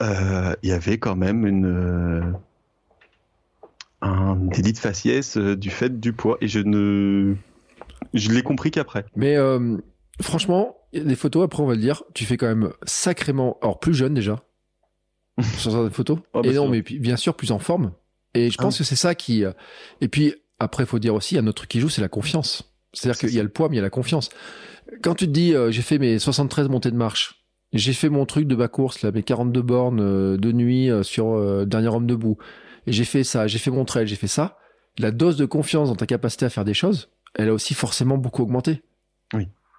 euh, 0.03 0.55
il 0.63 0.69
y 0.69 0.73
avait 0.73 0.99
quand 0.99 1.17
même 1.17 1.47
une, 1.47 1.67
euh, 1.67 2.23
un 4.01 4.37
délit 4.37 4.73
de 4.73 4.79
faciès 4.79 5.37
euh, 5.37 5.57
du 5.57 5.71
fait 5.71 6.01
du 6.01 6.13
poids. 6.13 6.37
Et 6.41 6.49
je 6.49 6.59
ne. 6.61 7.35
Je 8.15 8.31
l'ai 8.31 8.43
compris 8.43 8.71
qu'après. 8.71 9.05
Mais 9.17 9.37
euh, 9.37 9.77
franchement, 10.21 10.77
les 10.93 11.17
photos, 11.17 11.45
après, 11.45 11.63
on 11.63 11.67
va 11.67 11.75
le 11.75 11.81
dire, 11.81 12.03
tu 12.15 12.25
fais 12.25 12.37
quand 12.37 12.47
même 12.47 12.73
sacrément. 12.85 13.59
Alors, 13.63 13.79
plus 13.81 13.95
jeune 13.95 14.15
déjà. 14.15 14.43
sur 15.59 15.73
certaines 15.73 15.91
photos. 15.91 16.19
Oh, 16.35 16.43
bah, 16.43 16.49
et 16.51 16.55
non, 16.55 16.69
mais 16.69 16.83
puis, 16.83 16.99
bien 16.99 17.17
sûr, 17.17 17.35
plus 17.35 17.53
en 17.53 17.59
forme. 17.59 17.93
Et 18.35 18.51
je 18.51 18.57
Ah 18.59 18.63
pense 18.63 18.75
oui. 18.75 18.79
que 18.79 18.85
c'est 18.85 18.97
ça 18.97 19.15
qui. 19.15 19.45
euh, 19.45 19.53
Et 20.01 20.09
puis, 20.09 20.35
après, 20.59 20.85
il 20.85 20.87
faut 20.87 20.99
dire 20.99 21.15
aussi, 21.15 21.35
il 21.35 21.37
y 21.37 21.41
a 21.41 21.43
un 21.43 21.47
autre 21.47 21.57
truc 21.59 21.71
qui 21.71 21.81
joue, 21.81 21.89
c'est 21.89 22.03
la 22.03 22.09
confiance. 22.09 22.73
C'est-à-dire 22.93 23.19
C'est 23.19 23.27
qu'il 23.29 23.37
y 23.37 23.41
a 23.41 23.43
le 23.43 23.49
poids, 23.49 23.69
mais 23.69 23.77
il 23.77 23.79
y 23.79 23.81
a 23.81 23.83
la 23.85 23.91
confiance. 23.91 24.29
Quand 25.03 25.15
tu 25.15 25.27
te 25.27 25.31
dis, 25.31 25.55
euh, 25.55 25.71
j'ai 25.71 25.81
fait 25.83 25.99
mes 25.99 26.19
73 26.19 26.69
montées 26.69 26.91
de 26.91 26.97
marche, 26.97 27.45
j'ai 27.73 27.95
fait 27.95 28.11
mon 28.11 28.27
truc 28.27 28.47
de 28.47 28.55
bas 28.55 28.69
course, 28.69 29.01
là, 29.03 29.11
mes 29.11 29.23
42 29.23 29.63
bornes 29.63 30.01
euh, 30.01 30.37
de 30.37 30.53
nuit 30.53 30.91
euh, 30.91 31.03
sur 31.03 31.67
Dernier 31.67 31.89
homme 31.89 32.07
debout, 32.07 32.37
et 32.87 32.93
j'ai 32.93 33.05
fait 33.07 33.25
ça, 33.25 33.47
j'ai 33.47 33.59
fait 33.59 33.71
mon 33.71 33.87
trail, 33.87 34.07
j'ai 34.07 34.17
fait 34.17 34.27
ça, 34.27 34.59
la 34.99 35.11
dose 35.11 35.37
de 35.39 35.47
confiance 35.47 35.89
dans 35.89 35.97
ta 35.97 36.05
capacité 36.05 36.45
à 36.45 36.51
faire 36.51 36.67
des 36.67 36.75
choses, 36.75 37.09
elle 37.35 37.49
a 37.49 37.55
aussi 37.55 37.73
forcément 37.73 38.19
beaucoup 38.19 38.43
augmenté. 38.43 38.83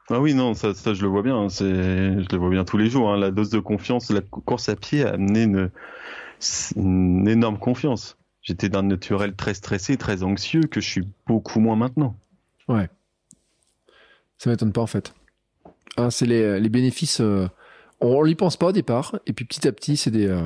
Ah 0.10 0.20
oui, 0.20 0.34
non, 0.34 0.54
ça, 0.54 0.74
ça 0.74 0.94
je 0.94 1.02
le 1.02 1.08
vois 1.08 1.22
bien. 1.22 1.38
hein, 1.38 1.50
C'est, 1.50 1.66
je 1.66 2.28
le 2.32 2.38
vois 2.38 2.50
bien 2.50 2.66
tous 2.66 2.78
les 2.78 2.90
jours. 2.90 3.12
hein, 3.12 3.18
La 3.18 3.32
dose 3.32 3.50
de 3.50 3.60
confiance, 3.60 4.12
la 4.12 4.22
course 4.22 4.70
à 4.70 4.76
pied 4.76 5.04
a 5.06 5.14
amené 5.14 5.44
une, 5.44 5.72
une 6.76 7.28
énorme 7.28 7.58
confiance. 7.58 8.18
J'étais 8.42 8.68
d'un 8.68 8.84
naturel 8.84 9.36
très 9.36 9.54
stressé, 9.54 9.96
très 9.96 10.24
anxieux, 10.24 10.64
que 10.64 10.82
je 10.82 10.90
suis 10.90 11.08
beaucoup 11.26 11.60
moins 11.62 11.78
maintenant. 11.78 12.18
Ça 14.38 14.50
m'étonne 14.50 14.74
pas 14.74 14.82
en 14.82 14.88
fait. 14.88 15.14
Hein, 15.96 16.10
c'est 16.10 16.26
les, 16.26 16.60
les 16.60 16.70
bénéfices. 16.70 17.22
euh, 17.22 17.48
on 18.02 18.26
n'y 18.26 18.36
pense 18.36 18.58
pas 18.58 18.68
au 18.68 18.72
départ, 18.74 19.18
et 19.26 19.32
puis 19.32 19.46
petit 19.46 19.66
à 19.66 19.72
petit, 19.72 19.96
c'est 19.96 20.12
des, 20.12 20.28
euh, 20.28 20.42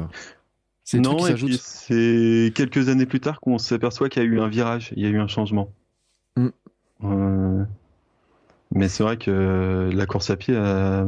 c'est 0.83 0.97
des 0.97 1.03
trucs 1.03 1.17
non, 1.19 1.25
qui 1.25 1.31
et 1.31 1.33
puis 1.33 1.57
s'ajoutent. 1.57 1.59
c'est 1.61 2.51
quelques 2.53 2.89
années 2.89 3.07
plus 3.07 3.19
tard 3.19 3.39
qu'on 3.39 3.57
s'aperçoit 3.57 4.09
qu'il 4.09 4.21
y 4.21 4.25
a 4.25 4.29
eu 4.29 4.39
un 4.39 4.47
virage, 4.49 4.93
il 4.95 5.01
y 5.01 5.07
a 5.07 5.09
eu 5.09 5.19
un 5.19 5.27
changement. 5.27 5.71
Mm. 6.35 6.47
Euh, 7.05 7.63
mais 8.71 8.87
c'est 8.89 9.03
vrai 9.03 9.17
que 9.17 9.89
la 9.93 10.05
course 10.05 10.29
à 10.29 10.35
pied 10.37 10.55
a, 10.55 11.07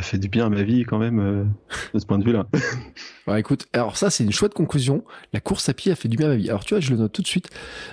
fait 0.00 0.18
du 0.18 0.28
bien 0.28 0.46
à 0.46 0.48
ma 0.50 0.62
vie 0.62 0.84
quand 0.84 0.98
même 0.98 1.18
euh, 1.20 1.44
de 1.94 1.98
ce 1.98 2.06
point 2.06 2.18
de 2.18 2.24
vue-là. 2.24 2.46
Bah, 3.26 3.40
écoute, 3.40 3.66
alors 3.72 3.96
ça, 3.96 4.10
c'est 4.10 4.22
une 4.22 4.32
chouette 4.32 4.52
conclusion. 4.52 5.02
La 5.32 5.40
course 5.40 5.66
à 5.70 5.72
pied 5.74 5.90
a 5.90 5.94
fait 5.94 6.08
du 6.08 6.18
bien 6.18 6.26
à 6.26 6.30
ma 6.30 6.36
vie. 6.36 6.50
Alors 6.50 6.62
tu 6.62 6.74
vois, 6.74 6.80
je 6.80 6.90
le 6.90 6.98
note 6.98 7.10
tout 7.12 7.22
de 7.22 7.26
suite 7.26 7.48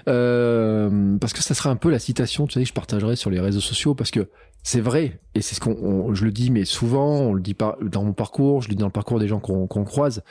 euh, 0.09 1.17
parce 1.19 1.31
que 1.31 1.41
ça 1.41 1.53
sera 1.53 1.69
un 1.69 1.77
peu 1.77 1.89
la 1.89 1.99
citation, 1.99 2.47
tu 2.47 2.53
sais, 2.55 2.61
que 2.61 2.67
je 2.67 2.73
partagerai 2.73 3.15
sur 3.15 3.29
les 3.29 3.39
réseaux 3.39 3.61
sociaux 3.61 3.95
parce 3.95 4.11
que 4.11 4.27
c'est 4.63 4.81
vrai 4.81 5.19
et 5.33 5.41
c'est 5.41 5.55
ce 5.55 5.61
qu'on, 5.61 5.71
on- 5.81 6.13
je 6.13 6.25
le 6.25 6.31
dis, 6.31 6.51
mais 6.51 6.65
souvent, 6.65 7.13
on 7.21 7.33
le 7.33 7.41
dit 7.41 7.53
pas 7.53 7.77
dans 7.81 8.03
mon 8.03 8.13
parcours, 8.13 8.61
je 8.61 8.67
le 8.67 8.75
dis 8.75 8.79
dans 8.81 8.87
le 8.87 8.91
parcours 8.91 9.19
des 9.19 9.27
gens 9.29 9.39
qu'on 9.39 9.67
croise 9.85 10.21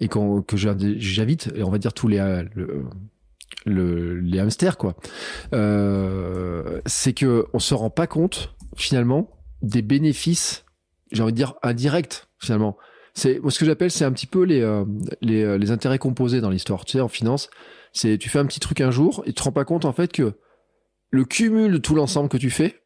et 0.00 0.08
qu'on 0.08 0.40
que 0.42 0.56
j'in- 0.56 0.76
j'invite, 0.78 1.52
et 1.54 1.62
on 1.62 1.70
va 1.70 1.78
dire 1.78 1.92
tous 1.92 2.08
les 2.08 2.18
euh, 2.18 2.44
le- 3.64 4.18
les 4.20 4.38
hamsters 4.38 4.76
quoi. 4.76 4.94
Euh, 5.52 6.80
c'est 6.86 7.12
que 7.12 7.46
on 7.52 7.58
se 7.58 7.74
rend 7.74 7.90
pas 7.90 8.06
compte 8.06 8.54
finalement 8.76 9.30
des 9.62 9.82
bénéfices, 9.82 10.64
j'ai 11.12 11.22
envie 11.22 11.32
de 11.32 11.36
dire 11.36 11.54
indirects 11.62 12.26
finalement. 12.38 12.76
C'est 13.14 13.40
ce 13.48 13.58
que 13.58 13.64
j'appelle, 13.64 13.90
c'est 13.90 14.04
un 14.04 14.12
petit 14.12 14.26
peu 14.26 14.42
les, 14.42 14.60
euh, 14.60 14.84
euh, 15.24 15.56
les 15.58 15.70
intérêts 15.70 15.98
composés 15.98 16.42
dans 16.42 16.50
l'histoire. 16.50 16.84
Tu 16.84 16.92
sais, 16.92 17.00
en 17.00 17.08
finance, 17.08 17.48
c'est 17.92 18.18
tu 18.18 18.28
fais 18.28 18.38
un 18.38 18.44
petit 18.46 18.60
truc 18.60 18.80
un 18.82 18.90
jour 18.90 19.22
et 19.24 19.30
tu 19.30 19.34
te 19.34 19.42
rends 19.42 19.52
pas 19.52 19.64
compte 19.64 19.86
en 19.86 19.92
fait 19.92 20.12
que 20.12 20.34
le 21.10 21.24
cumul 21.24 21.72
de 21.72 21.78
tout 21.78 21.94
l'ensemble 21.94 22.28
que 22.28 22.36
tu 22.36 22.50
fais 22.50 22.82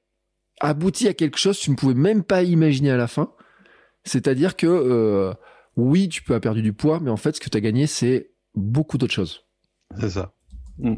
aboutit 0.60 1.08
à 1.08 1.14
quelque 1.14 1.38
chose 1.38 1.58
que 1.58 1.64
tu 1.64 1.70
ne 1.70 1.76
pouvais 1.76 1.94
même 1.94 2.22
pas 2.22 2.42
imaginer 2.42 2.90
à 2.90 2.96
la 2.96 3.08
fin. 3.08 3.32
C'est-à-dire 4.04 4.56
que 4.56 5.34
oui, 5.76 6.08
tu 6.08 6.22
peux 6.22 6.34
avoir 6.34 6.40
perdu 6.42 6.62
du 6.62 6.72
poids, 6.72 7.00
mais 7.00 7.10
en 7.10 7.16
fait, 7.16 7.36
ce 7.36 7.40
que 7.40 7.48
tu 7.48 7.56
as 7.56 7.60
gagné, 7.60 7.86
c'est 7.86 8.30
beaucoup 8.54 8.98
d'autres 8.98 9.12
choses. 9.14 9.46
C'est 9.98 10.10
ça. 10.10 10.32
Mm. 10.80 10.94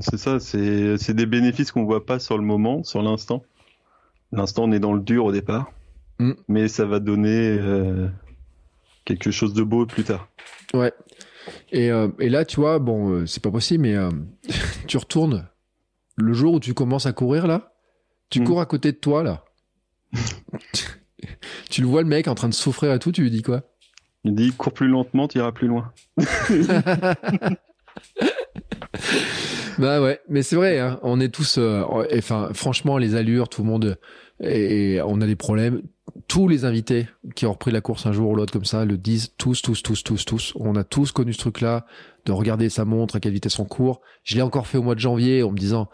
C'est 0.00 0.16
ça, 0.18 0.40
c'est 0.40 0.96
c'est 0.98 1.14
des 1.14 1.26
bénéfices 1.26 1.70
qu'on 1.72 1.84
voit 1.84 2.04
pas 2.04 2.18
sur 2.18 2.36
le 2.36 2.44
moment, 2.44 2.82
sur 2.82 3.00
l'instant. 3.02 3.42
L'instant, 4.32 4.64
on 4.64 4.72
est 4.72 4.80
dans 4.80 4.92
le 4.92 5.00
dur 5.00 5.24
au 5.26 5.32
départ, 5.32 5.70
Mm. 6.18 6.32
mais 6.48 6.68
ça 6.68 6.84
va 6.84 6.98
donner 7.00 7.56
euh, 7.60 8.08
quelque 9.04 9.30
chose 9.30 9.54
de 9.54 9.62
beau 9.62 9.86
plus 9.86 10.04
tard. 10.04 10.28
Ouais. 10.72 10.92
Et, 11.72 11.90
euh, 11.90 12.08
et 12.18 12.28
là, 12.30 12.44
tu 12.44 12.56
vois, 12.60 12.78
bon, 12.78 13.10
euh, 13.10 13.26
c'est 13.26 13.42
pas 13.42 13.50
possible, 13.50 13.82
mais 13.82 13.96
tu 14.88 14.96
retournes 14.96 15.46
le 16.16 16.32
jour 16.32 16.54
où 16.54 16.60
tu 16.60 16.74
commences 16.74 17.06
à 17.06 17.12
courir 17.12 17.46
là, 17.46 17.72
tu 18.30 18.40
Mm. 18.40 18.44
cours 18.44 18.60
à 18.60 18.66
côté 18.66 18.90
de 18.92 18.96
toi 18.96 19.22
là. 19.22 19.44
tu 21.70 21.80
le 21.80 21.86
vois 21.86 22.02
le 22.02 22.08
mec 22.08 22.26
en 22.28 22.34
train 22.34 22.48
de 22.48 22.54
souffrir 22.54 22.92
et 22.92 22.98
tout, 22.98 23.12
tu 23.12 23.22
lui 23.22 23.30
dis 23.30 23.42
quoi? 23.42 23.62
Il 24.24 24.34
dit 24.34 24.52
cours 24.52 24.72
plus 24.72 24.88
lentement, 24.88 25.28
tu 25.28 25.38
iras 25.38 25.52
plus 25.52 25.68
loin. 25.68 25.92
Bah 29.78 30.00
ouais, 30.00 30.20
mais 30.28 30.42
c'est 30.42 30.56
vrai, 30.56 30.78
hein, 30.78 31.00
on 31.02 31.20
est 31.20 31.28
tous, 31.28 31.58
euh, 31.58 31.82
enfin, 32.16 32.50
franchement, 32.54 32.96
les 32.96 33.16
allures, 33.16 33.48
tout 33.48 33.62
le 33.62 33.68
monde, 33.68 33.98
et, 34.40 35.00
on 35.04 35.20
a 35.20 35.26
des 35.26 35.36
problèmes. 35.36 35.82
Tous 36.28 36.48
les 36.48 36.64
invités 36.64 37.08
qui 37.34 37.44
ont 37.46 37.52
repris 37.52 37.70
la 37.70 37.80
course 37.80 38.06
un 38.06 38.12
jour 38.12 38.30
ou 38.30 38.36
l'autre 38.36 38.52
comme 38.52 38.64
ça 38.64 38.84
le 38.84 38.96
disent 38.96 39.32
tous, 39.36 39.62
tous, 39.62 39.82
tous, 39.82 40.04
tous, 40.04 40.24
tous. 40.24 40.52
On 40.56 40.76
a 40.76 40.84
tous 40.84 41.12
connu 41.12 41.32
ce 41.32 41.38
truc-là 41.38 41.86
de 42.24 42.32
regarder 42.32 42.68
sa 42.68 42.84
montre, 42.84 43.16
à 43.16 43.20
quelle 43.20 43.32
vitesse 43.32 43.58
on 43.58 43.64
court. 43.64 44.00
Je 44.22 44.36
l'ai 44.36 44.42
encore 44.42 44.66
fait 44.66 44.78
au 44.78 44.82
mois 44.82 44.94
de 44.94 45.00
janvier 45.00 45.42
en 45.42 45.50
me 45.50 45.56
disant, 45.56 45.88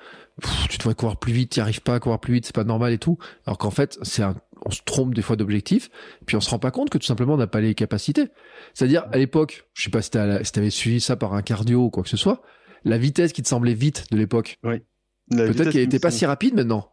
tu 0.68 0.78
devrais 0.78 0.94
courir 0.94 1.16
plus 1.16 1.32
vite, 1.32 1.52
tu 1.52 1.60
arrives 1.60 1.80
pas 1.80 1.94
à 1.94 2.00
courir 2.00 2.18
plus 2.18 2.34
vite, 2.34 2.46
c'est 2.46 2.54
pas 2.54 2.64
normal 2.64 2.92
et 2.92 2.98
tout. 2.98 3.18
Alors 3.46 3.58
qu'en 3.58 3.70
fait, 3.70 3.98
c'est 4.02 4.22
un, 4.22 4.36
on 4.64 4.70
se 4.70 4.82
trompe 4.84 5.14
des 5.14 5.22
fois 5.22 5.36
d'objectif, 5.36 5.90
puis 6.26 6.36
on 6.36 6.40
se 6.40 6.50
rend 6.50 6.58
pas 6.58 6.70
compte 6.70 6.90
que 6.90 6.98
tout 6.98 7.06
simplement 7.06 7.34
on 7.34 7.38
n'a 7.38 7.46
pas 7.46 7.60
les 7.60 7.74
capacités. 7.74 8.28
C'est-à-dire, 8.74 9.04
à 9.12 9.16
l'époque, 9.16 9.64
je 9.74 9.84
sais 9.84 9.90
pas 9.90 10.02
si 10.02 10.10
t'as- 10.10 10.44
si 10.44 10.52
t'avais 10.52 10.70
suivi 10.70 11.00
ça 11.00 11.16
par 11.16 11.34
un 11.34 11.42
cardio 11.42 11.84
ou 11.84 11.90
quoi 11.90 12.02
que 12.02 12.08
ce 12.08 12.16
soit, 12.16 12.42
la 12.84 12.98
vitesse 12.98 13.32
qui 13.32 13.42
te 13.42 13.48
semblait 13.48 13.74
vite 13.74 14.06
de 14.10 14.16
l'époque, 14.16 14.58
peut-être 14.62 15.56
qu'elle 15.56 15.70
qui 15.70 15.78
était 15.80 15.96
me 15.98 16.00
pas 16.02 16.10
semble- 16.10 16.18
si 16.18 16.26
rapide 16.26 16.54
maintenant. 16.54 16.90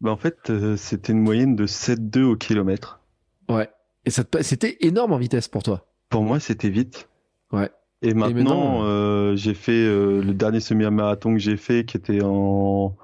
Bah, 0.00 0.10
en 0.10 0.16
fait, 0.16 0.50
euh, 0.50 0.76
c'était 0.76 1.12
une 1.12 1.20
moyenne 1.20 1.56
de 1.56 1.66
7,2 1.66 2.22
au 2.24 2.36
kilomètre. 2.36 3.00
Ouais. 3.48 3.70
Et 4.04 4.10
c'était 4.10 4.76
énorme 4.80 5.12
en 5.12 5.18
vitesse 5.18 5.48
pour 5.48 5.62
toi. 5.62 5.86
Pour 6.10 6.22
moi, 6.24 6.40
c'était 6.40 6.68
vite. 6.68 7.08
Ouais. 7.52 7.70
Et 8.02 8.12
maintenant, 8.12 8.34
maintenant, 8.34 8.84
euh, 8.84 9.34
j'ai 9.36 9.54
fait 9.54 9.72
euh, 9.72 10.20
le 10.22 10.34
dernier 10.34 10.60
semi-marathon 10.60 11.32
que 11.32 11.38
j'ai 11.40 11.56
fait, 11.56 11.86
qui 11.86 11.96
était 11.96 12.20
en 12.22 12.94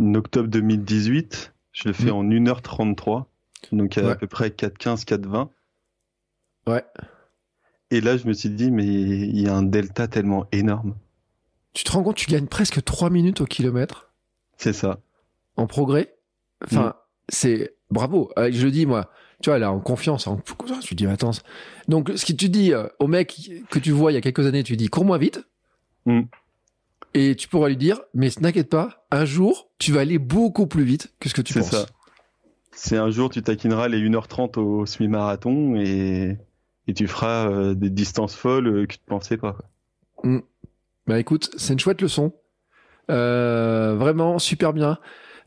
octobre 0.00 0.48
2018. 0.48 1.52
Je 1.72 1.88
le 1.88 1.92
fais 1.94 2.10
Mm. 2.10 2.14
en 2.14 2.24
1h33. 2.24 3.26
Donc 3.70 3.96
à, 3.96 4.02
Ouais. 4.02 4.10
à 4.10 4.14
peu 4.16 4.26
près 4.26 4.50
4,15, 4.50 5.04
4,20. 5.04 5.50
Ouais. 6.66 6.82
Et 7.90 8.00
là, 8.00 8.16
je 8.16 8.26
me 8.26 8.32
suis 8.32 8.50
dit, 8.50 8.70
mais 8.72 8.84
il 8.86 9.40
y 9.40 9.46
a 9.46 9.54
un 9.54 9.62
delta 9.62 10.08
tellement 10.08 10.46
énorme. 10.50 10.94
Tu 11.74 11.84
te 11.84 11.92
rends 11.92 12.02
compte, 12.02 12.16
tu 12.16 12.30
gagnes 12.30 12.46
presque 12.46 12.82
3 12.82 13.10
minutes 13.10 13.40
au 13.40 13.44
kilomètre 13.46 14.10
C'est 14.56 14.72
ça. 14.72 15.00
en 15.56 15.66
progrès. 15.66 16.14
Enfin, 16.64 16.88
Mm. 16.88 16.92
c'est 17.28 17.74
bravo. 17.90 18.30
Euh, 18.38 18.48
je 18.52 18.64
le 18.64 18.70
dis 18.70 18.86
moi. 18.86 19.10
Tu 19.42 19.50
vois, 19.50 19.58
là, 19.58 19.70
en 19.72 19.80
confiance, 19.80 20.26
en... 20.26 20.40
tu 20.80 20.94
dis 20.94 21.06
attends. 21.06 21.32
Donc, 21.88 22.10
ce 22.16 22.24
que 22.24 22.32
tu 22.32 22.48
dis 22.48 22.72
euh, 22.72 22.86
au 22.98 23.06
mec 23.08 23.38
que 23.70 23.78
tu 23.78 23.90
vois 23.90 24.10
il 24.12 24.14
y 24.14 24.18
a 24.18 24.20
quelques 24.22 24.46
années, 24.46 24.62
tu 24.62 24.76
dis 24.76 24.88
cours 24.88 25.04
moins 25.04 25.18
vite. 25.18 25.44
Mm. 26.06 26.22
Et 27.14 27.36
tu 27.36 27.46
pourras 27.48 27.68
lui 27.68 27.76
dire, 27.76 28.00
mais 28.14 28.28
n'inquiète 28.40 28.70
pas, 28.70 29.06
un 29.10 29.24
jour, 29.24 29.68
tu 29.78 29.92
vas 29.92 30.00
aller 30.00 30.18
beaucoup 30.18 30.66
plus 30.66 30.82
vite 30.84 31.12
que 31.20 31.28
ce 31.28 31.34
que 31.34 31.42
tu 31.42 31.52
C'est 31.52 31.60
penses. 31.60 31.70
ça. 31.70 31.86
C'est 32.72 32.96
un 32.96 33.10
jour, 33.10 33.30
tu 33.30 33.40
taquineras 33.42 33.86
les 33.88 33.98
1h30 34.00 34.58
au 34.58 34.84
semi-marathon 34.86 35.76
et, 35.76 36.38
et 36.88 36.94
tu 36.94 37.06
feras 37.06 37.48
euh, 37.48 37.74
des 37.74 37.90
distances 37.90 38.34
folles 38.34 38.86
que 38.88 38.94
tu 38.94 38.98
pensais 39.06 39.36
pas. 39.36 39.52
quoi. 39.52 40.40
Bah 41.06 41.18
écoute, 41.18 41.50
c'est 41.56 41.72
une 41.72 41.78
chouette 41.78 42.00
leçon. 42.02 42.32
Euh, 43.10 43.94
vraiment 43.98 44.38
super 44.38 44.72
bien. 44.72 44.98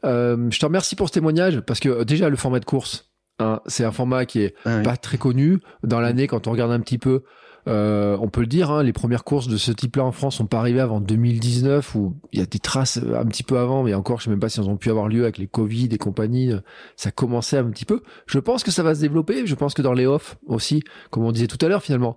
Euh, 0.06 0.48
je 0.52 0.60
te 0.60 0.66
remercie 0.66 0.96
pour 0.96 1.08
ce 1.08 1.14
témoignage 1.14 1.60
parce 1.62 1.80
que 1.80 2.04
déjà 2.04 2.30
le 2.30 2.36
format 2.36 2.60
de 2.60 2.66
course, 2.66 3.10
hein, 3.40 3.62
c'est 3.66 3.84
un 3.84 3.92
format 3.92 4.26
qui 4.26 4.42
est 4.42 4.54
Ah 4.66 4.78
oui. 4.78 4.84
pas 4.84 4.98
très 4.98 5.18
connu 5.18 5.60
dans 5.84 6.00
l'année 6.00 6.28
quand 6.28 6.48
on 6.48 6.52
regarde 6.52 6.72
un 6.72 6.80
petit 6.80 7.00
peu. 7.00 7.24
euh, 7.68 8.16
on 8.22 8.30
peut 8.30 8.42
le 8.42 8.48
dire, 8.48 8.70
hein, 8.72 8.84
les 8.84 8.94
premières 8.94 9.24
courses 9.24 9.48
de 9.48 9.58
ce 9.58 9.72
type-là 9.72 10.06
en 10.06 10.12
France 10.12 10.36
sont 10.38 10.46
pas 10.46 10.60
arrivées 10.60 10.80
avant 10.80 11.02
2019 11.02 11.96
où 11.96 12.16
il 12.32 12.40
y 12.40 12.42
a 12.44 12.46
des 12.46 12.60
traces 12.60 12.98
euh, 13.04 13.20
un 13.20 13.26
petit 13.26 13.44
peu 13.44 13.58
avant, 13.58 13.82
mais 13.84 13.94
encore 13.96 14.20
je 14.20 14.26
sais 14.26 14.30
même 14.30 14.40
pas 14.40 14.48
si 14.50 14.60
elles 14.60 14.70
ont 14.70 14.78
pu 14.78 14.90
avoir 14.92 15.08
lieu 15.10 15.24
avec 15.24 15.40
les 15.40 15.48
Covid 15.48 15.90
et 15.92 15.98
compagnie. 15.98 16.52
Ça 16.96 17.10
commençait 17.12 17.58
un 17.58 17.66
petit 17.72 17.86
peu. 17.86 18.04
Je 18.28 18.38
pense 18.38 18.64
que 18.64 18.70
ça 18.72 18.84
va 18.84 18.94
se 18.94 19.02
développer. 19.02 19.48
Je 19.48 19.56
pense 19.56 19.74
que 19.74 19.82
dans 19.82 19.94
les 19.94 20.06
off 20.06 20.38
aussi, 20.46 20.84
comme 21.10 21.24
on 21.24 21.32
disait 21.32 21.48
tout 21.48 21.64
à 21.66 21.68
l'heure 21.70 21.82
finalement, 21.82 22.16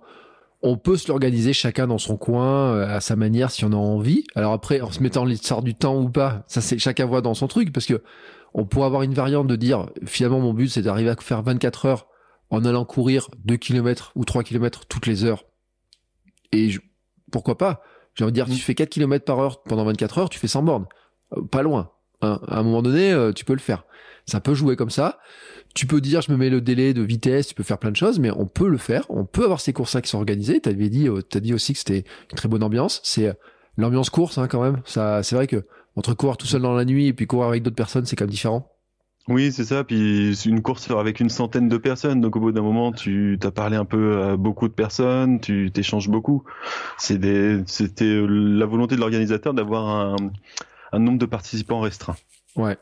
on 0.63 0.77
peut 0.77 0.97
se 0.97 1.07
l'organiser 1.07 1.53
chacun 1.53 1.87
dans 1.87 1.97
son 1.97 2.17
coin, 2.17 2.73
euh, 2.75 2.87
à 2.95 3.01
sa 3.01 3.15
manière, 3.15 3.49
si 3.51 3.65
on 3.65 3.71
a 3.71 3.75
envie. 3.75 4.25
Alors 4.35 4.53
après, 4.53 4.81
en 4.81 4.91
se 4.91 5.01
mettant 5.01 5.25
l'histoire 5.25 5.61
du 5.63 5.73
temps 5.75 5.99
ou 5.99 6.09
pas, 6.09 6.43
ça 6.47 6.61
c'est 6.61 6.77
chacun 6.77 7.05
voit 7.05 7.21
dans 7.21 7.33
son 7.33 7.47
truc, 7.47 7.73
parce 7.73 7.85
que 7.85 8.03
on 8.53 8.65
pourrait 8.65 8.85
avoir 8.87 9.01
une 9.03 9.13
variante 9.13 9.47
de 9.47 9.55
dire, 9.55 9.89
finalement 10.05 10.39
mon 10.41 10.53
but 10.53 10.67
c'est 10.69 10.81
d'arriver 10.81 11.09
à 11.09 11.15
faire 11.15 11.41
24 11.41 11.85
heures 11.85 12.07
en 12.49 12.65
allant 12.65 12.83
courir 12.85 13.29
2 13.45 13.55
km 13.57 14.11
ou 14.15 14.25
3 14.25 14.43
km 14.43 14.85
toutes 14.87 15.07
les 15.07 15.23
heures. 15.23 15.45
Et 16.51 16.69
je- 16.69 16.81
pourquoi 17.31 17.57
pas? 17.57 17.81
J'ai 18.15 18.25
envie 18.25 18.31
de 18.33 18.35
dire, 18.35 18.47
si 18.47 18.55
tu 18.55 18.61
fais 18.61 18.75
4 18.75 18.89
km 18.89 19.23
par 19.23 19.39
heure 19.39 19.63
pendant 19.63 19.85
24 19.85 20.17
heures, 20.17 20.29
tu 20.29 20.37
fais 20.37 20.47
100 20.49 20.63
bornes. 20.63 20.85
Euh, 21.37 21.41
pas 21.43 21.61
loin. 21.61 21.91
hein. 22.21 22.39
À 22.47 22.59
un 22.59 22.63
moment 22.63 22.81
donné, 22.81 23.11
euh, 23.13 23.31
tu 23.31 23.45
peux 23.45 23.53
le 23.53 23.59
faire. 23.59 23.85
Ça 24.25 24.41
peut 24.41 24.53
jouer 24.53 24.75
comme 24.75 24.89
ça. 24.89 25.19
Tu 25.73 25.87
peux 25.87 26.01
dire, 26.01 26.21
je 26.21 26.31
me 26.31 26.37
mets 26.37 26.49
le 26.49 26.61
délai 26.61 26.93
de 26.93 27.01
vitesse, 27.01 27.47
tu 27.47 27.55
peux 27.55 27.63
faire 27.63 27.77
plein 27.77 27.91
de 27.91 27.95
choses, 27.95 28.19
mais 28.19 28.31
on 28.31 28.45
peut 28.45 28.67
le 28.67 28.77
faire. 28.77 29.05
On 29.09 29.25
peut 29.25 29.43
avoir 29.43 29.61
ces 29.61 29.73
courses-là 29.73 30.01
qui 30.01 30.09
sont 30.09 30.17
organisées. 30.17 30.59
T'avais 30.59 30.89
dit, 30.89 31.07
euh, 31.07 31.21
t'as 31.21 31.39
dit 31.39 31.53
aussi 31.53 31.73
que 31.73 31.79
c'était 31.79 32.03
une 32.31 32.37
très 32.37 32.49
bonne 32.49 32.63
ambiance. 32.63 32.99
C'est 33.03 33.33
L'ambiance 33.77 34.09
course, 34.09 34.37
hein, 34.37 34.47
quand 34.47 34.61
même. 34.61 34.81
C'est 34.85 35.33
vrai 35.33 35.47
que 35.47 35.65
entre 35.95 36.13
courir 36.13 36.37
tout 36.37 36.45
seul 36.45 36.61
dans 36.61 36.73
la 36.73 36.85
nuit 36.85 37.07
et 37.07 37.13
puis 37.13 37.27
courir 37.27 37.47
avec 37.47 37.63
d'autres 37.63 37.75
personnes, 37.75 38.05
c'est 38.05 38.15
quand 38.15 38.25
même 38.25 38.31
différent. 38.31 38.69
Oui, 39.27 39.51
c'est 39.51 39.63
ça. 39.63 39.83
Puis 39.83 40.33
une 40.45 40.61
course 40.61 40.89
avec 40.91 41.19
une 41.19 41.29
centaine 41.29 41.69
de 41.69 41.77
personnes. 41.77 42.21
Donc 42.21 42.35
au 42.35 42.39
bout 42.39 42.51
d'un 42.51 42.61
moment, 42.61 42.91
tu 42.91 43.39
as 43.43 43.51
parlé 43.51 43.77
un 43.77 43.85
peu 43.85 44.21
à 44.23 44.37
beaucoup 44.37 44.67
de 44.67 44.73
personnes, 44.73 45.39
tu 45.39 45.71
t'échanges 45.71 46.09
beaucoup. 46.09 46.43
C'était 46.97 47.63
la 47.67 48.65
volonté 48.65 48.95
de 48.95 48.99
l'organisateur 48.99 49.53
d'avoir 49.53 50.15
un 50.91 50.99
nombre 50.99 51.19
de 51.19 51.25
participants 51.25 51.79
restreint. 51.79 52.15
Ouais. 52.55 52.77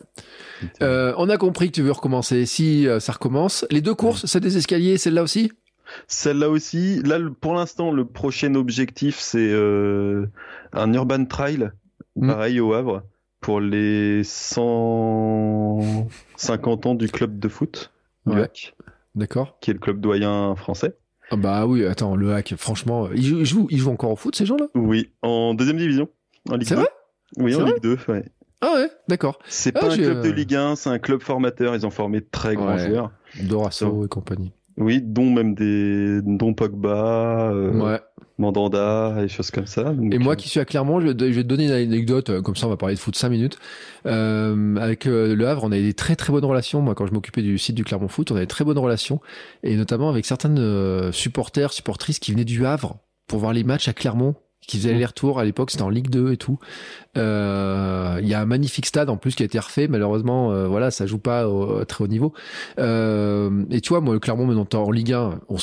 Euh, 0.81 1.13
on 1.17 1.29
a 1.29 1.37
compris 1.37 1.67
que 1.69 1.75
tu 1.75 1.81
veux 1.83 1.91
recommencer. 1.91 2.45
Si 2.45 2.87
euh, 2.87 2.99
ça 2.99 3.13
recommence, 3.13 3.65
les 3.69 3.81
deux 3.81 3.93
courses, 3.93 4.25
c'est 4.25 4.39
des 4.39 4.57
escaliers, 4.57 4.97
celle-là 4.97 5.21
aussi? 5.23 5.51
Celle-là 6.07 6.49
aussi. 6.49 7.01
Là, 7.03 7.19
pour 7.41 7.53
l'instant, 7.53 7.91
le 7.91 8.05
prochain 8.05 8.55
objectif, 8.55 9.19
c'est 9.19 9.51
euh, 9.51 10.25
un 10.73 10.93
urban 10.93 11.25
trail, 11.25 11.71
Mm. 12.15 12.27
pareil 12.27 12.59
au 12.59 12.73
Havre, 12.73 13.03
pour 13.39 13.61
les 13.61 14.23
150 14.23 16.85
ans 16.85 16.95
du 16.95 17.07
club 17.09 17.39
de 17.39 17.47
foot, 17.47 17.91
du 18.25 18.33
Ouais. 18.35 18.41
HAC, 18.43 18.75
D'accord. 19.15 19.57
qui 19.61 19.71
est 19.71 19.73
le 19.73 19.79
club 19.79 20.01
doyen 20.01 20.55
français. 20.55 20.95
Ah 21.31 21.35
bah 21.35 21.65
oui, 21.67 21.85
attends, 21.85 22.15
le 22.15 22.33
hack, 22.33 22.55
franchement, 22.57 23.07
ils 23.13 23.23
jouent, 23.23 23.39
ils 23.39 23.45
jouent, 23.45 23.67
ils 23.69 23.77
jouent 23.77 23.91
encore 23.91 24.11
au 24.11 24.15
foot, 24.15 24.35
ces 24.35 24.45
gens-là? 24.45 24.67
Oui, 24.75 25.11
en 25.21 25.53
deuxième 25.53 25.77
division, 25.77 26.09
en 26.49 26.55
Ligue 26.55 26.67
C'est 26.67 26.75
2. 26.75 26.81
vrai? 26.81 26.89
Oui, 27.37 27.55
en 27.55 27.65
Ligue 27.65 27.81
2, 27.81 27.97
ouais. 28.07 28.25
Ah 28.61 28.73
ouais, 28.75 28.89
d'accord. 29.07 29.39
C'est 29.47 29.75
Ah, 29.77 29.79
pas 29.81 29.93
un 29.93 29.97
club 29.97 30.21
de 30.21 30.29
euh, 30.29 30.33
Ligue 30.33 30.55
1, 30.55 30.75
c'est 30.75 30.89
un 30.89 30.99
club 30.99 31.21
formateur. 31.21 31.75
Ils 31.75 31.85
ont 31.85 31.91
formé 31.91 32.19
de 32.19 32.27
très 32.29 32.55
grands 32.55 32.75
Ouais. 32.75 32.87
joueurs. 32.89 33.11
Dorasso 33.41 34.05
et 34.05 34.07
compagnie. 34.07 34.51
Oui, 34.77 35.01
dont 35.01 35.29
même 35.29 35.55
des, 35.55 36.21
dont 36.21 36.53
Pogba, 36.53 37.51
euh, 37.51 37.71
Ouais. 37.73 37.99
Mandanda, 38.37 39.17
et 39.21 39.27
choses 39.27 39.51
comme 39.51 39.65
ça. 39.65 39.83
Donc, 39.91 40.13
Et 40.13 40.17
moi 40.17 40.33
euh, 40.33 40.35
qui 40.37 40.47
suis 40.47 40.61
à 40.61 40.65
Clermont, 40.65 41.01
je, 41.01 41.07
je 41.07 41.11
vais 41.11 41.43
te 41.43 41.47
donner 41.47 41.65
une 41.65 41.71
anecdote, 41.71 42.41
comme 42.41 42.55
ça 42.55 42.67
on 42.67 42.69
va 42.69 42.77
parler 42.77 42.95
de 42.95 42.99
foot 42.99 43.13
5 43.15 43.27
minutes. 43.29 43.57
Euh, 44.05 44.77
avec 44.77 45.05
euh, 45.07 45.35
Le 45.35 45.47
Havre, 45.47 45.65
on 45.65 45.71
avait 45.73 45.81
des 45.81 45.93
très 45.93 46.15
très 46.15 46.31
bonnes 46.31 46.45
relations. 46.45 46.81
Moi, 46.81 46.95
quand 46.95 47.05
je 47.05 47.11
m'occupais 47.13 47.41
du 47.41 47.57
site 47.57 47.75
du 47.75 47.83
Clermont 47.83 48.07
Foot, 48.07 48.31
on 48.31 48.35
avait 48.35 48.43
des 48.45 48.47
très 48.47 48.63
bonnes 48.63 48.77
relations. 48.77 49.19
Et 49.63 49.75
notamment 49.75 50.09
avec 50.09 50.25
certaines 50.25 50.57
euh, 50.59 51.11
supporters, 51.11 51.73
supportrices 51.73 52.19
qui 52.19 52.31
venaient 52.31 52.45
du 52.45 52.65
Havre 52.65 52.97
pour 53.27 53.39
voir 53.39 53.51
les 53.51 53.65
matchs 53.65 53.89
à 53.89 53.93
Clermont, 53.93 54.35
qui 54.69 54.77
faisaient 54.77 54.93
Mhm. 54.93 54.99
les 54.99 55.05
retours. 55.05 55.39
À 55.39 55.43
l'époque, 55.45 55.71
c'était 55.71 55.83
en 55.83 55.89
Ligue 55.89 56.09
2 56.09 56.31
et 56.31 56.37
tout. 56.37 56.59
Euh, 57.17 58.19
Il 58.21 58.27
y 58.27 58.33
a 58.33 58.41
un 58.41 58.45
magnifique 58.45 58.85
stade 58.85 59.09
en 59.09 59.17
plus 59.17 59.35
qui 59.35 59.43
a 59.43 59.45
été 59.45 59.59
refait. 59.59 59.87
Malheureusement, 59.87 60.51
euh, 60.51 60.67
voilà, 60.67 60.91
ça 60.91 61.05
joue 61.05 61.17
pas 61.19 61.47
au, 61.47 61.79
à 61.79 61.85
très 61.85 62.03
haut 62.03 62.07
niveau. 62.07 62.33
Euh, 62.79 63.65
et 63.71 63.81
tu 63.81 63.89
vois, 63.89 64.01
moi, 64.01 64.13
le 64.13 64.19
Clermont 64.19 64.45
maintenant 64.45 64.67
en 64.83 64.91
Ligue 64.91 65.13
1, 65.13 65.39
on 65.49 65.57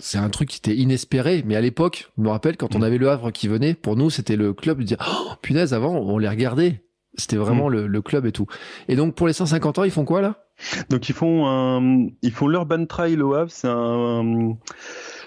c'est 0.00 0.18
un 0.18 0.30
truc 0.30 0.48
qui 0.48 0.56
était 0.58 0.74
inespéré. 0.74 1.42
Mais 1.46 1.54
à 1.54 1.60
l'époque, 1.60 2.10
je 2.16 2.22
me 2.22 2.28
rappelle 2.30 2.56
quand 2.56 2.74
on 2.74 2.78
Mm. 2.80 2.84
avait 2.84 2.98
le 2.98 3.10
Havre 3.10 3.30
qui 3.30 3.46
venait, 3.46 3.74
pour 3.74 3.94
nous, 3.96 4.08
c'était 4.10 4.36
le 4.36 4.52
club 4.54 4.78
de 4.78 4.84
dire, 4.84 4.96
oh, 5.06 5.32
punaise, 5.42 5.74
avant, 5.74 5.94
on 5.96 6.18
les 6.18 6.28
regardait. 6.28 6.82
C'était 7.18 7.36
vraiment 7.36 7.68
le, 7.68 7.86
le 7.86 8.02
club 8.02 8.26
et 8.26 8.32
tout. 8.32 8.46
Et 8.88 8.96
donc, 8.96 9.14
pour 9.14 9.26
les 9.26 9.32
150 9.32 9.78
ans, 9.78 9.84
ils 9.84 9.90
font 9.90 10.04
quoi, 10.04 10.20
là? 10.20 10.42
Donc 10.88 11.08
ils 11.10 11.14
font 11.14 11.46
un, 11.46 12.06
ils 12.22 12.32
font 12.32 12.48
l'Urban 12.48 12.86
Trail 12.86 13.20
au 13.20 13.34
Havre. 13.34 13.50
C'est 13.50 13.68
un, 13.68 14.54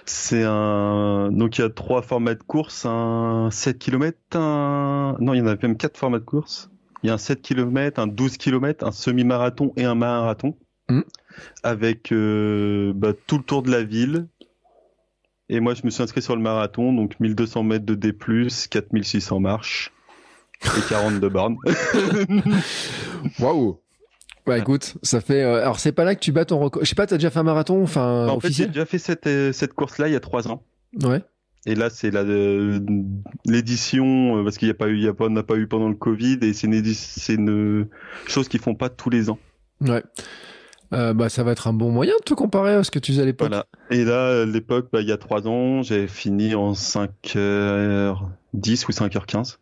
c'est 0.10 0.44
un, 0.44 1.30
donc 1.31 1.57
il 1.57 1.61
y 1.61 1.64
a 1.64 1.69
trois 1.69 2.02
formats 2.02 2.34
de 2.34 2.41
course, 2.41 2.86
un 2.86 3.49
7 3.52 3.77
km, 3.77 4.18
un, 4.34 5.15
non, 5.19 5.34
il 5.34 5.38
y 5.38 5.41
en 5.41 5.48
a 5.48 5.56
même 5.56 5.77
quatre 5.77 5.98
formats 5.98 6.19
de 6.19 6.26
course. 6.26 6.72
Il 7.03 7.07
y 7.07 7.10
a 7.11 7.14
un 7.14 7.19
7 7.19 7.41
km, 7.41 7.99
un 7.99 8.07
12 8.07 8.38
km, 8.38 8.86
un 8.86 8.91
semi-marathon 8.91 9.72
et 9.77 9.86
un 9.86 9.95
marathon. 9.95 10.56
Mhm. 10.90 11.03
Avec 11.61 12.11
euh, 12.11 12.91
bah, 12.95 13.14
tout 13.27 13.38
le 13.38 13.44
tour 13.44 13.61
de 13.61 13.69
la 13.69 13.84
ville. 13.84 14.27
Et 15.48 15.60
moi, 15.60 15.76
je 15.76 15.81
me 15.84 15.91
suis 15.91 16.02
inscrit 16.02 16.23
sur 16.23 16.36
le 16.36 16.41
marathon, 16.41 16.91
donc 16.91 17.19
1200 17.19 17.64
mètres 17.64 17.86
de 17.86 17.94
D+, 17.95 18.14
4600 18.69 19.40
marches 19.40 19.94
et 20.64 20.90
42 20.90 21.30
bornes. 21.30 21.57
Waouh! 23.40 23.80
Bah, 24.49 24.57
écoute, 24.59 24.97
ça 25.03 25.21
fait, 25.21 25.43
euh, 25.43 25.61
alors 25.61 25.80
c'est 25.80 25.91
pas 25.91 26.03
là 26.03 26.15
que 26.15 26.19
tu 26.19 26.31
bats 26.31 26.45
ton 26.45 26.59
record. 26.59 26.84
Je 26.84 26.89
sais 26.89 26.95
pas, 26.95 27.05
t'as 27.07 27.17
déjà 27.17 27.30
fait 27.30 27.39
un 27.39 27.43
marathon, 27.43 27.81
enfin, 27.84 28.27
en 28.27 28.39
fait, 28.39 28.51
j'ai 28.51 28.67
déjà 28.67 28.85
fait 28.85 28.97
cette, 28.99 29.27
euh, 29.27 29.51
cette 29.53 29.73
course-là 29.73 30.07
il 30.07 30.13
y 30.13 30.15
a 30.15 30.19
trois 30.19 30.47
ans. 30.47 30.63
Ouais. 31.03 31.21
Et 31.65 31.76
là, 31.76 31.89
c'est 31.89 32.09
la 32.11 32.21
euh, 32.21 32.80
l'édition 33.45 34.43
parce 34.43 34.57
qu'il 34.57 34.67
n'y 34.67 34.71
a 34.71 34.76
pas 34.76 34.88
eu, 34.88 34.95
il 34.95 35.03
y 35.03 35.07
a 35.07 35.13
pas, 35.13 35.26
on 35.26 35.30
n'a 35.30 35.43
pas 35.43 35.55
eu 35.55 35.67
pendant 35.67 35.89
le 35.89 35.95
Covid 35.95 36.39
et 36.41 36.53
c'est 36.53 36.67
une, 36.67 36.84
c'est 36.93 37.34
une 37.35 37.88
chose 38.27 38.47
qu'ils 38.47 38.61
font 38.61 38.76
pas 38.76 38.89
tous 38.89 39.09
les 39.09 39.30
ans. 39.30 39.38
Ouais. 39.81 40.03
Euh, 40.93 41.13
bah, 41.13 41.30
ça 41.30 41.43
va 41.43 41.51
être 41.51 41.67
un 41.67 41.73
bon 41.73 41.91
moyen 41.91 42.13
de 42.19 42.23
te 42.23 42.34
comparer 42.34 42.73
à 42.73 42.84
ce 42.84 42.89
que 42.91 42.97
tu 42.97 43.11
faisais 43.11 43.21
à 43.21 43.26
l'époque. 43.26 43.49
Voilà. 43.49 43.65
Et 43.91 44.03
là, 44.05 44.41
à 44.41 44.45
l'époque, 44.45 44.88
bah, 44.91 45.01
il 45.01 45.07
y 45.07 45.11
a 45.11 45.17
trois 45.17 45.47
ans, 45.47 45.84
j'ai 45.84 46.07
fini 46.07 46.55
en 46.55 46.73
5h10 46.73 48.85
ou 48.88 48.91
5h15. 48.91 49.57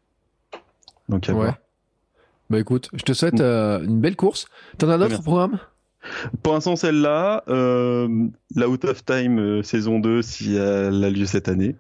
Donc 1.10 1.28
à 1.30 1.34
Ouais. 1.34 1.38
voir. 1.40 1.58
Bah, 2.50 2.60
écoute, 2.60 2.90
je 2.94 3.04
te 3.04 3.14
souhaite 3.14 3.42
euh, 3.42 3.84
une 3.84 4.00
belle 4.00 4.16
course. 4.16 4.48
T'en 4.78 4.90
as 4.90 4.98
d'autres 4.98 5.20
au 5.20 5.24
programme? 5.24 5.60
Pour 6.44 6.54
l'instant, 6.54 6.76
celle-là, 6.78 7.44
euh, 7.50 8.08
la 8.56 8.70
Out 8.70 8.86
of 8.86 9.04
Time 9.06 9.40
euh, 9.40 9.64
saison 9.64 10.00
2, 10.00 10.22
si 10.22 10.56
elle 10.56 11.04
a 11.04 11.10
lieu 11.10 11.26
cette 11.26 11.50
année. 11.50 11.76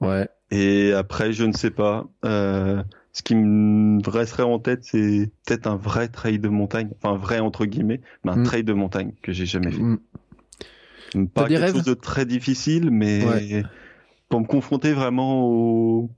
Ouais. 0.00 0.28
Et 0.50 0.92
après, 0.92 1.32
je 1.32 1.44
ne 1.44 1.52
sais 1.52 1.70
pas. 1.70 2.06
Euh, 2.24 2.82
ce 3.12 3.22
qui 3.22 3.34
me 3.34 4.00
resterait 4.08 4.42
en 4.44 4.58
tête, 4.58 4.84
c'est 4.84 5.30
peut-être 5.46 5.66
un 5.66 5.76
vrai 5.76 6.08
trail 6.08 6.38
de 6.38 6.48
montagne, 6.48 6.90
enfin 7.02 7.16
vrai 7.16 7.40
entre 7.40 7.64
guillemets, 7.66 8.00
mais 8.24 8.32
un 8.32 8.36
Mm. 8.36 8.42
trail 8.44 8.64
de 8.64 8.72
montagne 8.72 9.12
que 9.22 9.32
j'ai 9.32 9.46
jamais 9.46 9.70
fait. 9.72 9.82
Mm. 9.82 9.98
Pas 11.28 11.42
T'as 11.42 11.48
des 11.48 11.54
quelque 11.56 11.72
chose 11.72 11.84
de 11.84 11.94
très 11.94 12.26
difficile, 12.26 12.90
mais 12.90 13.24
Ouais. 13.24 13.62
pour 14.28 14.40
me 14.40 14.46
confronter 14.46 14.92
vraiment 14.92 15.44
au 15.46 16.10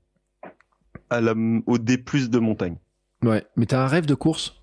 à 1.09 1.21
la 1.21 1.33
au 1.65 1.77
D+ 1.77 1.97
de 1.97 2.39
montagne. 2.39 2.75
Ouais, 3.23 3.43
mais 3.57 3.65
t'as 3.65 3.83
un 3.83 3.87
rêve 3.87 4.05
de 4.05 4.13
course. 4.15 4.55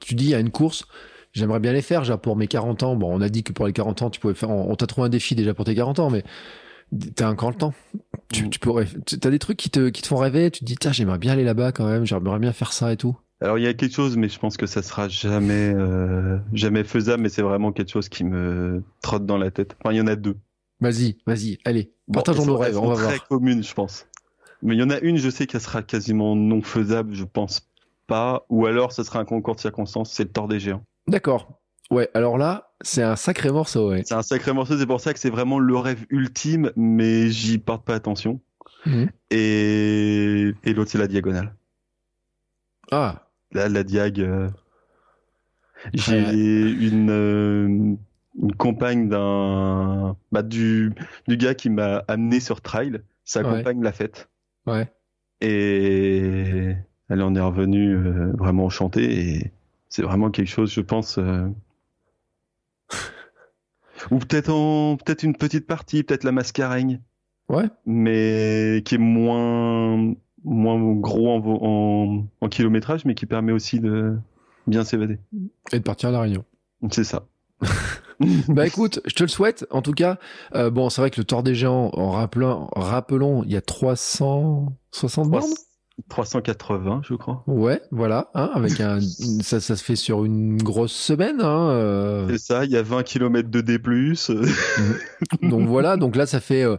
Tu 0.00 0.14
dis, 0.14 0.24
il 0.24 0.30
y 0.30 0.34
a 0.34 0.40
une 0.40 0.50
course, 0.50 0.84
j'aimerais 1.32 1.60
bien 1.60 1.72
les 1.72 1.82
faire, 1.82 2.00
déjà 2.00 2.16
pour 2.16 2.36
mes 2.36 2.48
40 2.48 2.82
ans. 2.82 2.96
Bon, 2.96 3.10
on 3.16 3.20
a 3.20 3.28
dit 3.28 3.42
que 3.44 3.52
pour 3.52 3.66
les 3.66 3.72
40 3.72 4.02
ans, 4.02 4.10
tu 4.10 4.18
pouvais 4.20 4.34
faire, 4.34 4.50
on 4.50 4.74
t'a 4.76 4.86
trouvé 4.86 5.06
un 5.06 5.10
défi 5.10 5.34
déjà 5.34 5.54
pour 5.54 5.64
tes 5.64 5.74
40 5.74 5.98
ans, 6.00 6.10
mais 6.10 6.24
t'as 7.14 7.30
encore 7.30 7.50
le 7.50 7.56
temps. 7.56 7.74
Tu, 8.32 8.44
Mm. 8.46 8.50
tu 8.50 8.58
pourrais, 8.58 8.86
t'as 9.20 9.30
des 9.30 9.38
trucs 9.38 9.56
qui 9.56 9.70
te, 9.70 9.88
qui 9.90 10.02
te 10.02 10.06
font 10.08 10.16
rêver, 10.16 10.50
tu 10.50 10.60
te 10.60 10.64
dis, 10.64 10.76
tiens, 10.76 10.92
j'aimerais 10.92 11.18
bien 11.18 11.32
aller 11.32 11.44
là-bas 11.44 11.72
quand 11.72 11.86
même, 11.86 12.04
j'aimerais 12.04 12.38
bien 12.40 12.52
faire 12.52 12.72
ça 12.72 12.92
et 12.92 12.96
tout. 12.96 13.16
Alors 13.42 13.58
il 13.58 13.64
y 13.64 13.66
a 13.68 13.72
quelque 13.74 13.94
chose, 13.94 14.16
mais 14.18 14.28
je 14.28 14.38
pense 14.38 14.56
que 14.58 14.66
ça 14.66 14.82
sera 14.82 15.08
jamais 15.08 15.72
euh, 15.74 16.36
jamais 16.52 16.84
faisable, 16.84 17.22
mais 17.22 17.28
c'est 17.30 17.40
vraiment 17.42 17.72
quelque 17.72 17.90
chose 17.90 18.08
qui 18.10 18.22
me 18.24 18.82
trotte 19.00 19.24
dans 19.24 19.38
la 19.38 19.50
tête. 19.50 19.76
Enfin, 19.80 19.94
il 19.94 19.96
y 19.96 20.00
en 20.00 20.06
a 20.08 20.14
deux. 20.16 20.36
Vas-y, 20.80 21.16
vas-y, 21.26 21.58
allez, 21.64 21.92
partageons 22.12 22.44
nos 22.44 22.58
rêves, 22.58 22.76
on 22.78 22.88
va 22.88 22.94
sont 22.96 23.00
voir. 23.00 23.14
très 23.16 23.26
communes, 23.28 23.62
je 23.62 23.72
pense. 23.72 24.06
Mais 24.62 24.74
il 24.74 24.80
y 24.80 24.82
en 24.82 24.90
a 24.90 24.98
une, 24.98 25.16
je 25.16 25.30
sais 25.30 25.46
qu'elle 25.46 25.60
sera 25.62 25.82
quasiment 25.82 26.36
non 26.36 26.60
faisable, 26.60 27.14
je 27.14 27.24
pense 27.24 27.69
pas. 28.10 28.44
Ou 28.50 28.66
alors, 28.66 28.92
ce 28.92 29.02
sera 29.02 29.20
un 29.20 29.24
concours 29.24 29.54
de 29.54 29.60
circonstances, 29.60 30.12
c'est 30.12 30.24
le 30.24 30.30
Tour 30.32 30.48
des 30.48 30.60
Géants. 30.60 30.84
D'accord. 31.08 31.60
Ouais, 31.90 32.08
alors 32.14 32.36
là, 32.38 32.72
c'est 32.82 33.02
un 33.02 33.16
sacré 33.16 33.50
morceau, 33.50 33.90
ouais. 33.90 34.02
C'est 34.04 34.14
un 34.14 34.22
sacré 34.22 34.52
morceau, 34.52 34.76
c'est 34.78 34.86
pour 34.86 35.00
ça 35.00 35.12
que 35.14 35.18
c'est 35.18 35.30
vraiment 35.30 35.58
le 35.58 35.76
rêve 35.76 36.04
ultime, 36.10 36.70
mais 36.76 37.28
j'y 37.30 37.58
porte 37.58 37.84
pas 37.84 37.94
attention. 37.94 38.40
Mhm. 38.86 39.08
Et, 39.30 40.52
et 40.64 40.72
l'autre, 40.74 40.90
c'est 40.90 40.98
la 40.98 41.08
diagonale. 41.08 41.54
Ah, 42.92 43.26
Là, 43.52 43.68
la 43.68 43.82
diag. 43.82 44.20
euh, 44.20 44.48
J'ai 45.94 46.22
Ouais. 46.22 46.32
une, 46.88 47.10
euh, 47.10 47.66
une 48.40 48.54
compagne 48.56 49.08
d'un, 49.08 50.16
bah, 50.30 50.42
du, 50.42 50.92
du 51.26 51.36
gars 51.36 51.54
qui 51.54 51.70
m'a 51.70 52.04
amené 52.06 52.38
sur 52.38 52.60
trail. 52.60 53.00
Sa 53.24 53.42
Ouais. 53.42 53.58
compagne 53.58 53.82
l'a 53.82 53.92
faite. 53.92 54.28
ouais. 54.66 54.88
Et 55.42 56.74
elle 57.10 57.20
en 57.22 57.34
est 57.34 57.40
revenue 57.40 57.94
euh, 57.96 58.32
vraiment 58.38 58.64
enchantée 58.64 59.28
et 59.34 59.52
c'est 59.88 60.02
vraiment 60.02 60.30
quelque 60.30 60.48
chose, 60.48 60.72
je 60.72 60.80
pense. 60.80 61.18
euh, 61.18 61.46
Ou 64.10 64.18
peut-être 64.18 64.48
en 64.50 64.96
peut-être 64.96 65.22
une 65.22 65.36
petite 65.36 65.66
partie, 65.66 66.02
peut-être 66.02 66.24
la 66.24 66.32
mascareigne, 66.32 67.00
Ouais. 67.48 67.64
mais 67.84 68.82
qui 68.84 68.94
est 68.94 68.98
moins 68.98 70.14
moins 70.44 70.80
gros 70.94 71.28
en, 71.36 72.24
en 72.40 72.48
kilométrage, 72.48 73.04
mais 73.04 73.14
qui 73.14 73.26
permet 73.26 73.52
aussi 73.52 73.78
de 73.80 74.16
bien 74.66 74.84
s'évader. 74.84 75.18
Et 75.72 75.78
de 75.78 75.84
partir 75.84 76.08
à 76.08 76.12
la 76.12 76.20
Réunion. 76.22 76.44
C'est 76.90 77.04
ça. 77.04 77.26
Bah 78.48 78.66
écoute, 78.66 79.00
je 79.06 79.14
te 79.14 79.22
le 79.22 79.30
souhaite. 79.30 79.66
En 79.70 79.80
tout 79.80 79.92
cas, 79.94 80.18
euh, 80.54 80.68
bon, 80.70 80.90
c'est 80.90 81.00
vrai 81.00 81.10
que 81.10 81.18
le 81.18 81.24
Tour 81.24 81.42
des 81.42 81.54
Géants, 81.54 81.88
en 81.94 82.10
rappelant, 82.10 82.68
rappelons, 82.76 83.42
il 83.44 83.50
y 83.50 83.56
a 83.56 83.62
360 83.62 85.30
bornes? 85.30 85.44
380, 86.08 87.02
je 87.04 87.14
crois. 87.14 87.42
Ouais, 87.46 87.80
voilà, 87.90 88.30
hein, 88.34 88.50
avec 88.54 88.80
un, 88.80 89.00
ça, 89.42 89.60
ça 89.60 89.76
se 89.76 89.84
fait 89.84 89.96
sur 89.96 90.24
une 90.24 90.56
grosse 90.62 90.92
semaine, 90.92 91.40
hein, 91.40 91.70
euh, 91.70 92.26
C'est 92.30 92.38
ça, 92.38 92.64
il 92.64 92.70
y 92.70 92.76
a 92.76 92.82
20 92.82 93.02
km 93.02 93.48
de 93.50 93.60
D+. 93.60 93.78
donc 95.42 95.68
voilà, 95.68 95.96
donc 95.96 96.16
là 96.16 96.26
ça 96.26 96.40
fait, 96.40 96.64
euh, 96.64 96.76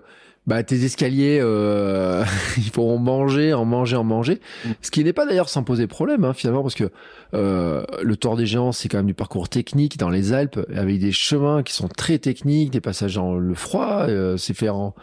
bah 0.48 0.64
tes 0.64 0.84
escaliers, 0.84 1.40
euh, 1.42 2.24
il 2.58 2.70
faut 2.72 2.90
en 2.90 2.98
manger, 2.98 3.54
en 3.54 3.66
manger, 3.66 3.96
en 3.96 4.04
manger, 4.04 4.40
Mm. 4.66 4.70
ce 4.82 4.92
qui 4.92 5.04
n'est 5.04 5.14
pas 5.14 5.26
d'ailleurs 5.26 5.50
sans 5.50 5.64
poser 5.64 5.88
problème 5.88 6.24
hein, 6.24 6.34
finalement 6.34 6.64
parce 6.64 6.76
que 6.76 6.90
euh, 7.34 7.84
le 8.02 8.16
Tour 8.16 8.38
des 8.38 8.46
Géants 8.46 8.72
c'est 8.72 8.90
quand 8.90 8.98
même 8.98 9.06
du 9.06 9.14
parcours 9.14 9.50
technique 9.50 9.98
dans 9.98 10.10
les 10.10 10.34
Alpes 10.34 10.60
avec 10.76 11.00
des 11.00 11.12
chemins 11.12 11.62
qui 11.64 11.74
sont 11.74 11.88
très 11.88 12.18
techniques, 12.18 12.72
des 12.72 12.82
passages 12.82 13.16
dans 13.16 13.36
le 13.36 13.54
froid, 13.54 14.06
euh, 14.08 14.36
c'est 14.38 14.54
fait 14.56 14.70
en 14.70 14.96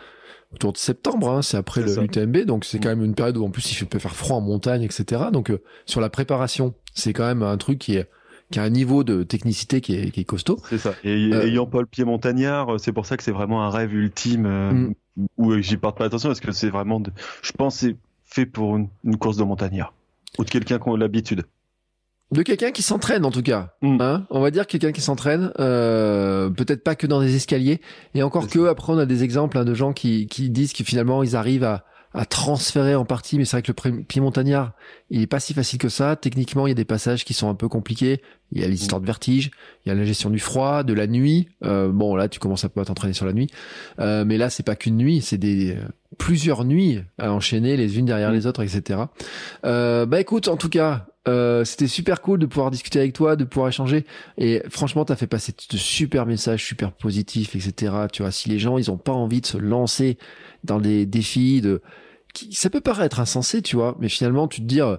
autour 0.55 0.73
de 0.73 0.79
septembre, 0.79 1.29
hein, 1.31 1.43
c'est 1.43 1.57
après 1.57 1.87
ça. 1.87 2.01
l'UTMB, 2.01 2.45
donc 2.47 2.65
c'est 2.65 2.79
Mm. 2.79 2.81
quand 2.83 2.89
même 2.89 3.05
une 3.05 3.15
période 3.15 3.37
où 3.37 3.45
en 3.45 3.51
plus 3.51 3.81
il 3.81 3.87
peut 3.87 3.99
faire 3.99 4.15
froid 4.17 4.37
en 4.37 4.41
montagne, 4.41 4.83
etc. 4.83 5.25
Donc 5.33 5.51
euh, 5.51 5.61
sur 5.87 6.01
la 6.01 6.09
préparation, 6.11 6.75
c'est 6.95 7.13
quand 7.13 7.27
même 7.27 7.43
un 7.43 7.57
truc 7.57 7.79
qui 7.79 7.97
est 7.97 8.09
qui 8.51 8.59
a 8.59 8.63
un 8.63 8.71
niveau 8.71 9.05
de 9.05 9.25
technicité 9.25 9.83
qui 9.83 9.95
est, 9.95 10.11
qui 10.11 10.21
est 10.21 10.25
costaud. 10.25 10.59
C'est 10.71 10.79
ça. 10.79 10.95
Et 11.05 11.31
Euh, 11.35 11.43
ayant 11.47 11.67
pas 11.67 11.81
le 11.81 11.87
pied 11.87 12.05
montagnard, 12.07 12.75
euh, 12.77 12.79
c'est 12.79 12.93
pour 12.93 13.05
ça 13.05 13.19
que 13.19 13.23
c'est 13.23 13.31
vraiment 13.31 13.63
un 13.63 13.69
rêve 13.69 13.93
ultime 13.93 14.47
euh, 14.47 14.73
Mm. 14.73 14.95
où 15.37 15.51
euh, 15.53 15.61
j'y 15.61 15.77
porte 15.77 15.99
pas 15.99 16.07
attention 16.07 16.31
parce 16.31 16.41
que 16.41 16.51
c'est 16.53 16.71
vraiment, 16.71 16.99
de... 16.99 17.11
je 17.43 17.53
pense, 17.53 17.75
que 17.75 17.81
c'est 17.89 17.97
fait 18.25 18.47
pour 18.47 18.77
une, 18.79 18.89
une 19.05 19.19
course 19.19 19.37
de 19.37 19.45
montagnard 19.45 19.93
ou 20.39 20.45
de 20.45 20.51
quelqu'un 20.51 20.79
qui 20.79 20.89
a 20.89 20.97
l'habitude. 20.97 21.45
De 22.31 22.43
quelqu'un 22.43 22.71
qui 22.73 22.83
s'entraîne 22.83 23.25
en 23.25 23.31
tout 23.31 23.43
cas, 23.43 23.75
Mm. 23.81 24.01
hein. 24.01 24.27
On 24.31 24.41
va 24.41 24.51
dire 24.51 24.67
quelqu'un 24.67 24.93
qui 24.93 25.01
s'entraîne, 25.01 25.51
euh, 25.61 26.51
peut-être 26.51 26.85
pas 26.85 26.95
que 26.95 27.07
dans 27.07 27.21
des 27.23 27.35
escaliers, 27.37 27.81
et 28.15 28.23
encore 28.23 28.49
que 28.49 28.67
après 28.69 28.93
on 28.93 28.99
a 28.99 29.07
des 29.07 29.25
exemples 29.25 29.57
hein, 29.57 29.65
de 29.65 29.73
gens 29.75 29.93
qui, 29.95 30.27
qui 30.27 30.51
disent 30.51 30.73
que 30.75 30.85
finalement 30.85 31.23
ils 31.23 31.37
arrivent 31.37 31.65
à, 31.65 31.85
à 32.13 32.27
transférer 32.27 32.95
en 32.95 33.05
partie, 33.07 33.39
mais 33.39 33.45
c'est 33.47 33.57
vrai 33.57 33.63
que 33.63 33.73
le 33.89 34.03
pied 34.03 34.21
montagnard, 34.21 34.73
il 35.11 35.23
est 35.23 35.27
pas 35.27 35.41
si 35.41 35.55
facile 35.55 35.79
que 35.79 35.89
ça. 35.89 36.17
Techniquement, 36.17 36.67
il 36.67 36.71
y 36.71 36.73
a 36.73 36.75
des 36.75 36.85
passages 36.85 37.25
qui 37.25 37.35
sont 37.35 37.49
un 37.49 37.55
peu 37.55 37.69
compliqués. 37.69 38.21
Il 38.53 38.61
y 38.61 38.65
a 38.65 38.69
l'histoire 38.69 39.01
de 39.01 39.07
vertige, 39.07 39.51
il 39.85 39.89
y 39.89 39.93
a 39.93 39.95
la 39.95 40.05
gestion 40.05 40.31
du 40.31 40.39
froid, 40.39 40.83
de 40.83 40.93
la 40.95 41.07
nuit. 41.07 41.49
Euh, 41.65 41.89
bon, 41.91 42.17
là, 42.17 42.29
tu 42.29 42.39
commences 42.39 42.65
un 42.65 42.69
peu 42.69 42.81
à 42.81 42.85
t'entraîner 42.85 43.13
sur 43.13 43.27
la 43.27 43.33
nuit, 43.33 43.49
Euh, 44.01 44.25
mais 44.25 44.39
là, 44.39 44.49
c'est 44.51 44.63
pas 44.63 44.77
qu'une 44.77 44.97
nuit, 44.97 45.21
c'est 45.21 45.39
des 45.39 45.77
euh, 45.77 45.83
plusieurs 46.19 46.65
nuits 46.65 47.01
à 47.19 47.33
enchaîner 47.33 47.77
les 47.77 47.99
unes 47.99 48.07
derrière 48.07 48.31
Mm. 48.31 48.35
les 48.35 48.47
autres, 48.47 48.63
etc. 48.63 49.01
Euh, 49.65 50.07
bah 50.07 50.21
écoute, 50.21 50.49
en 50.49 50.57
tout 50.57 50.69
cas, 50.71 51.07
euh, 51.27 51.65
c'était 51.65 51.89
super 51.89 52.23
cool 52.23 52.39
de 52.39 52.47
pouvoir 52.47 52.71
discuter 52.71 52.99
avec 52.99 53.13
toi, 53.13 53.37
de 53.37 53.45
pouvoir 53.45 53.69
échanger. 53.69 54.07
Et 54.39 54.63
franchement, 54.71 55.05
t'as 55.05 55.17
fait 55.17 55.27
passer 55.27 55.53
de 55.71 55.77
super 55.77 56.25
messages, 56.25 56.65
super 56.65 56.93
positifs, 56.93 57.55
etc. 57.55 57.93
Tu 58.13 58.23
vois, 58.23 58.31
si 58.31 58.49
les 58.49 58.59
gens, 58.59 58.79
ils 58.79 58.91
ont 58.91 58.97
pas 58.97 59.13
envie 59.13 59.43
de 59.43 59.47
se 59.47 59.59
lancer 59.59 60.17
dans 60.65 60.81
des 60.81 61.05
défis 61.07 61.61
de, 61.61 61.83
qui, 62.47 62.55
ça 62.55 62.71
peut 62.71 62.81
paraître 62.81 63.21
insensé, 63.21 63.63
tu 63.63 63.77
vois, 63.77 63.97
mais 64.01 64.09
finalement, 64.09 64.49
tu 64.49 64.61
te 64.61 64.67
dis, 64.67 64.81
euh, 64.81 64.97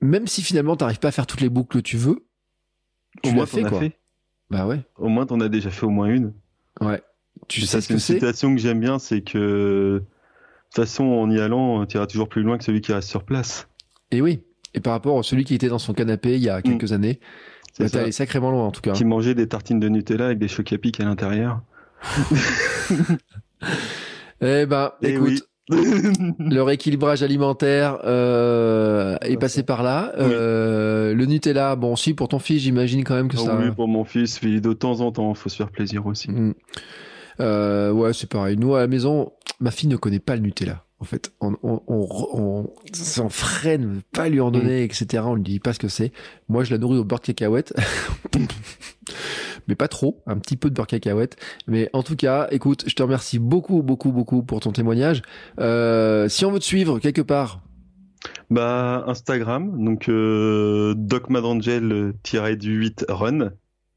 même 0.00 0.26
si 0.26 0.42
finalement 0.42 0.76
t'arrives 0.76 0.98
pas 0.98 1.08
à 1.08 1.12
faire 1.12 1.26
toutes 1.26 1.40
les 1.40 1.48
boucles 1.48 1.78
que 1.78 1.82
tu 1.82 1.96
veux, 1.96 2.26
tu 3.22 3.30
Au 3.30 3.32
moins, 3.32 3.42
l'as 3.42 3.46
fait, 3.46 3.64
as 3.64 3.68
quoi. 3.68 3.80
fait. 3.80 3.98
Bah 4.50 4.66
ouais, 4.66 4.80
Au 4.98 5.08
moins, 5.08 5.26
t'en 5.26 5.40
as 5.40 5.48
déjà 5.48 5.70
fait 5.70 5.86
au 5.86 5.90
moins 5.90 6.06
une. 6.08 6.32
ouais. 6.80 7.02
Tu 7.48 7.60
sais 7.62 7.66
ça, 7.66 7.80
ce 7.80 7.86
c'est 7.86 7.88
que 7.88 7.92
une 7.94 7.98
c'est. 8.00 8.14
citation 8.14 8.54
que 8.54 8.60
j'aime 8.60 8.80
bien, 8.80 8.98
c'est 8.98 9.20
que 9.22 9.38
de 9.98 10.04
toute 10.72 10.76
façon, 10.84 11.04
en 11.04 11.30
y 11.30 11.38
allant, 11.40 11.84
tu 11.84 11.96
iras 11.96 12.06
toujours 12.06 12.28
plus 12.28 12.42
loin 12.42 12.56
que 12.58 12.64
celui 12.64 12.80
qui 12.80 12.92
reste 12.92 13.08
sur 13.08 13.24
place. 13.24 13.68
Et 14.12 14.20
oui. 14.22 14.44
Et 14.72 14.80
par 14.80 14.92
rapport 14.92 15.18
à 15.18 15.22
celui 15.22 15.44
qui 15.44 15.54
était 15.54 15.68
dans 15.68 15.78
son 15.80 15.94
canapé 15.94 16.34
il 16.36 16.42
y 16.42 16.48
a 16.48 16.62
quelques 16.62 16.92
années, 16.92 17.20
C'est 17.72 17.84
bah, 17.84 17.90
t'es 17.90 17.98
allé 17.98 18.12
sacrément 18.12 18.50
loin 18.50 18.64
en 18.64 18.70
tout 18.72 18.80
cas. 18.80 18.92
Qui 18.92 19.04
mangeait 19.04 19.34
des 19.34 19.48
tartines 19.48 19.78
de 19.80 19.88
Nutella 19.88 20.26
avec 20.26 20.38
des 20.38 20.48
chocs 20.48 20.72
à 20.72 20.78
pic 20.78 21.00
à 21.00 21.04
l'intérieur. 21.04 21.60
Eh 24.40 24.66
ben, 24.66 24.92
Eh 25.02 25.10
écoute, 25.14 25.28
oui. 25.28 25.42
Le 25.68 26.60
rééquilibrage 26.60 27.22
alimentaire 27.22 27.98
euh, 28.04 29.16
est 29.22 29.38
passé 29.38 29.62
par 29.62 29.82
là. 29.82 30.12
Euh, 30.18 31.14
le 31.14 31.26
Nutella, 31.26 31.74
bon, 31.74 31.96
si 31.96 32.12
pour 32.12 32.28
ton 32.28 32.38
fils, 32.38 32.62
j'imagine 32.62 33.02
quand 33.02 33.14
même 33.14 33.28
que 33.28 33.36
Ah 33.38 33.44
ça. 33.44 33.56
Oui, 33.58 33.70
pour 33.70 33.88
mon 33.88 34.04
fils, 34.04 34.40
de 34.42 34.72
temps 34.72 35.00
en 35.00 35.10
temps, 35.10 35.32
faut 35.34 35.48
se 35.48 35.56
faire 35.56 35.70
plaisir 35.70 36.06
aussi. 36.06 36.30
Mm. 36.30 36.54
Euh, 37.40 37.90
ouais, 37.92 38.12
c'est 38.12 38.28
pareil. 38.28 38.56
Nous 38.56 38.74
à 38.74 38.80
la 38.80 38.86
maison, 38.86 39.32
ma 39.60 39.70
fille 39.70 39.88
ne 39.88 39.96
connaît 39.96 40.20
pas 40.20 40.36
le 40.36 40.42
Nutella. 40.42 40.84
En 41.00 41.04
fait, 41.04 41.32
on, 41.40 41.56
on, 41.62 41.82
on, 41.86 42.08
on, 42.32 42.70
on 43.18 43.28
freine, 43.28 43.96
veut 43.96 44.02
pas 44.12 44.28
lui 44.28 44.40
en 44.40 44.50
donner, 44.50 44.84
etc. 44.84 45.22
On 45.26 45.34
lui 45.34 45.42
dit 45.42 45.60
pas 45.60 45.72
ce 45.72 45.78
que 45.78 45.88
c'est. 45.88 46.12
Moi, 46.48 46.64
je 46.64 46.70
la 46.70 46.78
nourris 46.78 46.98
au 46.98 47.04
beurre 47.04 47.20
de 47.20 47.26
cacahuète. 47.26 47.74
mais 49.68 49.74
pas 49.74 49.88
trop, 49.88 50.22
un 50.26 50.38
petit 50.38 50.56
peu 50.56 50.70
de 50.70 50.74
beurre 50.74 50.86
cacahuète. 50.86 51.36
Mais 51.66 51.90
en 51.92 52.02
tout 52.02 52.16
cas, 52.16 52.48
écoute, 52.50 52.84
je 52.86 52.94
te 52.94 53.02
remercie 53.02 53.38
beaucoup, 53.38 53.82
beaucoup, 53.82 54.12
beaucoup 54.12 54.42
pour 54.42 54.60
ton 54.60 54.72
témoignage. 54.72 55.22
Euh, 55.58 56.28
si 56.28 56.44
on 56.44 56.52
veut 56.52 56.60
te 56.60 56.64
suivre 56.64 56.98
quelque 57.00 57.22
part, 57.22 57.60
Bah, 58.50 59.04
Instagram, 59.06 59.84
donc 59.84 60.08
euh, 60.08 60.94
docmadangel-du8 60.96 63.04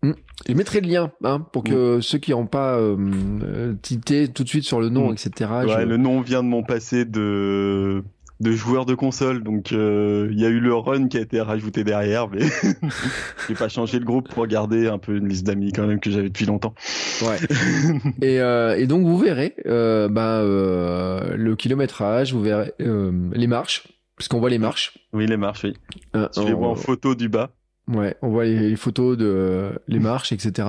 je 0.03 0.53
mettrai 0.53 0.82
le 0.82 0.88
lien 0.88 1.11
hein, 1.24 1.40
pour 1.52 1.64
que 1.64 1.99
ceux 2.02 2.18
qui 2.19 2.32
n'ont 2.32 2.45
pas 2.48 2.78
euh, 2.78 2.95
euh, 3.44 3.74
tilté 3.82 4.28
tout 4.28 4.44
de 4.44 4.49
suite 4.49 4.64
sur 4.64 4.80
le 4.80 4.90
nom, 4.90 5.10
Mm. 5.10 5.14
etc. 5.14 5.52
Ouais, 5.65 5.82
je- 5.82 5.86
le 5.86 5.98
nom 5.98 6.22
vient 6.22 6.44
de 6.44 6.48
mon 6.49 6.64
passé 6.64 7.06
de 7.06 8.03
de 8.40 8.52
joueur 8.52 8.86
de 8.86 8.94
console, 8.94 9.41
donc 9.44 9.72
euh, 9.72 10.30
il 10.32 10.40
y 10.40 10.45
a 10.45 10.49
eu 10.49 10.60
le 10.60 10.72
run 10.76 11.07
qui 11.07 11.18
a 11.18 11.22
été 11.22 11.41
rajouté 11.41 11.84
derrière, 11.84 12.28
mais 12.30 12.41
j'ai 13.48 13.56
pas 13.56 13.68
changé 13.68 13.98
le 13.98 14.06
groupe 14.06 14.30
pour 14.30 14.45
garder 14.45 14.88
un 14.88 14.99
peu 14.99 15.15
une 15.18 15.28
liste 15.28 15.48
d'amis 15.48 15.72
quand 15.72 15.88
même 15.88 15.99
que 15.99 16.11
j'avais 16.11 16.30
depuis 16.30 16.45
longtemps. 16.45 16.76
Ouais. 17.24 17.38
et, 18.22 18.40
euh, 18.40 18.78
et 18.78 18.86
donc 18.86 19.07
vous 19.07 19.18
verrez 19.18 19.56
euh, 19.65 20.07
euh, 20.15 21.36
le 21.36 21.56
kilométrage, 21.56 22.32
vous 22.34 22.41
verrez 22.41 22.74
euh, 22.80 23.11
les 23.34 23.48
marches, 23.48 23.88
parce 24.18 24.28
qu'on 24.28 24.40
voit 24.40 24.52
les 24.52 24.60
marches. 24.60 24.95
Oui, 25.14 25.26
les 25.26 25.38
marches, 25.38 25.64
oui. 25.64 25.74
Euh, 26.15 26.28
Je 26.36 26.41
les 26.44 26.53
vois 26.53 26.68
en 26.69 26.76
photo 26.76 27.15
du 27.15 27.30
bas. 27.30 27.49
Ouais, 27.88 28.18
on 28.22 28.30
voit 28.30 28.43
les, 28.43 28.69
les 28.69 28.76
photos 28.76 29.18
de 29.18 29.26
euh, 29.26 29.72
les 29.88 29.99
marches, 29.99 30.34
etc. 30.34 30.68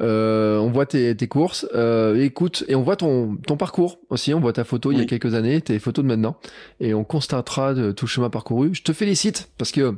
Euh, 0.00 0.58
on 0.58 0.70
voit 0.70 0.86
tes, 0.86 1.14
tes 1.14 1.28
courses. 1.28 1.66
Euh, 1.74 2.16
écoute, 2.16 2.64
et 2.68 2.74
on 2.74 2.82
voit 2.82 2.96
ton, 2.96 3.36
ton 3.36 3.58
parcours 3.58 3.98
aussi. 4.08 4.32
On 4.32 4.40
voit 4.40 4.54
ta 4.54 4.64
photo 4.64 4.90
il 4.90 4.98
y 4.98 5.02
a 5.02 5.04
quelques 5.04 5.34
années, 5.34 5.60
tes 5.60 5.78
photos 5.78 6.02
de 6.02 6.08
maintenant, 6.08 6.38
et 6.80 6.94
on 6.94 7.04
constatera 7.04 7.74
de 7.74 7.92
tout 7.92 8.06
le 8.06 8.10
chemin 8.10 8.30
parcouru. 8.30 8.74
Je 8.74 8.82
te 8.82 8.94
félicite 8.94 9.50
parce 9.58 9.70
que 9.70 9.96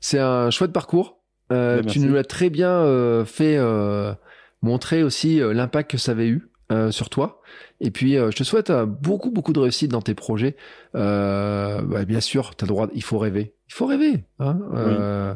c'est 0.00 0.18
un 0.18 0.50
chouette 0.50 0.72
parcours. 0.72 1.20
Euh, 1.52 1.82
Ben, 1.82 1.86
tu 1.86 2.00
nous 2.00 2.14
l'as 2.14 2.24
très 2.24 2.50
bien 2.50 2.70
euh, 2.70 3.24
fait 3.24 3.56
euh, 3.56 4.14
montrer 4.62 5.02
aussi 5.02 5.40
l'impact 5.40 5.92
que 5.92 5.98
ça 5.98 6.12
avait 6.12 6.28
eu 6.28 6.48
euh, 6.72 6.90
sur 6.90 7.10
toi. 7.10 7.42
Et 7.80 7.90
puis, 7.90 8.16
euh, 8.16 8.30
je 8.30 8.36
te 8.36 8.44
souhaite 8.44 8.70
euh, 8.70 8.86
beaucoup, 8.86 9.30
beaucoup 9.30 9.52
de 9.52 9.60
réussite 9.60 9.90
dans 9.90 10.02
tes 10.02 10.14
projets. 10.14 10.56
Euh, 10.94 11.82
bah, 11.82 12.04
bien 12.04 12.20
sûr, 12.20 12.54
t'as 12.54 12.66
le 12.66 12.68
droit, 12.68 12.88
il 12.94 13.02
faut 13.02 13.18
rêver. 13.18 13.54
Il 13.68 13.74
faut 13.74 13.86
rêver. 13.86 14.24
Hein 14.38 14.58
euh, 14.74 15.34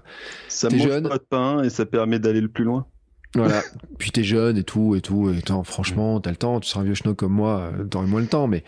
Ça 0.48 0.70
mange 0.70 0.82
jeune. 0.82 1.09
pas 1.09 1.18
de 1.18 1.24
pain 1.28 1.62
et 1.62 1.70
ça 1.70 1.84
permet 1.86 2.18
d'aller 2.18 2.40
le 2.40 2.48
plus 2.48 2.64
loin. 2.64 2.86
Voilà. 3.34 3.62
Puis 3.98 4.10
t'es 4.10 4.24
jeune 4.24 4.56
et 4.56 4.62
tout 4.64 4.94
et 4.96 5.00
tout. 5.00 5.30
Et 5.30 5.38
attends, 5.38 5.62
franchement, 5.64 6.18
t'as 6.20 6.30
le 6.30 6.36
temps. 6.36 6.60
Tu 6.60 6.68
seras 6.68 6.80
un 6.80 6.84
vieux 6.84 6.94
schnock 6.94 7.16
comme 7.16 7.32
moi, 7.32 7.70
euh, 7.78 7.84
t'aurais 7.84 8.06
moins 8.06 8.20
le 8.20 8.26
temps, 8.26 8.46
mais 8.46 8.64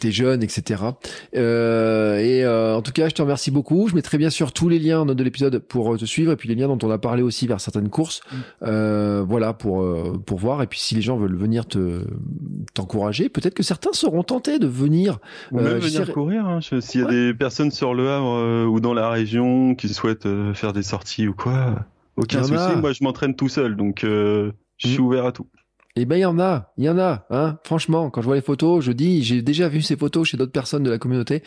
t'es 0.00 0.10
jeune, 0.10 0.42
etc. 0.42 0.82
Euh, 1.36 2.18
et 2.18 2.44
euh, 2.44 2.76
en 2.76 2.82
tout 2.82 2.92
cas, 2.92 3.08
je 3.08 3.14
te 3.14 3.22
remercie 3.22 3.50
beaucoup. 3.50 3.88
Je 3.88 3.94
mettrai 3.94 4.18
bien 4.18 4.30
sûr 4.30 4.52
tous 4.52 4.68
les 4.68 4.78
liens 4.78 5.00
en 5.00 5.04
note 5.06 5.16
de 5.16 5.24
l'épisode 5.24 5.58
pour 5.58 5.94
euh, 5.94 5.96
te 5.98 6.04
suivre 6.04 6.32
et 6.32 6.36
puis 6.36 6.48
les 6.48 6.54
liens 6.54 6.68
dont 6.68 6.78
on 6.86 6.90
a 6.90 6.98
parlé 6.98 7.22
aussi 7.22 7.46
vers 7.46 7.60
certaines 7.60 7.88
courses. 7.88 8.20
Euh, 8.62 9.24
voilà 9.26 9.52
pour 9.54 9.82
euh, 9.82 10.20
pour 10.24 10.38
voir. 10.38 10.62
Et 10.62 10.66
puis 10.66 10.78
si 10.80 10.94
les 10.94 11.02
gens 11.02 11.16
veulent 11.16 11.36
venir 11.36 11.66
te 11.66 12.04
t'encourager, 12.74 13.28
peut-être 13.28 13.54
que 13.54 13.62
certains 13.62 13.92
seront 13.92 14.22
tentés 14.22 14.58
de 14.58 14.66
venir. 14.66 15.18
Ou 15.52 15.58
Euh, 15.58 15.62
même 15.74 15.78
venir 15.78 16.12
courir. 16.12 16.46
hein. 16.46 16.60
S'il 16.60 17.00
y 17.00 17.04
a 17.04 17.06
Ouais. 17.06 17.12
des 17.28 17.34
personnes 17.34 17.70
sur 17.70 17.94
le 17.94 18.08
Havre 18.10 18.34
euh, 18.36 18.64
ou 18.66 18.80
dans 18.80 18.94
la 18.94 19.10
région 19.10 19.74
qui 19.74 19.88
souhaitent 19.88 20.26
euh, 20.26 20.54
faire 20.54 20.72
des 20.72 20.82
sorties 20.82 21.28
ou 21.28 21.34
quoi, 21.34 21.76
aucun 22.16 22.40
a. 22.40 22.44
souci. 22.44 22.76
Moi, 22.80 22.92
je 22.92 23.02
m'entraîne 23.04 23.34
tout 23.34 23.48
seul, 23.48 23.76
donc 23.76 24.04
euh, 24.04 24.52
je 24.78 24.88
suis 24.88 24.98
Mm. 24.98 25.04
ouvert 25.06 25.26
à 25.26 25.32
tout. 25.32 25.46
Eh 25.94 26.06
ben, 26.06 26.16
il 26.16 26.20
y 26.20 26.24
en 26.24 26.38
a, 26.40 26.72
il 26.78 26.84
y 26.84 26.88
en 26.88 26.98
a, 26.98 27.26
hein. 27.28 27.58
Franchement, 27.64 28.08
quand 28.08 28.22
je 28.22 28.26
vois 28.26 28.34
les 28.36 28.40
photos, 28.40 28.82
je 28.82 28.92
dis, 28.92 29.22
j'ai 29.22 29.42
déjà 29.42 29.68
vu 29.68 29.82
ces 29.82 29.94
photos 29.94 30.26
chez 30.26 30.38
d'autres 30.38 30.50
personnes 30.52 30.82
de 30.82 30.88
la 30.90 30.96
communauté. 30.98 31.42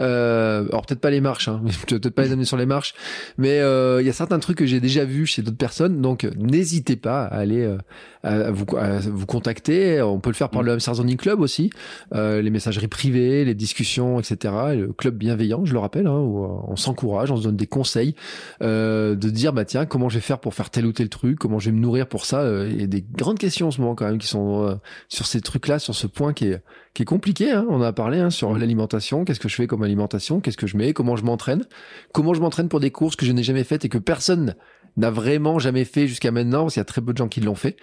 Euh, 0.00 0.66
alors 0.68 0.86
peut-être 0.86 1.00
pas 1.00 1.10
les 1.10 1.20
marches, 1.20 1.48
hein. 1.48 1.62
Peut-être 1.86 2.10
pas 2.14 2.22
les 2.22 2.32
amener 2.32 2.44
sur 2.44 2.56
les 2.56 2.66
marches, 2.66 2.94
mais 3.38 3.60
euh, 3.60 4.00
il 4.00 4.06
y 4.06 4.10
a 4.10 4.12
certains 4.12 4.38
trucs 4.38 4.58
que 4.58 4.66
j'ai 4.66 4.80
déjà 4.80 5.04
vus 5.04 5.26
chez 5.26 5.42
d'autres 5.42 5.56
personnes. 5.56 6.00
Donc, 6.00 6.24
n'hésitez 6.36 6.96
pas 6.96 7.24
à 7.24 7.36
aller 7.36 7.62
euh, 7.62 7.78
à, 8.22 8.50
vous, 8.50 8.64
à 8.76 8.98
vous 9.00 9.26
contacter. 9.26 10.00
On 10.02 10.18
peut 10.20 10.30
le 10.30 10.34
faire 10.34 10.50
par 10.50 10.62
le 10.62 10.72
Hamster 10.72 10.94
Zoning 10.94 11.16
Club 11.16 11.40
aussi, 11.40 11.70
euh, 12.14 12.40
les 12.40 12.50
messageries 12.50 12.88
privées, 12.88 13.44
les 13.44 13.54
discussions, 13.54 14.18
etc. 14.18 14.54
Et 14.72 14.76
le 14.76 14.92
club 14.92 15.16
bienveillant, 15.16 15.64
je 15.64 15.72
le 15.72 15.78
rappelle, 15.78 16.06
hein, 16.06 16.18
où 16.18 16.44
euh, 16.44 16.48
on 16.68 16.76
s'encourage, 16.76 17.30
on 17.30 17.36
se 17.36 17.42
donne 17.42 17.56
des 17.56 17.66
conseils, 17.66 18.14
euh, 18.62 19.14
de 19.14 19.30
dire 19.30 19.52
bah 19.52 19.64
tiens, 19.64 19.86
comment 19.86 20.08
je 20.08 20.16
vais 20.16 20.20
faire 20.22 20.38
pour 20.38 20.54
faire 20.54 20.70
tel 20.70 20.86
ou 20.86 20.92
tel 20.92 21.08
truc, 21.08 21.38
comment 21.38 21.58
je 21.58 21.70
vais 21.70 21.76
me 21.76 21.80
nourrir 21.80 22.06
pour 22.06 22.24
ça. 22.24 22.40
euh, 22.40 22.70
et 22.78 22.86
des 22.86 23.02
grandes 23.02 23.38
questions 23.38 23.68
en 23.68 23.70
ce 23.70 23.80
moment 23.80 23.94
quand 23.94 24.06
même 24.06 24.18
qui 24.18 24.26
sont 24.26 24.64
euh, 24.64 24.74
sur 25.08 25.26
ces 25.26 25.40
trucs-là, 25.40 25.78
sur 25.78 25.94
ce 25.94 26.06
point 26.06 26.32
qui 26.32 26.48
est 26.48 26.62
qui 26.94 27.02
est 27.02 27.06
compliqué. 27.06 27.50
Hein, 27.50 27.66
on 27.68 27.82
a 27.82 27.92
parlé 27.92 28.20
hein, 28.20 28.30
sur 28.30 28.56
l'alimentation. 28.56 29.24
Qu'est-ce 29.24 29.40
que 29.40 29.48
je 29.48 29.56
fais 29.56 29.66
comme 29.66 29.82
alimentation 29.84 30.40
Qu'est-ce 30.40 30.56
que 30.56 30.66
je 30.66 30.76
mets 30.76 30.92
Comment 30.92 31.16
je 31.16 31.24
m'entraîne 31.24 31.66
Comment 32.12 32.34
je 32.34 32.40
m'entraîne 32.40 32.68
pour 32.68 32.80
des 32.80 32.90
courses 32.90 33.16
que 33.16 33.26
je 33.26 33.32
n'ai 33.32 33.42
jamais 33.42 33.64
faites 33.64 33.84
et 33.84 33.88
que 33.88 33.98
personne 33.98 34.54
n'a 34.96 35.10
vraiment 35.10 35.58
jamais 35.58 35.84
fait 35.84 36.06
jusqu'à 36.06 36.30
maintenant 36.30 36.62
parce 36.62 36.74
qu'il 36.74 36.80
y 36.80 36.82
a 36.82 36.86
très 36.86 37.02
peu 37.02 37.12
de 37.12 37.18
gens 37.18 37.28
qui 37.28 37.40
l'ont 37.40 37.54
fait. 37.54 37.76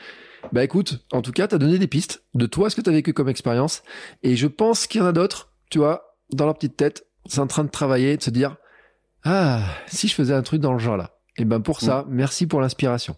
Bah 0.52 0.64
écoute, 0.64 1.06
en 1.12 1.22
tout 1.22 1.32
cas, 1.32 1.48
t'as 1.48 1.58
donné 1.58 1.78
des 1.78 1.88
pistes 1.88 2.24
de 2.34 2.46
toi, 2.46 2.70
ce 2.70 2.76
que 2.76 2.82
t'as 2.82 2.92
vécu 2.92 3.14
comme 3.14 3.30
expérience, 3.30 3.84
et 4.24 4.36
je 4.36 4.48
pense 4.48 4.88
qu'il 4.88 5.02
y 5.02 5.04
en 5.04 5.08
a 5.08 5.12
d'autres, 5.12 5.52
tu 5.70 5.78
vois, 5.78 6.18
dans 6.32 6.46
leur 6.46 6.56
petite 6.56 6.78
tête, 6.78 7.06
c'est 7.28 7.40
en 7.40 7.48
train 7.48 7.64
de 7.64 7.70
travailler, 7.70 8.18
de 8.18 8.24
se 8.24 8.32
dire, 8.32 8.56
ah, 9.24 9.62
si 9.88 10.08
je 10.08 10.16
faisais 10.16 10.34
un 10.34 10.42
truc 10.42 10.62
dans 10.62 10.74
le 10.74 10.80
genre 10.80 10.98
là. 10.98 11.18
Et 11.38 11.46
ben 11.46 11.62
pour 11.62 11.80
ça, 11.80 12.06
merci 12.10 12.48
pour 12.48 12.60
l'inspiration. 12.60 13.16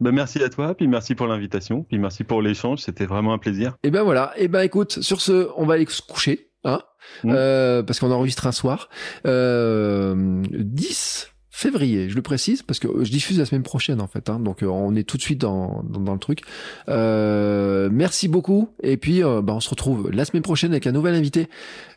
Ben, 0.00 0.12
merci 0.12 0.42
à 0.42 0.48
toi, 0.48 0.74
puis 0.74 0.86
merci 0.86 1.14
pour 1.14 1.26
l'invitation, 1.26 1.82
puis 1.82 1.98
merci 1.98 2.22
pour 2.22 2.42
l'échange. 2.42 2.80
C'était 2.80 3.06
vraiment 3.06 3.32
un 3.32 3.38
plaisir. 3.38 3.76
Et 3.82 3.90
ben 3.90 4.02
voilà. 4.02 4.32
Et 4.36 4.48
ben 4.48 4.60
écoute, 4.60 5.00
sur 5.00 5.20
ce, 5.20 5.48
on 5.56 5.64
va 5.64 5.74
aller 5.74 5.86
se 5.88 6.02
coucher, 6.02 6.47
hein, 6.64 6.80
Mm. 7.24 7.32
euh, 7.32 7.82
parce 7.82 8.00
qu'on 8.00 8.10
enregistre 8.10 8.46
un 8.46 8.52
soir. 8.52 8.88
Euh, 9.26 10.42
10 10.50 11.32
février, 11.50 12.08
je 12.08 12.14
le 12.14 12.22
précise, 12.22 12.62
parce 12.62 12.78
que 12.78 12.86
je 13.02 13.10
diffuse 13.10 13.36
la 13.38 13.44
semaine 13.44 13.64
prochaine 13.64 14.00
en 14.00 14.06
fait, 14.06 14.30
hein, 14.30 14.38
donc 14.38 14.58
on 14.62 14.94
est 14.94 15.02
tout 15.02 15.16
de 15.16 15.22
suite 15.22 15.40
dans, 15.40 15.82
dans, 15.82 16.12
le 16.12 16.20
truc. 16.20 16.42
merci 16.86 18.28
beaucoup, 18.28 18.68
et 18.80 18.96
puis 18.96 19.22
bah, 19.22 19.54
on 19.54 19.58
se 19.58 19.68
retrouve 19.68 20.08
la 20.12 20.24
semaine 20.24 20.44
prochaine 20.44 20.70
avec 20.70 20.86
un 20.86 20.92
nouvel 20.92 21.16
invité. 21.16 21.48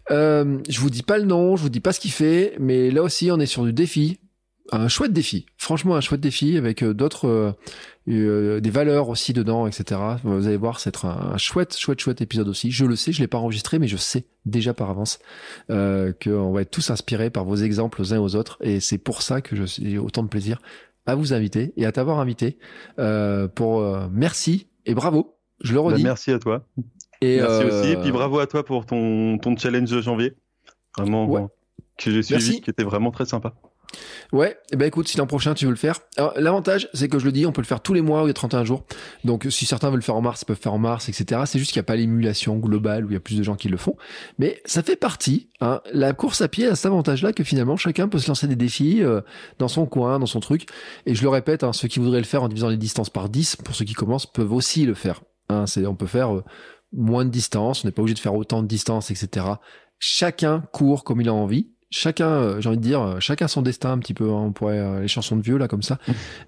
je 0.09 0.79
vous 0.79 0.89
dis 0.89 1.03
pas 1.03 1.19
le 1.19 1.25
nom, 1.25 1.57
je 1.57 1.61
vous 1.61 1.69
dis 1.69 1.79
pas 1.79 1.93
ce 1.93 1.99
qu'il 1.99 2.11
fait, 2.11 2.55
mais 2.59 2.89
là 2.89 3.03
aussi 3.03 3.29
on 3.31 3.39
est 3.39 3.45
sur 3.45 3.63
du 3.63 3.71
défi 3.71 4.20
un 4.71 4.87
chouette 4.87 5.13
défi. 5.13 5.45
Franchement, 5.57 5.95
un 5.95 6.01
chouette 6.01 6.21
défi 6.21 6.57
avec 6.57 6.83
euh, 6.83 6.93
d'autres, 6.93 7.27
euh, 7.27 7.51
euh, 8.09 8.59
des 8.59 8.69
valeurs 8.69 9.09
aussi 9.09 9.33
dedans, 9.33 9.67
etc. 9.67 9.99
Vous 10.23 10.47
allez 10.47 10.57
voir, 10.57 10.79
c'est 10.79 11.03
un, 11.03 11.09
un, 11.09 11.37
chouette, 11.37 11.77
chouette, 11.77 11.99
chouette 11.99 12.21
épisode 12.21 12.47
aussi. 12.47 12.71
Je 12.71 12.85
le 12.85 12.95
sais, 12.95 13.11
je 13.11 13.19
l'ai 13.19 13.27
pas 13.27 13.37
enregistré, 13.37 13.79
mais 13.79 13.87
je 13.87 13.97
sais 13.97 14.25
déjà 14.45 14.73
par 14.73 14.89
avance 14.89 15.19
euh, 15.69 16.13
qu'on 16.23 16.51
va 16.51 16.61
être 16.61 16.71
tous 16.71 16.89
inspirés 16.89 17.29
par 17.29 17.45
vos 17.45 17.57
exemples 17.57 18.01
aux 18.01 18.13
uns 18.13 18.19
aux 18.19 18.35
autres, 18.35 18.57
et 18.61 18.79
c'est 18.79 18.97
pour 18.97 19.21
ça 19.21 19.41
que 19.41 19.55
j'ai 19.65 19.97
autant 19.97 20.23
de 20.23 20.29
plaisir 20.29 20.61
à 21.05 21.15
vous 21.15 21.33
inviter 21.33 21.73
et 21.77 21.85
à 21.85 21.91
t'avoir 21.91 22.19
invité. 22.19 22.57
Euh, 22.97 23.47
pour 23.47 23.83
merci 24.11 24.67
et 24.85 24.95
bravo. 24.95 25.37
Je 25.61 25.73
le 25.73 25.79
bah, 25.79 25.89
redis. 25.89 26.03
merci 26.03 26.31
à 26.31 26.39
toi. 26.39 26.65
Et 27.21 27.37
merci 27.37 27.65
aussi, 27.65 27.91
et 27.91 27.97
puis 27.97 28.11
bravo 28.11 28.39
à 28.39 28.47
toi 28.47 28.65
pour 28.65 28.85
ton 28.85 29.37
ton 29.37 29.55
challenge 29.55 29.91
de 29.91 30.01
janvier. 30.01 30.33
Vraiment 30.97 31.49
que 31.97 32.09
j'ai 32.09 32.23
suivi, 32.23 32.61
qui 32.61 32.69
était 32.69 32.83
vraiment 32.83 33.11
très 33.11 33.25
sympa. 33.25 33.53
Ouais, 34.31 34.51
et 34.51 34.73
eh 34.73 34.75
ben 34.77 34.85
écoute, 34.85 35.07
si 35.07 35.17
l'an 35.17 35.27
prochain 35.27 35.53
tu 35.53 35.65
veux 35.65 35.71
le 35.71 35.77
faire. 35.77 35.99
l'avantage, 36.37 36.89
c'est 36.93 37.09
que 37.09 37.19
je 37.19 37.25
le 37.25 37.31
dis, 37.31 37.45
on 37.45 37.51
peut 37.51 37.61
le 37.61 37.67
faire 37.67 37.81
tous 37.81 37.93
les 37.93 38.01
mois 38.01 38.23
ou 38.23 38.27
les 38.27 38.33
31 38.33 38.63
jours. 38.63 38.85
Donc 39.23 39.45
si 39.49 39.65
certains 39.65 39.89
veulent 39.89 39.99
le 39.99 40.03
faire 40.03 40.15
en 40.15 40.21
mars, 40.21 40.41
ils 40.41 40.45
peuvent 40.45 40.59
faire 40.59 40.73
en 40.73 40.79
mars, 40.79 41.09
etc. 41.09 41.41
C'est 41.45 41.59
juste 41.59 41.71
qu'il 41.71 41.79
n'y 41.79 41.85
a 41.85 41.87
pas 41.87 41.95
l'émulation 41.95 42.57
globale 42.57 43.05
où 43.05 43.09
il 43.09 43.13
y 43.13 43.17
a 43.17 43.19
plus 43.19 43.37
de 43.37 43.43
gens 43.43 43.55
qui 43.55 43.67
le 43.69 43.77
font. 43.77 43.95
Mais 44.39 44.61
ça 44.65 44.83
fait 44.83 44.95
partie. 44.95 45.49
Hein. 45.59 45.81
La 45.93 46.13
course 46.13 46.41
à 46.41 46.47
pied 46.47 46.67
a 46.67 46.75
cet 46.75 46.85
avantage-là 46.87 47.33
que 47.33 47.43
finalement 47.43 47.77
chacun 47.77 48.07
peut 48.07 48.19
se 48.19 48.27
lancer 48.27 48.47
des 48.47 48.55
défis 48.55 49.03
euh, 49.03 49.21
dans 49.59 49.67
son 49.67 49.85
coin, 49.85 50.19
dans 50.19 50.25
son 50.25 50.39
truc. 50.39 50.67
Et 51.05 51.15
je 51.15 51.23
le 51.23 51.29
répète, 51.29 51.63
hein, 51.63 51.73
ceux 51.73 51.87
qui 51.87 51.99
voudraient 51.99 52.19
le 52.19 52.25
faire 52.25 52.43
en 52.43 52.47
divisant 52.47 52.69
les 52.69 52.77
distances 52.77 53.09
par 53.09 53.29
10, 53.29 53.57
pour 53.57 53.75
ceux 53.75 53.85
qui 53.85 53.93
commencent, 53.93 54.25
peuvent 54.25 54.53
aussi 54.53 54.85
le 54.85 54.93
faire. 54.93 55.21
Hein. 55.49 55.65
On 55.85 55.95
peut 55.95 56.07
faire 56.07 56.35
euh, 56.35 56.43
moins 56.93 57.25
de 57.25 57.29
distance, 57.29 57.83
on 57.83 57.87
n'est 57.87 57.91
pas 57.91 58.01
obligé 58.01 58.15
de 58.15 58.19
faire 58.19 58.35
autant 58.35 58.61
de 58.61 58.67
distance, 58.67 59.11
etc. 59.11 59.45
Chacun 59.99 60.63
court 60.71 61.03
comme 61.03 61.21
il 61.21 61.29
a 61.29 61.33
envie 61.33 61.71
chacun, 61.91 62.29
euh, 62.29 62.61
j'ai 62.61 62.69
envie 62.69 62.77
de 62.77 62.83
dire, 62.83 63.01
euh, 63.01 63.19
chacun 63.19 63.47
son 63.47 63.61
destin 63.61 63.91
un 63.91 63.99
petit 63.99 64.15
peu. 64.15 64.29
Hein, 64.29 64.45
on 64.47 64.51
pourrait 64.51 64.79
euh, 64.79 65.01
les 65.01 65.07
chansons 65.07 65.35
de 65.35 65.43
vieux 65.43 65.57
là 65.57 65.67
comme 65.67 65.83
ça. 65.83 65.99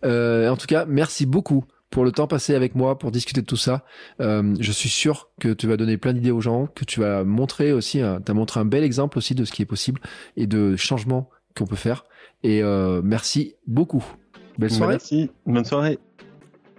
euh, 0.05 0.49
en 0.49 0.57
tout 0.57 0.65
cas, 0.65 0.85
merci 0.87 1.25
beaucoup 1.27 1.65
pour 1.91 2.03
le 2.05 2.11
temps 2.11 2.25
passé 2.25 2.55
avec 2.55 2.73
moi 2.73 2.97
pour 2.97 3.11
discuter 3.11 3.41
de 3.41 3.45
tout 3.45 3.57
ça. 3.57 3.85
Euh, 4.19 4.55
je 4.59 4.71
suis 4.71 4.89
sûr 4.89 5.29
que 5.39 5.53
tu 5.53 5.67
vas 5.67 5.77
donner 5.77 5.97
plein 5.97 6.13
d'idées 6.13 6.31
aux 6.31 6.41
gens, 6.41 6.65
que 6.73 6.85
tu 6.85 7.01
vas 7.01 7.23
montrer 7.23 7.71
aussi, 7.71 7.99
tu 7.99 8.31
as 8.31 8.33
montré 8.33 8.59
un 8.59 8.65
bel 8.65 8.83
exemple 8.83 9.19
aussi 9.19 9.35
de 9.35 9.45
ce 9.45 9.51
qui 9.51 9.61
est 9.61 9.67
possible 9.67 10.01
et 10.35 10.47
de 10.47 10.75
changements 10.75 11.29
qu'on 11.55 11.67
peut 11.67 11.75
faire. 11.75 12.05
Et 12.41 12.63
euh, 12.63 13.01
merci 13.03 13.53
beaucoup. 13.67 14.03
Belle 14.57 14.71
soirée. 14.71 14.93
Merci. 14.93 15.29
Bonne 15.45 15.65
soirée. 15.65 15.99